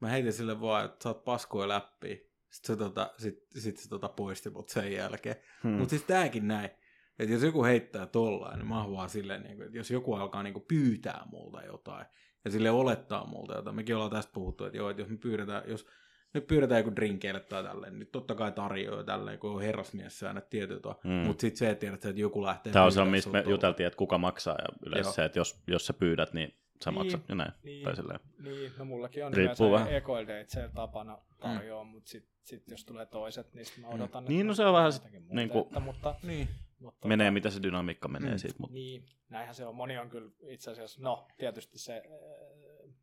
mä 0.00 0.08
heitin 0.08 0.32
sille 0.32 0.60
vaan, 0.60 0.84
että 0.84 1.02
sä 1.02 1.08
oot 1.08 1.24
paskoja 1.24 1.68
läppiä. 1.68 2.16
Sitten 2.50 2.76
se, 2.76 2.84
tota, 2.84 3.10
sit, 3.18 3.46
sit 3.58 3.76
se 3.76 3.88
tota 3.88 4.08
poisti 4.08 4.50
mut 4.50 4.68
sen 4.68 4.92
jälkeen. 4.92 5.36
Hmm. 5.62 5.70
Mutta 5.72 5.90
siis 5.90 6.02
tääkin 6.04 6.48
näin, 6.48 6.70
että 7.18 7.32
jos 7.32 7.42
joku 7.42 7.64
heittää 7.64 8.06
tollain, 8.06 8.58
niin 8.58 8.68
mä 8.68 8.90
vaan 8.90 9.10
silleen, 9.10 9.42
niin 9.42 9.56
kuin, 9.56 9.66
että 9.66 9.78
jos 9.78 9.90
joku 9.90 10.14
alkaa 10.14 10.42
niin 10.42 10.52
kuin 10.54 10.64
pyytää 10.68 11.22
multa 11.30 11.62
jotain, 11.62 12.06
ja 12.44 12.50
sille 12.50 12.70
olettaa 12.70 13.26
multa 13.26 13.54
jotain, 13.54 13.76
mekin 13.76 13.94
ollaan 13.94 14.10
tästä 14.10 14.32
puhuttu, 14.32 14.64
että 14.64 14.76
joo, 14.76 14.90
että 14.90 15.02
jos 15.02 15.08
me 15.08 15.16
pyydetään, 15.16 15.62
jos 15.66 15.86
nyt 16.34 16.46
pyydetään 16.46 16.78
joku 16.80 16.96
drinkeille 16.96 17.40
tai 17.40 17.64
tälleen, 17.64 17.98
niin 17.98 18.08
totta 18.12 18.34
kai 18.34 18.52
tarjoaa 18.52 19.04
tälleen, 19.04 19.38
kun 19.38 19.50
on 19.50 19.62
herrasmiessäännöt 19.62 20.48
tietyt 20.50 20.86
on, 20.86 20.94
Mm. 21.04 21.10
mutta 21.10 21.40
sitten 21.40 21.58
se, 21.58 21.70
että 21.70 21.80
tiedät, 21.80 22.04
että 22.04 22.20
joku 22.20 22.42
lähtee 22.42 22.72
Tämä 22.72 22.84
on 22.84 22.92
se, 22.92 23.04
mistä 23.04 23.30
me 23.30 23.44
juteltiin, 23.48 23.86
että 23.86 23.96
kuka 23.96 24.18
maksaa 24.18 24.56
ja 24.58 24.66
yleensä 24.86 25.08
Joo. 25.08 25.14
se, 25.14 25.24
että 25.24 25.38
jos, 25.38 25.62
jos 25.66 25.86
sä 25.86 25.92
pyydät, 25.92 26.32
niin 26.32 26.54
sä 26.84 26.90
Niin, 26.90 26.98
maksat 26.98 27.28
ja 27.28 27.34
näin. 27.34 27.52
niin. 27.62 27.84
Tai 27.84 27.96
silleen. 27.96 28.20
Niin, 28.44 28.72
no 28.78 28.84
mullakin 28.84 29.26
on 29.26 29.32
Riippuu 29.34 29.66
yleensä 29.68 29.90
vähän. 29.90 30.36
Date 30.64 30.74
tapana 30.74 31.18
tarjoaa, 31.40 31.84
mm. 31.84 31.90
mutta 31.90 32.10
sitten 32.10 32.32
sit 32.44 32.70
jos 32.70 32.84
tulee 32.84 33.06
toiset, 33.06 33.54
niin 33.54 33.66
sit 33.66 33.78
mä 33.78 33.88
odotan, 33.88 34.24
Niin, 34.24 34.46
no 34.46 34.54
se 34.54 34.64
on 34.64 34.74
vähän 34.74 34.92
jotakin 34.92 35.10
sit 35.12 35.20
muuta, 35.22 35.34
niinku- 35.34 35.58
että, 35.58 35.80
mutta, 35.80 36.14
Niin. 36.22 36.48
mutta 36.78 37.08
Menee, 37.08 37.30
mitä 37.30 37.50
se 37.50 37.62
dynamiikka 37.62 38.08
menee 38.08 38.30
Mm. 38.32 38.38
siitä. 38.38 38.56
Mutta 38.58 38.74
Niin, 38.74 39.04
näinhän 39.28 39.54
se 39.54 39.66
on. 39.66 39.74
Moni 39.74 39.98
on 39.98 40.10
kyllä 40.10 40.30
itse 40.48 40.70
asiassa, 40.70 41.00
no 41.02 41.28
tietysti 41.38 41.78
se, 41.78 42.02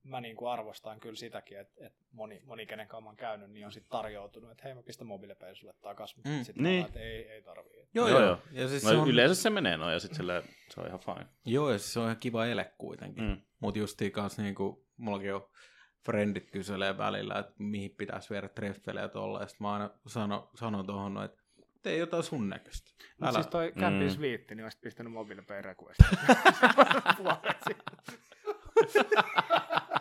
mä 0.08 0.22
niin 0.22 0.36
kuin 0.36 0.52
arvostan 0.52 1.00
kyllä 1.00 1.16
sitäkin, 1.16 1.60
että, 1.60 1.86
että 1.86 2.00
moni, 2.12 2.42
moni 2.46 2.66
kenen 2.66 2.88
kanssa 2.88 3.02
mä 3.02 3.10
oon 3.10 3.18
käynyt, 3.18 3.52
niin 3.52 3.66
on 3.66 3.72
sitten 3.72 3.90
tarjoutunut, 3.90 4.52
että 4.52 4.64
hei 4.64 4.74
mä 4.74 4.84
pistän 4.84 5.08
mobiilepay 5.08 5.56
sulle 5.56 5.74
takas, 5.82 6.16
mutta 6.16 6.30
Mm, 6.30 6.36
mm, 6.36 6.44
sitten 6.44 6.64
niin. 6.64 6.74
niin. 6.74 6.86
että 6.86 7.00
ei, 7.00 7.30
ei 7.32 7.42
tarvii. 7.42 7.88
Joo, 7.94 8.08
Joo, 8.08 8.20
joo. 8.20 8.28
joo. 8.30 8.40
Ja 8.52 8.68
siis 8.68 8.84
no, 8.84 8.90
se 8.90 8.96
on, 8.98 9.08
yleensä 9.10 9.42
se 9.42 9.50
menee 9.50 9.78
noin 9.78 9.94
ja 9.94 10.00
sitten 10.00 10.28
se 10.70 10.82
on 10.82 10.88
ihan 10.88 11.00
fine. 11.00 11.26
Joo, 11.46 11.72
ja 11.72 11.78
siis 11.78 11.94
se 11.94 12.00
on 12.00 12.06
ihan 12.06 12.18
kiva 12.20 12.46
ele 12.46 12.74
kuitenkin. 12.78 13.24
Mm. 13.24 13.42
Mutta 13.60 13.80
justiin 13.80 14.12
kanssa 14.12 14.42
niinku, 14.42 14.86
mullakin 14.98 15.34
on 15.36 15.50
frendit 16.06 16.52
kyselee 16.52 16.98
välillä, 16.98 17.40
että 17.40 17.54
mihin 17.60 17.92
pitäisi 17.98 18.30
viedä 18.30 18.48
treffeille 18.50 19.02
ja 19.02 19.10
tolla. 19.10 19.42
Ja 19.42 19.48
sit 19.48 19.60
mä 19.60 19.74
aina 19.74 19.90
sanon, 20.08 20.50
sanon 20.56 20.86
tuohon, 20.86 21.14
noin, 21.14 21.26
että 21.26 21.42
tee 21.84 21.98
jotain 21.98 22.24
sun 22.24 22.50
näköistä. 22.50 22.92
Mutta 23.20 23.32
siis 23.34 23.48
toi 23.48 23.72
Mm. 23.76 23.82
Campis 23.82 24.20
Viitti, 24.22 24.56
niin 24.56 24.64
olisit 24.66 24.82
pistänyt 24.82 25.14
mobiilepay 25.14 25.62
request. 25.62 26.00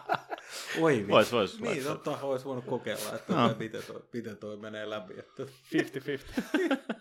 Oi 0.81 0.93
vitsi. 0.97 1.09
Vois, 1.11 1.33
vois. 1.33 1.61
Niin, 1.61 1.71
laittaa. 1.87 1.95
totta, 1.95 2.27
olisi 2.27 2.45
voinut 2.45 2.65
kokeilla, 2.65 3.15
että 3.15 3.33
No. 3.35 3.55
miten, 3.59 3.83
toi, 3.87 4.03
miten 4.13 4.37
toi 4.37 4.57
menee 4.57 4.91
läpi. 4.91 5.15
Että 5.19 5.43
50-50. 5.43 6.95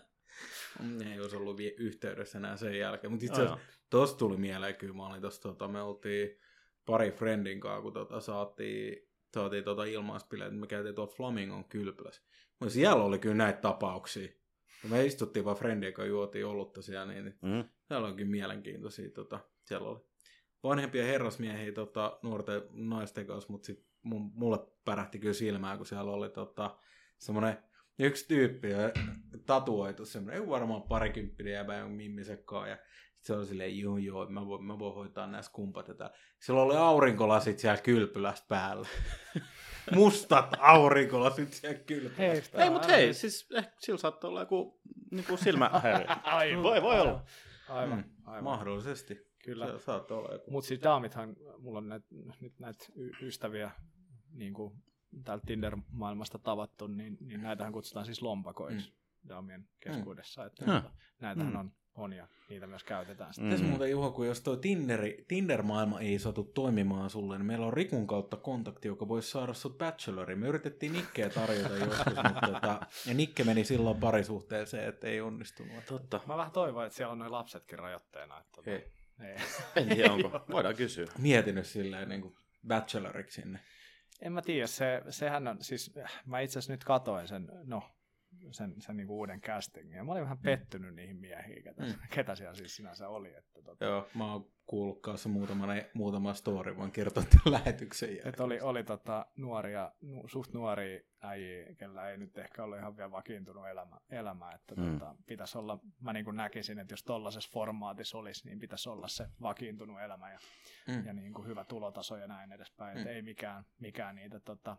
ei 1.12 1.20
olisi 1.20 1.36
ollut 1.36 1.60
yhteydessä 1.78 2.38
enää 2.38 2.56
sen 2.56 2.78
jälkeen. 2.78 3.10
Mutta 3.10 3.26
itse 3.26 3.42
asiassa 3.42 3.58
tossa 3.90 4.18
tuli 4.18 4.36
mieleen, 4.36 4.76
kyllä 4.76 4.94
mä 4.94 5.06
olin 5.06 5.22
tossa, 5.22 5.42
tota, 5.42 5.68
me 5.68 5.82
oltiin 5.82 6.38
pari 6.86 7.10
friendin 7.10 7.60
kanssa, 7.60 7.82
kun 7.82 7.92
tota, 7.92 8.20
saatiin, 8.20 9.08
saatiin 9.34 9.64
tota 9.64 9.84
ilmaispileet, 9.84 10.58
me 10.58 10.66
käytiin 10.66 10.94
tuolla 10.94 11.12
Flamingon 11.16 11.64
kylpylässä. 11.64 12.22
Mutta 12.60 12.72
siellä 12.74 13.04
oli 13.04 13.18
kyllä 13.18 13.34
näitä 13.34 13.60
tapauksia. 13.60 14.28
Ja 14.82 14.88
me 14.88 15.04
istuttiin 15.06 15.44
vaan 15.44 15.56
friendien 15.56 15.92
kanssa, 15.92 16.08
juotiin 16.08 16.46
olutta 16.46 16.82
siellä, 16.82 17.12
niin, 17.12 17.24
niin 17.24 17.38
Mm. 17.42 17.64
siellä 17.88 18.06
oli 18.06 18.16
kyllä 18.16 18.30
mielenkiintoisia. 18.30 19.10
Tota, 19.10 19.40
siellä 19.64 19.88
oli 19.88 20.00
vanhempia 20.68 21.04
herrasmiehiä 21.04 21.72
tota, 21.72 22.18
nuorten 22.22 22.62
naisten 22.72 23.26
kanssa, 23.26 23.52
mutta 23.52 23.66
sit 23.66 23.86
mun, 24.02 24.30
mulle 24.34 24.58
pärähti 24.84 25.18
kyllä 25.18 25.34
silmään, 25.34 25.76
kun 25.76 25.86
siellä 25.86 26.10
oli 26.12 26.28
tota, 26.30 26.76
semmoinen 27.18 27.58
yksi 27.98 28.28
tyyppi 28.28 28.70
ja 28.70 28.78
tatuoitu 29.46 30.04
semmoinen, 30.06 30.42
ei 30.42 30.48
varmaan 30.48 30.82
parikymppinen 30.82 31.52
jäbä 31.52 31.76
jonkun 31.76 31.96
mimmisekkaan 31.96 32.70
ja 32.70 32.76
sit 33.14 33.24
se 33.24 33.32
oli 33.34 33.46
silleen, 33.46 33.78
joo 33.78 33.96
joo, 33.98 34.26
mä 34.28 34.46
voin, 34.46 34.64
mä 34.64 34.78
voin 34.78 34.94
hoitaa 34.94 35.26
nämä 35.26 35.42
skumpat 35.42 35.88
ja 35.88 35.94
tää. 35.94 36.10
Sillä 36.40 36.62
oli 36.62 36.76
aurinkolasit 36.76 37.58
siellä 37.58 37.80
kylpylässä 37.82 38.44
päällä. 38.48 38.88
Mustat 39.94 40.48
aurinkolasit 40.58 41.52
siellä 41.52 41.78
kylpylässä. 41.78 42.52
Päällä. 42.52 42.64
Ei, 42.64 42.70
mutta 42.70 42.88
hei, 42.88 43.14
siis 43.14 43.48
ehkä 43.54 43.72
sillä 43.78 43.98
saattaa 43.98 44.30
olla 44.30 44.40
joku 44.40 44.80
niinku 45.10 45.36
silmähäiriö. 45.36 46.06
Aivan. 46.24 46.62
Voi- 46.62 46.82
voi 46.82 47.00
olla. 47.00 47.24
Aivan, 47.68 47.98
Mm, 47.98 48.04
aivan. 48.24 48.44
Mahdollisesti. 48.44 49.25
Kyllä. 49.46 49.66
Se 49.66 49.78
saattaa 49.78 50.18
olla 50.18 50.32
joku. 50.32 50.50
Mutta 50.50 50.68
siis 50.68 50.82
daamithan, 50.82 51.36
mulla 51.58 51.78
on 51.78 51.88
näitä, 51.88 52.06
nyt 52.40 52.58
näitä 52.58 52.84
ystäviä 53.22 53.70
niin 54.32 54.54
kuin 54.54 54.74
täältä 55.24 55.46
Tinder-maailmasta 55.46 56.38
tavattu, 56.38 56.86
niin, 56.86 57.16
niin 57.20 57.42
näitähän 57.42 57.72
kutsutaan 57.72 58.06
siis 58.06 58.22
lompakoiksi 58.22 58.90
mm. 58.90 59.28
daamien 59.28 59.68
keskuudessa. 59.80 60.44
Että 60.44 60.64
Hmm. 60.64 60.72
tuota, 60.72 60.90
näitähän 61.20 61.52
Mm. 61.52 61.58
on, 61.58 61.72
on 61.94 62.12
ja 62.12 62.28
niitä 62.48 62.66
myös 62.66 62.84
käytetään. 62.84 63.34
sitten. 63.34 63.60
Mm. 63.60 63.66
muuten 63.66 63.90
Juho, 63.90 64.10
kun 64.10 64.26
jos 64.26 64.40
toi 64.40 64.56
Tinderi, 64.56 65.24
Tinder-maailma 65.28 66.00
ei 66.00 66.18
satu 66.18 66.44
toimimaan 66.44 67.10
sulle, 67.10 67.38
niin 67.38 67.46
meillä 67.46 67.66
on 67.66 67.72
Rikun 67.72 68.06
kautta 68.06 68.36
kontakti, 68.36 68.88
joka 68.88 69.08
voisi 69.08 69.30
saada 69.30 69.54
sut 69.54 69.78
bacheloriin. 69.78 70.38
Me 70.38 70.46
yritettiin 70.48 70.92
Nikkeä 70.92 71.30
tarjota 71.30 71.76
joskus, 71.86 72.06
mutta 72.06 72.46
tota, 72.52 72.80
ja 73.06 73.14
Nikke 73.14 73.44
meni 73.44 73.64
silloin 73.64 74.00
parisuhteeseen, 74.00 74.88
että 74.88 75.06
ei 75.06 75.20
onnistunut. 75.20 75.84
Totta. 75.88 76.20
Mä 76.26 76.36
vähän 76.36 76.52
toivon, 76.52 76.86
että 76.86 76.96
siellä 76.96 77.12
on 77.12 77.18
noin 77.18 77.32
lapsetkin 77.32 77.78
rajoitteena. 77.78 78.38
Että, 78.40 78.50
tuota, 78.52 78.70
Ei. 79.20 79.28
ei. 79.28 79.36
En 79.76 79.88
tiedä 79.88 80.12
onko. 80.14 80.44
Voidaan 80.50 80.76
kysyä. 80.76 81.06
Mietinyt 81.18 81.66
silleen 81.66 82.08
niin 82.08 82.22
kuin 82.22 82.34
bacheloriksi 82.66 83.42
sinne. 83.42 83.60
En 84.22 84.32
mä 84.32 84.42
tiedä, 84.42 84.66
se, 84.66 85.02
sehän 85.10 85.48
on, 85.48 85.56
siis 85.60 85.94
mä 86.26 86.40
itse 86.40 86.58
asiassa 86.58 86.72
nyt 86.72 86.84
katoin 86.84 87.28
sen, 87.28 87.48
no, 87.64 87.95
sen, 88.52 88.74
sen 88.78 88.96
niinku 88.96 89.18
uuden 89.18 89.40
castingin, 89.40 89.96
ja 89.96 90.04
mä 90.04 90.12
olin 90.12 90.22
vähän 90.22 90.38
pettynyt 90.38 90.94
niihin 90.94 91.16
miehiin, 91.16 91.62
ketä, 91.62 91.82
Mm. 91.82 91.92
ketä 92.10 92.34
siellä 92.34 92.54
siis 92.54 92.76
sinänsä 92.76 93.08
oli. 93.08 93.34
Että, 93.34 93.62
tota, 93.62 93.84
Joo, 93.84 94.08
mä 94.14 94.32
oon 94.32 94.46
kuullut 94.66 95.00
kanssa 95.02 95.28
muutaman, 95.28 95.82
muutama 95.94 96.34
story, 96.34 96.76
vaan 96.76 96.92
kertoa 96.92 97.22
tämän 97.22 97.52
lähetyksen 97.52 98.08
jälkeen. 98.08 98.28
että 98.28 98.44
oli, 98.44 98.60
oli 98.60 98.84
tota 98.84 99.26
nuoria, 99.36 99.92
nu, 100.00 100.28
suht 100.28 100.52
nuoria 100.52 101.00
äijiä, 101.22 101.74
kellä 101.74 102.10
ei 102.10 102.18
nyt 102.18 102.38
ehkä 102.38 102.64
ole 102.64 102.78
ihan 102.78 102.96
vielä 102.96 103.10
vakiintunut 103.10 103.68
elämä, 103.68 103.96
elämä 104.10 104.52
että 104.52 104.74
Mm. 104.74 104.82
mm. 104.82 104.98
tota, 104.98 105.16
pitäisi 105.26 105.58
olla, 105.58 105.78
mä 106.00 106.12
niin 106.12 106.24
kuin 106.24 106.36
näkisin, 106.36 106.78
että 106.78 106.92
jos 106.92 107.02
tollaisessa 107.04 107.50
formaatissa 107.52 108.18
olisi, 108.18 108.48
niin 108.48 108.58
pitäisi 108.58 108.88
olla 108.88 109.08
se 109.08 109.26
vakiintunut 109.42 110.00
elämä 110.00 110.30
ja, 110.32 110.38
Mm. 110.88 111.06
ja 111.06 111.12
niin 111.12 111.34
kuin 111.34 111.48
hyvä 111.48 111.64
tulotaso 111.64 112.16
ja 112.16 112.26
näin 112.26 112.52
edespäin, 112.52 112.96
Mm. 112.96 113.00
että 113.00 113.10
ei 113.10 113.22
mikään, 113.22 113.64
mikään 113.80 114.14
niitä 114.14 114.40
tota, 114.40 114.76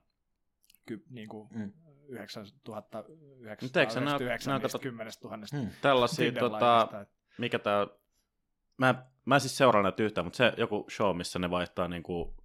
niin 1.10 1.28
kuin 1.30 1.48
Mm. 1.52 1.72
9999 2.10 3.66
Mutta 3.68 3.80
eikö 3.80 3.94
sä 3.94 4.00
nää- 4.00 4.18
nää 4.20 4.60
niistä 4.60 4.78
katot- 4.78 4.82
10 4.82 5.14
000 5.24 5.38
Mm. 5.54 5.70
Tällaisia, 5.82 6.32
tota, 6.32 7.06
mikä 7.38 7.60
tää, 7.60 7.88
mä, 8.78 9.06
mä 9.26 9.36
en 9.36 9.42
siis 9.42 9.58
seuraa 9.58 9.84
näitä 9.84 10.04
yhtään, 10.04 10.26
mutta 10.26 10.38
se 10.38 10.54
joku 10.58 10.86
show, 10.96 11.18
missä 11.18 11.40
ne 11.40 11.50
vaihtaa 11.50 11.88
niinku, 11.88 12.36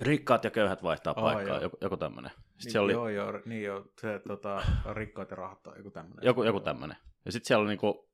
rikkaat 0.00 0.44
ja 0.44 0.50
köyhät 0.50 0.82
vaihtaa 0.82 1.12
Aa, 1.16 1.22
paikkaa, 1.22 1.54
joo. 1.56 1.62
joku, 1.62 1.76
joku 1.80 1.96
tämmönen. 1.96 2.30
Sitten 2.58 2.72
Niin, 2.72 2.80
oli 2.80 2.92
Joo, 2.92 3.08
joo, 3.08 3.40
niin 3.44 3.62
joo, 3.62 3.84
se 4.00 4.20
tota, 4.28 4.62
rikkaat 4.92 5.30
ja 5.30 5.36
rahat 5.36 5.58
joku 5.76 5.90
tämmöinen. 5.90 6.26
joku, 6.26 6.42
joku 6.44 6.60
tämmönen. 6.60 6.96
Ja 7.24 7.32
sitten 7.32 7.46
siellä 7.48 7.62
oli, 7.62 7.68
niinku, 7.68 8.08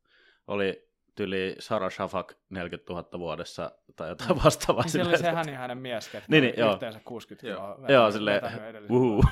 oli 0.47 0.89
tyli 1.17 1.57
Sarah 1.59 1.91
Shafak 1.93 2.35
40 2.51 2.93
000 2.93 3.19
vuodessa 3.19 3.73
tai 3.97 4.09
jotain 4.09 4.45
vastaavaa. 4.45 4.83
Niin 4.83 4.91
siellä 4.93 5.09
oli 5.09 5.17
se 5.17 5.19
silleen, 5.19 5.37
Häni 5.37 5.53
hänen 5.53 5.79
mies, 5.79 6.09
ketkä 6.09 6.27
Niin, 6.31 6.43
niin, 6.45 6.55
joo. 6.57 6.73
yhteensä 6.73 7.01
60 7.05 7.47
Joo. 7.47 7.57
kiloa 7.61 7.75
että- 7.81 7.93
Joo, 7.93 8.11
silleen, 8.13 8.43
uhuu. 8.91 9.25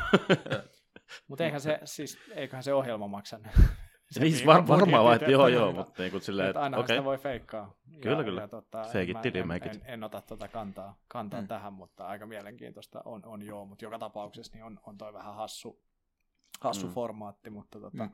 Mutta 1.28 1.44
eihän 1.44 1.60
se, 1.60 1.80
siis, 1.84 2.18
eiköhän 2.34 2.62
se 2.62 2.74
ohjelma 2.74 3.08
maksa 3.08 3.38
se 4.10 4.20
Niin, 4.20 4.32
siis 4.32 4.34
viikon 4.46 4.68
var, 4.68 4.78
varmaan 4.78 5.16
että 5.16 5.30
joo 5.30 5.48
joo, 5.48 5.72
mutta 5.72 6.02
niinku 6.02 6.20
silleen, 6.20 6.48
että 6.48 6.58
että 6.58 6.64
ainahan 6.64 6.84
okei. 6.84 6.96
sitä 6.96 7.04
voi 7.04 7.18
feikkaa. 7.18 7.74
Kyllä, 8.02 8.18
ja, 8.18 8.24
kyllä. 8.24 8.40
Ja, 8.40 8.48
tota, 8.48 8.82
Fake 8.82 9.02
it 9.02 9.12
mä 9.12 9.20
till 9.20 9.36
you 9.36 9.52
en. 9.52 9.62
En, 9.62 9.82
en, 9.84 10.04
ota 10.04 10.20
tota 10.20 10.48
kantaa, 10.48 10.98
kantaa 11.08 11.40
Mm. 11.40 11.44
mm. 11.44 11.48
tähän, 11.48 11.72
mutta 11.72 12.06
aika 12.06 12.26
mielenkiintoista 12.26 13.02
on, 13.04 13.22
on 13.26 13.42
joo, 13.42 13.64
mutta 13.66 13.84
joka 13.84 13.98
tapauksessa 13.98 14.52
niin 14.54 14.64
on, 14.64 14.80
on 14.86 14.98
toi 14.98 15.12
vähän 15.12 15.34
hassu, 15.34 15.82
hassu 16.60 16.86
Mm. 16.86 16.90
mm. 16.90 16.94
formaatti, 16.94 17.50
mutta 17.50 17.80
tota, 17.80 18.04
Mm. 18.04 18.10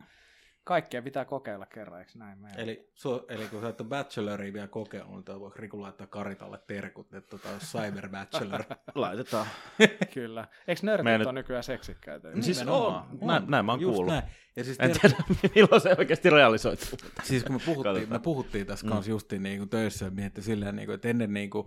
Kaikkea 0.64 1.02
pitää 1.02 1.24
kokeilla 1.24 1.66
kerran, 1.66 1.98
eikö 2.00 2.12
näin 2.14 2.38
meidän? 2.38 2.60
Eli, 2.60 2.90
su, 2.94 3.24
eli 3.28 3.46
kun 3.48 3.60
sä 3.60 3.68
et 3.68 3.80
ole 3.80 3.88
bacheloria 3.88 4.52
vielä 4.52 4.68
kokeillut, 4.68 5.28
niin 5.28 5.40
voi 5.40 5.50
Riku 5.56 5.82
laittaa 5.82 6.06
Karitalle 6.06 6.58
terkut, 6.66 7.14
että 7.14 7.30
tota, 7.38 7.48
cyber 7.58 8.08
bachelor. 8.08 8.64
Laitetaan. 8.94 9.46
Kyllä. 10.14 10.48
Eikö 10.68 10.80
nörtit 10.84 11.26
ole 11.26 11.32
nykyään 11.32 11.64
seksikkäitä? 11.64 12.30
Niin 12.30 12.42
siis 12.42 12.58
Nimenomaan. 12.58 13.08
on. 13.10 13.18
Näin- 13.28 13.50
näin 13.50 13.64
mä 13.66 13.72
oon 13.72 13.80
Just 13.80 13.94
kuullut. 13.96 14.12
Näin. 14.14 14.24
Ja 14.56 14.64
siis, 14.64 14.76
En 14.80 14.90
tiedä, 15.00 15.16
milloin 15.54 15.80
se 15.80 15.94
oikeasti 15.98 16.30
realisoituu. 16.30 16.98
siis 17.22 17.44
kun 17.44 17.54
me 17.54 17.58
puhuttiin, 17.64 17.84
Katsotaan. 17.94 18.20
me 18.20 18.24
puhuttiin 18.24 18.66
tässä 18.66 18.86
Mm. 18.86 18.90
kanssa 18.92 19.10
justiin 19.10 19.42
niin 19.42 19.58
kuin 19.58 19.68
töissä 19.68 20.04
ja 20.04 20.10
miettii 20.10 20.44
silleen, 20.44 20.76
niin 20.76 20.86
kuin, 20.86 20.94
että 20.94 21.08
ennen 21.08 21.32
niin 21.34 21.50
kuin, 21.50 21.66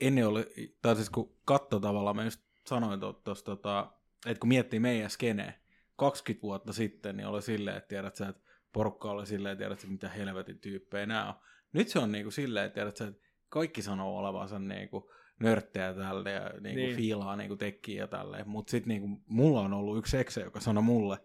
ennen 0.00 0.26
oli, 0.28 0.46
tai 0.82 0.96
siis 0.96 1.10
kun 1.10 1.34
katto 1.44 1.80
tavallaan, 1.80 2.16
mä 2.16 2.24
just 2.24 2.40
sanoin 2.66 3.00
tuossa, 3.24 3.44
tota, 3.44 3.92
että 4.26 4.40
kun 4.40 4.48
miettii 4.48 4.80
meidän 4.80 5.10
skeneen, 5.10 5.54
20 5.98 6.42
vuotta 6.42 6.72
sitten, 6.72 7.16
niin 7.16 7.26
oli 7.26 7.42
silleen, 7.42 7.76
että 7.76 7.88
tiedät 7.88 8.16
sä, 8.16 8.28
että 8.28 8.42
porukka 8.72 9.10
oli 9.10 9.26
silleen, 9.26 9.52
että 9.52 9.62
tiedät 9.64 9.80
sä, 9.80 9.86
mitä 9.86 10.08
helvetin 10.08 10.58
tyyppejä 10.58 11.06
nämä 11.06 11.28
on. 11.28 11.34
Nyt 11.72 11.88
se 11.88 11.98
on 11.98 12.12
niin 12.12 12.24
kuin 12.24 12.32
silleen, 12.32 12.66
että 12.66 12.74
tiedät 12.74 12.96
sä, 12.96 13.06
että 13.06 13.22
kaikki 13.48 13.82
sanoo 13.82 14.18
olevansa 14.18 14.58
niin 14.58 14.88
kuin 14.88 15.04
nörttejä 15.40 15.94
tälle 15.94 16.30
ja 16.30 16.40
niin 16.40 16.60
kuin 16.60 16.76
Niin. 16.76 16.96
fiilaa 16.96 17.36
niin 17.36 17.48
kuin 17.48 17.58
tekkiä 17.58 18.02
ja 18.02 18.06
tälleen, 18.06 18.48
mutta 18.48 18.70
sitten 18.70 18.88
niin 18.88 19.00
kuin, 19.00 19.22
mulla 19.26 19.60
on 19.60 19.72
ollut 19.72 19.98
yksi 19.98 20.18
ekse, 20.18 20.40
joka 20.40 20.60
sanoi 20.60 20.82
mulle, 20.82 21.18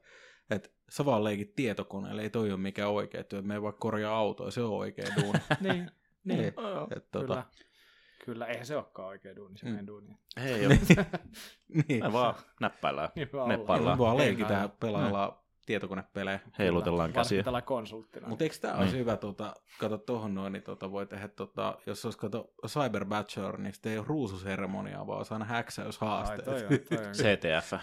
että 0.50 0.70
sä 0.90 1.06
vaan 1.06 1.24
leikit 1.24 1.56
tietokoneelle, 1.56 2.22
ei 2.22 2.30
toi 2.30 2.52
ole 2.52 2.60
mikään 2.60 2.90
oikea 2.90 3.24
työ, 3.24 3.42
me 3.42 3.54
ei 3.54 3.62
vaikka 3.62 3.80
korjaa 3.80 4.18
autoa, 4.18 4.52
se 4.52 4.62
on 4.62 4.72
oikea 4.72 5.06
duuni. 5.22 5.40
niin, 5.62 5.74
niin. 5.74 5.92
Niin. 6.24 6.44
Et, 6.98 7.12
tota, 7.12 7.28
Kyllä. 7.28 7.44
Kyllä, 8.26 8.46
eihän 8.46 8.66
se 8.66 8.76
olekaan 8.76 9.08
oikea 9.08 9.36
duuni, 9.36 9.58
se 9.58 9.66
Mm. 9.66 9.72
meidän 9.72 9.88
duuni. 9.88 10.18
Ei 10.38 10.66
ole. 10.68 10.80
niin. 11.88 12.04
Me 12.04 12.14
vaan 12.14 12.36
näppäillään. 12.62 13.10
Niin 13.16 13.30
vaan 13.34 13.50
Neppaillaan. 13.50 13.98
Me 13.98 14.04
vaan 14.04 14.20
Ei 14.20 14.28
leikitään, 14.28 14.72
pelaillaan 14.80 15.34
tietokonepelejä. 15.66 16.40
Heilutellaan 16.60 17.14
käsiä. 17.14 17.44
Tällä 17.44 17.62
konsulttina. 17.62 18.28
Mutta 18.28 18.44
eikö 18.44 18.56
tämä 18.62 18.74
Niin. 18.74 18.82
olisi 18.82 18.98
hyvä, 18.98 19.18
tota, 19.18 19.54
kato 19.80 19.98
tuohon 19.98 20.36
noin, 20.36 20.54
niin 20.54 20.64
tota, 20.64 20.92
voi 20.92 21.06
tehdä, 21.06 21.28
tota, 21.28 21.78
jos 21.86 22.06
olisi 22.06 22.20
kato 22.20 22.54
Cyber 22.68 23.06
Bachelor, 23.06 23.58
niin 23.58 23.74
sitten 23.74 23.92
ei 23.92 23.98
ole 23.98 24.08
ruususeremoniaa, 24.08 25.08
vaan 25.08 25.18
olisi 25.18 25.34
aina 25.34 25.46
Ai, 25.46 25.52
häksäyshaasteet. 25.52 26.46
toi 26.46 26.64
on, 26.64 26.70
toi 26.90 27.08
on, 27.08 27.14
CTF. 27.24 27.74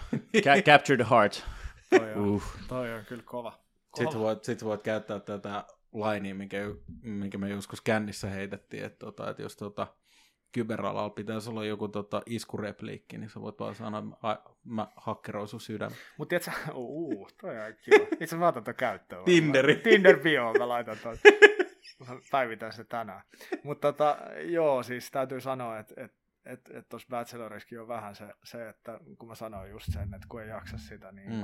Ca- 0.44 0.62
capture 0.62 1.04
the 1.04 1.14
heart. 1.16 1.44
toi 1.90 2.12
on, 2.14 2.20
Uh. 2.28 2.42
toi 2.68 2.92
on 2.94 3.04
kyllä 3.04 3.22
kova. 3.26 3.50
kova. 3.50 3.60
Sitten 3.96 4.20
voit, 4.20 4.44
sit 4.44 4.64
voit 4.64 4.82
käyttää 4.82 5.20
tätä 5.20 5.64
lainia, 5.92 6.34
minkä, 6.34 6.56
minkä 7.02 7.38
me 7.38 7.48
joskus 7.48 7.80
kännissä 7.80 8.28
heitettiin, 8.28 8.84
että, 8.84 8.98
tota, 8.98 9.30
että 9.30 9.42
jos 9.42 9.56
tota, 9.56 9.86
kyberalalla 10.52 11.10
pitäisi 11.10 11.50
olla 11.50 11.64
joku 11.64 11.88
tota, 11.88 12.22
iskurepliikki, 12.26 13.18
niin 13.18 13.30
sä 13.30 13.40
voit 13.40 13.58
vaan 13.60 13.74
sanoa, 13.74 13.98
että 14.34 14.50
mä 14.64 14.88
hakkeroin 14.96 15.48
sun 15.48 15.60
sydän. 15.60 15.90
Mut 16.18 16.28
tiedätkö, 16.28 16.50
uu, 16.74 17.28
toi 17.40 17.58
on 17.60 17.74
kiva. 17.84 18.06
Itse 18.20 18.36
mä 18.36 18.48
otan 18.48 18.64
ton 18.64 18.74
käyttöön. 18.74 19.24
Tinderi. 19.24 19.74
Tinder 19.76 20.18
bio, 20.20 20.52
mä 20.58 20.68
laitan 20.68 20.96
ton. 21.02 21.16
Mä 22.08 22.16
päivitän 22.30 22.72
se 22.72 22.84
tänään. 22.84 23.22
Mutta 23.64 23.92
tota, 23.92 24.18
joo, 24.42 24.82
siis 24.82 25.10
täytyy 25.10 25.40
sanoa, 25.40 25.78
että 25.78 25.94
et, 26.04 26.12
et, 26.44 26.60
et 26.74 26.88
tuossa 26.88 27.08
Bachelorissakin 27.10 27.80
on 27.80 27.88
vähän 27.88 28.14
se, 28.14 28.24
se, 28.44 28.68
että 28.68 29.00
kun 29.18 29.28
mä 29.28 29.34
sanoin 29.34 29.70
just 29.70 29.86
sen, 29.92 30.14
että 30.14 30.26
kun 30.28 30.42
ei 30.42 30.48
jaksa 30.48 30.78
sitä, 30.78 31.12
niin 31.12 31.30
Mm. 31.30 31.42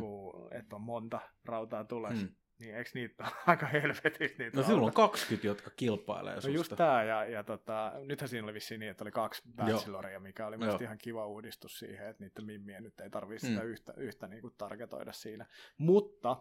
että 0.59 0.76
on 0.76 0.82
monta 0.82 1.20
rautaa 1.44 1.84
tulessa, 1.84 2.26
Mm. 2.26 2.34
Niin 2.59 2.74
eikö 2.76 2.90
niitä 2.94 3.24
ole 3.24 3.32
aika 3.46 3.66
helvetissä 3.66 4.36
niitä 4.42 4.57
No 4.57 4.62
silloin 4.62 4.84
on 4.84 4.92
rautoja? 4.96 5.09
20, 5.09 5.46
jotka 5.46 5.70
kilpailee 5.76 6.34
No 6.34 6.40
susta. 6.40 6.57
just 6.57 6.72
tää, 6.76 7.04
ja, 7.04 7.24
ja 7.24 7.44
tota, 7.44 7.92
nythän 8.04 8.28
siinä 8.28 8.44
oli 8.44 8.54
vissiin 8.54 8.80
niin, 8.80 8.90
että 8.90 9.04
oli 9.04 9.11
kaksi 9.11 9.42
bacheloria, 9.57 10.20
mikä 10.20 10.46
oli 10.46 10.57
mielestäni 10.57 10.84
ihan 10.84 10.98
kiva 10.98 11.26
uudistus 11.26 11.78
siihen, 11.78 12.09
että 12.09 12.24
niiden 12.24 12.44
mimmien 12.44 12.82
nyt 12.82 13.00
ei 13.00 13.11
tarvitse 13.11 13.46
Mm. 13.46 13.52
sitä 13.52 13.62
yhtä, 13.64 13.94
yhtä 13.96 14.28
niin 14.28 14.42
kuin 14.42 14.54
targetoida 14.59 15.12
siinä. 15.12 15.46
Mutta 15.78 16.36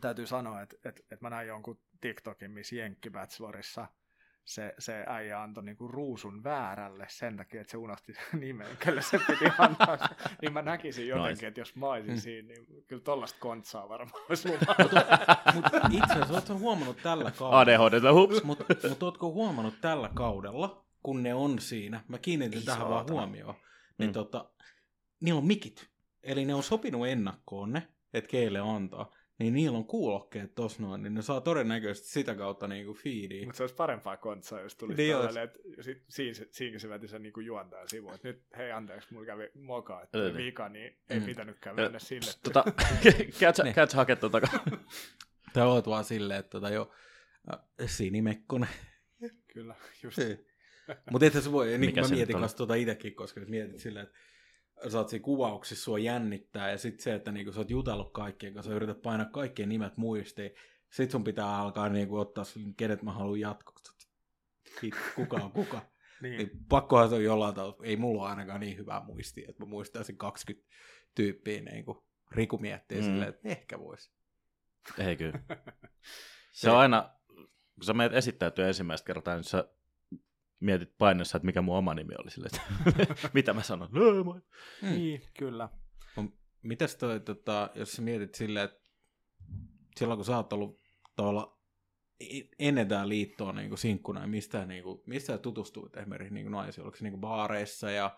täytyy 0.00 0.26
sanoa, 0.26 0.62
että, 0.62 0.76
että, 0.76 1.00
että 1.10 1.24
mä 1.24 1.30
näin 1.30 1.48
jonkun 1.48 1.78
TikTokin, 2.00 2.50
missä 2.50 2.76
Jenkki 2.76 3.10
Bachelorissa 3.10 3.86
se, 4.44 4.74
se 4.78 5.04
äijä 5.08 5.42
antoi 5.42 5.64
niinku 5.64 5.88
ruusun 5.88 6.44
väärälle 6.44 7.06
sen 7.08 7.36
takia, 7.36 7.60
että 7.60 7.70
se 7.70 7.76
unohti 7.76 8.14
sen 8.14 8.40
nimen, 8.40 8.66
kelle 8.84 9.02
se 9.02 9.18
piti 9.18 9.44
antaa. 9.58 9.96
se. 9.96 10.04
niin 10.42 10.52
mä 10.52 10.62
näkisin 10.62 11.08
jotenkin, 11.08 11.32
Nice. 11.32 11.46
että 11.46 11.60
jos 11.60 11.76
mä 11.76 11.86
olisin 11.86 12.14
Mm. 12.14 12.18
siinä, 12.20 12.48
niin 12.48 12.84
kyllä 12.86 13.02
tollaista 13.02 13.38
kontsaa 13.40 13.88
varmaan 13.88 14.24
olisi 14.28 14.48
luvalla. 14.48 15.36
Mutta 15.54 15.80
itse 15.90 16.12
asiassa 16.12 16.34
ootko 16.34 16.58
huomannut 16.58 16.96
tällä 17.02 17.30
kaudella, 17.30 17.60
ADHD, 17.86 18.10
hups. 18.12 18.42
mutta 18.44 18.64
mut 18.88 19.02
ootko 19.02 19.32
huomannut 19.32 19.74
tällä 19.80 20.10
kaudella, 20.14 20.84
kun 21.02 21.22
ne 21.22 21.34
on 21.34 21.58
siinä, 21.58 22.00
mä 22.08 22.18
kiinnitin 22.18 22.58
Ei 22.58 22.64
tähän 22.64 22.88
vaan 22.88 23.06
huomioon, 23.10 23.54
niin 23.98 24.10
Mm. 24.10 24.14
tota, 24.14 24.50
niillä 25.20 25.38
on 25.38 25.46
mikit. 25.46 25.88
Eli 26.22 26.44
ne 26.44 26.54
on 26.54 26.62
sopinut 26.62 27.06
ennakkoon 27.06 27.72
ne, 27.72 27.88
että 28.14 28.28
keille 28.30 28.58
antaa. 28.60 29.10
Niin 29.42 29.54
niillä 29.54 29.78
on 29.78 29.84
kuulokkeet 29.84 30.54
tossa 30.54 30.82
noin, 30.82 31.02
niin 31.02 31.14
ne 31.14 31.22
saa 31.22 31.40
todennäköisesti 31.40 32.08
sitä 32.08 32.34
kautta 32.34 32.68
niinku 32.68 32.94
feedia. 32.94 33.44
Mutta 33.44 33.56
se 33.56 33.62
olisi 33.62 33.74
parempaa 33.74 34.16
kontsaa, 34.16 34.60
jos 34.60 34.76
tulisi 34.76 35.02
Niin 35.02 35.06
niin 35.08 35.16
olisi. 35.16 35.34
tällainen, 35.34 35.54
että 35.74 35.82
sit, 35.82 36.02
siinä, 36.08 36.34
se- 36.34 36.48
siinä 36.50 36.78
se 36.78 36.88
veti 36.88 37.08
sen 37.08 37.22
niin 37.22 37.32
juontajan 37.44 37.88
sivuun, 37.88 38.14
että 38.14 38.28
nyt 38.28 38.42
hei 38.56 38.72
anteeksi, 38.72 39.12
mulla 39.14 39.26
kävi 39.26 39.50
moka, 39.54 40.02
että 40.02 40.18
Niin, 40.18 40.28
tuli 40.30 40.38
niin. 40.38 40.46
vika, 40.46 40.68
niin 40.68 40.96
ei 41.10 41.20
Mm. 41.20 41.26
pitänytkään 41.26 41.76
mennä 41.76 41.98
sille. 41.98 42.30
Tota, 42.42 42.64
catch, 43.40 43.64
Ne. 43.64 43.72
catch 43.72 43.94
hake 43.96 44.16
tota. 44.16 44.40
Tai 45.54 45.66
oot 45.66 45.86
vaan 45.86 46.04
silleen, 46.04 46.40
että 46.40 46.50
tota 46.50 46.70
jo, 46.70 46.90
sinimekkonen. 47.86 48.68
Kyllä, 49.54 49.74
just. 50.02 50.18
Mutta 51.10 51.26
ethän 51.26 51.42
se 51.42 51.52
voi, 51.52 51.78
niin 51.78 51.94
kuin 51.94 52.04
mä 52.04 52.08
mietin 52.16 52.38
kanssa 52.40 52.56
tuota 52.56 52.74
itsekin, 52.74 53.14
koska 53.14 53.40
nyt 53.40 53.48
mietit 53.48 53.78
silleen, 53.80 54.06
että 54.06 54.18
sä 54.88 54.98
oot 54.98 55.08
siinä 55.08 55.22
kuvauksissa, 55.24 55.84
sua 55.84 55.98
jännittää, 55.98 56.70
ja 56.70 56.78
sitten 56.78 57.02
se, 57.02 57.14
että 57.14 57.32
niinku 57.32 57.52
sä 57.52 57.60
oot 57.60 57.70
jutellut 57.70 58.12
kaikkien 58.12 58.54
kanssa, 58.54 58.70
sä 58.70 58.76
yrität 58.76 59.02
painaa 59.02 59.26
kaikkien 59.26 59.68
nimet 59.68 59.96
muistiin, 59.96 60.50
sit 60.90 61.10
sun 61.10 61.24
pitää 61.24 61.56
alkaa 61.58 61.88
niinku 61.88 62.18
ottaa, 62.18 62.44
kenet 62.76 63.02
mä 63.02 63.12
haluan 63.12 63.40
jatkoa. 63.40 63.74
Hit, 64.82 64.94
Kuka 65.14 65.36
on 65.36 65.52
kuka. 65.52 65.80
Niin. 66.22 66.38
Niin 66.38 66.50
pakkohan 66.68 67.08
se 67.08 67.14
on 67.14 67.24
jollain 67.24 67.54
tavalla, 67.54 67.76
ei 67.82 67.96
mulla 67.96 68.22
ole 68.22 68.30
ainakaan 68.30 68.60
niin 68.60 68.76
hyvää 68.76 69.04
muistia, 69.04 69.46
että 69.48 69.62
mä 69.62 69.68
muistaisin 69.68 70.16
20 70.18 70.68
tyyppiä, 71.14 71.60
niin 71.60 71.84
kuin 71.84 71.98
Riku 72.30 72.58
miettii 72.58 72.98
Mm. 72.98 73.04
silleen, 73.04 73.28
että 73.28 73.48
ehkä 73.48 73.78
voisi. 73.78 74.12
Ei 74.98 75.16
kyllä. 75.16 75.40
Se 76.52 76.70
on 76.70 76.76
aina, 76.78 77.10
kun 77.74 77.84
sä 77.84 77.94
meet 77.94 78.12
esittäytyä 78.12 78.66
ensimmäistä 78.68 79.06
kertaa, 79.06 79.34
niin 79.34 79.44
sä 79.44 79.68
mietit 80.62 80.98
painossa, 80.98 81.36
että 81.36 81.46
mikä 81.46 81.62
mun 81.62 81.76
oma 81.76 81.94
nimi 81.94 82.14
oli 82.18 82.30
sille, 82.30 82.48
mitä 83.34 83.52
mä 83.52 83.62
sanon. 83.62 83.88
No, 83.92 84.24
moi. 84.24 84.40
Mm. 84.82 84.88
Niin, 84.88 85.22
kyllä. 85.38 85.68
Mitäs 86.62 86.96
toi, 86.96 87.20
tota, 87.20 87.70
jos 87.74 87.92
sä 87.92 88.02
mietit 88.02 88.34
silleen, 88.34 88.64
että 88.64 88.82
silloin 89.96 90.18
kun 90.18 90.24
sä 90.24 90.36
oot 90.36 90.52
ollut 90.52 90.80
tavallaan 91.16 91.58
e- 92.20 92.48
ennen 92.58 92.88
tää 92.88 93.08
liittoa 93.08 93.52
niin 93.52 93.78
sinkkuna, 93.78 94.20
niin 94.20 94.30
mistä, 94.30 94.66
niin 94.66 94.82
kuin, 94.82 95.02
mistä 95.06 95.38
tutustuit 95.38 95.96
esimerkiksi 95.96 96.34
niin 96.34 96.50
naisiin? 96.50 96.84
Oliko 96.84 96.96
se 96.96 97.04
niin 97.04 97.20
baareissa 97.20 97.90
ja 97.90 98.16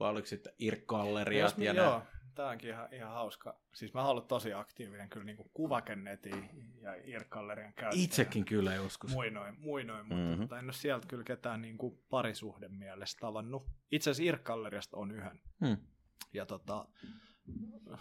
vai 0.00 0.10
oliko 0.10 0.26
sitten 0.26 0.52
irkkalleriat 0.58 1.50
Jos, 1.50 1.58
ja 1.58 1.72
joo, 1.72 1.90
nää? 1.90 2.06
tämä 2.34 2.48
onkin 2.48 2.70
ihan, 2.70 2.94
ihan 2.94 3.12
hauska. 3.12 3.60
Siis 3.74 3.94
mä 3.94 4.00
oon 4.00 4.10
ollut 4.10 4.28
tosi 4.28 4.52
aktiivinen 4.52 5.08
kyllä 5.08 5.24
niin 5.24 5.36
kuin 5.36 5.50
kuvakennetin 5.54 6.50
ja 6.82 6.94
irkkallerian 7.04 7.72
käyttäjä. 7.74 8.04
Itsekin 8.04 8.44
kyllä 8.44 8.74
joskus. 8.74 9.12
Muinoin, 9.12 9.60
muinoin 9.60 10.06
mutta 10.06 10.14
Mhm. 10.24 10.40
mm-hmm. 10.40 10.58
en 10.58 10.64
ole 10.64 10.72
sieltä 10.72 11.06
kyllä 11.06 11.24
ketään 11.24 11.62
niin 11.62 11.78
kuin 11.78 11.98
parisuhden 12.10 12.72
mielestä 12.74 13.20
tavannut. 13.20 13.66
Itse 13.92 14.10
asiassa 14.10 14.28
Irkkalleriasta 14.28 14.96
on 14.96 15.10
yhden. 15.10 15.40
Hmm. 15.66 15.76
Ja 16.32 16.46
tota, 16.46 16.88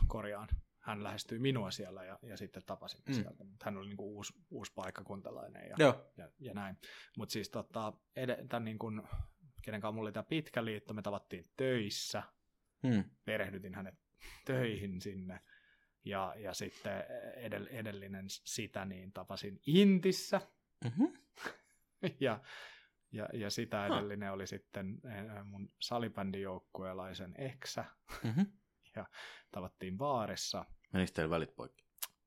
korjaan, 0.07 0.47
hän 0.79 1.03
lähestyi 1.03 1.39
minua 1.39 1.71
siellä 1.71 2.03
ja, 2.05 2.19
ja 2.23 2.37
sitten 2.37 2.63
tapasin 2.65 2.99
Mm. 3.05 3.11
mm. 3.11 3.21
sieltä. 3.21 3.45
Hän 3.63 3.77
oli 3.77 3.87
niin 3.87 3.97
kuin 3.97 4.09
uusi, 4.09 4.33
uusi 4.49 4.71
paikkakuntalainen 4.75 5.69
ja, 5.69 5.75
Joo. 5.79 6.11
ja, 6.17 6.29
ja 6.39 6.53
näin. 6.53 6.77
Mutta 7.17 7.33
siis 7.33 7.49
tota, 7.49 7.93
ed- 8.15 8.47
tämän 8.47 8.65
niin 8.65 8.79
kuin, 8.79 9.01
kenen 9.61 9.81
kanssa 9.81 9.95
mulla 9.95 10.07
oli 10.07 10.13
tämä 10.13 10.23
pitkä 10.23 10.65
liitto, 10.65 10.93
me 10.93 11.01
tavattiin 11.01 11.49
töissä, 11.57 12.23
Hmm. 12.87 13.03
perehdytin 13.25 13.75
hänet 13.75 13.95
töihin 14.45 15.01
sinne. 15.01 15.41
Ja, 16.05 16.33
ja 16.37 16.53
sitten 16.53 17.03
edell, 17.35 17.65
edellinen 17.69 18.25
sitä 18.29 18.85
niin 18.85 19.11
tapasin 19.13 19.61
Intissä. 19.65 20.41
Mm-hmm. 20.83 21.13
Ja, 22.19 22.39
ja, 23.11 23.29
ja 23.33 23.49
sitä 23.49 23.85
edellinen 23.85 24.31
oli 24.31 24.47
sitten 24.47 25.01
eh, 25.05 25.43
mun 25.43 25.71
salibändijoukkueelaisen 25.79 27.33
eksä. 27.37 27.85
Mm-hmm. 28.23 28.45
Tavattiin 29.51 29.97
baarissa. 29.97 30.65
Menikö 30.93 31.11
teillä 31.11 31.29
välit 31.29 31.55
poikki? 31.55 31.83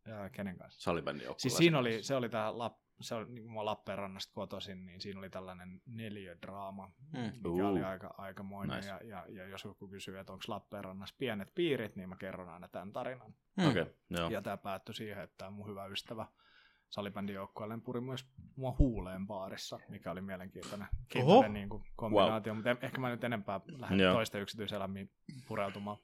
Ja 0.06 0.30
kenen 0.30 0.58
kanssa? 0.58 0.80
Salibändin 0.80 1.24
joukkueella. 1.24 1.40
Siis 1.42 1.56
siinä 1.56 1.78
oli, 1.78 2.02
se 2.02 2.14
oli 2.14 2.28
tää 2.28 2.58
Lap, 2.58 2.78
se 3.01 3.14
oli, 3.14 3.28
niin 3.30 3.45
kuin 3.45 3.55
mä 3.55 3.64
Lappeenrannasta 3.64 4.32
kotoisin, 4.34 4.86
niin 4.86 5.01
siinä 5.01 5.18
oli 5.18 5.30
tällainen 5.30 5.82
neliödraama, 5.86 6.90
Mm. 7.12 7.51
mikä 7.51 7.68
oli 7.68 7.82
aika, 7.82 8.14
aikamoinen. 8.18 8.76
Nice. 8.76 8.88
Ja, 8.88 9.01
ja, 9.05 9.26
ja, 9.28 9.49
jos 9.49 9.64
joku 9.64 9.88
kysyy, 9.88 10.18
että 10.18 10.32
onko 10.32 10.45
Lappeenrannassa 10.49 11.14
pienet 11.18 11.55
piirit, 11.55 11.97
niin 11.97 12.09
mä 12.09 12.16
kerron 12.16 12.49
aina 12.49 12.68
tämän 12.68 12.93
tarinan. 12.93 13.34
Okei, 13.68 13.82
okay, 13.82 13.95
joo. 14.11 14.30
Ja 14.30 14.43
tämä 14.43 14.57
päättyi 14.57 14.95
siihen, 14.95 15.24
että 15.24 15.51
mun 15.51 15.68
hyvä 15.68 15.86
ystävä 15.86 16.26
salibändin 16.90 17.34
joukkueelle 17.34 17.78
puri 17.84 18.01
myös 18.01 18.26
mua 18.57 18.76
huuleen 18.78 19.26
baarissa, 19.26 19.80
mikä 19.88 20.11
oli 20.11 20.20
mielenkiintoinen 20.20 20.88
niin 21.49 21.68
kuin 21.68 21.84
kombinaatio, 21.97 22.55
mutta 22.55 22.70
ehkä 22.70 23.01
mä 23.01 23.11
nyt 23.11 23.24
enempää 23.24 23.61
lähden 23.68 24.01
Joo. 24.01 24.14
toista 24.14 24.38
yksityiselämiin 24.38 25.11
pureutumaan. 25.49 25.97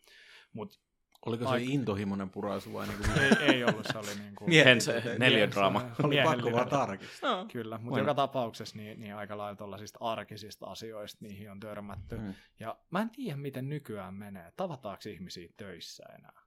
Mutta 0.53 0.78
Oliko 1.26 1.44
se 1.44 1.50
Aika- 1.50 1.70
intohimoinen 1.72 2.30
puraisu 2.30 2.72
vai 2.72 2.86
niin 2.86 2.98
kuin... 2.98 3.10
ei, 3.18 3.54
ei 3.54 3.64
ollut, 3.64 3.86
se 3.92 3.98
oli 3.98 4.06
niin 4.22 4.34
kuin... 4.34 4.48
Mie- 4.50 4.64
Hens 4.64 4.90
neljödraama. 5.18 5.82
Oli 6.02 6.16
pakko 6.24 6.52
vaan 6.52 6.68
tarkistaa. 6.68 7.46
Kyllä, 7.52 7.78
mutta 7.78 7.90
Voin- 7.90 8.00
joka 8.00 8.14
tapauksessa 8.14 8.76
niin, 8.76 9.00
niin 9.00 9.14
aika 9.14 9.38
lailla 9.38 9.56
tuollaisista 9.56 9.98
arkisista 10.02 10.66
asioista 10.66 11.18
niihin 11.24 11.50
on 11.50 11.60
törmätty. 11.60 12.16
Hmm. 12.16 12.34
Ja 12.60 12.76
mä 12.90 13.00
en 13.02 13.10
tiedä, 13.10 13.36
miten 13.36 13.68
nykyään 13.68 14.14
menee. 14.14 14.52
Tavataanko 14.56 15.02
ihmisiä 15.08 15.48
töissä 15.56 16.04
enää? 16.18 16.42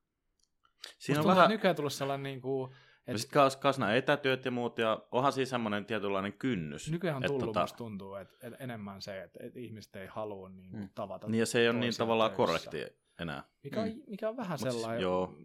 Siinä 0.99 1.19
Musta 1.19 1.31
on 1.31 1.35
vähän, 1.37 1.49
nykyään 1.49 1.75
tullut 1.75 1.93
sellainen, 1.93 2.23
niin 2.23 2.41
kuin, 2.41 2.71
että 3.07 3.17
sitten 3.21 3.33
kas, 3.33 3.55
kas 3.55 3.79
nämä 3.79 3.95
etätyöt 3.95 4.45
ja 4.45 4.51
muut, 4.51 4.77
ja 4.77 5.03
onhan 5.11 5.33
siinä 5.33 5.45
semmoinen 5.45 5.85
tietynlainen 5.85 6.33
kynnys. 6.33 6.91
nykyään 6.91 7.17
on 7.17 7.23
että 7.23 7.37
tullut, 7.39 7.55
tota- 7.57 7.61
musta 7.61 7.77
tuntuu, 7.77 8.15
että, 8.15 8.47
enemmän 8.59 9.01
se, 9.01 9.23
että, 9.23 9.39
ihmiset 9.55 9.95
ei 9.95 10.07
halua 10.07 10.49
niin 10.49 10.71
kuin, 10.71 10.81
Mm. 10.83 10.89
tavata 10.95 11.27
Niin 11.27 11.39
ja 11.39 11.45
se 11.45 11.59
ei 11.59 11.69
ole 11.69 11.79
niin 11.79 11.93
tavallaan 11.97 12.31
töissä. 12.31 12.37
korrekti 12.69 13.00
enää. 13.21 13.43
Mikä 13.63 13.81
on, 13.81 13.87
Mm. 13.87 14.01
mikä 14.07 14.29
on 14.29 14.37
vähän 14.37 14.51
Mut 14.51 14.59
siis 14.59 14.73
sellainen, 14.73 15.01
joo. 15.01 15.35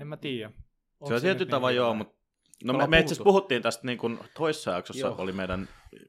en 0.00 0.06
mä 0.06 0.16
tiedä. 0.16 0.50
Se 1.08 1.14
on 1.14 1.20
tietyllä 1.20 1.50
tavalla 1.50 1.76
joo, 1.76 1.94
mutta 1.94 2.14
no 2.64 2.72
me, 2.72 2.86
me 2.86 2.98
itse 2.98 3.06
asiassa 3.12 3.24
puhuttiin 3.24 3.62
tästä 3.62 3.86
niin 3.86 3.98
kuin 3.98 4.18
toisessa 4.36 4.70
jaksossa 4.70 5.06
Joo. 5.06 5.14
oli 5.18 5.32
meidän 5.32 5.68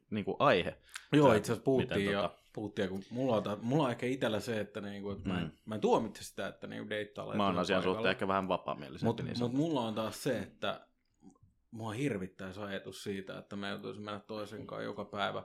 niin 0.09 0.25
kuin 0.25 0.35
aihe. 0.39 0.77
Joo, 1.13 1.33
itse 1.33 1.51
asiassa 1.51 1.63
puhuttiin, 1.63 1.99
miten 1.99 2.13
ja, 2.13 2.27
tota- 2.27 2.39
puhuttiin, 2.53 2.89
kun 2.89 3.03
mulla 3.09 3.35
on, 3.35 3.59
mulla 3.61 3.83
on 3.83 3.91
ehkä 3.91 4.05
itsellä 4.05 4.39
se, 4.39 4.59
että, 4.59 4.81
niinku, 4.81 5.11
että 5.11 5.29
mä, 5.29 5.39
en, 5.39 5.45
Mm. 5.45 5.51
mä 5.65 5.75
en 5.75 5.81
tuomitse 5.81 6.23
sitä, 6.23 6.47
että 6.47 6.67
niinku 6.67 6.89
deittailla. 6.89 7.35
Mä 7.35 7.45
oon 7.45 7.59
asian 7.59 7.83
suhteen 7.83 8.09
ehkä 8.09 8.27
vähän 8.27 8.47
vapaamielisempi. 8.47 9.05
Mutta 9.05 9.23
niin 9.23 9.39
mut 9.39 9.53
mulla 9.53 9.81
on 9.81 9.95
taas 9.95 10.23
se, 10.23 10.39
että 10.39 10.87
mua 11.71 11.91
hirvittää 11.91 12.53
se 12.53 12.61
ajatus 12.61 13.03
siitä, 13.03 13.37
että 13.37 13.55
me 13.55 13.69
joutuisi 13.69 14.01
mennä 14.01 14.19
toisen 14.19 14.67
kanssa 14.67 14.83
joka 14.83 15.05
päivä 15.05 15.43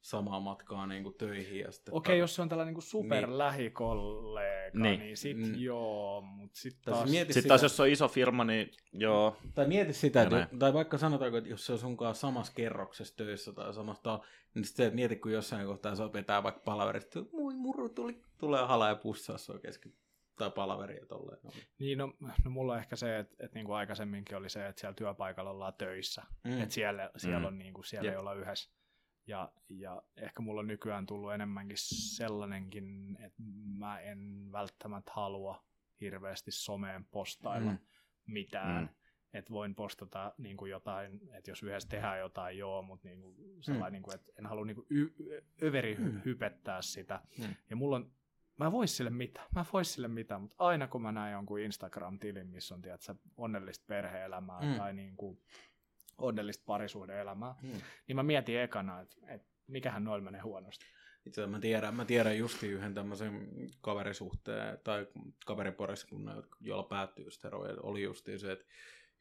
samaa 0.00 0.40
matkaa 0.40 0.86
niin 0.86 1.02
kuin 1.02 1.14
töihin. 1.14 1.60
Ja 1.60 1.72
sitten 1.72 1.94
Okei, 1.94 2.18
jos 2.18 2.34
se 2.34 2.42
on 2.42 2.48
tällainen 2.48 2.74
niin 2.74 2.80
Niin. 2.82 2.90
superlähikollega, 2.90 4.70
niin, 4.74 4.82
Niin. 4.82 5.00
niin 5.00 5.16
sit 5.16 5.36
Mm. 5.36 5.54
joo, 5.54 6.20
mutta 6.20 6.56
sitten 6.60 6.82
Tai 6.84 6.92
siis 6.94 6.98
taas... 7.02 7.10
mieti 7.10 7.32
Sitten 7.32 7.42
sitä- 7.42 7.48
taas 7.48 7.62
jos 7.62 7.80
on 7.80 7.88
iso 7.88 8.08
firma, 8.08 8.44
niin 8.44 8.70
joo. 8.92 9.36
Tai 9.54 9.68
mieti 9.68 9.92
sitä, 9.92 10.22
että, 10.22 10.48
tai 10.58 10.74
vaikka 10.74 10.98
sanotaanko, 10.98 11.36
että 11.38 11.50
jos 11.50 11.66
se 11.66 11.72
on 11.72 11.78
sunkaan 11.78 12.14
samassa 12.14 12.52
kerroksessa 12.56 13.16
töissä 13.16 13.52
tai 13.52 13.74
samassa 13.74 14.02
talo, 14.02 14.24
niin 14.54 14.64
sitten 14.64 14.76
se, 14.84 14.86
että 14.86 14.94
mieti, 14.96 15.16
kun 15.16 15.32
jossain 15.32 15.66
kohtaa 15.66 15.94
se 15.94 16.12
vetää 16.12 16.42
vaikka 16.42 16.60
palaverista, 16.64 17.18
että 17.18 17.36
moi 17.36 17.54
muru 17.54 17.88
tuli, 17.88 18.22
tulee 18.38 18.66
halaa 18.66 18.88
ja 18.88 18.96
pussaa 18.96 19.38
sua 19.38 19.58
kesken 19.58 19.92
tai 20.36 20.50
palaveria 20.50 21.06
tolleen. 21.06 21.38
No. 21.42 21.50
Niin, 21.78 21.98
no, 21.98 22.12
no 22.44 22.50
mulla 22.50 22.72
on 22.72 22.78
ehkä 22.78 22.96
se, 22.96 23.18
että, 23.18 23.36
että 23.44 23.54
niin 23.58 23.66
kuin 23.66 23.76
aikaisemminkin 23.76 24.36
oli 24.36 24.48
se, 24.48 24.66
että 24.66 24.80
siellä 24.80 24.94
työpaikalla 24.94 25.50
ollaan 25.50 25.74
töissä. 25.78 26.22
Mm. 26.44 26.60
Että 26.60 26.74
siellä, 26.74 27.10
siellä 27.16 27.38
Mm. 27.40 27.44
on 27.46 27.58
niin 27.58 27.74
kuin, 27.74 27.84
siellä 27.84 28.06
Jep. 28.06 28.12
ei 28.14 28.18
olla 28.18 28.34
yhdessä, 28.34 28.70
Ja, 29.26 29.52
ja 29.68 30.02
ehkä 30.16 30.42
mulla 30.42 30.60
on 30.60 30.66
nykyään 30.66 31.06
tullut 31.06 31.32
enemmänkin 31.32 31.76
sellainenkin, 31.80 33.18
että 33.20 33.42
mä 33.78 34.00
en 34.00 34.52
välttämättä 34.52 35.12
halua 35.14 35.64
hirveästi 36.00 36.50
someen 36.50 37.04
postailla 37.04 37.70
mm. 37.70 37.78
mitään. 38.26 38.82
Mm. 38.82 38.88
Että 39.32 39.52
voin 39.52 39.74
postata 39.74 40.34
niin 40.38 40.56
kuin 40.56 40.70
jotain, 40.70 41.20
että 41.32 41.50
jos 41.50 41.62
yhdessä 41.62 41.88
tehdään 41.88 42.18
jotain, 42.18 42.58
joo, 42.58 42.82
mutta 42.82 43.08
niin 43.08 43.20
kuin 43.20 43.36
sellainen, 43.60 43.90
mm. 43.90 43.92
niin 43.92 44.02
kuin, 44.02 44.14
että 44.14 44.32
en 44.38 44.46
halua 44.46 44.64
niin 44.64 44.74
kuin 44.74 44.86
y- 44.90 45.14
överi 45.62 45.94
mm. 45.94 46.20
hypettää 46.24 46.82
sitä. 46.82 47.20
Mm. 47.38 47.54
Ja 47.70 47.76
mulla 47.76 47.96
on 47.96 48.10
mä 48.56 48.72
vois 48.72 48.96
sille 48.96 49.10
mitään, 49.10 49.46
mä 49.54 49.64
vois 49.72 49.94
sille 49.94 50.08
mitään, 50.08 50.40
mutta 50.40 50.56
aina 50.58 50.88
kun 50.88 51.02
mä 51.02 51.12
näen 51.12 51.32
jonkun 51.32 51.60
Instagram-tilin, 51.60 52.46
missä 52.46 52.74
on 52.74 52.82
tiedätkö, 52.82 53.14
onnellista 53.36 53.84
perhe-elämää 53.86 54.60
mm. 54.60 54.76
tai 54.76 54.94
niin 54.94 55.16
kuin 55.16 55.40
onnellista 56.18 56.64
parisuhde-elämää, 56.66 57.54
mm. 57.62 57.70
niin 58.08 58.16
mä 58.16 58.22
mietin 58.22 58.60
ekana, 58.60 59.00
että, 59.00 59.16
että 59.28 59.48
mikähän 59.66 60.04
noilla 60.04 60.24
menee 60.24 60.40
huonosti. 60.40 60.86
Itse 61.26 61.46
mä 61.46 61.60
tiedän, 61.60 61.94
mä 61.94 62.04
tiedän 62.04 62.38
justi 62.38 62.68
yhden 62.68 62.94
tämmöisen 62.94 63.48
kaverisuhteen 63.80 64.78
tai 64.84 65.06
kaveripariskunnan, 65.46 66.44
jolla 66.60 66.82
päättyi 66.82 67.24
just 67.24 67.44
eroja, 67.44 67.74
oli 67.82 68.02
justi 68.02 68.38
se, 68.38 68.52
että 68.52 68.64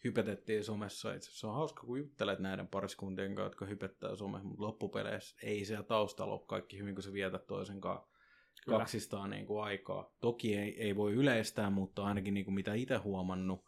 hypetettiin 0.03 0.63
somessa. 0.63 1.13
Itse 1.13 1.31
se 1.31 1.47
on 1.47 1.53
hauska, 1.53 1.81
kun 1.81 1.99
juttelet 1.99 2.39
näiden 2.39 2.67
pariskuntien 2.67 3.35
kanssa, 3.35 3.45
jotka 3.45 3.65
hypettää 3.65 4.15
somessa, 4.15 4.47
mutta 4.47 4.63
loppupeleissä 4.63 5.35
ei 5.43 5.65
siellä 5.65 5.83
taustalla 5.83 6.33
ole 6.33 6.45
kaikki 6.47 6.77
hyvin, 6.77 6.95
kun 6.95 7.03
se 7.03 7.13
vietät 7.13 7.47
toisen 7.47 7.81
kanssa 7.81 8.07
Kyllä. 8.65 8.77
kaksistaan 8.77 9.29
niin 9.29 9.45
kuin 9.45 9.63
aikaa. 9.63 10.13
Toki 10.19 10.57
ei, 10.57 10.81
ei 10.81 10.95
voi 10.95 11.13
yleistää, 11.13 11.69
mutta 11.69 12.03
ainakin 12.03 12.33
niin 12.33 12.45
kuin 12.45 12.55
mitä 12.55 12.73
itse 12.73 12.95
huomannut, 12.95 13.65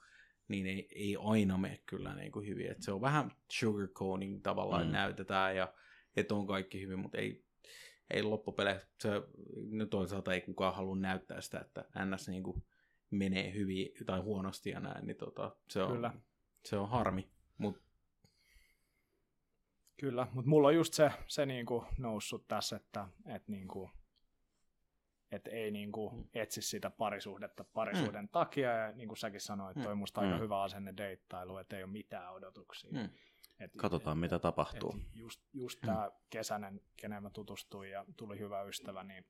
niin 0.48 0.68
ei, 0.68 0.88
ei 0.96 1.18
aina 1.20 1.58
mene 1.58 1.80
kyllä 1.86 2.16
niin 2.16 2.32
kuin 2.32 2.48
hyvin. 2.48 2.72
Et 2.72 2.82
se 2.82 2.92
on 2.92 3.02
vähän 3.02 3.32
sugarcoating 3.52 4.42
tavallaan, 4.44 4.86
mm. 4.86 4.92
näytetään 4.92 5.56
ja 5.56 5.74
että 6.16 6.36
on 6.36 6.48
kaikki 6.48 6.82
hyvin, 6.82 7.00
mutta 7.00 7.18
ei, 7.18 7.46
ei 8.10 8.24
loppupeleissä, 8.24 8.88
se, 9.00 9.10
no 9.70 9.86
toisaalta 9.86 10.34
ei 10.34 10.42
kukaan 10.42 10.76
halua 10.76 10.96
näyttää 10.96 11.42
sitä, 11.42 11.60
että 11.60 11.86
NS 12.06 12.30
niin 12.30 12.44
kuin 12.44 12.64
menee 13.10 13.54
hyvin 13.54 13.90
tai 14.06 14.20
huonosti 14.20 14.70
ja 14.70 14.80
näin, 14.80 15.08
niin 15.08 15.18
tota, 15.18 15.56
se, 15.70 15.84
on, 15.84 15.92
kyllä. 15.92 16.14
se 16.66 16.78
on 16.78 16.90
harmi. 16.90 17.30
Mut... 17.58 17.82
Kyllä, 19.98 20.28
mutta 20.34 20.50
mulla 20.50 20.68
on 20.68 20.76
just 20.76 20.94
se, 20.94 21.12
se 21.28 21.46
niinku 21.46 21.86
noussut 21.98 22.48
tässä, 22.48 22.76
että 22.76 23.08
et 23.26 23.48
niinku, 23.48 23.92
että 25.32 25.50
ei 25.50 25.72
niin 25.72 25.92
kuin 25.92 26.16
mm. 26.16 26.24
etsi 26.34 26.62
sitä 26.62 26.90
parisuhdetta 26.90 27.64
parisuuden 27.64 28.26
mm. 28.26 28.30
takia, 28.30 28.72
ja 28.72 28.92
niin 28.92 29.08
kuin 29.08 29.18
säkin 29.18 29.42
sanoit, 29.42 29.78
toi 29.84 29.96
mm. 29.96 30.00
musta 30.00 30.22
aika 30.22 30.36
mm. 30.36 30.42
hyvä 30.42 30.62
asenne 30.62 30.94
deittailu, 30.98 31.58
että 31.58 31.78
ei 31.78 31.84
ole 31.84 31.92
mitään 31.92 32.34
odotuksia. 32.34 32.92
Mm. 32.92 33.10
Et, 33.60 33.72
Katsotaan, 33.78 34.18
et, 34.18 34.22
mitä 34.22 34.40
tapahtuu. 34.40 34.96
Et 34.98 35.16
just 35.16 35.42
just 35.54 35.82
mm. 35.82 35.86
tämä 35.86 36.12
kesänen, 36.30 36.82
kenen 36.98 37.24
mä 37.24 37.30
tutustuin 37.30 37.92
ja 37.92 38.06
tuli 38.18 38.40
hyvä 38.40 38.64
ystävä, 38.64 39.04
niin 39.04 39.26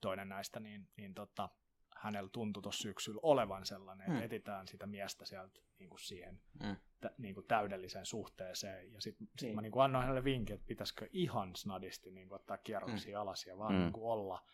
toinen 0.00 0.28
näistä, 0.28 0.60
niin, 0.60 0.88
niin 0.96 1.14
tota, 1.14 1.48
hänellä 1.96 2.30
tuntui 2.32 2.62
tuossa 2.62 2.82
syksyllä 2.82 3.20
olevan 3.22 3.66
sellainen, 3.66 4.06
että 4.06 4.20
mm. 4.20 4.24
etitään 4.24 4.68
sitä 4.68 4.86
miestä 4.86 5.24
sieltä 5.24 5.60
niin 5.78 5.90
kuin 5.90 6.00
siihen 6.00 6.40
mm. 6.62 6.76
tä, 7.00 7.10
niin 7.18 7.34
kuin 7.34 7.46
täydelliseen 7.46 8.06
suhteeseen. 8.06 8.92
Ja 8.92 9.00
sitten 9.00 9.28
sit 9.38 9.46
niin. 9.46 9.54
mä 9.54 9.62
niin 9.62 9.72
kuin 9.72 9.82
annoin 9.82 10.02
hänelle 10.02 10.24
vinkin, 10.24 10.54
että 10.54 10.66
pitäisikö 10.66 11.08
ihan 11.12 11.56
snadisti 11.56 12.10
niin 12.10 12.28
kuin 12.28 12.40
ottaa 12.40 12.58
kierroksia 12.58 13.18
mm. 13.18 13.22
alas 13.22 13.46
ja 13.46 13.58
vaan 13.58 13.74
mm. 13.74 13.78
niin 13.78 13.92
kuin 13.92 14.04
olla– 14.04 14.42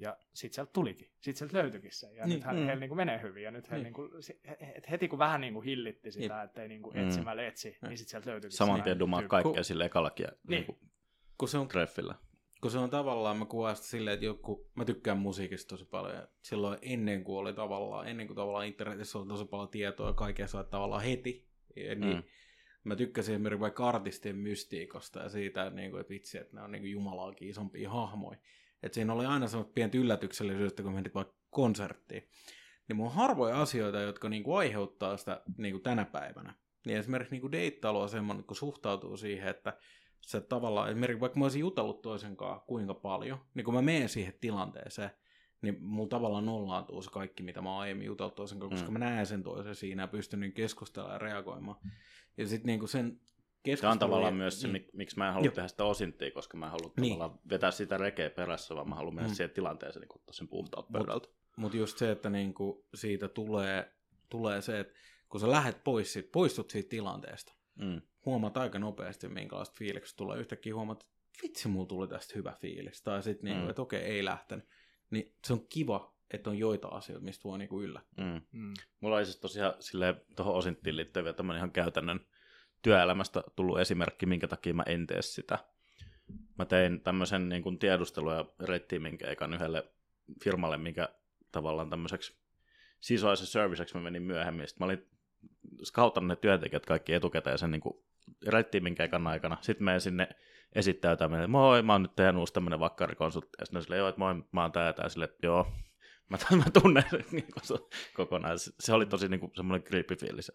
ja 0.00 0.16
sitten 0.32 0.54
sieltä 0.54 0.72
tulikin. 0.72 1.06
Sitten 1.06 1.36
sieltä 1.36 1.58
löytyikin 1.58 1.92
se. 1.92 2.12
Ja 2.14 2.26
niin, 2.26 2.34
nyt 2.34 2.44
hän, 2.44 2.56
mm. 2.56 2.64
heillä 2.64 2.80
niin 2.80 2.88
kuin 2.88 2.96
menee 2.96 3.22
hyvin. 3.22 3.42
Ja 3.42 3.50
nyt 3.50 3.70
niin. 3.70 3.82
niin 3.82 3.94
kuin, 3.94 4.10
et 4.74 4.90
heti 4.90 5.08
kun 5.08 5.18
vähän 5.18 5.40
niin 5.40 5.54
kuin 5.54 5.64
hillitti 5.64 6.12
sitä, 6.12 6.34
niin. 6.34 6.44
ettei 6.44 6.68
niin 6.68 6.82
kuin 6.82 6.96
mm. 6.96 7.06
etsimällä 7.06 7.46
etsi, 7.46 7.76
niin 7.88 7.98
sitten 7.98 8.10
sieltä 8.10 8.30
löytyikin 8.30 8.56
Saman 8.56 8.82
tien 8.82 8.98
dumaat 8.98 9.26
kaikkea 9.28 9.62
sille 9.62 9.84
ekallakin 9.84 10.26
niin. 10.26 10.36
niin 10.48 10.64
kuin 10.64 10.78
kun 11.40 11.48
se 11.48 11.58
on, 11.58 11.68
treffillä. 11.68 12.14
Kun 12.60 12.70
se 12.70 12.78
on 12.78 12.90
tavallaan, 12.90 13.36
mä 13.36 13.44
kuvaan 13.44 13.76
sitä 13.76 13.88
silleen, 13.88 14.14
että 14.14 14.26
joku, 14.26 14.70
mä 14.74 14.84
tykkään 14.84 15.18
musiikista 15.18 15.68
tosi 15.68 15.84
paljon. 15.84 16.14
Ja 16.14 16.28
silloin 16.42 16.78
ennen 16.82 17.24
kuin 17.24 17.38
oli 17.38 17.52
tavallaan, 17.52 18.08
ennen 18.08 18.26
kuin 18.26 18.36
tavallaan 18.36 18.66
internetissä 18.66 19.18
oli 19.18 19.28
tosi 19.28 19.44
paljon 19.44 19.68
tietoa 19.68 20.06
ja 20.06 20.12
kaikkea 20.12 20.46
saa 20.46 20.64
tavallaan 20.64 21.02
heti. 21.02 21.48
Ja 21.76 21.94
niin, 21.94 22.16
mm. 22.16 22.22
Mä 22.84 22.96
tykkäsin 22.96 23.34
esimerkiksi 23.34 23.60
vaikka 23.60 23.88
artistien 23.88 24.36
mystiikosta 24.36 25.20
ja 25.20 25.28
siitä, 25.28 25.66
että, 25.66 25.76
niin 25.76 25.90
kuin, 25.90 26.00
että 26.00 26.10
vitsi, 26.10 26.38
että 26.38 26.56
ne 26.56 26.62
on 26.62 26.72
niin 26.72 26.82
kuin 26.82 26.92
jumalaakin 26.92 27.48
isompia 27.48 27.90
hahmoja. 27.90 28.38
Että 28.82 28.94
siinä 28.94 29.12
oli 29.12 29.26
aina 29.26 29.48
semmoista 29.48 29.72
pientä 29.72 29.98
yllätyksellisyyttä, 29.98 30.82
kun 30.82 30.92
menit 30.92 31.14
vaikka 31.14 31.34
konserttiin. 31.50 32.28
Niin 32.88 32.96
mun 32.96 33.06
on 33.06 33.12
harvoja 33.12 33.60
asioita, 33.60 34.00
jotka 34.00 34.28
niinku 34.28 34.54
aiheuttaa 34.54 35.16
sitä 35.16 35.42
niinku 35.58 35.80
tänä 35.80 36.04
päivänä. 36.04 36.54
Niin 36.86 36.98
esimerkiksi 36.98 37.34
niinku 37.34 37.52
deittailu 37.52 38.00
on 38.00 38.08
semmoinen, 38.08 38.44
kun 38.44 38.56
suhtautuu 38.56 39.16
siihen, 39.16 39.48
että 39.48 39.78
se 40.20 40.40
tavallaan, 40.40 40.88
esimerkiksi 40.88 41.20
vaikka 41.20 41.38
mä 41.38 41.44
olisin 41.44 41.60
jutellut 41.60 42.02
toisen 42.02 42.36
kanssa 42.36 42.64
kuinka 42.66 42.94
paljon, 42.94 43.38
niin 43.54 43.64
kun 43.64 43.74
mä 43.74 43.82
menen 43.82 44.08
siihen 44.08 44.34
tilanteeseen, 44.40 45.10
niin 45.62 45.84
mulla 45.84 46.08
tavallaan 46.08 46.46
nollaantuu 46.46 47.02
se 47.02 47.10
kaikki, 47.10 47.42
mitä 47.42 47.62
mä 47.62 47.78
aiemmin 47.78 48.06
jutellut 48.06 48.34
toisen 48.34 48.58
kanssa, 48.58 48.74
koska 48.74 48.90
mm. 48.90 48.92
mä 48.92 48.98
näen 48.98 49.26
sen 49.26 49.42
toisen 49.42 49.74
siinä 49.74 50.02
ja 50.02 50.08
pystyn 50.08 50.40
niin 50.40 50.52
keskustelemaan 50.52 51.14
ja 51.14 51.18
reagoimaan. 51.18 51.76
Ja 52.36 52.46
sitten 52.46 52.66
niin 52.66 52.88
sen 52.88 53.20
Tämä 53.80 53.92
on 53.92 53.98
tavallaan 53.98 54.34
myös 54.34 54.60
se, 54.60 54.68
niin. 54.68 54.86
miksi 54.92 55.18
mä 55.18 55.26
en 55.26 55.34
halua 55.34 55.46
Joo. 55.46 55.54
tehdä 55.54 55.68
sitä 55.68 55.84
osinttia, 55.84 56.30
koska 56.30 56.56
mä 56.56 56.66
en 56.66 56.72
halua 56.72 56.92
niin. 56.96 57.12
tavallaan 57.12 57.40
vetää 57.50 57.70
sitä 57.70 57.96
rekeä 57.96 58.30
perässä, 58.30 58.74
vaan 58.74 58.88
mä 58.88 58.94
haluan 58.94 59.14
mennä 59.14 59.28
mm. 59.28 59.34
siihen 59.34 59.50
tilanteeseen 59.50 60.00
niin 60.00 60.16
ottaa 60.16 60.32
sen 60.32 60.48
puhtaalta 60.48 60.92
pöydältä. 60.92 61.28
Mutta 61.28 61.60
mut 61.60 61.74
just 61.74 61.98
se, 61.98 62.10
että 62.10 62.30
niinku 62.30 62.86
siitä 62.94 63.28
tulee, 63.28 63.92
tulee 64.28 64.62
se, 64.62 64.80
että 64.80 64.94
kun 65.28 65.40
sä 65.40 65.50
lähdet 65.50 65.84
pois, 65.84 66.12
siitä, 66.12 66.28
poistut 66.32 66.70
siitä 66.70 66.88
tilanteesta, 66.88 67.52
mm. 67.74 68.02
huomaat 68.26 68.56
aika 68.56 68.78
nopeasti, 68.78 69.28
minkälaista 69.28 69.76
fiiliksi 69.78 70.16
tulee. 70.16 70.38
Yhtäkkiä 70.38 70.74
huomaat, 70.74 71.02
että 71.02 71.42
vitsi, 71.42 71.68
mulla 71.68 71.86
tuli 71.86 72.08
tästä 72.08 72.32
hyvä 72.36 72.52
fiilis. 72.60 73.02
Tai 73.02 73.22
sitten, 73.22 73.44
niinku, 73.44 73.64
mm. 73.64 73.70
että 73.70 73.82
okei, 73.82 74.00
ei 74.00 74.24
lähtenyt. 74.24 74.64
Niin 75.10 75.34
se 75.44 75.52
on 75.52 75.66
kiva, 75.68 76.14
että 76.30 76.50
on 76.50 76.58
joita 76.58 76.88
asioita, 76.88 77.24
mistä 77.24 77.44
voi 77.44 77.58
niinku 77.58 77.82
yllättää. 77.82 78.24
Mm. 78.24 78.60
Mm. 78.60 78.74
Mulla 79.00 79.16
oli 79.16 79.24
siis 79.24 79.40
tosiaan 79.40 79.74
tuohon 80.36 80.54
osinttiin 80.54 80.96
liittyen 80.96 81.24
vielä 81.24 81.36
tämmöinen 81.36 81.58
ihan 81.58 81.72
käytännön 81.72 82.20
työelämästä 82.82 83.42
tullut 83.56 83.80
esimerkki, 83.80 84.26
minkä 84.26 84.48
takia 84.48 84.74
mä 84.74 84.82
en 84.86 85.06
tee 85.06 85.22
sitä. 85.22 85.58
Mä 86.58 86.64
tein 86.64 87.00
tämmöisen 87.00 87.48
niin 87.48 87.62
kuin 87.62 87.78
tiedustelu- 87.78 88.32
ja 88.32 88.44
reittiimin 88.60 89.18
keikan 89.18 89.54
yhdelle 89.54 89.84
firmalle, 90.44 90.76
mikä 90.76 91.08
tavallaan 91.52 91.90
tämmöiseksi 91.90 92.40
sisäisen 93.00 93.46
serviceksi 93.46 93.94
mä 93.94 94.02
menin 94.02 94.22
myöhemmin. 94.22 94.68
Sitten 94.68 94.86
mä 94.86 94.92
olin 94.92 95.06
skautannut 95.82 96.28
ne 96.28 96.36
työntekijät 96.36 96.86
kaikki 96.86 97.14
etukäteen 97.14 97.58
sen 97.58 97.70
niin 97.70 97.82
reittiimin 98.46 98.94
keikan 98.94 99.26
aikana. 99.26 99.56
Sitten 99.60 99.84
menin 99.84 100.00
sinne 100.00 100.28
esittäytymään, 100.72 101.42
että 101.42 101.48
moi, 101.48 101.82
mä 101.82 101.92
oon 101.92 102.02
nyt 102.02 102.16
tehnyt 102.16 102.40
uusi 102.40 102.52
tämmöinen 102.52 102.80
vakkarikonsultti. 102.80 103.56
Ja 103.58 103.66
sitten 103.66 103.98
joo, 103.98 104.08
että 104.08 104.18
moi, 104.18 104.34
mä 104.52 104.62
oon 104.62 104.72
tää 104.72 104.94
ja 104.98 105.08
sille, 105.08 105.24
että 105.24 105.46
joo, 105.46 105.66
mä, 106.28 106.38
mä 106.56 106.64
tunnen 106.82 107.04
niin 107.32 107.48
kokonaan. 108.14 108.58
Se 108.58 108.92
oli 108.92 109.06
tosi 109.06 109.28
niin 109.28 109.40
kuin, 109.40 109.52
semmoinen 109.56 109.86
creepy 109.86 110.16
fiilis 110.16 110.52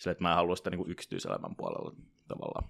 sille, 0.00 0.12
että 0.12 0.24
mä 0.24 0.30
en 0.30 0.36
halua 0.36 0.56
sitä 0.56 0.70
niin 0.70 0.90
yksityiselämän 0.90 1.56
puolella 1.56 1.92
tavallaan. 2.28 2.68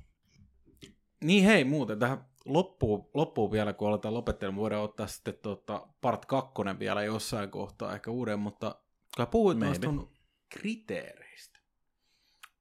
Niin 1.24 1.44
hei, 1.44 1.65
muuten 1.65 1.98
tähän 1.98 2.24
loppuun, 2.44 3.11
loppuun 3.15 3.52
vielä, 3.52 3.73
kun 3.73 3.89
aletaan 3.89 4.15
lopettelemaan, 4.15 4.61
voidaan 4.61 4.82
ottaa 4.82 5.07
sitten 5.07 5.35
tuota 5.43 5.89
part 6.01 6.27
kakkonen 6.27 6.78
vielä 6.78 7.02
jossain 7.02 7.51
kohtaa, 7.51 7.94
ehkä 7.94 8.11
uuden, 8.11 8.39
mutta 8.39 8.74
kun 9.16 9.27
puhuit 9.27 9.59
noista 9.59 9.94
kriteereistä, 10.48 11.59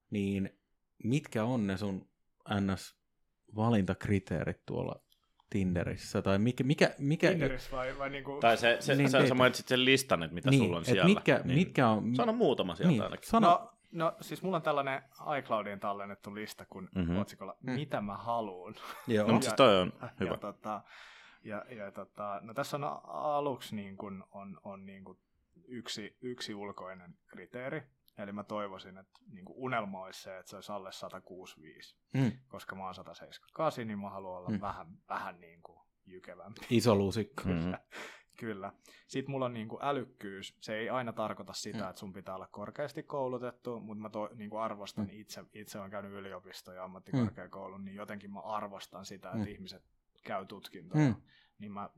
niin 0.09 0.59
mitkä 1.03 1.43
on 1.43 1.67
ne 1.67 1.77
sun 1.77 2.09
NS-valintakriteerit 2.49 4.65
tuolla 4.65 5.01
Tinderissä? 5.49 6.21
Tai 6.21 6.39
mikä, 6.39 6.63
mikä, 6.63 6.95
mikä... 6.97 7.29
Tinderissä 7.29 7.71
vai, 7.71 7.97
vai 7.97 8.09
niinku... 8.09 8.37
Tai 8.41 8.57
se, 8.57 8.77
se, 8.79 8.95
niin, 8.95 9.09
sä, 9.09 9.27
sä 9.27 9.35
mainitsit 9.35 9.67
sen 9.67 9.85
listan, 9.85 10.23
että 10.23 10.33
mitä 10.33 10.49
niin, 10.49 10.63
sulla 10.63 10.77
on 10.77 10.85
siellä. 10.85 11.05
Mitkä, 11.05 11.41
niin, 11.43 11.57
mitkä 11.57 11.87
on... 11.87 12.15
Sano 12.15 12.33
muutama 12.33 12.75
sieltä 12.75 12.91
niin, 12.91 13.03
ainakin. 13.03 13.29
Sano, 13.29 13.49
no, 13.49 13.78
No 13.91 14.15
siis 14.21 14.43
mulla 14.43 14.57
on 14.57 14.63
tällainen 14.63 15.01
iCloudin 15.39 15.79
tallennettu 15.79 16.35
lista, 16.35 16.65
kun 16.65 16.89
mm-hmm. 16.95 17.17
otsikolla 17.17 17.57
mm. 17.63 17.71
Mitä 17.71 18.01
mä 18.01 18.17
haluun. 18.17 18.75
Joo, 19.07 19.27
no, 19.27 19.33
mutta 19.33 19.45
siis 19.45 19.55
toi 19.55 19.81
on 19.81 19.93
hyvä. 20.19 20.31
Ja, 20.31 20.37
tota, 20.37 20.81
ja, 21.43 21.65
ja 21.69 21.91
tota, 21.91 22.39
no 22.43 22.53
tässä 22.53 22.77
on 22.77 22.83
aluksi 23.07 23.75
niin 23.75 23.97
kun 23.97 24.23
on, 24.31 24.59
on 24.63 24.85
niin 24.85 25.03
kun 25.03 25.19
yksi, 25.67 26.17
yksi 26.21 26.55
ulkoinen 26.55 27.17
kriteeri, 27.27 27.83
Eli 28.19 28.31
mä 28.31 28.43
toivoisin, 28.43 28.97
että 28.97 29.19
niin 29.31 29.45
unelma 29.47 30.03
olisi 30.03 30.21
se, 30.21 30.37
että 30.37 30.49
se 30.49 30.55
olisi 30.55 30.71
alle 30.71 30.91
165. 30.91 31.97
Mm. 32.13 32.31
Koska 32.47 32.75
mä 32.75 32.85
oon 32.85 32.95
178, 32.95 33.87
niin 33.87 33.99
mä 33.99 34.09
haluan 34.09 34.37
olla 34.37 34.49
mm. 34.49 34.61
vähän, 34.61 34.87
vähän 35.09 35.39
niin 35.39 35.61
kuin 35.61 35.79
jykevämpi. 36.05 36.61
Iso 36.69 36.95
luusikko. 36.95 37.43
Mm. 37.49 37.73
Kyllä. 38.39 38.73
Sitten 39.07 39.31
mulla 39.31 39.45
on 39.45 39.53
niin 39.53 39.67
kuin 39.67 39.83
älykkyys. 39.83 40.57
Se 40.61 40.77
ei 40.77 40.89
aina 40.89 41.13
tarkoita 41.13 41.53
sitä, 41.53 41.83
mm. 41.83 41.89
että 41.89 41.99
sun 41.99 42.13
pitää 42.13 42.35
olla 42.35 42.47
korkeasti 42.47 43.03
koulutettu, 43.03 43.79
mutta 43.79 44.01
mä 44.01 44.09
to, 44.09 44.29
niin 44.35 44.49
kuin 44.49 44.61
arvostan 44.61 45.05
mm. 45.05 45.11
itse, 45.13 45.45
itse 45.53 45.79
olen 45.79 45.91
käynyt 45.91 46.11
yliopisto 46.11 46.73
ja 46.73 46.83
ammattikorkeakoulun, 46.83 47.81
mm. 47.81 47.85
niin 47.85 47.95
jotenkin 47.95 48.33
mä 48.33 48.39
arvostan 48.39 49.05
sitä, 49.05 49.29
että 49.29 49.45
mm. 49.45 49.51
ihmiset 49.51 49.83
käy 50.23 50.45
tutkintoja. 50.45 51.07
Mm. 51.07 51.15
Niin 51.59 51.71
mä 51.71 51.89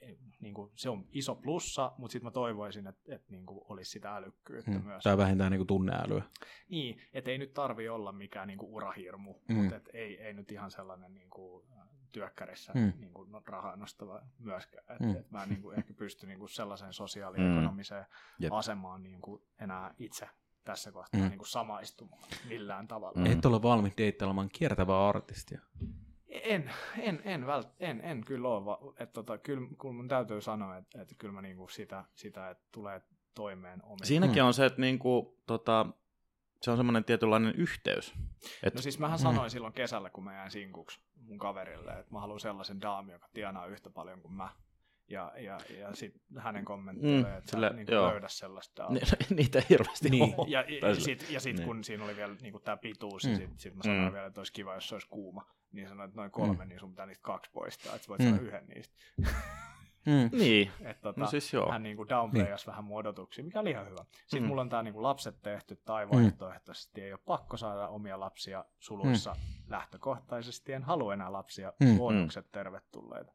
e, 0.00 0.14
niin 0.40 0.54
kuin, 0.54 0.72
se 0.74 0.90
on 0.90 1.06
iso 1.12 1.34
plussa, 1.34 1.92
mutta 1.98 2.12
sitten 2.12 2.26
mä 2.26 2.30
toivoisin, 2.30 2.86
että, 2.86 3.14
että 3.14 3.30
niin 3.30 3.46
kuin, 3.46 3.60
olisi 3.68 3.90
sitä 3.90 4.16
älykkyyttä 4.16 4.70
mm. 4.70 4.84
myös. 4.84 5.02
Tai 5.02 5.16
vähintään 5.16 5.50
niin 5.50 5.58
kuin 5.58 5.66
tunneälyä. 5.66 6.22
Niin, 6.68 7.00
että 7.12 7.30
ei 7.30 7.38
nyt 7.38 7.54
tarvi 7.54 7.88
olla 7.88 8.12
mikään 8.12 8.48
niin 8.48 8.58
kuin 8.58 8.72
urahirmu, 8.72 9.34
mm. 9.48 9.56
mutta 9.56 9.76
et 9.76 9.88
ei, 9.92 10.20
ei 10.20 10.32
nyt 10.32 10.52
ihan 10.52 10.70
sellainen 10.70 11.14
niin 11.14 11.30
kuin, 11.30 11.66
työkkärissä 12.14 12.72
Mm. 12.74 12.92
niin 13.00 13.12
kuin, 13.14 13.32
no, 13.32 13.42
rahaa 13.46 13.76
nostava 13.76 14.22
myöskään. 14.38 14.84
Et, 14.90 15.00
Mm. 15.00 15.16
et 15.16 15.30
mä 15.30 15.42
en 15.42 15.48
niin 15.48 15.62
kuin, 15.62 15.78
ehkä 15.78 15.94
pysty 15.94 16.26
niin 16.26 16.38
kuin 16.38 16.48
sellaiseen 16.48 16.92
sosiaaliekonomiseen 16.92 18.06
Jep. 18.38 18.52
asemaan 18.52 19.02
niin 19.02 19.20
kuin, 19.20 19.42
enää 19.60 19.94
itse 19.98 20.28
tässä 20.64 20.92
kohtaa 20.92 21.20
Mm. 21.20 21.28
niin 21.28 21.38
kuin 21.38 21.48
samaistumaan 21.48 22.22
millään 22.48 22.88
tavalla. 22.88 23.20
Mm. 23.20 23.26
Et 23.26 23.46
ole 23.46 23.62
valmis 23.62 23.92
deittailemaan 23.98 24.48
kiertävää 24.52 25.08
artistia. 25.08 25.60
En, 26.28 26.70
en, 26.98 27.20
en, 27.24 27.46
vält, 27.46 27.68
en, 27.80 28.00
en 28.00 28.24
kyllä 28.24 28.48
ole. 28.48 28.94
Et 28.98 29.12
tota, 29.12 29.38
kyllä, 29.38 29.68
kyllä 29.80 29.94
mun 29.94 30.08
täytyy 30.08 30.40
sanoa, 30.40 30.76
että, 30.76 31.02
että 31.02 31.14
kyllä 31.18 31.34
mä 31.34 31.42
niinku 31.42 31.68
sitä, 31.68 32.04
sitä, 32.14 32.50
että 32.50 32.64
tulee 32.72 33.02
toimeen 33.34 33.84
omin. 33.84 34.06
Siinäkin 34.06 34.42
Mm. 34.42 34.46
on 34.46 34.54
se, 34.54 34.66
että 34.66 34.80
niinku, 34.80 35.38
tota, 35.46 35.86
se 36.64 36.70
on 36.70 36.76
semmoinen 36.76 37.04
tietynlainen 37.04 37.54
yhteys. 37.56 38.14
Et, 38.62 38.74
No 38.74 38.80
siis 38.80 38.98
mähän 38.98 39.18
Mm. 39.18 39.22
sanoin 39.22 39.50
silloin 39.50 39.72
kesällä, 39.72 40.10
kun 40.10 40.24
mä 40.24 40.34
jäin 40.34 40.50
sinkuksi 40.50 41.00
mun 41.16 41.38
kaverille, 41.38 41.92
että 41.92 42.12
mä 42.12 42.20
haluan 42.20 42.40
sellaisen 42.40 42.80
daami, 42.80 43.12
joka 43.12 43.28
tienaa 43.34 43.66
yhtä 43.66 43.90
paljon 43.90 44.20
kuin 44.22 44.34
mä. 44.34 44.48
Ja, 45.08 45.32
ja, 45.36 45.58
ja 45.78 45.94
sitten 45.94 46.22
hänen 46.38 46.64
kommenttelee, 46.64 47.22
Mm, 47.32 47.38
että 47.38 47.50
sä 47.50 47.70
niin 47.70 47.86
joo. 47.90 48.10
löydä 48.10 48.28
sellaista 48.28 48.86
ni- 48.90 49.00
niitä 49.36 49.58
ei 49.58 49.64
hirveästi 49.70 50.10
Niin. 50.10 50.34
ole. 50.38 50.48
Ja, 50.48 50.64
ja 50.88 50.94
sitten 50.94 51.32
ja 51.32 51.40
sit, 51.40 51.56
Niin. 51.56 51.66
kun 51.66 51.84
siinä 51.84 52.04
oli 52.04 52.16
vielä 52.16 52.34
niin 52.40 52.54
tämä 52.64 52.76
pituus, 52.76 53.24
Mm. 53.24 53.30
ja 53.30 53.36
sitten 53.36 53.58
sit 53.58 53.74
mä 53.74 53.82
sanoin 53.82 54.04
Mm. 54.08 54.12
vielä, 54.12 54.26
että 54.26 54.40
olisi 54.40 54.52
kiva, 54.52 54.74
jos 54.74 54.88
se 54.88 54.94
olisi 54.94 55.08
kuuma, 55.08 55.46
niin 55.72 55.88
sanoin, 55.88 56.08
että 56.08 56.20
noin 56.20 56.30
kolme, 56.30 56.64
Mm. 56.64 56.68
niin 56.68 56.80
sun 56.80 56.90
pitää 56.90 57.06
niistä 57.06 57.22
kaksi 57.22 57.50
poistaa, 57.50 57.94
että 57.94 58.04
sä 58.04 58.08
voit 58.08 58.20
Mm. 58.20 58.28
saada 58.30 58.42
yhden 58.42 58.66
niistä. 58.66 58.94
Niin, 60.32 60.70
Et, 60.80 61.00
tota, 61.00 61.20
no 61.20 61.26
siis 61.26 61.52
joo. 61.52 61.70
hän 61.72 61.82
niinku 61.82 62.08
downplayasi 62.08 62.66
vähän 62.66 62.84
mun 62.84 62.98
odotuksia, 63.00 63.44
mikä 63.44 63.60
oli 63.60 63.70
ihan 63.70 63.86
hyvä. 63.86 64.04
Sitten 64.12 64.42
Mm. 64.42 64.46
mulla 64.48 64.60
on 64.62 64.68
tää 64.68 64.82
niinku 64.82 65.02
lapset 65.02 65.42
tehty 65.42 65.76
tai 65.84 66.06
Mm. 66.06 66.10
vaihtoehtoisesti 66.12 67.02
ei 67.02 67.12
ole 67.12 67.20
pakko 67.26 67.56
saada 67.56 67.88
omia 67.88 68.20
lapsia 68.20 68.64
suluissa 68.78 69.36
lähtökohtaisesti. 69.68 70.72
En 70.72 70.82
halua 70.82 71.14
enää 71.14 71.32
lapsia, 71.32 71.72
Mm. 71.80 71.96
luonnokset 71.98 72.52
tervetulleita. 72.52 73.32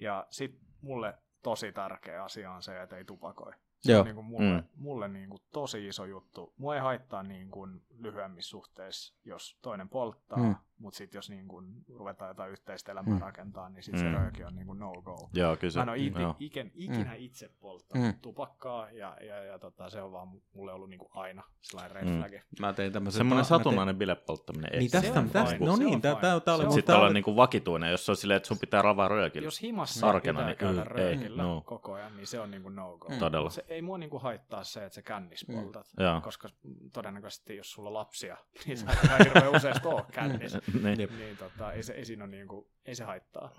Ja 0.00 0.26
sitten 0.30 0.60
mulle 0.80 1.18
tosi 1.42 1.72
tärkeä 1.72 2.24
asia 2.24 2.52
on 2.52 2.62
se, 2.62 2.82
että 2.82 2.96
ei 2.96 3.04
tupakoi. 3.04 3.52
Se 3.80 3.92
Joo. 3.92 4.00
on 4.00 4.06
niinku 4.06 4.22
mulle, 4.22 4.60
Mm. 4.60 4.68
mulle 4.76 5.08
niinku 5.08 5.38
tosi 5.52 5.86
iso 5.88 6.04
juttu. 6.04 6.54
Mua 6.56 6.74
ei 6.74 6.80
haittaa 6.80 7.22
niinku 7.22 7.68
lyhyemmissä 7.98 8.50
suhteissa, 8.50 9.14
jos 9.24 9.58
toinen 9.62 9.88
polttaa, 9.88 10.38
Mm. 10.38 10.54
Mutta 10.84 10.96
sitten 10.98 11.18
jos 11.18 11.30
niinku 11.30 11.62
ruvetaan 11.94 12.28
jotain 12.30 12.50
yhteistä 12.52 12.92
elämää 12.92 13.14
Mm. 13.14 13.20
rakentaa, 13.20 13.68
niin 13.68 13.82
sitten 13.82 14.04
Mm. 14.06 14.12
se 14.12 14.18
rööki 14.18 14.44
on 14.44 14.56
niinku 14.56 14.74
no-go. 14.74 15.28
Joo, 15.34 15.56
kyllä 15.56 15.70
se, 15.70 15.78
Mä 15.78 15.82
en 15.82 15.88
ole 15.88 15.98
iti, 15.98 16.22
joo. 16.22 16.36
iken, 16.40 16.70
ikinä 16.74 17.14
itse 17.14 17.50
polttanut 17.60 18.06
Mm. 18.06 18.12
mm. 18.12 18.18
tupakkaa 18.22 18.90
ja, 18.90 19.16
ja, 19.20 19.44
ja 19.44 19.58
tota, 19.58 19.90
se 19.90 20.02
on 20.02 20.12
vaan 20.12 20.28
mulle 20.54 20.72
ollut 20.72 20.90
niinku 20.90 21.08
aina 21.14 21.42
sellainen 21.60 21.96
red 21.96 22.04
Mm. 22.04 22.22
Mä 22.60 22.72
tein 22.72 22.92
tämmöisen... 22.92 23.18
Semmoinen 23.18 23.36
mä 23.44 23.48
tein- 23.48 23.58
satunnainen 23.58 23.96
bilepolttaminen. 23.96 24.70
Niin 24.78 24.90
Se 24.90 25.00
tästä, 25.00 25.20
on 25.20 25.30
tästä 25.30 25.56
no 25.60 25.76
Se 25.76 25.84
niin, 25.84 25.94
on 25.94 26.00
tää, 26.00 26.14
tää, 26.14 26.40
tää 26.40 26.54
oli 26.54 26.64
Se 26.64 26.70
Sitten 26.70 26.94
olla 26.94 27.04
tää- 27.06 27.12
niinku 27.14 27.36
vakituinen, 27.36 27.90
jos 27.90 28.06
se 28.06 28.12
on 28.12 28.16
silleen, 28.16 28.36
että 28.36 28.46
sun 28.46 28.58
pitää 28.58 28.82
ravaa 28.82 29.08
röökillä. 29.08 29.46
Jos 29.46 29.62
himassa 29.62 30.08
Arkena, 30.08 30.38
pitää 30.38 30.46
niin 30.48 30.58
käydä 30.58 30.80
ei, 30.96 31.04
ei, 31.06 31.14
röökillä 31.14 31.42
no. 31.42 31.62
koko 31.66 31.92
ajan, 31.92 32.16
niin 32.16 32.26
se 32.26 32.40
on 32.40 32.50
niinku 32.50 32.68
no-go. 32.68 33.08
Mm. 33.08 33.18
Todella. 33.18 33.50
Se 33.50 33.64
ei 33.68 33.82
mua 33.82 33.98
niinku 33.98 34.18
haittaa 34.18 34.64
se, 34.64 34.84
että 34.84 34.94
sä 34.94 35.02
kännis 35.02 35.48
Mm. 35.48 35.54
poltat, 35.54 35.86
koska 36.22 36.48
todennäköisesti 36.92 37.56
jos 37.56 37.72
sulla 37.72 37.88
on 37.88 37.94
lapsia, 37.94 38.36
niin 38.66 38.78
sä 38.78 38.86
et 38.92 39.24
hirveän 39.24 39.50
useasti 39.56 39.88
ole 39.88 40.04
kännis. 40.12 40.54
niin. 40.82 41.18
Niin 41.18 41.36
tota, 41.36 41.72
ei, 41.72 41.82
se, 41.82 41.92
ei, 41.92 42.04
siinä 42.04 42.24
ole 42.24 42.30
niinku, 42.30 42.70
ei 42.84 42.94
se 42.94 43.04
haittaa. 43.04 43.50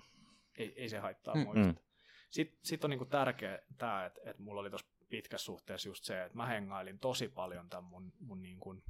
Ei, 0.58 0.74
ei 0.76 0.88
se 0.88 0.98
haittaa 0.98 1.34
Mm. 1.34 1.60
Mm. 1.60 1.74
Sitten 2.30 2.58
sit 2.62 2.84
on 2.84 2.90
niinku 2.90 3.04
tärkeä 3.04 3.58
tämä, 3.78 4.06
että 4.06 4.20
et 4.24 4.38
mulla 4.38 4.60
oli 4.60 4.70
tuossa 4.70 4.86
pitkässä 5.08 5.44
suhteessa 5.44 5.88
just 5.88 6.04
se, 6.04 6.22
että 6.24 6.36
mä 6.36 6.46
hengailin 6.46 6.98
tosi 6.98 7.28
paljon 7.28 7.68
tämän 7.68 7.84
mun, 7.84 8.12
mun 8.20 8.42
niinku 8.42 8.82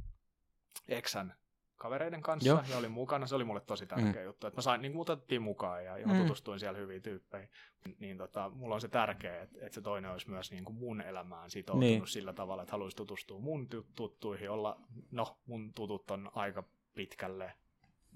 eksän 0.89 1.35
kavereiden 1.77 2.23
kanssa 2.23 2.48
Joo. 2.48 2.62
ja 2.70 2.77
olin 2.77 2.90
mukana. 2.90 3.27
Se 3.27 3.35
oli 3.35 3.44
mulle 3.44 3.61
tosi 3.61 3.86
tärkeä 3.86 4.23
mm. 4.23 4.24
juttu, 4.24 4.47
että 4.47 4.59
mä 4.59 4.62
sain, 4.62 4.82
niin 4.82 4.97
otettiin 4.97 5.43
mukaan 5.43 5.85
ja, 5.85 5.98
ja 5.98 6.07
Mm. 6.07 6.23
tutustuin 6.23 6.61
siellä 6.61 6.78
hyviin 6.78 7.03
tyyppeihin. 7.03 7.51
Niin 7.98 8.19
tota, 8.19 8.51
mulla 8.51 8.74
on 8.74 8.81
se 8.81 8.89
tärkeä, 8.89 9.43
että, 9.43 9.59
että 9.61 9.74
se 9.74 9.81
toinen 9.81 10.11
olisi 10.11 10.31
myös 10.31 10.51
niin 10.51 10.65
kuin 10.65 10.77
mun 10.77 11.01
elämään 11.01 11.51
sitoutunut 11.51 11.81
Niin. 11.81 11.98
niin. 12.01 12.09
sillä 12.09 12.32
tavalla, 12.32 12.62
että 12.62 12.73
haluaisi 12.73 12.97
tutustua 12.97 13.39
mun 13.39 13.69
tu- 13.69 13.86
tuttuihin, 13.94 14.51
olla, 14.51 14.81
no 15.11 15.39
mun 15.47 15.74
tutut 15.74 16.11
on 16.11 16.31
aika 16.35 16.65
pitkälle 16.94 17.53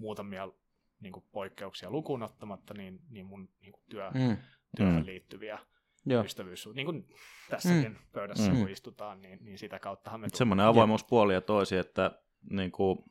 muutamia 0.01 0.49
niin 0.99 1.13
kuin 1.13 1.25
poikkeuksia 1.31 1.91
lukuun 1.91 2.23
ottamatta, 2.23 2.73
niin, 2.73 2.99
niin 3.09 3.25
mun 3.25 3.49
niin 3.61 3.71
kuin 3.71 3.83
työ, 3.89 4.09
Mm. 4.11 4.37
työhön 4.77 4.99
Mm. 5.01 5.05
liittyviä 5.05 5.59
Joo. 6.05 6.23
ystävyys, 6.23 6.69
niin 6.73 6.85
kuin 6.85 7.07
tässäkin 7.49 7.91
mm. 7.91 7.97
pöydässä 8.11 8.51
Mm. 8.51 8.59
kun 8.59 8.69
istutaan, 8.69 9.21
niin, 9.21 9.39
niin 9.41 9.57
sitä 9.57 9.79
kauttahan 9.79 10.19
me 10.21 10.27
Semmoinen 10.33 10.65
avoimuus 10.65 11.03
puoli 11.03 11.33
ja 11.33 11.41
toisi, 11.41 11.77
että 11.77 12.11
niinku, 12.49 13.05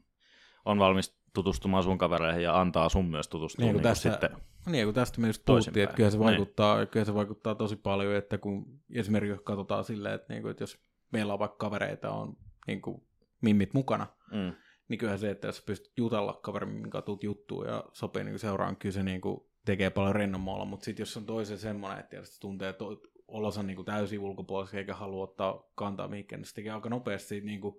on 0.64 0.78
valmis 0.78 1.20
tutustumaan 1.34 1.82
sun 1.82 1.98
kavereihin 1.98 2.42
ja 2.42 2.60
antaa 2.60 2.88
sun 2.88 3.04
myös 3.10 3.28
tutustua 3.28 3.64
Niin 3.64 3.66
niin 3.66 3.82
kuin 3.82 3.82
niinku 3.82 3.94
tässä- 3.94 4.10
sitten. 4.10 4.30
Niin, 4.66 4.86
kun 4.86 4.94
tästä 4.94 5.20
me 5.20 5.26
just 5.26 5.42
puhuttiin, 5.46 5.84
että 5.84 5.96
kyllä 5.96 6.10
se, 6.10 6.18
Niin. 6.18 6.24
vaikuttaa, 6.26 6.86
kyllä 6.86 7.06
se 7.06 7.14
vaikuttaa 7.14 7.54
tosi 7.54 7.76
paljon, 7.76 8.14
että 8.14 8.38
kun 8.38 8.80
esimerkiksi 8.94 9.30
jos 9.32 9.40
katsotaan 9.44 9.84
silleen, 9.84 10.14
että, 10.14 10.32
niin 10.32 10.42
kuin, 10.42 10.50
että 10.50 10.62
jos 10.62 10.78
meillä 11.12 11.32
on 11.32 11.38
vaikka 11.38 11.56
kavereita, 11.56 12.10
on 12.10 12.36
niin 12.66 12.82
kuin, 12.82 13.02
mimmit 13.40 13.74
mukana, 13.74 14.06
Mm. 14.32 14.52
Niin 14.90 14.98
kyllähän 14.98 15.18
se, 15.18 15.30
että 15.30 15.48
jos 15.48 15.62
pystyt 15.62 15.92
jutella 15.96 16.40
kaverin, 16.42 16.68
minkä 16.68 17.02
tuut 17.02 17.24
juttuun 17.24 17.66
ja 17.66 17.84
sopii 17.92 18.24
niin 18.24 18.38
seuraan, 18.38 18.76
kyllä 18.76 18.92
se 18.92 19.02
niin 19.02 19.20
kuin, 19.20 19.40
tekee 19.64 19.90
paljon 19.90 20.14
rennommalla, 20.14 20.64
mutta 20.64 20.84
sitten 20.84 21.02
jos 21.02 21.16
on 21.16 21.26
toisen 21.26 21.58
semmoinen, 21.58 21.98
että 21.98 22.10
tietysti 22.10 22.40
tuntee 22.40 22.72
to, 22.72 23.00
olonsa 23.28 23.62
niin 23.62 23.76
kuin 23.76 23.86
täysin 23.86 24.20
ulkopuolisesti 24.20 24.78
eikä 24.78 24.94
halua 24.94 25.24
ottaa 25.24 25.70
kantaa 25.74 26.08
mihinkään, 26.08 26.40
niin 26.40 26.48
se 26.48 26.54
tekee 26.54 26.72
aika 26.72 26.88
nopeasti 26.88 27.40
niin 27.40 27.60
kuin, 27.60 27.74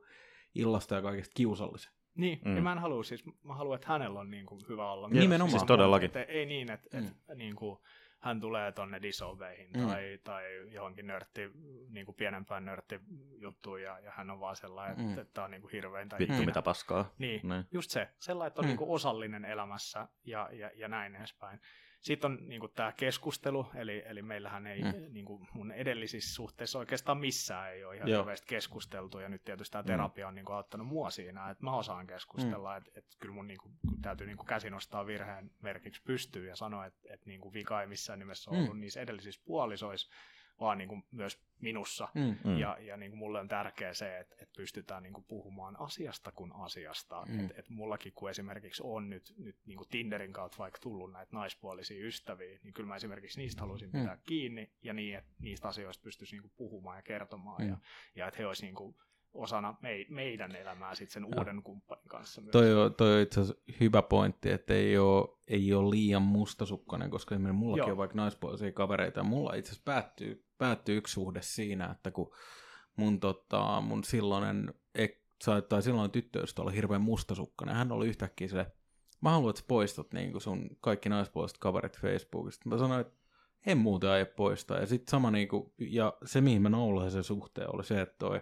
illasta 0.56 0.96
ja 0.96 1.02
kaikesta 1.02 1.32
kiusallisen. 1.36 1.92
Niin, 2.16 2.40
Mm. 2.46 2.50
mm. 2.52 2.56
ja 2.56 2.62
mä 2.62 2.72
en 2.72 2.80
halua 2.80 3.04
siis, 3.04 3.24
mä 3.44 3.56
haluan, 3.56 3.76
että 3.76 3.88
hänellä 3.88 4.20
on 4.20 4.32
niin 4.32 4.46
kuin 4.46 4.62
hyvä 4.70 4.92
olla. 4.92 5.08
Nimenomaan. 5.10 5.50
Siis 5.52 5.64
todellakin. 5.64 6.06
Että 6.06 6.24
ei 6.24 6.46
niin, 6.46 6.72
että, 6.72 6.98
Mm. 6.98 7.08
että 7.08 7.36
niin 7.36 7.56
kuin, 7.56 7.80
hän 8.22 8.40
tulee 8.42 8.72
tonne 8.72 9.02
disobeihin 9.02 9.70
Mm. 9.74 9.80
mm. 9.82 9.88
tai, 9.88 10.20
tai 10.24 10.44
johonkin 10.74 11.08
nörtti, 11.08 11.52
niin 11.90 12.06
kuin 12.06 12.16
pienempään 12.16 12.66
nörttijuttuun 12.66 13.82
ja, 13.82 14.00
ja 14.00 14.12
hän 14.12 14.30
on 14.30 14.40
vaan 14.40 14.56
sellainen, 14.56 14.98
Mm. 14.98 15.10
että, 15.10 15.22
että 15.22 15.34
tämä 15.34 15.46
on 15.46 15.52
niin 15.52 15.62
kuin 15.62 15.72
hirveintä 15.72 16.18
Vittu 16.20 16.34
ikinä. 16.34 16.46
mitä 16.46 16.62
paskaa. 16.62 17.14
Niin, 17.18 17.50
Niin. 17.50 17.66
just 17.72 17.90
se. 17.92 18.10
Sellainen, 18.20 18.48
että 18.48 18.62
on 18.62 18.66
mm. 18.66 18.68
niin 18.68 18.78
kuin 18.78 18.90
osallinen 18.90 19.46
elämässä 19.46 20.08
ja, 20.24 20.50
ja, 20.52 20.72
ja 20.76 20.88
näin 20.88 21.16
edespäin. 21.16 21.60
Sitten 22.02 22.32
on 22.32 22.38
niin 22.48 22.60
kuin 22.60 22.72
tämä 22.76 22.92
keskustelu, 22.92 23.68
eli, 23.76 24.04
eli 24.06 24.22
meillähän 24.22 24.68
ei 24.68 24.82
Mm. 24.82 24.88
mm. 24.88 25.14
niin 25.14 25.26
kuin 25.26 25.48
mun 25.54 25.72
edellisissä 25.72 26.34
suhteissa 26.36 26.80
oikeastaan 26.80 27.18
missään 27.18 27.72
ei 27.74 27.84
ole 27.86 27.96
ihan 27.96 28.10
Joo. 28.10 28.20
hirveästi 28.22 28.48
keskusteltu, 28.48 29.20
ja 29.20 29.30
nyt 29.30 29.44
tietysti 29.44 29.72
tämä 29.72 29.82
Mm. 29.82 29.88
terapia 29.88 30.28
on 30.28 30.36
niin 30.36 30.46
kuin 30.46 30.56
auttanut 30.56 30.88
mua 30.88 31.10
siinä, 31.10 31.50
että 31.50 31.64
mä 31.64 31.76
osaan 31.76 32.08
keskustella, 32.08 32.72
mm. 32.72 32.78
että, 32.78 32.92
että 32.96 33.16
kyllä 33.20 33.34
mun 33.36 33.48
niin 33.48 33.60
kuin, 33.60 33.74
täytyy 34.02 34.28
niin 34.28 34.38
kuin 34.38 34.48
käsi 34.48 34.70
nostaa 34.70 35.06
virheen 35.08 35.52
merkiksi 35.62 36.02
pystyyn 36.04 36.48
ja 36.50 36.56
sanoa, 36.56 36.86
että, 36.86 37.14
että 37.14 37.28
niin 37.30 37.42
kuin 37.42 37.54
vika 37.54 37.82
ei 37.82 37.88
missään 37.88 38.20
nimessä 38.20 38.52
Mm. 38.52 38.58
ollut 38.58 38.80
niissä 38.80 39.02
edellisissä 39.02 39.42
puolisoissa, 39.46 40.10
vaan 40.62 40.78
niin 40.78 40.90
kuin 40.90 41.04
myös 41.12 41.42
minussa. 41.62 42.08
Mm. 42.14 42.36
Mm. 42.44 42.58
Ja, 42.58 42.78
ja 42.80 42.98
niin 42.98 43.12
kuin 43.12 43.20
mulle 43.20 43.40
on 43.40 43.48
tärkeää 43.48 43.94
se, 43.94 44.20
että, 44.20 44.36
että 44.40 44.54
pystytään 44.58 45.04
niin 45.04 45.14
kuin 45.14 45.26
puhumaan 45.28 45.80
asiasta 45.80 46.32
kuin 46.32 46.52
asiasta. 46.56 47.26
Mm. 47.26 47.34
Mm. 47.34 47.40
Että 47.40 47.54
et 47.58 47.70
mullakin, 47.70 48.14
kun 48.14 48.30
esimerkiksi 48.30 48.82
on 48.86 49.10
nyt, 49.10 49.34
nyt 49.38 49.56
niin 49.66 49.78
kuin 49.78 49.90
Tinderin 49.90 50.34
kautta 50.34 50.58
vaikka 50.58 50.80
tullut 50.82 51.12
näitä 51.12 51.36
naispuolisia 51.36 52.08
ystäviä, 52.08 52.60
niin 52.64 52.74
kyllä 52.74 52.88
mä 52.88 52.96
esimerkiksi 52.96 53.42
niistä 53.42 53.62
haluaisin 53.62 53.90
Mm. 53.94 54.00
pitää 54.00 54.18
kiinni 54.28 54.72
ja 54.84 54.94
niin, 54.94 55.18
että 55.18 55.32
niistä 55.40 55.68
asioista 55.68 56.04
pystyisi 56.04 56.36
niin 56.36 56.42
kuin 56.42 56.54
puhumaan 56.58 56.98
ja 56.98 57.02
kertomaan. 57.02 57.62
Mm. 57.62 57.70
Ja, 57.70 57.78
ja 58.16 58.28
että 58.28 58.38
he 58.38 58.48
olisivat 58.48 58.68
niin 58.68 58.76
kuin 58.76 58.96
osana 59.34 59.76
mei, 59.82 60.06
meidän 60.10 60.56
elämää 60.56 60.96
sit 60.96 61.10
sen 61.10 61.24
Joo. 61.24 61.32
uuden 61.38 61.64
kumppanin 61.64 62.08
kanssa 62.08 62.42
myös. 62.42 62.52
Toi 62.52 62.74
on, 62.74 62.96
toi 62.96 63.16
on 63.16 63.22
itse 63.22 63.42
asiassa 63.42 63.64
hyvä 63.80 64.02
pointti, 64.02 64.52
että 64.52 64.74
ei 64.74 64.98
ole, 64.98 65.38
ei 65.48 65.74
ole 65.74 65.90
liian 65.90 66.22
mustasukkainen, 66.22 67.10
koska 67.10 67.36
esimerkiksi 67.36 67.60
mullakin 67.60 67.82
Joo. 67.82 67.92
on 67.92 67.98
vaikka 67.98 68.18
naispuolisia 68.18 68.72
kavereita, 68.72 69.20
ja 69.20 69.24
mulla 69.24 69.54
itse 69.54 69.70
asiassa 69.72 69.84
päättyy, 69.86 70.46
päättyy 70.62 70.98
yksi 70.98 71.14
suhde 71.14 71.42
siinä, 71.42 71.86
että 71.92 72.12
kun 72.12 72.34
mun, 72.96 73.20
tota, 73.20 73.82
mun 73.82 74.04
silloinen, 74.04 74.74
ek, 74.96 75.22
tai 75.70 75.82
silloin 75.82 76.12
tyttöystä 76.12 76.62
oli 76.62 76.76
hirveän 76.76 77.02
mustasukkainen, 77.02 77.76
hän 77.76 77.92
oli 77.92 78.08
yhtäkkiä 78.08 78.48
se, 78.48 78.66
mä 79.22 79.32
haluan, 79.32 79.50
että 79.50 79.64
poistat 79.68 80.14
niin 80.14 80.42
sun 80.42 80.70
kaikki 80.82 81.10
naispuoliset 81.10 81.58
kaverit 81.58 81.98
Facebookista. 82.00 82.70
Mä 82.70 82.78
sanoin, 82.78 83.02
että 83.02 83.14
en 83.66 83.78
muuten 83.78 84.10
aie 84.10 84.26
poistaa. 84.26 84.80
Ja 84.80 84.86
sitten 84.86 85.12
sama 85.12 85.32
niinku, 85.32 85.74
ja 85.78 86.18
se 86.26 86.42
mihin 86.42 86.62
mä 86.62 86.70
noulasin 86.70 87.12
sen 87.12 87.24
suhteen 87.24 87.76
oli 87.76 87.84
se, 87.84 88.02
että 88.02 88.16
toi, 88.20 88.42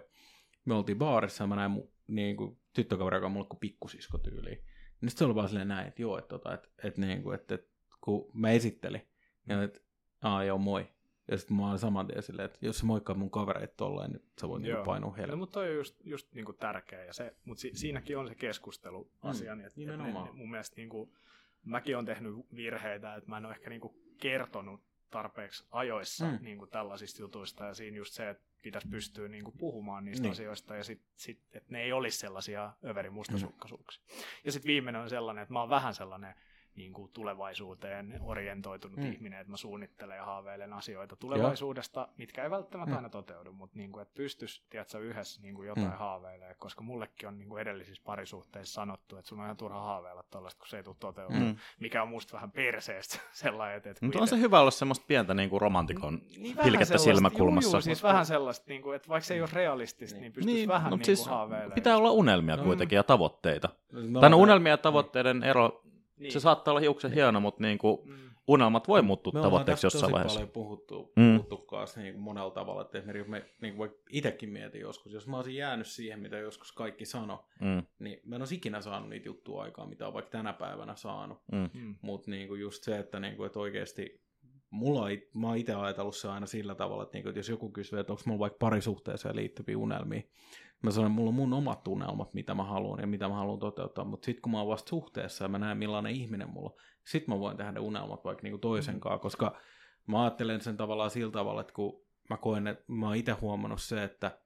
me 0.64 0.74
oltiin 0.74 0.98
baarissa 0.98 1.44
ja 1.44 1.48
mä 1.48 1.56
näin 1.56 1.70
mu, 1.70 1.86
niinku, 2.06 2.60
tyttökaveri, 2.72 3.16
joka 3.16 3.26
on 3.26 3.32
mulle 3.32 3.46
kuin 3.46 3.60
pikkusisko 3.60 4.18
tyyliin. 4.18 4.64
Niin 5.00 5.10
se 5.10 5.24
oli 5.24 5.34
vaan 5.34 5.48
silleen 5.48 5.68
näin, 5.68 5.88
että 5.88 6.02
joo, 6.02 6.18
että 6.18 6.28
tota, 6.28 6.54
et, 6.54 6.70
et, 6.84 6.98
niinku, 6.98 7.30
et, 7.30 7.52
et, 7.52 7.70
kun 8.00 8.30
mä 8.34 8.50
esittelin, 8.50 9.08
ja 9.48 9.62
että 9.62 9.80
aa 10.22 10.44
joo 10.44 10.58
moi. 10.58 10.86
Ja 11.30 11.38
sitten 11.38 11.56
mä 11.56 11.68
olin 11.68 11.78
saman 11.78 12.06
tien 12.06 12.22
silleen, 12.22 12.46
että 12.46 12.58
jos 12.62 12.78
sä 12.78 12.86
moikkaat 12.86 13.18
mun 13.18 13.30
kavereita 13.30 13.74
tolleen, 13.76 14.10
niin 14.10 14.22
sä 14.40 14.48
voit 14.48 14.62
niinku 14.62 14.84
painua 14.84 15.10
No, 15.10 15.16
heille. 15.16 15.36
mutta 15.36 15.52
toi 15.52 15.68
on 15.68 15.74
just, 15.74 15.96
just 16.04 16.34
niinku 16.34 16.52
tärkeä, 16.52 17.04
ja 17.04 17.12
se, 17.12 17.34
mutta 17.44 17.60
si, 17.60 17.70
siinäkin 17.74 18.18
on 18.18 18.28
se 18.28 18.34
keskustelu 18.34 19.10
asia. 19.22 19.54
Mm, 19.54 19.60
että 19.60 19.72
nimenomaan. 19.80 20.26
ne, 20.26 20.32
mun 20.32 20.50
mielestä 20.50 20.76
niinku, 20.76 21.14
mäkin 21.64 21.96
olen 21.96 22.06
tehnyt 22.06 22.34
virheitä, 22.56 23.14
että 23.14 23.30
mä 23.30 23.38
en 23.38 23.46
ole 23.46 23.54
ehkä 23.54 23.70
niinku 23.70 23.94
kertonut 24.20 24.80
tarpeeksi 25.10 25.64
ajoissa 25.70 26.26
Mm. 26.26 26.38
niinku 26.40 26.66
tällaisista 26.66 27.22
jutuista, 27.22 27.64
ja 27.64 27.74
siinä 27.74 27.96
just 27.96 28.12
se, 28.14 28.30
että 28.30 28.44
pitäisi 28.62 28.88
pystyä 28.88 29.28
niinku 29.28 29.52
puhumaan 29.52 30.04
niistä 30.04 30.22
Niin. 30.22 30.28
niin. 30.28 30.32
asioista, 30.32 30.76
ja 30.76 30.84
sit, 30.84 31.02
sit, 31.16 31.40
että 31.52 31.72
ne 31.72 31.82
ei 31.82 31.92
olisi 31.92 32.18
sellaisia 32.18 32.72
överimustasukkaisuuksia. 32.84 34.02
Mm. 34.08 34.22
Ja 34.44 34.52
sitten 34.52 34.68
viimeinen 34.68 35.02
on 35.02 35.10
sellainen, 35.10 35.42
että 35.42 35.52
mä 35.52 35.60
oon 35.60 35.70
vähän 35.70 35.94
sellainen 35.94 36.34
niin 36.76 36.92
kuin 36.92 37.10
tulevaisuuteen 37.12 38.18
orientoitunut 38.22 38.96
Mm. 38.98 39.04
mm. 39.04 39.12
ihminen, 39.12 39.40
että 39.40 39.50
mä 39.50 39.56
suunnittelen 39.56 40.16
ja 40.16 40.24
haaveilen 40.24 40.72
asioita 40.72 41.16
tulevaisuudesta, 41.16 42.08
mitkä 42.16 42.42
ei 42.44 42.50
välttämättä 42.50 42.90
Mm. 42.90 42.96
aina 42.96 43.08
toteudu, 43.08 43.52
mutta 43.52 43.78
niin 43.78 43.92
kuin, 43.92 44.02
että 44.02 44.14
pystyisi, 44.14 44.62
tiedätkö, 44.70 44.98
yhdessä 44.98 45.42
niin 45.42 45.54
kuin 45.54 45.68
jotain 45.68 45.86
Mm. 45.86 45.92
mm. 45.92 45.98
haaveilemaan, 45.98 46.54
koska 46.58 46.82
mullekin 46.82 47.28
on 47.28 47.38
niin 47.38 47.48
kuin 47.48 47.62
edellisissä 47.62 48.02
parisuhteissa 48.06 48.74
sanottu, 48.74 49.16
että 49.16 49.28
sun 49.28 49.38
on 49.38 49.44
ihan 49.44 49.56
turha 49.56 49.80
haaveilla 49.80 50.22
tuollaista, 50.30 50.58
kun 50.58 50.68
se 50.68 50.76
ei 50.76 50.82
tule 50.82 50.96
toteutumaan, 51.00 51.44
Mm. 51.44 51.48
mm. 51.50 51.56
mikä 51.80 52.02
on 52.02 52.08
musta 52.08 52.32
vähän 52.32 52.50
perseestä 52.50 53.18
sellainen, 53.32 53.76
että, 53.76 53.94
Mutta 54.02 54.18
on 54.18 54.24
ite- 54.26 54.30
se 54.30 54.38
hyvä 54.38 54.60
olla 54.60 54.70
semmoista 54.70 55.04
pientä 55.08 55.34
niin 55.34 55.50
kuin 55.50 55.60
romantikon 55.60 56.20
niin 56.36 56.56
vähän 56.56 56.70
pilkettä 56.72 56.98
silmäkulmassa. 56.98 57.68
Juu, 57.68 57.74
juu, 57.76 57.82
siis 57.82 58.02
vähän 58.02 58.26
sellaista, 58.26 58.64
niin 58.68 58.82
kuin, 58.82 58.96
että 58.96 59.08
vaikka 59.08 59.26
se 59.26 59.34
ei 59.34 59.40
ole 59.40 59.48
realistista, 59.52 60.14
niin, 60.16 60.22
niin 60.22 60.32
pystyisi 60.32 60.58
niin, 60.58 60.68
vähän 60.68 60.92
mut 60.92 60.98
niin 60.98 61.06
siis 61.16 61.26
haaveilemaan. 61.26 61.72
pitää 61.74 61.96
olla 61.96 62.10
unelmia 62.10 62.56
No. 62.56 62.62
kuitenkin 62.64 62.96
ja 62.96 63.02
tavoitteita. 63.02 63.68
No, 63.92 64.20
Tai 64.20 64.30
no 64.30 64.36
me- 64.36 64.42
unelmia 64.42 64.72
ja 64.72 64.78
tavoitteiden 64.78 65.42
ero, 65.42 65.82
niin. 66.20 66.32
se 66.32 66.40
saattaa 66.40 66.72
olla 66.72 66.80
hiuksen 66.80 67.12
hieno, 67.12 67.40
mutta 67.40 67.62
niin 67.62 67.78
kuin 67.78 67.98
Mm. 68.04 68.16
unelmat 68.48 68.88
voi 68.88 69.02
muuttua 69.02 69.32
me 69.32 69.38
ollaan 69.38 69.50
tavoitteeksi 69.52 69.82
tästä 69.82 69.96
jossain 69.96 70.02
tosi 70.02 70.12
vaiheessa. 70.12 70.38
paljon 70.38 70.52
puhuttu, 70.52 71.12
Mm. 71.16 71.32
puhuttu 71.36 71.56
kanssa 71.56 72.00
niin 72.00 72.14
kuin 72.14 72.22
monella 72.22 72.50
tavalla, 72.50 72.82
että 72.82 72.98
esimerkiksi 72.98 73.30
me, 73.30 73.44
niin 73.60 73.76
kuin 73.76 73.90
itsekin 74.10 74.48
mietin 74.50 74.80
joskus, 74.80 75.12
jos 75.12 75.26
mä 75.26 75.36
olisin 75.36 75.54
jäänyt 75.56 75.86
siihen, 75.86 76.20
mitä 76.20 76.38
joskus 76.38 76.72
kaikki 76.72 77.04
sano, 77.04 77.44
Mm, 77.60 77.82
niin 77.98 78.20
mä 78.24 78.36
en 78.36 78.42
olisi 78.42 78.54
ikinä 78.54 78.80
saanut 78.80 79.08
niitä 79.08 79.28
juttuja 79.28 79.62
aikaa, 79.62 79.86
mitä 79.86 80.06
on 80.06 80.14
vaikka 80.14 80.30
tänä 80.30 80.52
päivänä 80.52 80.96
saanut. 80.96 81.38
mm, 81.52 81.70
Mm. 81.74 81.94
Mutta 82.02 82.30
niinku 82.30 82.54
just 82.54 82.82
se, 82.84 82.98
että, 82.98 83.20
niinku, 83.20 83.44
että 83.44 83.58
oikeasti 83.58 84.20
mulla 84.70 85.06
mä 85.34 85.46
oon 85.46 85.56
itse 85.56 85.74
ajatellut 85.74 86.16
se 86.16 86.28
aina 86.28 86.46
sillä 86.46 86.74
tavalla, 86.74 87.02
että, 87.02 87.16
niinku, 87.16 87.28
että 87.28 87.38
jos 87.38 87.48
joku 87.48 87.70
kysyy, 87.70 87.98
että 87.98 88.12
onko 88.12 88.22
mulla 88.26 88.38
vaikka 88.38 88.56
parisuhteeseen 88.60 89.36
liittyviä 89.36 89.78
unelmia, 89.78 90.22
mä 90.82 90.90
sanon, 90.90 91.06
että 91.10 91.14
mulla 91.14 91.28
on 91.28 91.34
mun 91.34 91.52
omat 91.52 91.88
unelmat, 91.88 92.34
mitä 92.34 92.54
mä 92.54 92.64
haluan 92.64 93.00
ja 93.00 93.06
mitä 93.06 93.28
mä 93.28 93.34
haluan 93.34 93.58
toteuttaa, 93.58 94.04
mutta 94.04 94.24
sitten 94.26 94.42
kun 94.42 94.52
mä 94.52 94.58
oon 94.58 94.68
vasta 94.68 94.88
suhteessa 94.88 95.44
ja 95.44 95.48
mä 95.48 95.58
näen 95.58 95.78
millainen 95.78 96.12
ihminen 96.12 96.48
mulla 96.48 96.74
sit 97.06 97.28
mä 97.28 97.38
voin 97.38 97.56
tehdä 97.56 97.72
ne 97.72 97.80
unelmat 97.80 98.24
vaikka 98.24 98.42
niinku 98.42 98.58
toisen 98.58 98.94
Mm. 98.94 99.00
kanssa, 99.00 99.18
koska 99.18 99.56
mä 100.06 100.22
ajattelen 100.22 100.60
sen 100.60 100.76
tavallaan 100.76 101.10
sillä 101.10 101.32
tavalla, 101.32 101.60
että 101.60 101.72
kun 101.72 102.04
mä 102.30 102.36
koen, 102.36 102.66
että 102.66 102.84
mä 102.88 103.06
oon 103.06 103.16
itse 103.16 103.32
huomannut 103.32 103.82
se, 103.82 104.04
että 104.04 104.38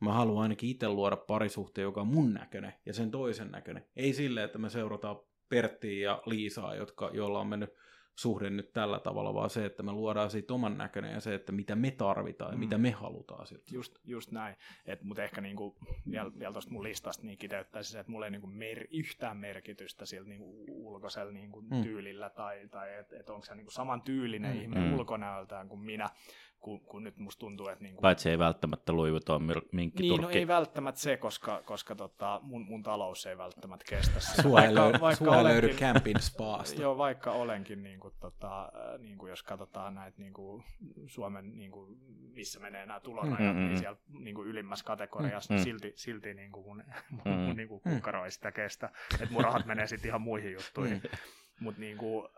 mä 0.00 0.12
haluan 0.12 0.42
ainakin 0.42 0.70
itse 0.70 0.88
luoda 0.88 1.16
parisuhteen, 1.16 1.82
joka 1.82 2.00
on 2.00 2.06
mun 2.06 2.34
näköinen 2.34 2.74
ja 2.86 2.94
sen 2.94 3.10
toisen 3.10 3.50
näköinen. 3.50 3.86
Ei 3.96 4.12
silleen, 4.12 4.44
että 4.44 4.58
me 4.58 4.70
seurataan 4.70 5.16
Perttiä 5.48 6.10
ja 6.10 6.22
Liisaa, 6.26 6.74
jotka, 6.74 7.10
joilla 7.12 7.40
on 7.40 7.46
mennyt 7.46 7.70
suhde 8.18 8.50
nyt 8.50 8.72
tällä 8.72 8.98
tavalla, 9.00 9.34
vaan 9.34 9.50
se, 9.50 9.64
että 9.64 9.82
me 9.82 9.92
luodaan 9.92 10.30
siitä 10.30 10.54
oman 10.54 10.78
näköinen 10.78 11.12
ja 11.12 11.20
se, 11.20 11.34
että 11.34 11.52
mitä 11.52 11.76
me 11.76 11.90
tarvitaan 11.90 12.50
ja 12.52 12.56
Mm. 12.56 12.60
mitä 12.60 12.78
me 12.78 12.90
halutaan 12.90 13.46
siltä. 13.46 13.64
Just, 13.72 13.98
just 14.04 14.30
näin. 14.30 14.56
Mutta 15.02 15.22
ehkä 15.22 15.40
niinku, 15.40 15.76
vielä, 16.10 16.30
vielä 16.38 16.52
tuosta 16.52 16.72
mun 16.72 16.82
listasta 16.82 17.26
niin 17.26 17.38
kiteyttäisi 17.38 17.90
se, 17.92 18.00
että 18.00 18.12
mulla 18.12 18.26
ei 18.26 18.30
niinku 18.30 18.46
mer- 18.46 18.86
yhtään 18.90 19.36
merkitystä 19.36 20.06
sillä 20.06 20.28
niinku 20.28 20.64
ulkoisella 20.68 21.32
niinku 21.32 21.60
Mm. 21.60 21.82
tyylillä, 21.82 22.30
tai, 22.30 22.68
tai 22.70 22.94
että 22.98 23.16
et 23.20 23.30
onko 23.30 23.44
se 23.46 23.54
niinku 23.54 23.70
saman 23.70 24.02
tyylinen 24.02 24.54
Mm. 24.56 24.62
ihminen 24.62 24.84
mm. 24.88 24.94
ulkonäöltään 24.94 25.68
kuin 25.68 25.80
minä, 25.80 26.10
kun, 26.62 26.80
kun 26.80 27.04
nyt 27.04 27.16
musta 27.18 27.40
tuntuu, 27.40 27.68
että 27.68 27.82
niinku, 27.84 28.00
Paitsi 28.00 28.30
ei 28.30 28.38
välttämättä 28.38 28.96
Louis 28.96 29.10
Vuitton 29.12 29.42
myr- 29.42 29.44
niin, 29.54 29.62
no 29.62 29.68
minkkiturkki. 29.72 30.38
ei 30.38 30.46
välttämättä 30.48 31.00
se, 31.00 31.16
koska, 31.16 31.62
koska 31.64 31.94
tota, 31.94 32.40
mun, 32.42 32.64
mun 32.66 32.82
talous 32.82 33.26
ei 33.26 33.38
välttämättä 33.38 33.84
kestä 33.88 34.20
sitä. 34.20 34.42
Sua 34.42 34.62
ei 34.62 34.74
löydy, 34.74 34.98
sua 35.18 35.36
ei 35.38 35.44
löydy 35.44 35.66
olenkin- 35.66 35.80
campin 35.80 36.20
spaasta. 36.20 36.82
Joo, 36.82 36.98
vaikka 36.98 37.32
olenkin, 37.32 37.82
niin 37.82 38.00
kuin, 38.00 38.14
tota, 38.20 38.62
äh, 38.62 39.00
niin 39.00 39.18
kuin 39.18 39.30
jos 39.30 39.42
katsotaan 39.42 39.94
näitä 39.94 40.18
niin 40.22 40.32
kuin, 40.32 40.64
Suomen, 41.06 41.58
niin 41.58 41.70
kuin, 41.70 41.96
missä 42.34 42.60
menee 42.60 42.86
nämä 42.86 43.00
tulorajat, 43.00 43.38
Mm, 43.38 43.46
mm, 43.46 43.56
niin 43.56 43.70
mm. 43.72 43.76
siellä 43.78 43.98
niin 44.18 44.34
kuin, 44.34 44.48
ylimmässä 44.48 44.84
kategoriassa, 44.84 45.54
Mm, 45.54 45.58
mm. 45.58 45.60
mm. 45.60 45.64
silti, 45.64 45.92
silti 45.96 46.34
niin 46.34 46.52
kuin, 46.52 46.66
mun, 46.66 46.84
mun, 47.10 47.22
Mm. 47.24 47.40
mun 47.40 47.56
niin 47.56 47.68
kuin, 47.68 47.80
kukkaro 47.80 48.24
ei 48.24 48.30
sitä 48.30 48.52
kestä. 48.52 48.90
Että 49.20 49.32
mun 49.34 49.44
rahat 49.44 49.66
menee 49.66 49.86
sitten 49.86 50.08
ihan 50.08 50.20
muihin 50.20 50.52
juttuihin. 50.52 51.00
Mm. 51.04 51.18
Mutta 51.60 51.80
niinku, 51.80 52.28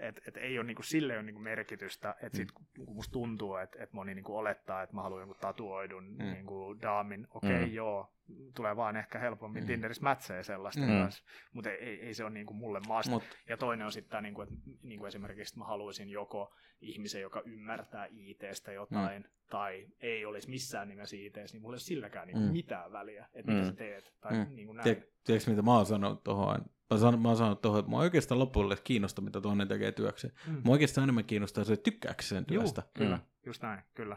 et, 0.00 0.20
et 0.28 0.36
ei 0.36 0.58
ole 0.58 0.66
niinku, 0.66 0.82
sille 0.82 1.12
ei 1.12 1.16
ole 1.18 1.26
niinku 1.26 1.40
merkitystä, 1.40 2.14
että 2.22 2.36
sit 2.36 2.52
kun 2.52 2.66
musta 2.88 3.12
tuntuu, 3.12 3.56
että 3.56 3.82
et 3.82 3.92
moni 3.92 4.14
niinku 4.14 4.36
olettaa, 4.36 4.82
että 4.82 4.94
mä 4.94 5.02
haluan 5.02 5.20
jonkun 5.20 5.36
tatuoidun 5.40 6.04
Mm. 6.04 6.24
mm. 6.24 6.32
niinku, 6.32 6.76
daamin, 6.82 7.26
okei 7.30 7.50
okay, 7.54 7.66
Mm. 7.66 7.72
joo, 7.74 8.12
tulee 8.56 8.76
vaan 8.76 8.96
ehkä 8.96 9.18
helpommin 9.18 9.62
Mm. 9.62 9.64
mm. 9.64 9.66
Tinderissä 9.66 10.02
mätsejä 10.02 10.42
sellaisten 10.42 10.84
Mm. 10.84 10.90
mm. 10.90 11.00
kanssa, 11.02 11.24
mutta 11.52 11.70
ei, 11.70 12.00
ei, 12.00 12.14
se 12.14 12.24
ole 12.24 12.32
niinku 12.32 12.54
mulle 12.54 12.80
maasta. 12.88 13.10
Mut, 13.10 13.22
Ja 13.48 13.56
toinen 13.56 13.86
on 13.86 13.92
sitten 13.92 14.22
niinku, 14.22 14.42
että 14.42 14.54
niinku 14.82 15.06
esimerkiksi 15.06 15.52
että 15.52 15.58
mä 15.58 15.64
haluaisin 15.64 16.08
joko 16.08 16.54
ihmisen, 16.80 17.20
joka 17.22 17.42
ymmärtää 17.46 18.06
ITstä 18.10 18.72
jotain, 18.72 19.22
mm. 19.22 19.28
tai 19.50 19.86
ei 20.00 20.24
olisi 20.24 20.50
missään 20.50 20.88
nimessä 20.88 21.16
ITssä, 21.16 21.54
niin 21.54 21.62
mulla 21.62 21.74
ei 21.74 21.76
ole 21.76 21.80
silläkään 21.80 22.26
niinku 22.26 22.40
Mm. 22.40 22.46
mm. 22.46 22.52
mitään 22.52 22.92
väliä, 22.92 23.26
että 23.34 23.52
Mm. 23.52 23.56
mitä 23.58 23.68
sä 23.70 23.76
teet, 23.76 24.12
tai 24.20 24.32
Mm. 24.32 24.38
mm. 24.48 24.54
niinku 24.54 24.72
näin. 24.72 25.04
tiedätkö, 25.24 25.50
mitä 25.50 25.62
mä 25.62 25.76
oon 25.76 25.86
sanonut 25.86 26.24
tuohon? 26.24 26.64
Mä, 26.90 26.96
san, 26.98 27.20
mä 27.20 27.28
oon 27.28 27.36
sanonut 27.36 27.60
tuohon, 27.62 27.78
että 27.80 27.90
mä 27.90 27.96
oikeastaan 27.96 28.38
loppujen 28.38 28.78
kiinnosta, 28.84 29.22
mitä 29.22 29.40
toinen 29.40 29.68
tekee 29.68 29.92
työkseen. 29.92 30.32
Mm. 30.46 30.52
Mä 30.52 30.72
oikeastaan 30.72 31.02
enemmän 31.02 31.24
kiinnostaa 31.24 31.64
se, 31.64 31.72
että 31.72 31.84
tykkääkö 31.90 32.22
sen 32.22 32.44
Juu, 32.50 32.60
työstä. 32.62 32.82
kyllä, 32.94 33.16
Mm. 33.16 33.22
just 33.46 33.62
näin, 33.62 33.82
kyllä. 33.94 34.16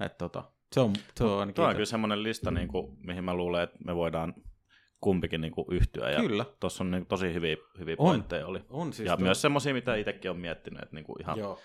Että 0.00 0.18
tota, 0.18 0.44
se 0.72 0.80
on, 0.80 0.92
se 1.16 1.24
on 1.24 1.32
ainakin... 1.40 1.54
Tuo 1.54 1.64
on 1.64 1.72
kyllä 1.72 1.84
semmoinen 1.84 2.22
lista, 2.22 2.50
niin 2.50 2.68
kuin, 2.68 2.96
mihin 3.06 3.24
mä 3.24 3.34
luulen, 3.34 3.62
että 3.62 3.78
me 3.84 3.96
voidaan 3.96 4.34
kumpikin 5.00 5.40
niin 5.40 5.52
kuin, 5.52 5.66
yhtyä. 5.70 6.10
Ja 6.10 6.20
Kyllä. 6.20 6.44
Tuossa 6.60 6.84
on 6.84 6.90
niin 6.90 7.00
kuin, 7.00 7.08
tosi 7.08 7.34
hyviä, 7.34 7.56
hyviä 7.78 7.96
On. 7.98 8.06
pointteja 8.06 8.46
oli. 8.46 8.60
On 8.70 8.92
siis 8.92 9.06
ja 9.06 9.16
tuo- 9.16 9.22
myös 9.24 9.42
semmoisia, 9.42 9.74
mitä 9.74 9.94
itsekin 9.96 10.30
on 10.30 10.36
miettinyt, 10.38 10.82
että 10.82 10.94
niin 10.94 11.04
kuin, 11.04 11.20
ihan 11.22 11.38
Joo. 11.38 11.60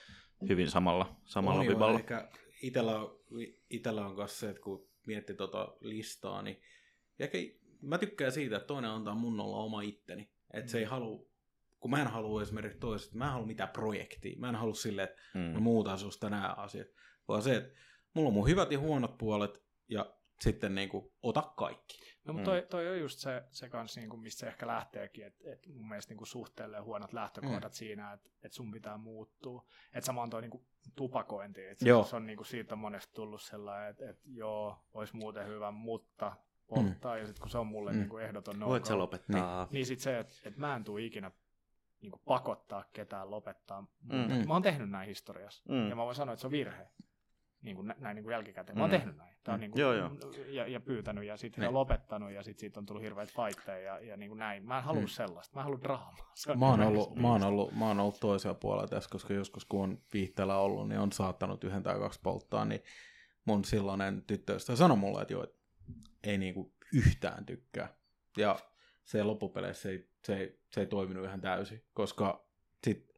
hyvin 0.50 0.70
samalla, 0.70 1.16
samalla 1.26 1.60
on 1.60 1.66
joo, 1.66 1.76
vivalla. 1.76 2.00
Ehkä 2.00 2.30
itellä 2.62 3.00
on, 3.00 3.20
itellä 3.70 4.06
on 4.06 4.16
kanssa 4.16 4.40
se, 4.40 4.50
että 4.50 4.62
kun 4.62 4.88
miettii 5.08 5.36
tota 5.36 5.74
listaa, 5.82 6.42
niin 6.42 6.62
ehkä 7.20 7.38
mä 7.82 7.98
tykkään 7.98 8.32
siitä, 8.32 8.56
että 8.58 8.68
toinen 8.68 8.92
antaa 8.92 9.16
mun 9.16 9.40
olla 9.40 9.58
oma 9.58 9.82
itteni. 9.82 10.30
Että 10.54 10.72
se 10.72 10.78
ei 10.78 10.84
halua, 10.84 11.26
kun 11.80 11.92
mä 11.92 12.02
en 12.02 12.08
halua 12.08 12.42
esimerkiksi 12.42 12.80
toisesta, 12.80 13.18
mä 13.18 13.26
en 13.26 13.32
halua 13.32 13.48
mitään 13.48 13.70
projektia. 13.70 14.40
Mä 14.40 14.50
en 14.50 14.56
halua 14.56 14.74
silleen, 14.74 15.10
että 15.10 15.22
mä 15.40 15.58
Mm. 15.58 15.64
muutan 15.64 15.98
susta 16.00 16.30
nämä 16.30 16.54
asiat. 16.58 16.88
Vaan 17.28 17.42
se, 17.42 17.56
että 17.56 17.80
mulla 18.14 18.28
on 18.28 18.34
mun 18.34 18.48
hyvät 18.48 18.72
ja 18.72 18.80
huonot 18.80 19.18
puolet 19.18 19.64
ja 19.88 20.14
sitten 20.42 20.76
niinku 20.76 21.14
ota 21.24 21.42
kaikki. 21.58 22.00
No, 22.26 22.34
Mm. 22.34 22.38
mutta 22.38 22.52
toi, 22.52 22.68
toi 22.70 22.88
on 22.90 23.00
just 23.00 23.20
se, 23.20 23.44
se 23.52 23.70
kanssa, 23.70 24.00
niin 24.00 24.10
kuin, 24.10 24.20
mistä 24.22 24.40
se 24.40 24.48
ehkä 24.48 24.68
lähteekin, 24.68 25.26
että 25.26 25.52
et 25.54 25.68
mun 25.68 25.90
mielestä 25.90 26.12
niin 26.12 26.18
kuin 26.18 26.28
suhteelleen 26.28 26.84
huonot 26.84 27.14
lähtökohdat 27.14 27.72
mm. 27.72 27.76
siinä, 27.76 28.14
että 28.14 28.30
et 28.44 28.54
sun 28.54 28.72
pitää 28.72 28.98
muuttua. 28.98 29.66
Että 29.94 30.06
sama 30.06 30.22
on 30.24 30.30
toi 30.30 30.42
niin 30.42 30.52
kuin 30.52 30.66
tupakointi. 30.96 31.66
Et 31.66 31.82
Joo. 31.82 32.04
se 32.04 32.16
on 32.16 32.26
niin 32.28 32.38
kuin 32.38 32.48
siitä 32.48 32.76
on 32.76 32.80
monesti 32.80 33.14
tullut 33.14 33.42
sellainen, 33.42 33.90
että 33.92 34.10
et, 34.10 34.20
joo, 34.26 34.78
olisi 34.94 35.16
muuten 35.16 35.48
hyvä, 35.48 35.72
mutta 35.72 36.36
polttaa. 36.70 37.14
Mm. 37.16 37.20
Ja 37.22 37.28
sitten 37.28 37.42
kun 37.42 37.50
se 37.50 37.58
on 37.58 37.68
mulle 37.68 37.92
Mm. 37.92 37.96
mm. 37.96 38.00
niin 38.00 38.10
kuin 38.10 38.24
ehdoton 38.24 38.60
no 38.60 38.68
Voit 38.68 38.86
sä 38.86 38.98
lopettaa? 38.98 39.68
Niin 39.72 39.86
sitten 39.86 40.04
se, 40.04 40.20
että 40.20 40.34
et 40.46 40.58
mä 40.58 40.76
en 40.76 40.84
tule 40.84 41.02
ikinä 41.02 41.32
niin 42.02 42.12
kuin 42.12 42.22
pakottaa 42.26 42.84
ketään 42.94 43.32
lopettaa. 43.32 43.82
Mm. 43.82 44.16
Mm. 44.16 44.48
Mä 44.48 44.54
oon 44.54 44.62
tehnyt 44.62 44.90
näin 44.90 45.08
historiassa. 45.08 45.64
Mm. 45.74 45.90
Ja 45.90 45.96
mä 45.96 46.04
voin 46.06 46.16
sanoa, 46.16 46.34
että 46.34 46.42
se 46.42 46.48
on 46.48 46.52
virhe. 46.52 46.88
Niin 47.62 47.76
kuin, 47.76 47.88
nä- 47.88 47.96
näin 48.00 48.16
niin 48.16 48.24
kuin 48.24 48.32
jälkikäteen. 48.34 48.78
Mä 48.78 48.84
oon 48.84 48.92
Mm. 48.92 48.98
tehnyt 48.98 49.18
näin. 49.18 49.30
Tää 49.44 49.54
on 49.54 49.60
niin 49.60 49.72
kuin, 49.72 49.82
Joo, 49.82 49.94
joo. 49.94 50.10
Ja, 50.48 50.68
ja, 50.68 50.80
pyytänyt 50.80 51.24
ja 51.24 51.38
sitten 51.38 51.62
Niin. 51.62 51.68
on 51.68 51.74
lopettanut 51.74 52.32
ja 52.32 52.44
sitten 52.44 52.60
siitä 52.60 52.80
on 52.80 52.86
tullut 52.86 53.04
hirveät 53.04 53.30
fightteja 53.30 53.80
ja, 53.80 54.00
ja 54.00 54.18
niin 54.18 54.30
kuin 54.30 54.40
näin. 54.40 54.66
Mä 54.66 54.78
en 54.78 54.84
halua 54.84 55.02
Mm. 55.02 55.06
mm. 55.06 55.10
sellaista. 55.10 55.56
Mä 55.56 55.62
en 55.62 55.64
halua 55.64 55.80
draamaa. 55.82 56.32
Se 56.36 56.56
Mä 56.56 56.66
oon, 56.66 56.80
niin 56.80 56.88
ollut, 56.88 57.16
mä, 57.16 57.28
oon 57.28 57.44
ollut, 57.44 57.72
mä 57.76 57.88
oon 57.88 58.00
ollut 58.00 58.20
toisella 58.20 58.56
puolella 58.56 58.88
tässä, 58.88 59.10
koska 59.10 59.34
joskus 59.34 59.66
kun 59.66 59.84
on 59.84 59.98
viihteellä 60.14 60.58
ollut, 60.58 60.88
niin 60.88 61.00
on 61.00 61.12
saattanut 61.12 61.64
yhden 61.64 61.84
tai 61.84 62.00
kaksi 62.00 62.20
polttaa, 62.24 62.66
niin 62.66 62.82
mun 63.46 63.66
silloinen 63.66 64.24
tyttöystävä 64.28 64.76
sanoi 64.76 64.98
mulle, 64.98 65.22
että 65.22 65.34
joo, 65.34 65.48
ei 66.24 66.38
niinku 66.38 66.74
yhtään 66.94 67.46
tykkää. 67.46 67.98
Ja 68.38 68.60
se 69.04 69.24
loppupeleissä 69.24 69.82
se 69.82 69.90
ei, 69.90 70.10
se 70.26 70.38
ei, 70.38 70.60
se 70.72 70.82
ei 70.82 70.88
toiminut 70.88 71.26
ihan 71.26 71.42
täysin, 71.42 71.86
koska 71.94 72.48
sit, 72.84 73.10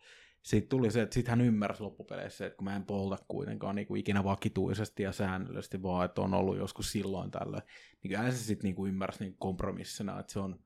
siitä 0.41 0.67
tuli 0.69 0.91
se, 0.91 1.01
että 1.01 1.13
sit 1.13 1.27
hän 1.27 1.41
ymmärsi 1.41 1.83
loppupeleissä, 1.83 2.45
että 2.45 2.57
kun 2.57 2.65
mä 2.65 2.75
en 2.75 2.85
polta 2.85 3.17
kuitenkaan 3.27 3.75
niinku 3.75 3.95
ikinä 3.95 4.23
vakituisesti 4.23 5.03
ja 5.03 5.11
säännöllisesti, 5.11 5.83
vaan 5.83 6.05
että 6.05 6.21
on 6.21 6.33
ollut 6.33 6.57
joskus 6.57 6.91
silloin 6.91 7.31
tällöin, 7.31 7.63
niin 8.03 8.09
kyllähän 8.09 8.33
se 8.33 8.37
sitten 8.37 8.67
niinku 8.67 8.85
ymmärsi 8.85 9.19
niinku 9.19 9.37
kompromissina, 9.39 10.19
että 10.19 10.33
se 10.33 10.39
on, 10.39 10.59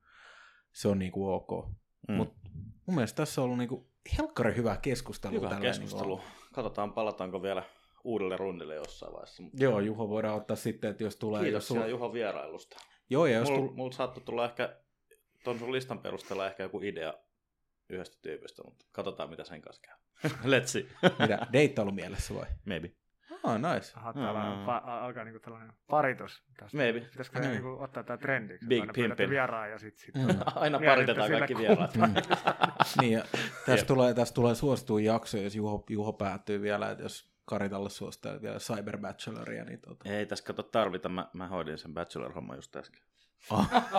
se 0.72 0.88
on 0.88 0.98
niinku 0.98 1.28
ok. 1.28 1.68
Mm. 2.08 2.14
Mut 2.14 2.34
mun 2.86 2.94
mielestä 2.94 3.16
tässä 3.16 3.40
on 3.40 3.44
ollut 3.44 3.58
niinku 3.58 3.90
helkkari 4.18 4.56
hyvä 4.56 4.76
keskustelu. 4.76 5.34
Hyvä 5.34 5.48
tälleen 5.48 5.72
keskustelu. 5.72 6.16
Niinku, 6.16 6.32
Katsotaan, 6.52 6.92
palataanko 6.92 7.42
vielä 7.42 7.62
uudelle 8.06 8.36
rundille 8.36 8.74
jossain 8.74 9.12
vaiheessa. 9.12 9.42
Mut 9.42 9.52
joo, 9.60 9.80
Juho 9.80 10.08
voidaan 10.08 10.34
ottaa 10.36 10.56
sitten, 10.56 10.90
että 10.90 11.04
jos 11.04 11.16
tulee... 11.16 11.40
jos 11.40 11.44
Kiitos 11.44 11.68
sulla... 11.68 11.80
sulla... 11.80 11.90
Juho 11.90 12.12
vierailusta. 12.12 12.76
Joo, 13.10 13.26
ja 13.26 13.38
jos 13.38 13.48
Mulla 13.50 13.66
tull... 13.66 13.74
mul 13.76 13.90
saattoi 13.90 14.22
tulla 14.24 14.44
ehkä 14.44 14.76
ton 15.44 15.58
sun 15.58 15.72
listan 15.72 15.98
perusteella 15.98 16.46
ehkä 16.46 16.62
joku 16.62 16.80
idea 16.82 17.14
yhdestä 17.88 18.18
tyypistä, 18.22 18.62
mutta 18.64 18.84
katsotaan 18.92 19.30
mitä 19.30 19.44
sen 19.44 19.60
kanssa 19.60 19.82
käy. 19.82 19.96
Let's 20.60 20.66
see. 20.66 20.86
Mitä, 21.18 21.46
deittailu 21.52 21.90
mielessä 21.92 22.34
vai? 22.34 22.46
Maybe. 22.64 22.90
Ah, 23.44 23.56
nice. 23.74 23.92
Aha, 23.96 24.12
täällä 24.12 24.40
Mm. 24.40 24.64
pa- 24.66 24.88
alkaa 24.90 25.24
niinku 25.24 25.40
tällainen 25.40 25.72
paritus. 25.86 26.42
Tästä. 26.56 26.76
Maybe. 26.76 27.00
Pitäisikö 27.00 27.38
Mm. 27.38 27.46
niinku 27.48 27.76
ottaa 27.80 28.02
tämä 28.02 28.16
trendiksi? 28.16 28.66
Big 28.66 28.80
Aina 28.80 28.92
pyydätte 28.92 29.14
pimpin. 29.22 29.30
vieraan 29.30 29.70
ja 29.70 29.78
sitten 29.78 30.04
sit, 30.06 30.14
Mm. 30.14 30.40
Aina 30.54 30.78
paritetaan 30.86 31.30
kaikki 31.30 31.56
vieraat. 31.56 31.94
Mm. 31.96 32.02
niin, 33.00 33.12
ja 33.12 33.24
tästä 33.66 33.86
tulee, 33.86 34.14
tästä 34.14 34.34
tulee 34.34 34.54
suosituin 34.54 35.04
jakso, 35.04 35.38
jos 35.38 35.54
Juho, 35.56 35.84
Juho 35.90 36.12
päättyy 36.12 36.62
vielä, 36.62 36.90
että 36.90 37.02
jos 37.04 37.35
Karitalle 37.46 37.90
suosittelee 37.90 38.42
vielä 38.42 38.58
Cyber 38.58 38.98
Bacheloria, 38.98 39.64
niin 39.64 39.80
tota... 39.80 40.08
Ei 40.08 40.26
tässä 40.26 40.44
kato 40.44 40.62
tarvita, 40.62 41.08
mä, 41.08 41.28
mä 41.32 41.48
hoidin 41.48 41.78
sen 41.78 41.94
bachelor-homman 41.94 42.56
just 42.56 42.76
äsken. 42.76 43.00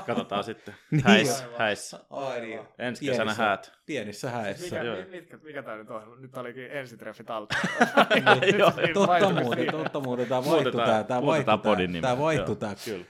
Katsotaan 0.05 0.43
sitten. 0.43 0.75
Niin 0.91 1.03
Häis, 1.03 1.43
häissä. 1.57 1.99
Ai 2.09 2.41
niin. 2.41 2.59
Ensi 2.79 3.05
kesänä 3.05 3.23
Pienissä- 3.31 3.43
häät. 3.43 3.71
Pienissä 3.85 4.29
häissä. 4.29 4.63
Mikä, 4.65 4.83
Joo. 4.83 4.95
mi- 4.95 5.05
mitkä, 5.11 5.37
mikä 5.43 5.63
tämä 5.63 5.77
nyt 5.77 5.89
on? 5.89 6.21
Nyt 6.21 6.37
olikin 6.37 6.71
ensitreffit 6.71 7.29
alta. 7.29 7.55
Joo, 8.59 8.71
Totta 8.93 9.29
muuten, 9.43 9.71
totta 9.71 9.99
muuten. 9.99 10.27
Tämä 10.27 10.45
vaihtui 10.45 10.71
tää 11.07 11.21
muutetaan 11.21 11.63
vaihtui 11.63 11.87
nimi. 11.87 12.01
tää 12.01 12.17
vaihtui 12.17 12.55
tää. 12.55 12.75
Kyllä. 12.85 13.05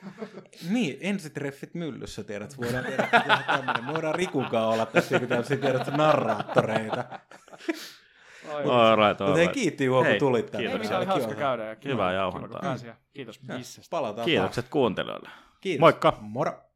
Niin, 0.69 0.97
ensitreffit 1.01 1.73
myllyssä, 1.73 2.23
tiedät, 2.23 2.57
voidaan 2.57 2.83
tehdä 2.85 3.09
tämmönen. 3.47 3.85
Me 3.85 3.93
voidaan 3.93 4.15
Rikukaan 4.15 4.67
olla 4.67 4.85
tässä 4.85 5.15
joku 5.15 5.27
tämmöisiä, 5.27 5.57
tiedät, 5.57 5.87
narraattoreita. 5.97 7.05
All 8.53 8.95
right, 8.95 9.21
all 9.21 9.35
right. 9.35 9.51
kiitti 9.51 9.85
Juho, 9.85 9.99
kun 9.99 10.07
Hei, 10.07 10.19
tulit 10.19 10.45
tänne. 10.51 10.67
Kiitoksia. 10.67 10.97
oli 10.97 11.05
hauska 11.05 11.27
Kiva. 11.27 11.39
käydä. 11.39 11.63
Ja 11.63 11.75
kiva, 11.75 11.93
Hyvää 11.93 12.13
jauhantaa. 12.13 12.75
Kiitos 13.13 13.39
bissestä. 13.39 13.89
Palataan 13.89 14.25
Kiitokset 14.25 14.65
kuuntelijoille. 14.69 15.29
Kiitos. 15.61 15.79
Moikka. 15.79 16.17
Moro. 16.21 16.66